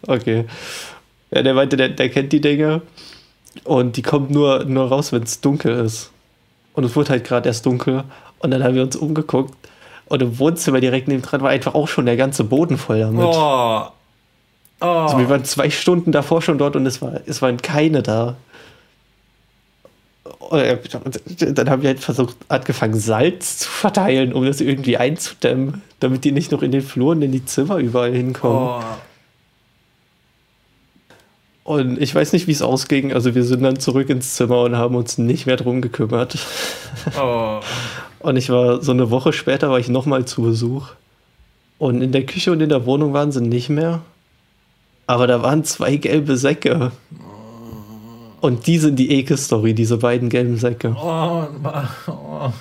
Okay. 0.05 0.45
Ja, 1.31 1.43
der 1.43 1.53
meinte, 1.53 1.77
der, 1.77 1.89
der 1.89 2.09
kennt 2.09 2.33
die 2.33 2.41
Dinger. 2.41 2.81
Und 3.63 3.97
die 3.97 4.01
kommen 4.01 4.31
nur, 4.31 4.65
nur 4.65 4.89
raus, 4.89 5.11
wenn 5.11 5.23
es 5.23 5.41
dunkel 5.41 5.77
ist. 5.85 6.11
Und 6.73 6.83
es 6.83 6.95
wurde 6.95 7.11
halt 7.11 7.23
gerade 7.23 7.47
erst 7.47 7.65
dunkel. 7.65 8.03
Und 8.39 8.51
dann 8.51 8.63
haben 8.63 8.75
wir 8.75 8.83
uns 8.83 8.95
umgeguckt. 8.95 9.53
Und 10.07 10.21
im 10.21 10.39
Wohnzimmer 10.39 10.81
direkt 10.81 11.07
neben 11.07 11.21
dran 11.21 11.41
war 11.41 11.51
einfach 11.51 11.73
auch 11.73 11.87
schon 11.87 12.05
der 12.05 12.17
ganze 12.17 12.43
Boden 12.43 12.77
voll 12.77 12.99
damit. 12.99 13.23
Oh. 13.23 13.83
Oh. 14.81 14.85
Also 14.85 15.19
wir 15.19 15.29
waren 15.29 15.45
zwei 15.45 15.69
Stunden 15.69 16.11
davor 16.11 16.41
schon 16.41 16.57
dort 16.57 16.75
und 16.75 16.85
es, 16.85 17.01
war, 17.01 17.21
es 17.25 17.41
waren 17.41 17.61
keine 17.61 18.01
da. 18.01 18.35
Dann 20.51 21.69
haben 21.69 21.81
wir 21.81 21.89
halt 21.89 21.99
versucht, 21.99 22.35
angefangen, 22.47 22.99
Salz 22.99 23.59
zu 23.59 23.69
verteilen, 23.69 24.33
um 24.33 24.45
das 24.45 24.61
irgendwie 24.61 24.97
einzudämmen, 24.97 25.81
damit 25.99 26.23
die 26.23 26.31
nicht 26.31 26.51
noch 26.51 26.61
in 26.61 26.71
den 26.71 26.81
Fluren 26.81 27.21
in 27.21 27.31
die 27.31 27.45
Zimmer 27.45 27.77
überall 27.77 28.13
hinkommen. 28.13 28.83
Oh. 28.83 28.83
Und 31.63 32.01
ich 32.01 32.13
weiß 32.13 32.33
nicht, 32.33 32.47
wie 32.47 32.51
es 32.51 32.61
ausging. 32.61 33.13
Also 33.13 33.33
wir 33.35 33.43
sind 33.43 33.63
dann 33.63 33.79
zurück 33.79 34.09
ins 34.09 34.35
Zimmer 34.35 34.61
und 34.63 34.75
haben 34.75 34.95
uns 34.95 35.17
nicht 35.17 35.45
mehr 35.45 35.57
drum 35.57 35.81
gekümmert. 35.81 36.37
Oh. 37.19 37.61
Und 38.19 38.35
ich 38.35 38.49
war 38.49 38.83
so 38.83 38.91
eine 38.91 39.09
Woche 39.09 39.33
später 39.33 39.69
war 39.69 39.79
ich 39.79 39.87
nochmal 39.87 40.25
zu 40.25 40.41
Besuch. 40.41 40.89
Und 41.77 42.01
in 42.01 42.11
der 42.11 42.25
Küche 42.25 42.51
und 42.51 42.61
in 42.61 42.69
der 42.69 42.85
Wohnung 42.85 43.13
waren 43.13 43.31
sie 43.31 43.41
nicht 43.41 43.69
mehr. 43.69 44.01
Aber 45.07 45.27
da 45.27 45.41
waren 45.41 45.63
zwei 45.63 45.95
gelbe 45.95 46.37
Säcke. 46.37 46.91
Und 48.41 48.65
die 48.65 48.79
sind 48.79 48.97
die 48.97 49.11
Eke-Story, 49.11 49.75
diese 49.75 49.97
beiden 49.97 50.29
gelben 50.29 50.57
Säcke. 50.57 50.95
Oh, 50.99 51.45
oh. 52.07 52.51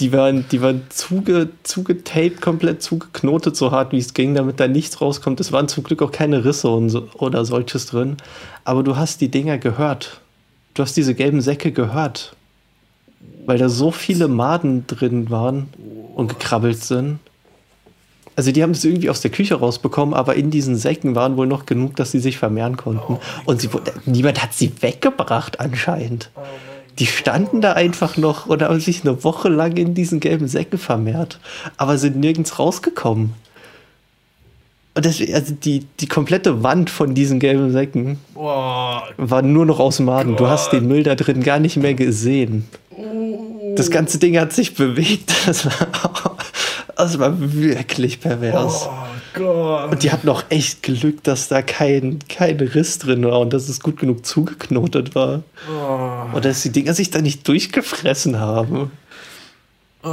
Die 0.00 0.12
waren, 0.12 0.46
die 0.50 0.60
waren 0.62 0.82
zuge, 0.88 1.50
zugetaped, 1.62 2.40
komplett 2.40 2.82
zugeknotet, 2.82 3.54
so 3.54 3.70
hart 3.70 3.92
wie 3.92 3.98
es 3.98 4.14
ging, 4.14 4.34
damit 4.34 4.58
da 4.58 4.66
nichts 4.66 5.00
rauskommt. 5.00 5.38
Es 5.38 5.52
waren 5.52 5.68
zum 5.68 5.84
Glück 5.84 6.02
auch 6.02 6.10
keine 6.10 6.44
Risse 6.44 6.68
und 6.68 6.88
so, 6.88 7.08
oder 7.14 7.44
solches 7.44 7.86
drin. 7.86 8.16
Aber 8.64 8.82
du 8.82 8.96
hast 8.96 9.20
die 9.20 9.30
Dinger 9.30 9.58
gehört. 9.58 10.20
Du 10.74 10.82
hast 10.82 10.96
diese 10.96 11.14
gelben 11.14 11.40
Säcke 11.40 11.70
gehört. 11.70 12.34
Weil 13.46 13.58
da 13.58 13.68
so 13.68 13.92
viele 13.92 14.26
Maden 14.26 14.86
drin 14.88 15.30
waren 15.30 15.68
und 16.16 16.28
gekrabbelt 16.28 16.82
sind. 16.82 17.20
Also 18.40 18.52
die 18.52 18.62
haben 18.62 18.70
es 18.70 18.82
irgendwie 18.82 19.10
aus 19.10 19.20
der 19.20 19.30
Küche 19.30 19.56
rausbekommen, 19.56 20.14
aber 20.14 20.34
in 20.34 20.50
diesen 20.50 20.74
Säcken 20.74 21.14
waren 21.14 21.36
wohl 21.36 21.46
noch 21.46 21.66
genug, 21.66 21.94
dass 21.96 22.10
sie 22.10 22.20
sich 22.20 22.38
vermehren 22.38 22.78
konnten. 22.78 23.18
Oh 23.18 23.20
und 23.44 23.60
sie, 23.60 23.68
niemand 24.06 24.42
hat 24.42 24.54
sie 24.54 24.72
weggebracht 24.80 25.60
anscheinend. 25.60 26.30
Oh 26.34 26.40
die 26.98 27.04
standen 27.04 27.60
da 27.60 27.74
einfach 27.74 28.16
noch 28.16 28.46
und 28.46 28.62
haben 28.62 28.80
sich 28.80 29.02
eine 29.02 29.22
Woche 29.24 29.50
lang 29.50 29.76
in 29.76 29.92
diesen 29.92 30.20
gelben 30.20 30.48
Säcken 30.48 30.78
vermehrt, 30.78 31.38
aber 31.76 31.98
sind 31.98 32.16
nirgends 32.16 32.58
rausgekommen. 32.58 33.34
Und 34.94 35.04
das, 35.04 35.20
also 35.20 35.52
die, 35.52 35.84
die 36.00 36.06
komplette 36.08 36.62
Wand 36.62 36.88
von 36.88 37.14
diesen 37.14 37.40
gelben 37.40 37.72
Säcken 37.72 38.20
oh, 38.36 39.00
war 39.18 39.42
nur 39.42 39.66
noch 39.66 39.80
aus 39.80 40.00
Maden. 40.00 40.36
Du 40.36 40.46
hast 40.46 40.72
den 40.72 40.88
Müll 40.88 41.02
da 41.02 41.14
drin 41.14 41.42
gar 41.42 41.58
nicht 41.58 41.76
mehr 41.76 41.92
gesehen. 41.92 42.66
Das 43.76 43.90
ganze 43.90 44.18
Ding 44.18 44.38
hat 44.38 44.54
sich 44.54 44.74
bewegt. 44.74 45.30
Das 45.44 45.66
war, 45.66 45.72
das 47.02 47.18
war 47.18 47.34
wirklich 47.38 48.20
pervers. 48.20 48.88
Oh. 48.88 49.10
Gott. 49.34 49.92
Und 49.92 50.02
die 50.02 50.10
hatten 50.10 50.28
auch 50.28 50.44
echt 50.48 50.82
Glück, 50.82 51.22
dass 51.22 51.48
da 51.48 51.62
kein, 51.62 52.18
kein 52.28 52.58
Riss 52.58 52.98
drin 52.98 53.24
war 53.24 53.40
und 53.40 53.52
dass 53.52 53.68
es 53.68 53.80
gut 53.80 53.98
genug 53.98 54.26
zugeknotet 54.26 55.14
war. 55.14 55.42
Oh. 55.70 56.34
Und 56.34 56.44
dass 56.44 56.62
die 56.62 56.70
Dinger 56.70 56.94
sich 56.94 57.10
da 57.10 57.20
nicht 57.20 57.46
durchgefressen 57.46 58.38
haben. 58.38 58.90
Oh. 60.02 60.08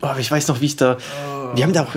Aber 0.00 0.18
ich 0.18 0.30
weiß 0.30 0.48
noch, 0.48 0.60
wie 0.60 0.66
ich 0.66 0.76
da. 0.76 0.98
Wir 1.54 1.64
haben 1.64 1.72
da 1.72 1.82
auch. 1.84 1.96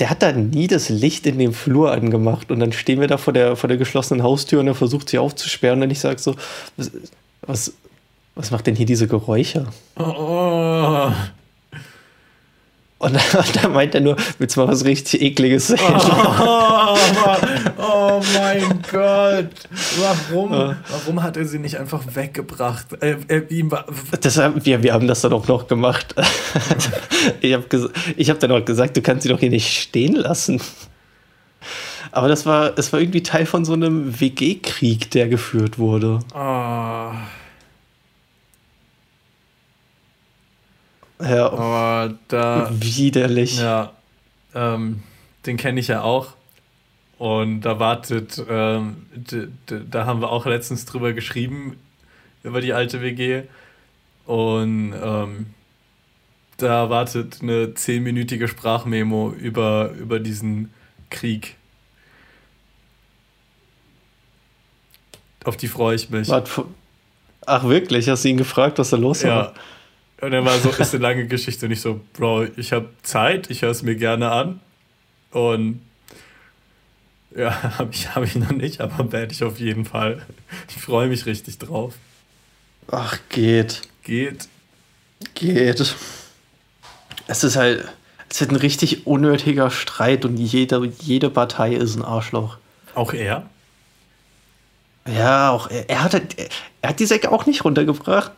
Der 0.00 0.10
hat 0.10 0.22
da 0.22 0.32
nie 0.32 0.66
das 0.66 0.88
Licht 0.88 1.24
in 1.24 1.38
dem 1.38 1.52
Flur 1.52 1.92
angemacht 1.92 2.50
und 2.50 2.58
dann 2.58 2.72
stehen 2.72 3.00
wir 3.00 3.06
da 3.06 3.16
vor 3.16 3.32
der, 3.32 3.54
vor 3.54 3.68
der 3.68 3.76
geschlossenen 3.76 4.24
Haustür 4.24 4.58
und 4.58 4.66
er 4.66 4.74
versucht 4.74 5.08
sie 5.08 5.18
aufzusperren 5.18 5.80
und 5.82 5.90
ich 5.90 6.00
sage 6.00 6.18
so, 6.18 6.34
was, 6.76 6.90
was, 7.42 7.72
was 8.34 8.50
macht 8.50 8.66
denn 8.66 8.76
hier 8.76 8.86
diese 8.86 9.06
Geräusche? 9.06 9.66
Oh. 9.96 11.12
Und 13.04 13.14
dann, 13.62 13.72
meint 13.72 13.94
er 13.94 14.00
nur, 14.00 14.16
willst 14.38 14.56
du 14.56 14.60
mal 14.60 14.68
was 14.68 14.84
richtig 14.84 15.20
ekliges 15.20 15.66
sehen? 15.66 15.78
Oh, 15.82 16.96
oh, 17.76 18.22
mein 18.32 18.80
Gott. 18.90 19.50
Warum? 19.98 20.50
Warum 20.88 21.22
hat 21.22 21.36
er 21.36 21.44
sie 21.44 21.58
nicht 21.58 21.76
einfach 21.76 22.02
weggebracht? 22.14 22.86
Äh, 23.02 23.16
äh, 23.28 23.42
ihm 23.50 23.70
war 23.70 23.84
Deshalb, 24.22 24.64
wir, 24.64 24.82
wir 24.82 24.94
haben 24.94 25.06
das 25.06 25.20
dann 25.20 25.34
auch 25.34 25.46
noch 25.48 25.68
gemacht. 25.68 26.14
ich 27.42 27.52
habe 27.52 27.64
hab 28.18 28.40
dann 28.40 28.52
auch 28.52 28.64
gesagt, 28.64 28.96
du 28.96 29.02
kannst 29.02 29.24
sie 29.24 29.28
doch 29.28 29.40
hier 29.40 29.50
nicht 29.50 29.82
stehen 29.82 30.14
lassen. 30.14 30.62
Aber 32.10 32.28
das 32.28 32.46
war, 32.46 32.70
das 32.70 32.90
war 32.92 33.00
irgendwie 33.00 33.22
Teil 33.22 33.44
von 33.44 33.66
so 33.66 33.74
einem 33.74 34.18
WG-Krieg, 34.18 35.10
der 35.10 35.28
geführt 35.28 35.78
wurde. 35.78 36.20
Oh. 36.34 37.10
Ja. 41.20 41.52
Aber 41.52 42.14
da. 42.28 42.70
Widerlich. 42.72 43.58
Ja. 43.58 43.92
Ähm, 44.54 45.02
den 45.46 45.56
kenne 45.56 45.80
ich 45.80 45.88
ja 45.88 46.02
auch. 46.02 46.34
Und 47.18 47.60
da 47.62 47.78
wartet, 47.78 48.42
ähm, 48.48 49.06
da 49.68 50.04
haben 50.04 50.20
wir 50.20 50.30
auch 50.30 50.46
letztens 50.46 50.84
drüber 50.84 51.12
geschrieben, 51.12 51.76
über 52.42 52.60
die 52.60 52.72
alte 52.72 53.00
WG. 53.00 53.42
Und 54.26 54.94
ähm, 55.00 55.46
da 56.56 56.90
wartet 56.90 57.38
eine 57.42 57.74
zehnminütige 57.74 58.48
Sprachmemo 58.48 59.30
über, 59.30 59.90
über 59.92 60.18
diesen 60.18 60.72
Krieg. 61.10 61.56
Auf 65.44 65.56
die 65.56 65.68
freue 65.68 65.94
ich 65.94 66.10
mich. 66.10 66.30
Ach 67.46 67.64
wirklich? 67.64 68.08
Hast 68.08 68.24
du 68.24 68.28
ihn 68.28 68.36
gefragt, 68.36 68.78
was 68.78 68.90
da 68.90 68.96
los 68.96 69.22
ja. 69.22 69.36
war? 69.36 69.54
Und 70.24 70.32
er 70.32 70.42
war 70.42 70.58
so, 70.58 70.70
ist 70.70 70.94
eine 70.94 71.02
lange 71.02 71.26
Geschichte 71.26 71.66
und 71.66 71.72
ich 71.72 71.82
so, 71.82 72.00
Bro, 72.14 72.46
ich 72.56 72.72
habe 72.72 72.88
Zeit, 73.02 73.50
ich 73.50 73.60
höre 73.60 73.70
es 73.70 73.82
mir 73.82 73.94
gerne 73.94 74.30
an. 74.30 74.60
Und 75.32 75.82
ja, 77.36 77.62
habe 77.78 77.90
ich, 77.92 78.14
hab 78.14 78.24
ich 78.24 78.34
noch 78.34 78.52
nicht, 78.52 78.80
aber 78.80 79.12
werde 79.12 79.32
ich 79.32 79.44
auf 79.44 79.60
jeden 79.60 79.84
Fall. 79.84 80.24
Ich 80.70 80.76
freue 80.76 81.08
mich 81.08 81.26
richtig 81.26 81.58
drauf. 81.58 81.94
Ach, 82.90 83.18
geht. 83.28 83.82
Geht. 84.02 84.48
Geht. 85.34 85.94
Es 87.26 87.44
ist 87.44 87.56
halt, 87.56 87.86
es 88.30 88.40
ist 88.40 88.50
ein 88.50 88.56
richtig 88.56 89.06
unnötiger 89.06 89.70
Streit 89.70 90.24
und 90.24 90.38
jede, 90.38 90.90
jede 91.00 91.28
Partei 91.28 91.74
ist 91.74 91.96
ein 91.96 92.02
Arschloch. 92.02 92.56
Auch 92.94 93.12
er? 93.12 93.44
Ja, 95.06 95.50
auch 95.50 95.70
er, 95.70 95.90
er 95.90 96.02
hat, 96.02 96.14
er 96.80 96.88
hat 96.88 96.98
die 96.98 97.06
Säcke 97.06 97.30
auch 97.30 97.44
nicht 97.44 97.62
runtergebracht, 97.64 98.32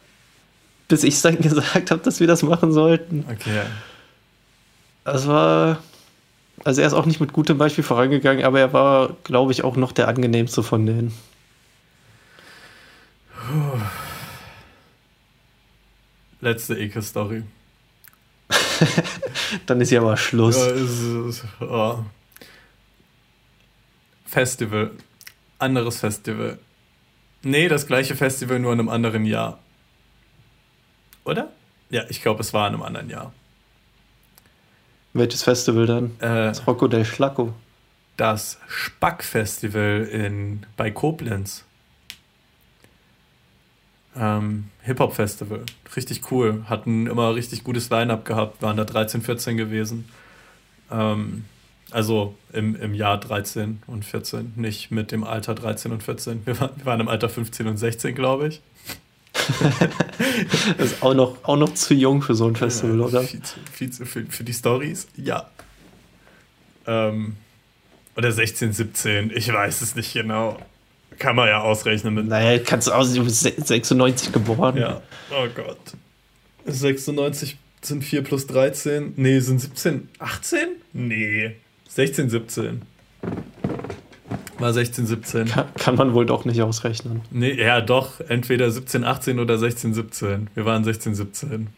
bis 0.89 1.05
ich 1.05 1.21
dann 1.21 1.39
gesagt 1.41 1.91
habe, 1.91 2.03
dass 2.03 2.21
wir 2.21 2.27
das 2.27 2.43
machen 2.43 2.73
sollten. 2.73 3.25
Okay. 3.31 3.63
Das 5.05 5.27
war, 5.27 5.83
also 6.65 6.81
er 6.81 6.87
ist 6.87 6.95
auch 6.95 7.07
nicht 7.07 7.21
mit 7.21 7.33
gutem 7.33 7.59
Beispiel 7.59 7.85
vorangegangen, 7.85 8.45
aber 8.45 8.61
er 8.61 8.73
war, 8.73 9.17
glaube 9.25 9.53
ich, 9.53 9.63
auch 9.63 9.77
noch 9.77 9.93
der 9.93 10.09
angenehmste 10.09 10.63
von 10.63 10.87
denen. 10.87 11.13
Letzte 16.41 16.77
Ekel-Story. 16.77 17.45
Dann 19.67 19.81
ist 19.81 19.91
ja 19.91 20.01
mal 20.01 20.17
Schluss. 20.17 20.57
Ja, 20.57 20.67
ist, 20.73 21.03
ist, 21.03 21.45
oh. 21.61 22.01
Festival. 24.25 24.91
Anderes 25.59 25.99
Festival. 25.99 26.59
Nee, 27.43 27.69
das 27.69 27.87
gleiche 27.87 28.17
Festival, 28.17 28.59
nur 28.59 28.73
in 28.73 28.81
einem 28.81 28.89
anderen 28.89 29.25
Jahr. 29.25 29.61
Oder? 31.27 31.51
Ja, 31.91 32.05
ich 32.09 32.23
glaube, 32.23 32.41
es 32.41 32.55
war 32.55 32.67
in 32.69 32.75
einem 32.75 32.83
anderen 32.83 33.11
Jahr. 33.11 33.33
Welches 35.13 35.43
Festival 35.43 35.87
dann? 35.87 36.05
Äh, 36.21 36.49
das 36.49 36.67
Rocco 36.67 36.89
del 36.89 37.05
Schlacco. 37.05 37.53
Das 38.17 38.59
Spack-Festival 38.69 40.09
in, 40.11 40.65
bei 40.77 40.91
Koblenz. 40.91 41.65
Ähm, 44.17 44.71
Hip-Hop-Festival. 44.83 45.63
Richtig 45.97 46.31
cool. 46.31 46.65
Hatten 46.69 47.07
immer 47.07 47.35
richtig 47.35 47.65
gutes 47.65 47.91
Line-Up 47.91 48.25
gehabt. 48.25 48.63
Waren 48.63 48.77
da 48.77 48.85
13, 48.85 49.21
14 49.21 49.57
gewesen. 49.57 50.09
Ähm, 50.91 51.45
also 51.91 52.35
im, 52.53 52.77
im 52.77 52.95
Jahr 52.95 53.19
13 53.19 53.83
und 53.87 54.05
14, 54.05 54.55
nicht 54.57 54.91
mit 54.91 55.13
dem 55.13 55.25
Alter 55.25 55.55
13 55.55 55.93
und 55.93 56.03
14. 56.03 56.45
Wir, 56.45 56.59
war, 56.61 56.77
wir 56.77 56.87
waren 56.87 57.01
im 57.01 57.09
Alter 57.09 57.29
15 57.29 57.67
und 57.67 57.77
16, 57.77 58.15
glaube 58.15 58.49
ich. 58.49 58.61
das 60.79 60.93
ist 60.93 61.03
auch 61.03 61.15
noch, 61.15 61.45
auch 61.45 61.57
noch 61.57 61.75
zu 61.75 61.95
jung 61.95 62.23
für 62.23 62.35
so 62.35 62.47
ein 62.47 62.57
Festival, 62.57 62.99
ja, 62.99 63.05
oder? 63.05 63.23
Viel 63.23 63.43
zu, 63.43 63.55
viel 63.73 63.91
zu, 63.91 64.07
für, 64.07 64.25
für 64.27 64.45
die 64.45 64.53
Stories, 64.53 65.09
ja. 65.17 65.51
Ähm, 66.87 67.37
oder 68.17 68.33
16, 68.33 68.73
17, 68.73 69.33
ich 69.35 69.53
weiß 69.53 69.83
es 69.83 69.95
nicht 69.95 70.13
genau. 70.13 70.59
Kann 71.19 71.37
man 71.37 71.49
ja 71.49 71.61
ausrechnen 71.61 72.15
mit. 72.15 72.27
Naja, 72.27 72.59
kannst 72.65 72.89
du 72.89 72.93
aus, 72.93 73.13
du 73.15 73.25
bist 73.25 73.41
96 73.41 74.33
geboren. 74.33 74.77
Ja, 74.77 75.01
oh 75.31 75.47
Gott. 75.55 75.79
96 76.67 77.57
sind 77.81 78.03
4 78.03 78.23
plus 78.23 78.47
13. 78.47 79.15
Nee, 79.17 79.41
sind 79.41 79.61
17, 79.61 80.09
18? 80.19 80.69
Nee. 80.93 81.57
16, 81.89 82.31
17. 82.31 82.83
War 84.59 84.73
16, 84.73 85.07
17. 85.07 85.49
Kann, 85.49 85.75
kann, 85.75 85.95
man 85.97 86.15
wohl 86.15 86.25
doch 86.27 86.45
nicht 86.45 86.63
ausrechnen. 86.63 87.21
Nee, 87.31 87.53
ja, 87.61 87.81
doch. 87.81 88.21
Entweder 88.21 88.71
17, 88.71 89.05
18 89.05 89.39
oder 89.39 89.59
16, 89.59 89.95
17. 89.95 90.51
Wir 90.55 90.65
waren 90.65 90.83
16, 90.83 91.15
17. 91.15 91.69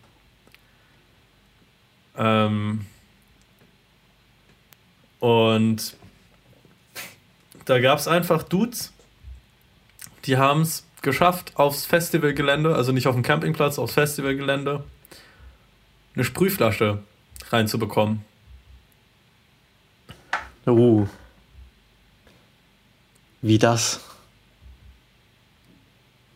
Ähm. 2.17 2.87
Und 5.21 5.97
da 7.65 7.81
gab 7.81 7.99
es 7.99 8.07
einfach 8.07 8.45
Dudes, 8.45 8.93
die 10.25 10.37
haben 10.37 10.63
es 10.63 10.87
geschafft, 11.03 11.53
aufs 11.57 11.85
Festivalgelände, 11.85 12.75
also 12.75 12.93
nicht 12.93 13.07
auf 13.09 13.15
dem 13.15 13.23
Campingplatz, 13.23 13.79
aufs 13.79 13.95
Festivalgelände, 13.95 14.85
eine 16.15 16.25
Sprühflasche 16.25 17.01
reinzubekommen. 17.51 18.25
Uh. 20.67 21.07
Wie 23.43 23.59
das? 23.59 24.01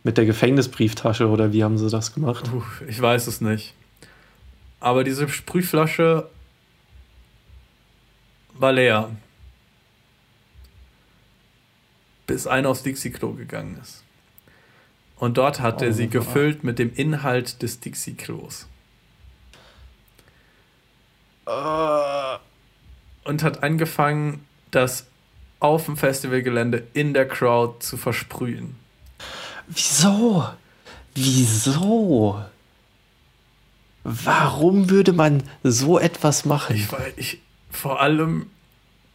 Mit 0.05 0.19
der 0.19 0.27
Gefängnisbrieftasche 0.27 1.29
oder 1.29 1.53
wie 1.53 1.63
haben 1.63 1.79
sie 1.79 1.89
das 1.89 2.15
gemacht? 2.15 2.51
Uh, 2.53 2.63
ich 2.89 3.01
weiß 3.01 3.27
es 3.27 3.41
nicht. 3.41 3.75
Aber 4.81 5.05
diese 5.05 5.29
Sprühflasche 5.29 6.29
war 8.55 8.73
leer. 8.73 9.11
Bis 12.27 12.47
einer 12.47 12.69
aufs 12.69 12.83
Dixie-Klo 12.83 13.33
gegangen 13.35 13.79
ist. 13.81 14.03
Und 15.17 15.39
dort 15.39 15.61
hat 15.61 15.83
oh, 15.83 15.85
er 15.85 15.93
sie 15.93 16.09
gefüllt 16.09 16.65
mit 16.65 16.79
dem 16.81 16.93
Inhalt 16.95 17.63
des 17.63 17.79
Dixie-Klos. 17.79 18.69
Uh 21.47 22.39
und 23.25 23.43
hat 23.43 23.63
angefangen, 23.63 24.45
das 24.71 25.07
auf 25.63 25.87
dem 25.87 25.97
Festivalgelände 25.97 26.85
in 26.95 27.15
der 27.15 27.29
Crowd 27.29 27.81
zu 27.81 27.97
versprühen. 27.97 28.75
Wieso? 29.69 30.49
Wieso? 31.15 32.43
Warum 34.05 34.91
würde 34.91 35.13
man 35.13 35.43
so 35.63 35.99
etwas 35.99 36.45
machen? 36.45 36.77
Ich, 36.77 36.89
ich, 37.17 37.41
vor 37.71 38.01
allem 38.01 38.47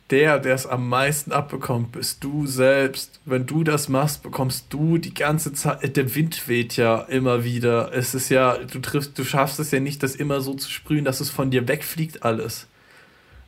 der, 0.10 0.40
der 0.40 0.56
es 0.56 0.65
am 0.65 0.88
meisten 0.88 1.34
abbekommt, 1.34 1.91
bist 1.91 2.24
du 2.24 2.48
selbst. 2.48 3.19
Wenn 3.26 3.45
du 3.45 3.64
das 3.65 3.90
machst, 3.90 4.24
bekommst 4.24 4.68
du 4.69 4.98
die 4.98 5.14
ganze 5.14 5.52
Zeit. 5.52 5.98
Der 5.98 6.15
Wind 6.15 6.48
weht 6.48 6.78
ja 6.78 6.99
immer 7.02 7.44
wieder. 7.44 7.91
Es 7.94 8.14
ist 8.14 8.30
ja, 8.30 8.57
du 8.57 8.80
triffst, 8.80 9.18
du 9.19 9.26
schaffst 9.26 9.60
es 9.60 9.72
ja 9.72 9.82
nicht, 9.82 10.02
das 10.03 10.15
immer 10.15 10.40
so 10.40 10.53
zu 10.53 10.72
sprühen, 10.72 11.03
dass 11.03 11.19
es 11.19 11.30
von 11.30 11.52
dir 11.52 11.68
wegfliegt 11.68 12.24
alles. 12.24 12.68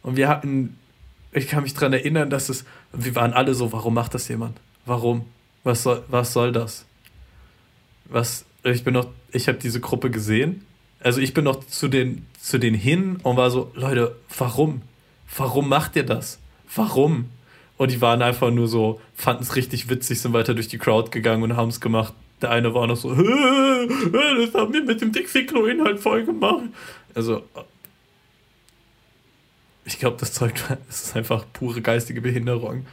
Und 0.02 0.18
wir 0.18 0.28
hatten, 0.28 0.78
ich 1.32 1.48
kann 1.48 1.64
mich 1.64 1.74
daran 1.74 1.94
erinnern, 1.94 2.30
dass 2.30 2.50
es, 2.50 2.66
wir 2.92 3.16
waren 3.16 3.34
alle 3.34 3.54
so, 3.54 3.72
warum 3.72 3.94
macht 3.94 4.14
das 4.14 4.28
jemand? 4.28 4.58
Warum? 4.86 5.26
Was 5.64 5.84
soll, 5.84 6.04
was 6.08 6.34
soll 6.34 6.52
das? 6.52 6.86
Was, 8.06 8.46
ich 8.64 8.84
bin 8.84 8.94
noch, 8.94 9.08
ich 9.32 9.48
habe 9.48 9.60
diese 9.60 9.80
Gruppe 9.80 10.10
gesehen. 10.10 10.66
Also 11.02 11.22
ich 11.22 11.34
bin 11.34 11.44
noch 11.46 11.64
zu 11.64 11.88
den, 11.88 12.26
zu 12.42 12.58
den 12.58 12.74
hin 12.74 13.18
und 13.24 13.38
war 13.38 13.52
so, 13.52 13.72
Leute, 13.76 14.16
warum? 14.38 14.82
Warum 15.38 15.70
macht 15.70 15.96
ihr 15.96 16.06
das? 16.06 16.40
Warum? 16.76 17.30
Und 17.78 17.92
die 17.92 18.02
waren 18.02 18.22
einfach 18.22 18.52
nur 18.52 18.68
so, 18.68 19.00
fanden 19.14 19.44
es 19.44 19.56
richtig 19.56 19.90
witzig, 19.90 20.20
sind 20.20 20.34
weiter 20.34 20.54
durch 20.54 20.68
die 20.68 20.78
Crowd 20.78 21.12
gegangen 21.12 21.44
und 21.44 21.56
haben 21.56 21.70
es 21.70 21.80
gemacht. 21.80 22.14
Der 22.42 22.52
eine 22.52 22.74
war 22.74 22.88
noch 22.88 22.98
so, 22.98 23.10
das 23.14 23.26
haben 24.54 24.74
wir 24.74 24.84
mit 24.84 25.02
dem 25.02 25.12
Dixie-Klo-Inhalt 25.12 26.00
voll 26.00 26.26
gemacht. 26.26 26.64
Also, 27.14 27.44
ich 29.90 29.99
glaube, 29.99 30.18
das 30.20 30.34
Zeug 30.34 30.53
das 30.88 31.03
ist 31.03 31.16
einfach 31.16 31.45
pure 31.52 31.82
geistige 31.82 32.22
Behinderung. 32.22 32.86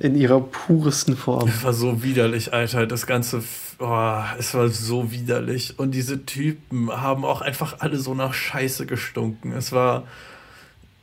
In 0.00 0.16
ihrer 0.16 0.40
puresten 0.40 1.16
Form. 1.16 1.48
Es 1.48 1.62
war 1.62 1.72
so 1.72 2.02
widerlich, 2.02 2.52
Alter. 2.52 2.86
Das 2.86 3.06
Ganze, 3.06 3.42
oh, 3.78 4.22
es 4.38 4.52
war 4.54 4.68
so 4.68 5.12
widerlich. 5.12 5.78
Und 5.78 5.92
diese 5.92 6.26
Typen 6.26 6.90
haben 6.90 7.24
auch 7.24 7.40
einfach 7.40 7.76
alle 7.78 7.98
so 7.98 8.14
nach 8.14 8.34
Scheiße 8.34 8.86
gestunken. 8.86 9.52
Es 9.52 9.70
war, 9.70 10.04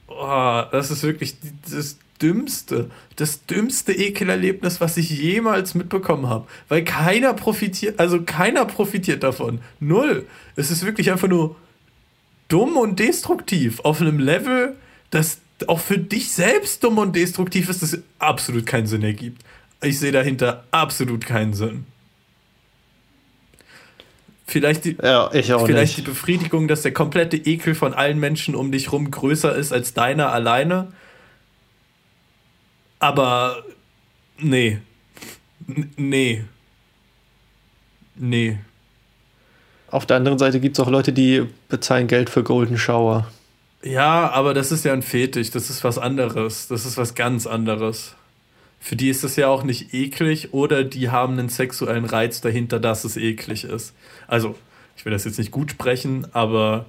oh, 0.07 0.63
das 0.71 0.91
ist 0.91 1.03
wirklich 1.03 1.35
das 1.69 1.97
dümmste, 2.21 2.91
das 3.15 3.45
dümmste 3.45 3.93
Ekelerlebnis, 3.93 4.81
was 4.81 4.97
ich 4.97 5.09
jemals 5.09 5.73
mitbekommen 5.73 6.27
habe. 6.27 6.47
Weil 6.67 6.83
keiner 6.83 7.33
profitiert, 7.33 7.99
also 7.99 8.21
keiner 8.21 8.65
profitiert 8.65 9.23
davon. 9.23 9.61
Null. 9.79 10.27
Es 10.55 10.69
ist 10.69 10.85
wirklich 10.85 11.11
einfach 11.11 11.29
nur 11.29 11.55
dumm 12.51 12.77
und 12.77 12.99
destruktiv 12.99 13.79
auf 13.81 14.01
einem 14.01 14.19
Level, 14.19 14.75
das 15.09 15.41
auch 15.67 15.79
für 15.79 15.97
dich 15.97 16.31
selbst 16.31 16.83
dumm 16.83 16.97
und 16.97 17.15
destruktiv 17.15 17.69
ist, 17.69 17.81
das 17.81 17.99
absolut 18.19 18.65
keinen 18.65 18.87
Sinn 18.87 19.03
ergibt. 19.03 19.43
Ich 19.81 19.99
sehe 19.99 20.11
dahinter 20.11 20.65
absolut 20.71 21.25
keinen 21.25 21.53
Sinn. 21.53 21.85
Vielleicht, 24.45 24.83
die, 24.83 24.97
ja, 25.01 25.29
vielleicht 25.29 25.97
die 25.97 26.01
Befriedigung, 26.01 26.67
dass 26.67 26.81
der 26.81 26.91
komplette 26.91 27.37
Ekel 27.37 27.73
von 27.73 27.93
allen 27.93 28.19
Menschen 28.19 28.53
um 28.53 28.71
dich 28.71 28.91
rum 28.91 29.09
größer 29.09 29.55
ist 29.55 29.71
als 29.71 29.93
deiner 29.93 30.33
alleine. 30.33 30.91
Aber 32.99 33.63
nee. 34.37 34.79
N 35.67 35.93
nee. 35.95 36.43
Nee. 38.15 38.59
Auf 39.91 40.05
der 40.05 40.17
anderen 40.17 40.39
Seite 40.39 40.59
gibt 40.61 40.77
es 40.77 40.83
auch 40.83 40.89
Leute, 40.89 41.11
die 41.11 41.45
bezahlen 41.67 42.07
Geld 42.07 42.29
für 42.29 42.43
Golden 42.43 42.77
Shower. 42.77 43.27
Ja, 43.83 44.31
aber 44.31 44.53
das 44.53 44.71
ist 44.71 44.85
ja 44.85 44.93
ein 44.93 45.01
Fetisch, 45.01 45.51
das 45.51 45.69
ist 45.69 45.83
was 45.83 45.97
anderes. 45.97 46.67
Das 46.69 46.85
ist 46.85 46.97
was 46.97 47.13
ganz 47.13 47.45
anderes. 47.45 48.15
Für 48.79 48.95
die 48.95 49.09
ist 49.09 49.23
das 49.23 49.35
ja 49.35 49.47
auch 49.47 49.63
nicht 49.63 49.93
eklig 49.93 50.53
oder 50.53 50.83
die 50.83 51.09
haben 51.09 51.37
einen 51.37 51.49
sexuellen 51.49 52.05
Reiz 52.05 52.41
dahinter, 52.41 52.79
dass 52.79 53.03
es 53.03 53.17
eklig 53.17 53.65
ist. 53.65 53.93
Also, 54.27 54.55
ich 54.95 55.05
will 55.05 55.11
das 55.11 55.25
jetzt 55.25 55.37
nicht 55.37 55.51
gut 55.51 55.71
sprechen, 55.71 56.25
aber. 56.31 56.85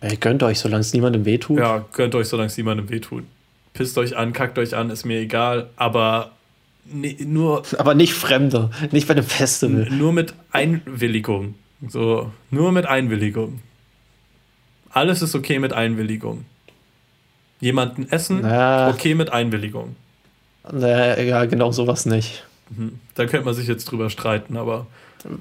Ey, 0.00 0.16
gönnt 0.16 0.42
euch, 0.42 0.60
solange 0.60 0.82
es 0.82 0.92
niemandem 0.92 1.24
wehtut. 1.24 1.58
Ja, 1.58 1.84
gönnt 1.92 2.14
euch, 2.14 2.28
solange 2.28 2.46
es 2.46 2.56
niemandem 2.56 2.88
wehtut. 2.88 3.24
Pisst 3.72 3.98
euch 3.98 4.16
an, 4.16 4.32
kackt 4.32 4.58
euch 4.58 4.76
an, 4.76 4.90
ist 4.90 5.04
mir 5.04 5.18
egal, 5.18 5.70
aber 5.76 6.30
nee, 6.84 7.16
nur. 7.26 7.62
Aber 7.78 7.94
nicht 7.94 8.14
Fremde, 8.14 8.70
nicht 8.92 9.08
bei 9.08 9.14
einem 9.14 9.24
Festival. 9.24 9.88
Nur 9.90 10.12
mit 10.12 10.34
Einwilligung. 10.52 11.56
So, 11.88 12.32
nur 12.50 12.72
mit 12.72 12.86
Einwilligung. 12.86 13.60
Alles 14.90 15.22
ist 15.22 15.34
okay 15.34 15.58
mit 15.58 15.72
Einwilligung. 15.72 16.44
Jemanden 17.60 18.08
essen, 18.10 18.40
Na, 18.42 18.90
okay 18.90 19.14
mit 19.14 19.32
Einwilligung. 19.32 19.96
Na, 20.70 21.20
ja, 21.20 21.44
genau 21.46 21.72
sowas 21.72 22.06
nicht. 22.06 22.44
Mhm. 22.70 22.98
Da 23.14 23.26
könnte 23.26 23.44
man 23.44 23.54
sich 23.54 23.66
jetzt 23.66 23.86
drüber 23.86 24.10
streiten, 24.10 24.56
aber. 24.56 24.86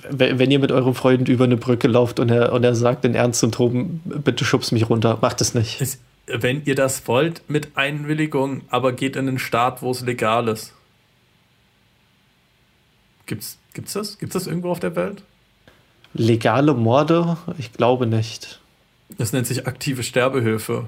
Wenn 0.10 0.49
ihr 0.49 0.60
mit 0.60 0.72
eurem 0.72 0.95
Freund 0.95 1.28
über 1.28 1.44
eine 1.44 1.57
Brücke 1.57 1.90
lauft 1.90 2.20
und 2.20 2.30
er, 2.30 2.53
und 2.53 2.64
er 2.64 2.74
sagt 2.74 3.03
in 3.03 3.15
Ernst 3.15 3.44
und 3.44 3.53
Toben, 3.53 4.02
bitte 4.06 4.45
schubst 4.45 4.72
mich 4.72 4.90
runter, 4.90 5.18
macht 5.22 5.41
es 5.41 5.53
nicht. 5.53 5.82
Ist, 5.82 5.99
wenn 6.26 6.64
ihr 6.64 6.76
das 6.76 7.06
wollt, 7.07 7.41
mit 7.49 7.76
Einwilligung, 7.76 8.61
aber 8.70 8.94
geht 8.94 9.18
in 9.18 9.28
einen 9.28 9.40
Staat, 9.40 9.82
wo 9.82 9.91
es 9.91 10.02
legal 10.02 10.48
ist. 10.48 10.74
Gibt's, 13.26 13.57
gibt's 13.74 13.94
das? 13.94 14.18
Gibt's 14.18 14.34
das 14.34 14.48
irgendwo 14.48 14.72
auf 14.72 14.80
der 14.80 14.95
Welt? 14.95 15.24
Legale 16.14 16.73
Morde? 16.73 17.38
Ich 17.57 17.73
glaube 17.73 18.06
nicht. 18.06 18.60
Das 19.18 19.34
nennt 19.34 19.48
sich 19.48 19.68
aktive 19.68 20.03
Sterbehilfe. 20.03 20.88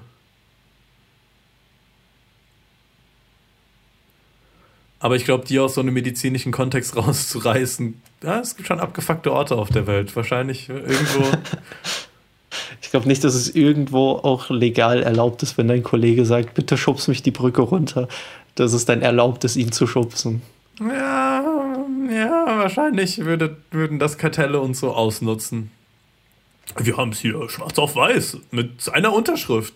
Aber 4.99 5.15
ich 5.15 5.25
glaube, 5.25 5.45
die 5.45 5.59
aus 5.59 5.75
so 5.75 5.81
einem 5.81 5.93
medizinischen 5.93 6.51
Kontext 6.51 6.95
rauszureißen, 6.97 8.01
ja, 8.23 8.39
es 8.39 8.55
gibt 8.55 8.67
schon 8.67 8.79
abgefuckte 8.79 9.31
Orte 9.31 9.55
auf 9.55 9.69
der 9.69 9.87
Welt. 9.87 10.15
Wahrscheinlich 10.15 10.69
irgendwo. 10.69 11.23
ich 12.81 12.89
glaube 12.89 13.07
nicht, 13.07 13.23
dass 13.23 13.35
es 13.35 13.53
irgendwo 13.53 14.13
auch 14.13 14.49
legal 14.49 15.03
erlaubt 15.03 15.43
ist, 15.43 15.57
wenn 15.57 15.67
dein 15.67 15.83
Kollege 15.83 16.25
sagt, 16.25 16.53
bitte 16.53 16.77
schubst 16.77 17.07
mich 17.07 17.21
die 17.21 17.31
Brücke 17.31 17.61
runter, 17.61 18.07
dass 18.55 18.73
es 18.73 18.85
dann 18.85 19.01
erlaubt 19.01 19.43
ist, 19.43 19.57
ihn 19.57 19.71
zu 19.71 19.85
schubsen. 19.85 20.41
Ja, 20.79 21.74
ja, 22.09 22.45
wahrscheinlich 22.59 23.19
würde, 23.19 23.57
würden 23.71 23.99
das 23.99 24.17
Kartelle 24.17 24.59
uns 24.59 24.79
so 24.79 24.93
ausnutzen. 24.93 25.71
Wir 26.77 26.97
haben 26.97 27.11
es 27.11 27.19
hier 27.19 27.47
schwarz 27.49 27.77
auf 27.77 27.95
weiß 27.95 28.37
mit 28.51 28.81
seiner 28.81 29.13
Unterschrift. 29.13 29.73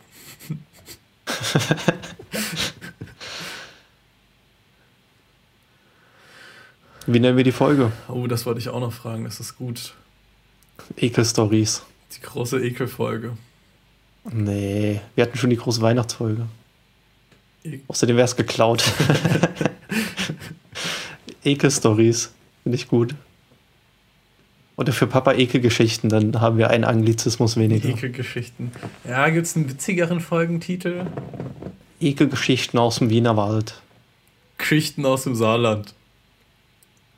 Wie 7.06 7.20
nennen 7.20 7.38
wir 7.38 7.44
die 7.44 7.52
Folge? 7.52 7.92
Oh, 8.08 8.28
das 8.28 8.46
wollte 8.46 8.60
ich 8.60 8.70
auch 8.70 8.80
noch 8.80 8.94
fragen. 8.94 9.24
Das 9.24 9.40
ist 9.40 9.58
gut. 9.58 9.94
Ekel-Stories. 10.98 11.84
Die 12.16 12.22
große 12.22 12.64
Ekelfolge. 12.64 13.38
Nee, 14.32 15.02
wir 15.16 15.24
hatten 15.24 15.38
schon 15.38 15.50
die 15.50 15.58
große 15.58 15.82
Weihnachtsfolge. 15.82 16.48
E 17.64 17.80
Außerdem 17.88 18.16
wäre 18.16 18.26
es 18.26 18.36
geklaut. 18.36 18.84
Ekel-Stories. 21.50 22.32
Finde 22.64 22.76
ich 22.76 22.88
gut. 22.88 23.16
Oder 24.80 24.94
für 24.94 25.08
Papa 25.08 25.34
Ekelgeschichten, 25.34 26.10
dann 26.10 26.40
haben 26.40 26.58
wir 26.58 26.70
einen 26.70 26.86
Anglizismus 26.86 27.58
weniger. 27.58 27.90
Ekelgeschichten. 27.90 28.72
Ja, 29.04 29.28
gibt 29.30 29.46
es 29.46 29.56
einen 29.58 29.70
witzigeren 29.70 30.22
Folgentitel? 30.22 31.06
Ekelgeschichten 32.00 32.80
aus 32.80 33.00
dem 33.00 33.10
Wienerwald. 33.10 33.82
Geschichten 34.58 35.06
aus 35.06 35.24
dem 35.24 35.36
Saarland. 35.36 35.94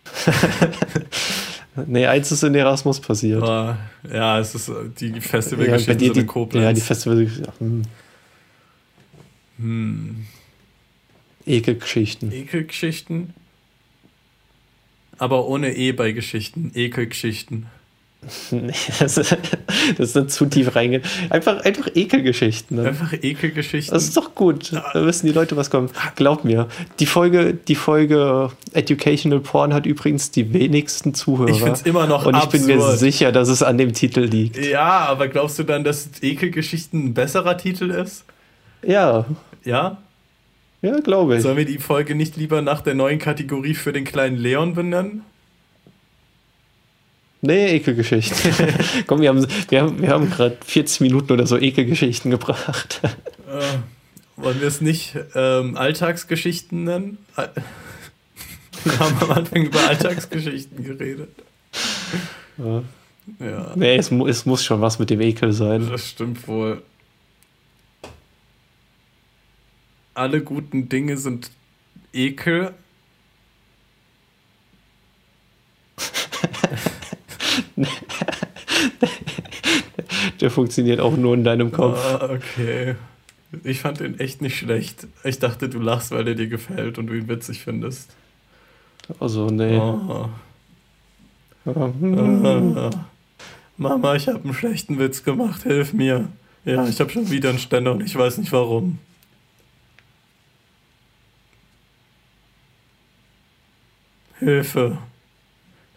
nee, 1.86 2.08
eins 2.08 2.32
ist 2.32 2.44
in 2.44 2.56
Erasmus 2.56 3.00
passiert. 3.00 3.44
Ah, 3.44 3.78
ja, 4.12 4.40
es 4.40 4.56
ist 4.56 4.70
äh, 4.70 4.90
die 5.00 5.22
Festivalgeschichten 5.22 6.00
ja, 6.00 6.14
die, 6.14 6.20
in 6.20 6.26
Koblenz. 6.26 6.64
Ja, 6.64 6.74
die 6.74 6.82
Festival. 6.82 7.30
Hm. 7.60 7.84
Hm. 9.60 10.26
Ekelgeschichten. 11.46 12.32
Ekelgeschichten? 12.32 13.36
Aber 15.22 15.48
ohne 15.48 15.76
E 15.76 15.92
bei 15.92 16.12
Geschichten, 16.14 16.72
Ekelgeschichten. 16.74 17.68
Nee, 18.52 18.72
das, 19.00 19.16
das 19.16 20.16
ist 20.16 20.30
zu 20.30 20.46
tief 20.46 20.76
reingehen. 20.76 21.02
Einfach, 21.32 21.64
einfach 21.66 21.88
Ekelgeschichten. 21.96 22.78
Ne? 22.78 22.90
Einfach 22.90 23.14
Ekelgeschichten. 23.14 23.92
Das 23.92 24.04
ist 24.04 24.16
doch 24.16 24.36
gut. 24.36 24.72
Da 24.74 25.06
wissen 25.06 25.26
die 25.26 25.32
Leute, 25.32 25.58
was 25.58 25.72
kommt. 25.72 25.92
Glaub 26.16 26.44
mir. 26.46 26.68
Die 27.00 27.08
Folge, 27.08 27.56
die 27.56 27.74
Folge 27.74 28.52
Educational 28.74 29.40
Porn 29.40 29.74
hat 29.74 29.88
übrigens 29.88 30.30
die 30.30 30.54
wenigsten 30.54 31.16
Zuhörer. 31.16 31.50
Ich 31.50 31.58
finde 31.58 31.72
es 31.74 31.82
immer 31.82 32.06
noch 32.06 32.28
Und 32.28 32.36
ich 32.36 32.44
absurd. 32.44 32.68
bin 32.68 32.78
mir 32.78 32.96
sicher, 32.96 33.32
dass 33.32 33.50
es 33.50 33.64
an 33.64 33.80
dem 33.80 33.94
Titel 33.94 34.22
liegt. 34.22 34.58
Ja, 34.64 35.00
aber 35.08 35.28
glaubst 35.28 35.58
du 35.58 35.64
dann, 35.64 35.84
dass 35.84 36.08
Ekelgeschichten 36.22 37.06
ein 37.06 37.14
besserer 37.16 37.58
Titel 37.58 37.90
ist? 37.90 38.26
Ja. 38.86 39.26
Ja? 39.64 39.98
Ja, 40.82 41.00
glaube 41.00 41.38
ich. 41.38 41.44
Sollen 41.44 41.58
wir 41.58 41.66
die 41.66 41.78
Folge 41.78 42.16
nicht 42.16 42.38
lieber 42.38 42.62
nach 42.62 42.82
der 42.82 42.96
neuen 42.96 43.20
Kategorie 43.20 43.76
für 43.76 43.94
den 43.94 44.04
kleinen 44.04 44.38
Leon 44.38 44.74
benennen? 44.74 45.24
Nee, 47.42 47.76
Ekelgeschichten. 47.76 48.54
Komm, 49.08 49.22
wir 49.22 49.30
haben, 49.30 49.46
wir 49.70 49.82
haben, 49.82 50.02
wir 50.02 50.10
haben 50.10 50.30
gerade 50.30 50.58
40 50.64 51.02
Minuten 51.02 51.32
oder 51.34 51.48
so 51.48 51.58
Ekelgeschichten 51.58 52.30
gebracht. 52.30 53.02
Äh, 53.04 54.42
wollen 54.42 54.62
wir 54.62 54.68
es 54.68 54.82
nicht 54.82 55.16
ähm, 55.36 55.76
Alltagsgeschichten 55.76 56.84
nennen? 56.84 57.18
Wir 58.84 58.98
haben 58.98 59.16
am 59.20 59.32
Anfang 59.32 59.64
über 59.66 59.80
Alltagsgeschichten 59.88 60.84
geredet. 60.84 61.30
Ja. 62.58 62.82
ja. 63.40 63.74
Nee, 63.76 63.96
es, 63.96 64.10
es 64.10 64.46
muss 64.48 64.64
schon 64.64 64.82
was 64.82 64.98
mit 64.98 65.12
dem 65.12 65.22
Ekel 65.22 65.54
sein. 65.54 65.88
Das 65.88 66.10
stimmt 66.10 66.48
wohl. 66.48 66.82
Alle 70.14 70.42
guten 70.42 70.90
Dinge 70.90 71.18
sind 71.18 71.52
Ekel. 72.14 72.74
Der 80.40 80.52
funktioniert 80.52 81.00
auch 81.00 81.16
nur 81.16 81.34
in 81.36 81.44
deinem 81.44 81.72
Kopf. 81.72 81.98
Ah, 82.04 82.30
okay. 82.32 82.96
Ich 83.64 83.80
fand 83.82 84.02
ihn 84.02 84.20
echt 84.20 84.42
nicht 84.42 84.58
schlecht. 84.58 85.08
Ich 85.24 85.40
dachte, 85.40 85.70
du 85.70 85.80
lachst, 85.80 86.12
weil 86.12 86.28
er 86.28 86.36
dir 86.36 86.48
gefällt 86.48 86.98
und 86.98 87.08
du 87.08 87.14
ihn 87.14 87.28
witzig 87.28 87.62
findest. 87.62 88.16
Also, 89.20 89.48
nee. 89.48 89.78
Oh. 89.78 90.30
Ah. 91.66 92.90
Mama, 93.78 94.16
ich 94.16 94.28
habe 94.28 94.44
einen 94.44 94.54
schlechten 94.54 95.00
Witz 95.00 95.24
gemacht, 95.24 95.64
hilf 95.64 95.94
mir. 95.94 96.30
Ja, 96.66 96.88
ich 96.88 97.00
habe 97.00 97.10
schon 97.10 97.30
wieder 97.30 97.50
einen 97.50 97.60
Ständer 97.60 97.92
und 97.92 98.02
ich 98.02 98.16
weiß 98.16 98.38
nicht 98.38 98.52
warum. 98.52 99.00
Hilfe. 104.42 104.98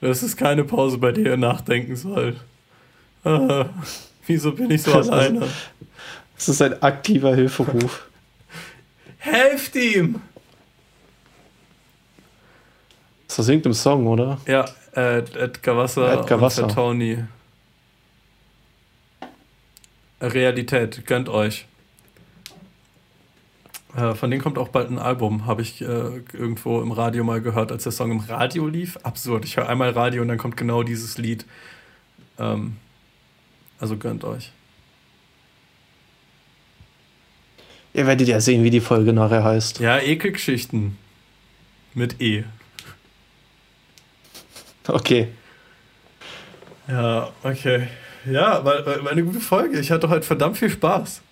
Das 0.01 0.23
ist 0.23 0.37
keine 0.37 0.65
Pause, 0.65 0.99
bei 0.99 1.13
der 1.13 1.25
ihr 1.25 1.37
nachdenken 1.39 1.97
sollt. 1.97 2.37
Ah, 3.25 3.67
wieso 4.27 4.53
bin 4.53 4.71
ich 4.71 4.83
so 4.83 4.93
das 4.93 5.09
alleine? 5.09 5.49
Es 6.37 6.49
ist 6.49 6.61
ein 6.61 6.83
aktiver 6.83 7.35
Hilferuf. 7.35 8.07
Helft 9.17 9.75
ihm! 9.77 10.21
Das 13.27 13.47
singt 13.47 13.65
im 13.65 13.73
Song, 13.73 14.07
oder? 14.07 14.39
Ja, 14.47 14.67
äh, 14.95 15.19
Edgar 15.19 15.79
Wasser 15.79 16.21
Edgar 16.21 16.41
Wasser. 16.41 16.65
und 16.65 16.75
Tony. 16.75 17.25
Realität, 20.21 21.07
gönnt 21.07 21.31
euch. 21.31 21.67
Äh, 23.97 24.15
von 24.15 24.31
denen 24.31 24.43
kommt 24.43 24.59
auch 24.59 24.69
bald 24.69 24.91
ein 24.91 24.99
Album, 24.99 25.47
habe 25.47 25.63
ich 25.63 25.81
äh, 25.81 25.85
irgendwo 26.33 26.81
im 26.81 26.91
Radio 26.91 27.23
mal 27.23 27.41
gehört, 27.41 27.71
als 27.71 27.85
der 27.85 27.93
Song 27.93 28.11
im 28.11 28.21
Radio 28.21 28.67
lief. 28.67 28.97
Absurd. 29.03 29.45
Ich 29.45 29.57
höre 29.57 29.69
einmal 29.69 29.91
Radio 29.91 30.23
und 30.23 30.29
dann 30.29 30.39
kommt 30.39 30.57
genau 30.57 30.83
dieses 30.83 31.17
Lied. 31.17 31.47
Ähm, 32.39 32.77
also 33.79 33.97
gönnt 33.97 34.25
euch. 34.25 34.51
Ihr 37.93 38.07
werdet 38.09 38.27
ja 38.27 38.41
sehen, 38.41 38.65
wie 38.65 38.71
die 38.71 38.81
Folge 38.81 39.13
nachher 39.13 39.45
heißt. 39.45 39.79
Ja, 39.79 39.99
Ekelgeschichten. 39.99 40.99
Mit 41.95 42.21
E. 42.21 42.43
Okay. 44.89 45.29
Ja, 46.89 47.31
okay. 47.45 47.87
Ja, 48.27 48.65
war, 48.65 48.85
war 48.85 49.11
eine 49.11 49.23
gute 49.23 49.39
Folge. 49.39 49.79
Ich 49.79 49.93
hatte 49.93 50.09
heute 50.09 50.27
verdammt 50.27 50.59
viel 50.59 50.71
Spaß. 50.71 51.23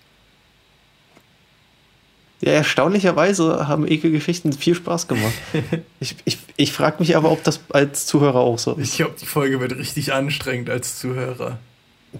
Ja, 2.43 2.51
erstaunlicherweise 2.51 3.69
haben 3.69 3.87
Ekelgeschichten 3.87 4.51
viel 4.51 4.75
Spaß 4.75 5.07
gemacht. 5.07 5.31
ich 6.01 6.17
ich, 6.25 6.37
ich 6.57 6.73
frage 6.73 6.97
mich 6.99 7.15
aber, 7.15 7.31
ob 7.31 7.41
das 7.45 7.61
als 7.69 8.05
Zuhörer 8.05 8.39
auch 8.39 8.59
so 8.59 8.73
ist. 8.73 8.89
Ich 8.89 8.97
glaube, 8.97 9.15
die 9.19 9.25
Folge 9.25 9.61
wird 9.61 9.77
richtig 9.77 10.11
anstrengend 10.11 10.69
als 10.69 10.99
Zuhörer. 10.99 11.59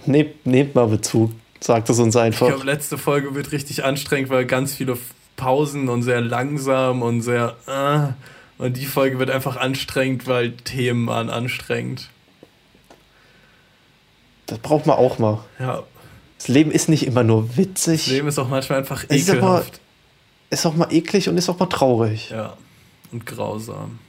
Nehmt, 0.05 0.45
nehmt 0.45 0.75
mal 0.75 0.87
Bezug, 0.87 1.31
sagt 1.59 1.89
es 1.89 1.99
uns 1.99 2.15
einfach. 2.15 2.47
Ich 2.47 2.53
glaube, 2.53 2.65
letzte 2.65 2.97
Folge 2.97 3.35
wird 3.35 3.51
richtig 3.51 3.83
anstrengend, 3.83 4.29
weil 4.29 4.45
ganz 4.45 4.73
viele 4.73 4.97
Pausen 5.35 5.89
und 5.89 6.03
sehr 6.03 6.21
langsam 6.21 7.01
und 7.01 7.21
sehr. 7.21 7.57
Äh, 7.67 8.63
und 8.63 8.77
die 8.77 8.85
Folge 8.85 9.19
wird 9.19 9.29
einfach 9.29 9.57
anstrengend, 9.57 10.25
weil 10.25 10.53
Themen 10.53 11.05
waren 11.05 11.29
anstrengend. 11.29 12.07
Das 14.45 14.59
braucht 14.59 14.85
man 14.85 14.95
auch 14.95 15.19
mal. 15.19 15.43
Ja. 15.59 15.83
Das 16.37 16.47
Leben 16.47 16.71
ist 16.71 16.87
nicht 16.87 17.05
immer 17.05 17.23
nur 17.23 17.57
witzig. 17.57 18.05
Das 18.05 18.13
Leben 18.13 18.27
ist 18.29 18.39
auch 18.39 18.47
manchmal 18.47 18.79
einfach 18.79 19.03
ekelhaft 19.09 19.81
ist 20.53 20.65
auch 20.65 20.75
mal 20.75 20.91
eklig 20.91 21.27
und 21.27 21.37
ist 21.37 21.49
auch 21.49 21.59
mal 21.59 21.65
traurig. 21.65 22.29
Ja, 22.29 22.55
und 23.11 23.25
grausam. 23.25 23.99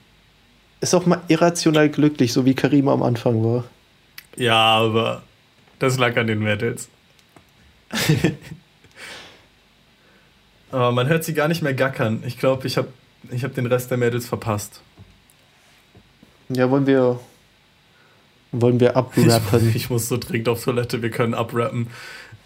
Ist 0.80 0.94
auch 0.94 1.06
mal 1.06 1.22
irrational 1.28 1.88
glücklich, 1.88 2.32
so 2.32 2.44
wie 2.44 2.54
Karima 2.54 2.92
am 2.92 3.02
Anfang 3.02 3.42
war. 3.42 3.64
Ja, 4.36 4.54
aber 4.56 5.22
das 5.78 5.98
lag 5.98 6.16
an 6.16 6.26
den 6.26 6.40
Mädels. 6.40 6.88
aber 10.70 10.92
man 10.92 11.08
hört 11.08 11.24
sie 11.24 11.34
gar 11.34 11.48
nicht 11.48 11.62
mehr 11.62 11.74
gackern. 11.74 12.22
Ich 12.26 12.38
glaube, 12.38 12.66
ich 12.66 12.76
habe 12.76 12.88
ich 13.30 13.44
hab 13.44 13.54
den 13.54 13.66
Rest 13.66 13.90
der 13.90 13.98
Mädels 13.98 14.26
verpasst. 14.26 14.82
Ja, 16.50 16.70
wollen 16.70 16.86
wir. 16.86 17.18
Wollen 18.52 18.78
wir 18.78 18.96
abrappen? 18.96 19.68
Ich, 19.68 19.74
ich 19.76 19.90
muss 19.90 20.08
so 20.08 20.16
dringend 20.18 20.48
auf 20.48 20.62
Toilette, 20.62 21.02
wir 21.02 21.10
können 21.10 21.34
abrappen. 21.34 21.88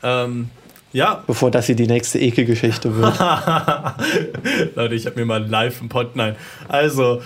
Ähm, 0.02 0.50
ja. 0.92 1.22
Bevor 1.26 1.50
das 1.50 1.66
hier 1.66 1.76
die 1.76 1.86
nächste 1.86 2.18
Ekelgeschichte 2.18 2.96
wird. 2.96 3.18
Leute, 4.74 4.94
ich 4.94 5.06
habe 5.06 5.18
mir 5.18 5.26
mal 5.26 5.46
live 5.46 5.80
im 5.80 5.88
Pod. 5.88 6.16
Nein. 6.16 6.36
Also. 6.68 7.22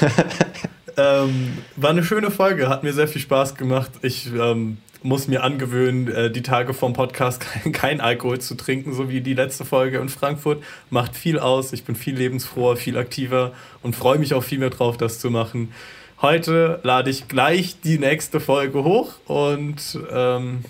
ähm, 0.96 1.58
war 1.76 1.90
eine 1.90 2.04
schöne 2.04 2.30
Folge, 2.30 2.68
hat 2.68 2.82
mir 2.82 2.92
sehr 2.92 3.08
viel 3.08 3.20
Spaß 3.20 3.54
gemacht. 3.54 3.90
Ich 4.02 4.30
ähm, 4.32 4.78
muss 5.02 5.28
mir 5.28 5.42
angewöhnen, 5.42 6.08
äh, 6.08 6.30
die 6.30 6.42
Tage 6.42 6.74
vom 6.74 6.92
Podcast 6.92 7.40
kein, 7.62 7.72
kein, 7.72 8.00
Alkohol 8.00 8.40
zu 8.40 8.54
trinken, 8.54 8.92
so 8.92 9.08
wie 9.08 9.20
die 9.20 9.34
letzte 9.34 9.64
Folge 9.64 9.98
in 9.98 10.08
Frankfurt. 10.08 10.62
Macht 10.90 11.16
viel 11.16 11.38
aus. 11.38 11.72
Ich 11.72 11.84
bin 11.84 11.96
viel 11.96 12.16
lebensfroher, 12.16 12.76
viel 12.76 12.96
aktiver 12.96 13.52
und 13.82 13.96
freue 13.96 14.18
mich 14.18 14.34
auch 14.34 14.44
viel 14.44 14.58
mehr 14.58 14.70
drauf, 14.70 14.96
das 14.96 15.18
zu 15.18 15.30
machen. 15.30 15.72
Heute 16.20 16.80
lade 16.82 17.08
ich 17.08 17.28
gleich 17.28 17.80
die 17.80 17.98
nächste 17.98 18.40
Folge 18.40 18.84
hoch 18.84 19.14
und 19.26 19.98
ähm, 20.12 20.64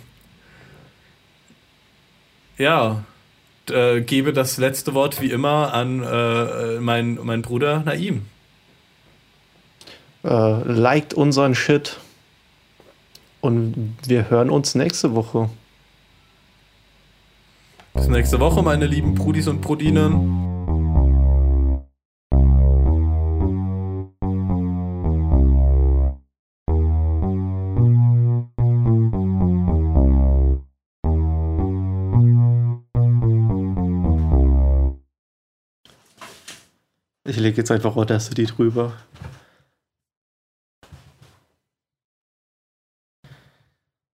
ja, 2.61 3.05
äh, 3.71 4.03
gebe 4.03 4.33
das 4.33 4.59
letzte 4.59 4.95
Wort 4.95 5.21
wie 5.23 5.31
immer 5.31 5.73
an 5.73 6.03
äh, 6.03 6.79
meinen 6.79 7.19
mein 7.25 7.43
Bruder 7.43 7.83
Naim. 7.85 8.27
Äh, 10.23 10.63
liked 10.65 11.15
unseren 11.15 11.55
Shit. 11.55 11.97
Und 13.41 13.97
wir 14.07 14.29
hören 14.29 14.51
uns 14.51 14.75
nächste 14.75 15.15
Woche. 15.15 15.49
Bis 17.95 18.09
nächste 18.09 18.39
Woche, 18.39 18.63
meine 18.63 18.87
lieben 18.87 19.15
Brudis 19.15 19.49
und 19.49 19.63
Brudinen. 19.63 20.50
Ich 37.31 37.37
lege 37.37 37.59
jetzt 37.59 37.71
einfach 37.71 37.95
Audacity 37.95 38.45
drüber. 38.45 38.93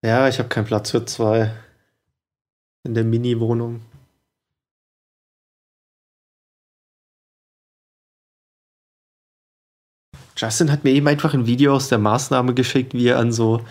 Ja, 0.05 0.27
ich 0.27 0.37
habe 0.37 0.49
keinen 0.49 0.65
Platz 0.65 0.91
für 0.91 1.03
zwei. 1.03 1.51
In 2.83 2.93
der 2.93 3.03
Mini-Wohnung. 3.03 3.81
Justin 10.37 10.71
hat 10.71 10.83
mir 10.83 10.91
eben 10.91 11.07
einfach 11.07 11.33
ein 11.33 11.47
Video 11.47 11.73
aus 11.73 11.89
der 11.89 11.97
Maßnahme 11.97 12.53
geschickt, 12.53 12.93
wie 12.93 13.07
er 13.07 13.17
an 13.17 13.31
so 13.31 13.65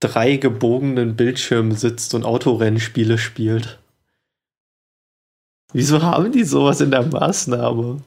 drei 0.00 0.36
gebogenen 0.36 1.14
Bildschirmen 1.14 1.76
sitzt 1.76 2.12
und 2.12 2.24
Autorennspiele 2.24 3.18
spielt. 3.18 3.78
Wieso 5.72 6.02
haben 6.02 6.32
die 6.32 6.42
sowas 6.42 6.80
in 6.80 6.90
der 6.90 7.06
Maßnahme? 7.06 8.02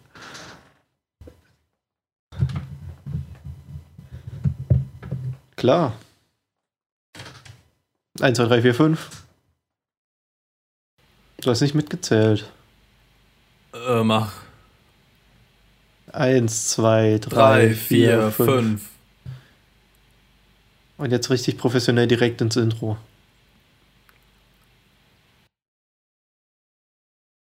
Klar. 5.58 5.94
1, 8.22 8.38
2, 8.38 8.46
3, 8.46 8.62
4, 8.62 8.74
5. 8.76 9.10
Du 11.42 11.50
hast 11.50 11.62
nicht 11.62 11.74
mitgezählt. 11.74 12.50
Äh, 13.74 14.04
mach. 14.04 14.34
1, 16.14 16.70
2, 16.70 17.18
3, 17.20 17.74
4, 17.74 18.32
5. 18.32 18.90
Und 20.98 21.12
jetzt 21.12 21.30
richtig 21.32 21.58
professionell 21.58 22.08
direkt 22.08 22.40
ins 22.42 22.56
Intro. 22.56 22.98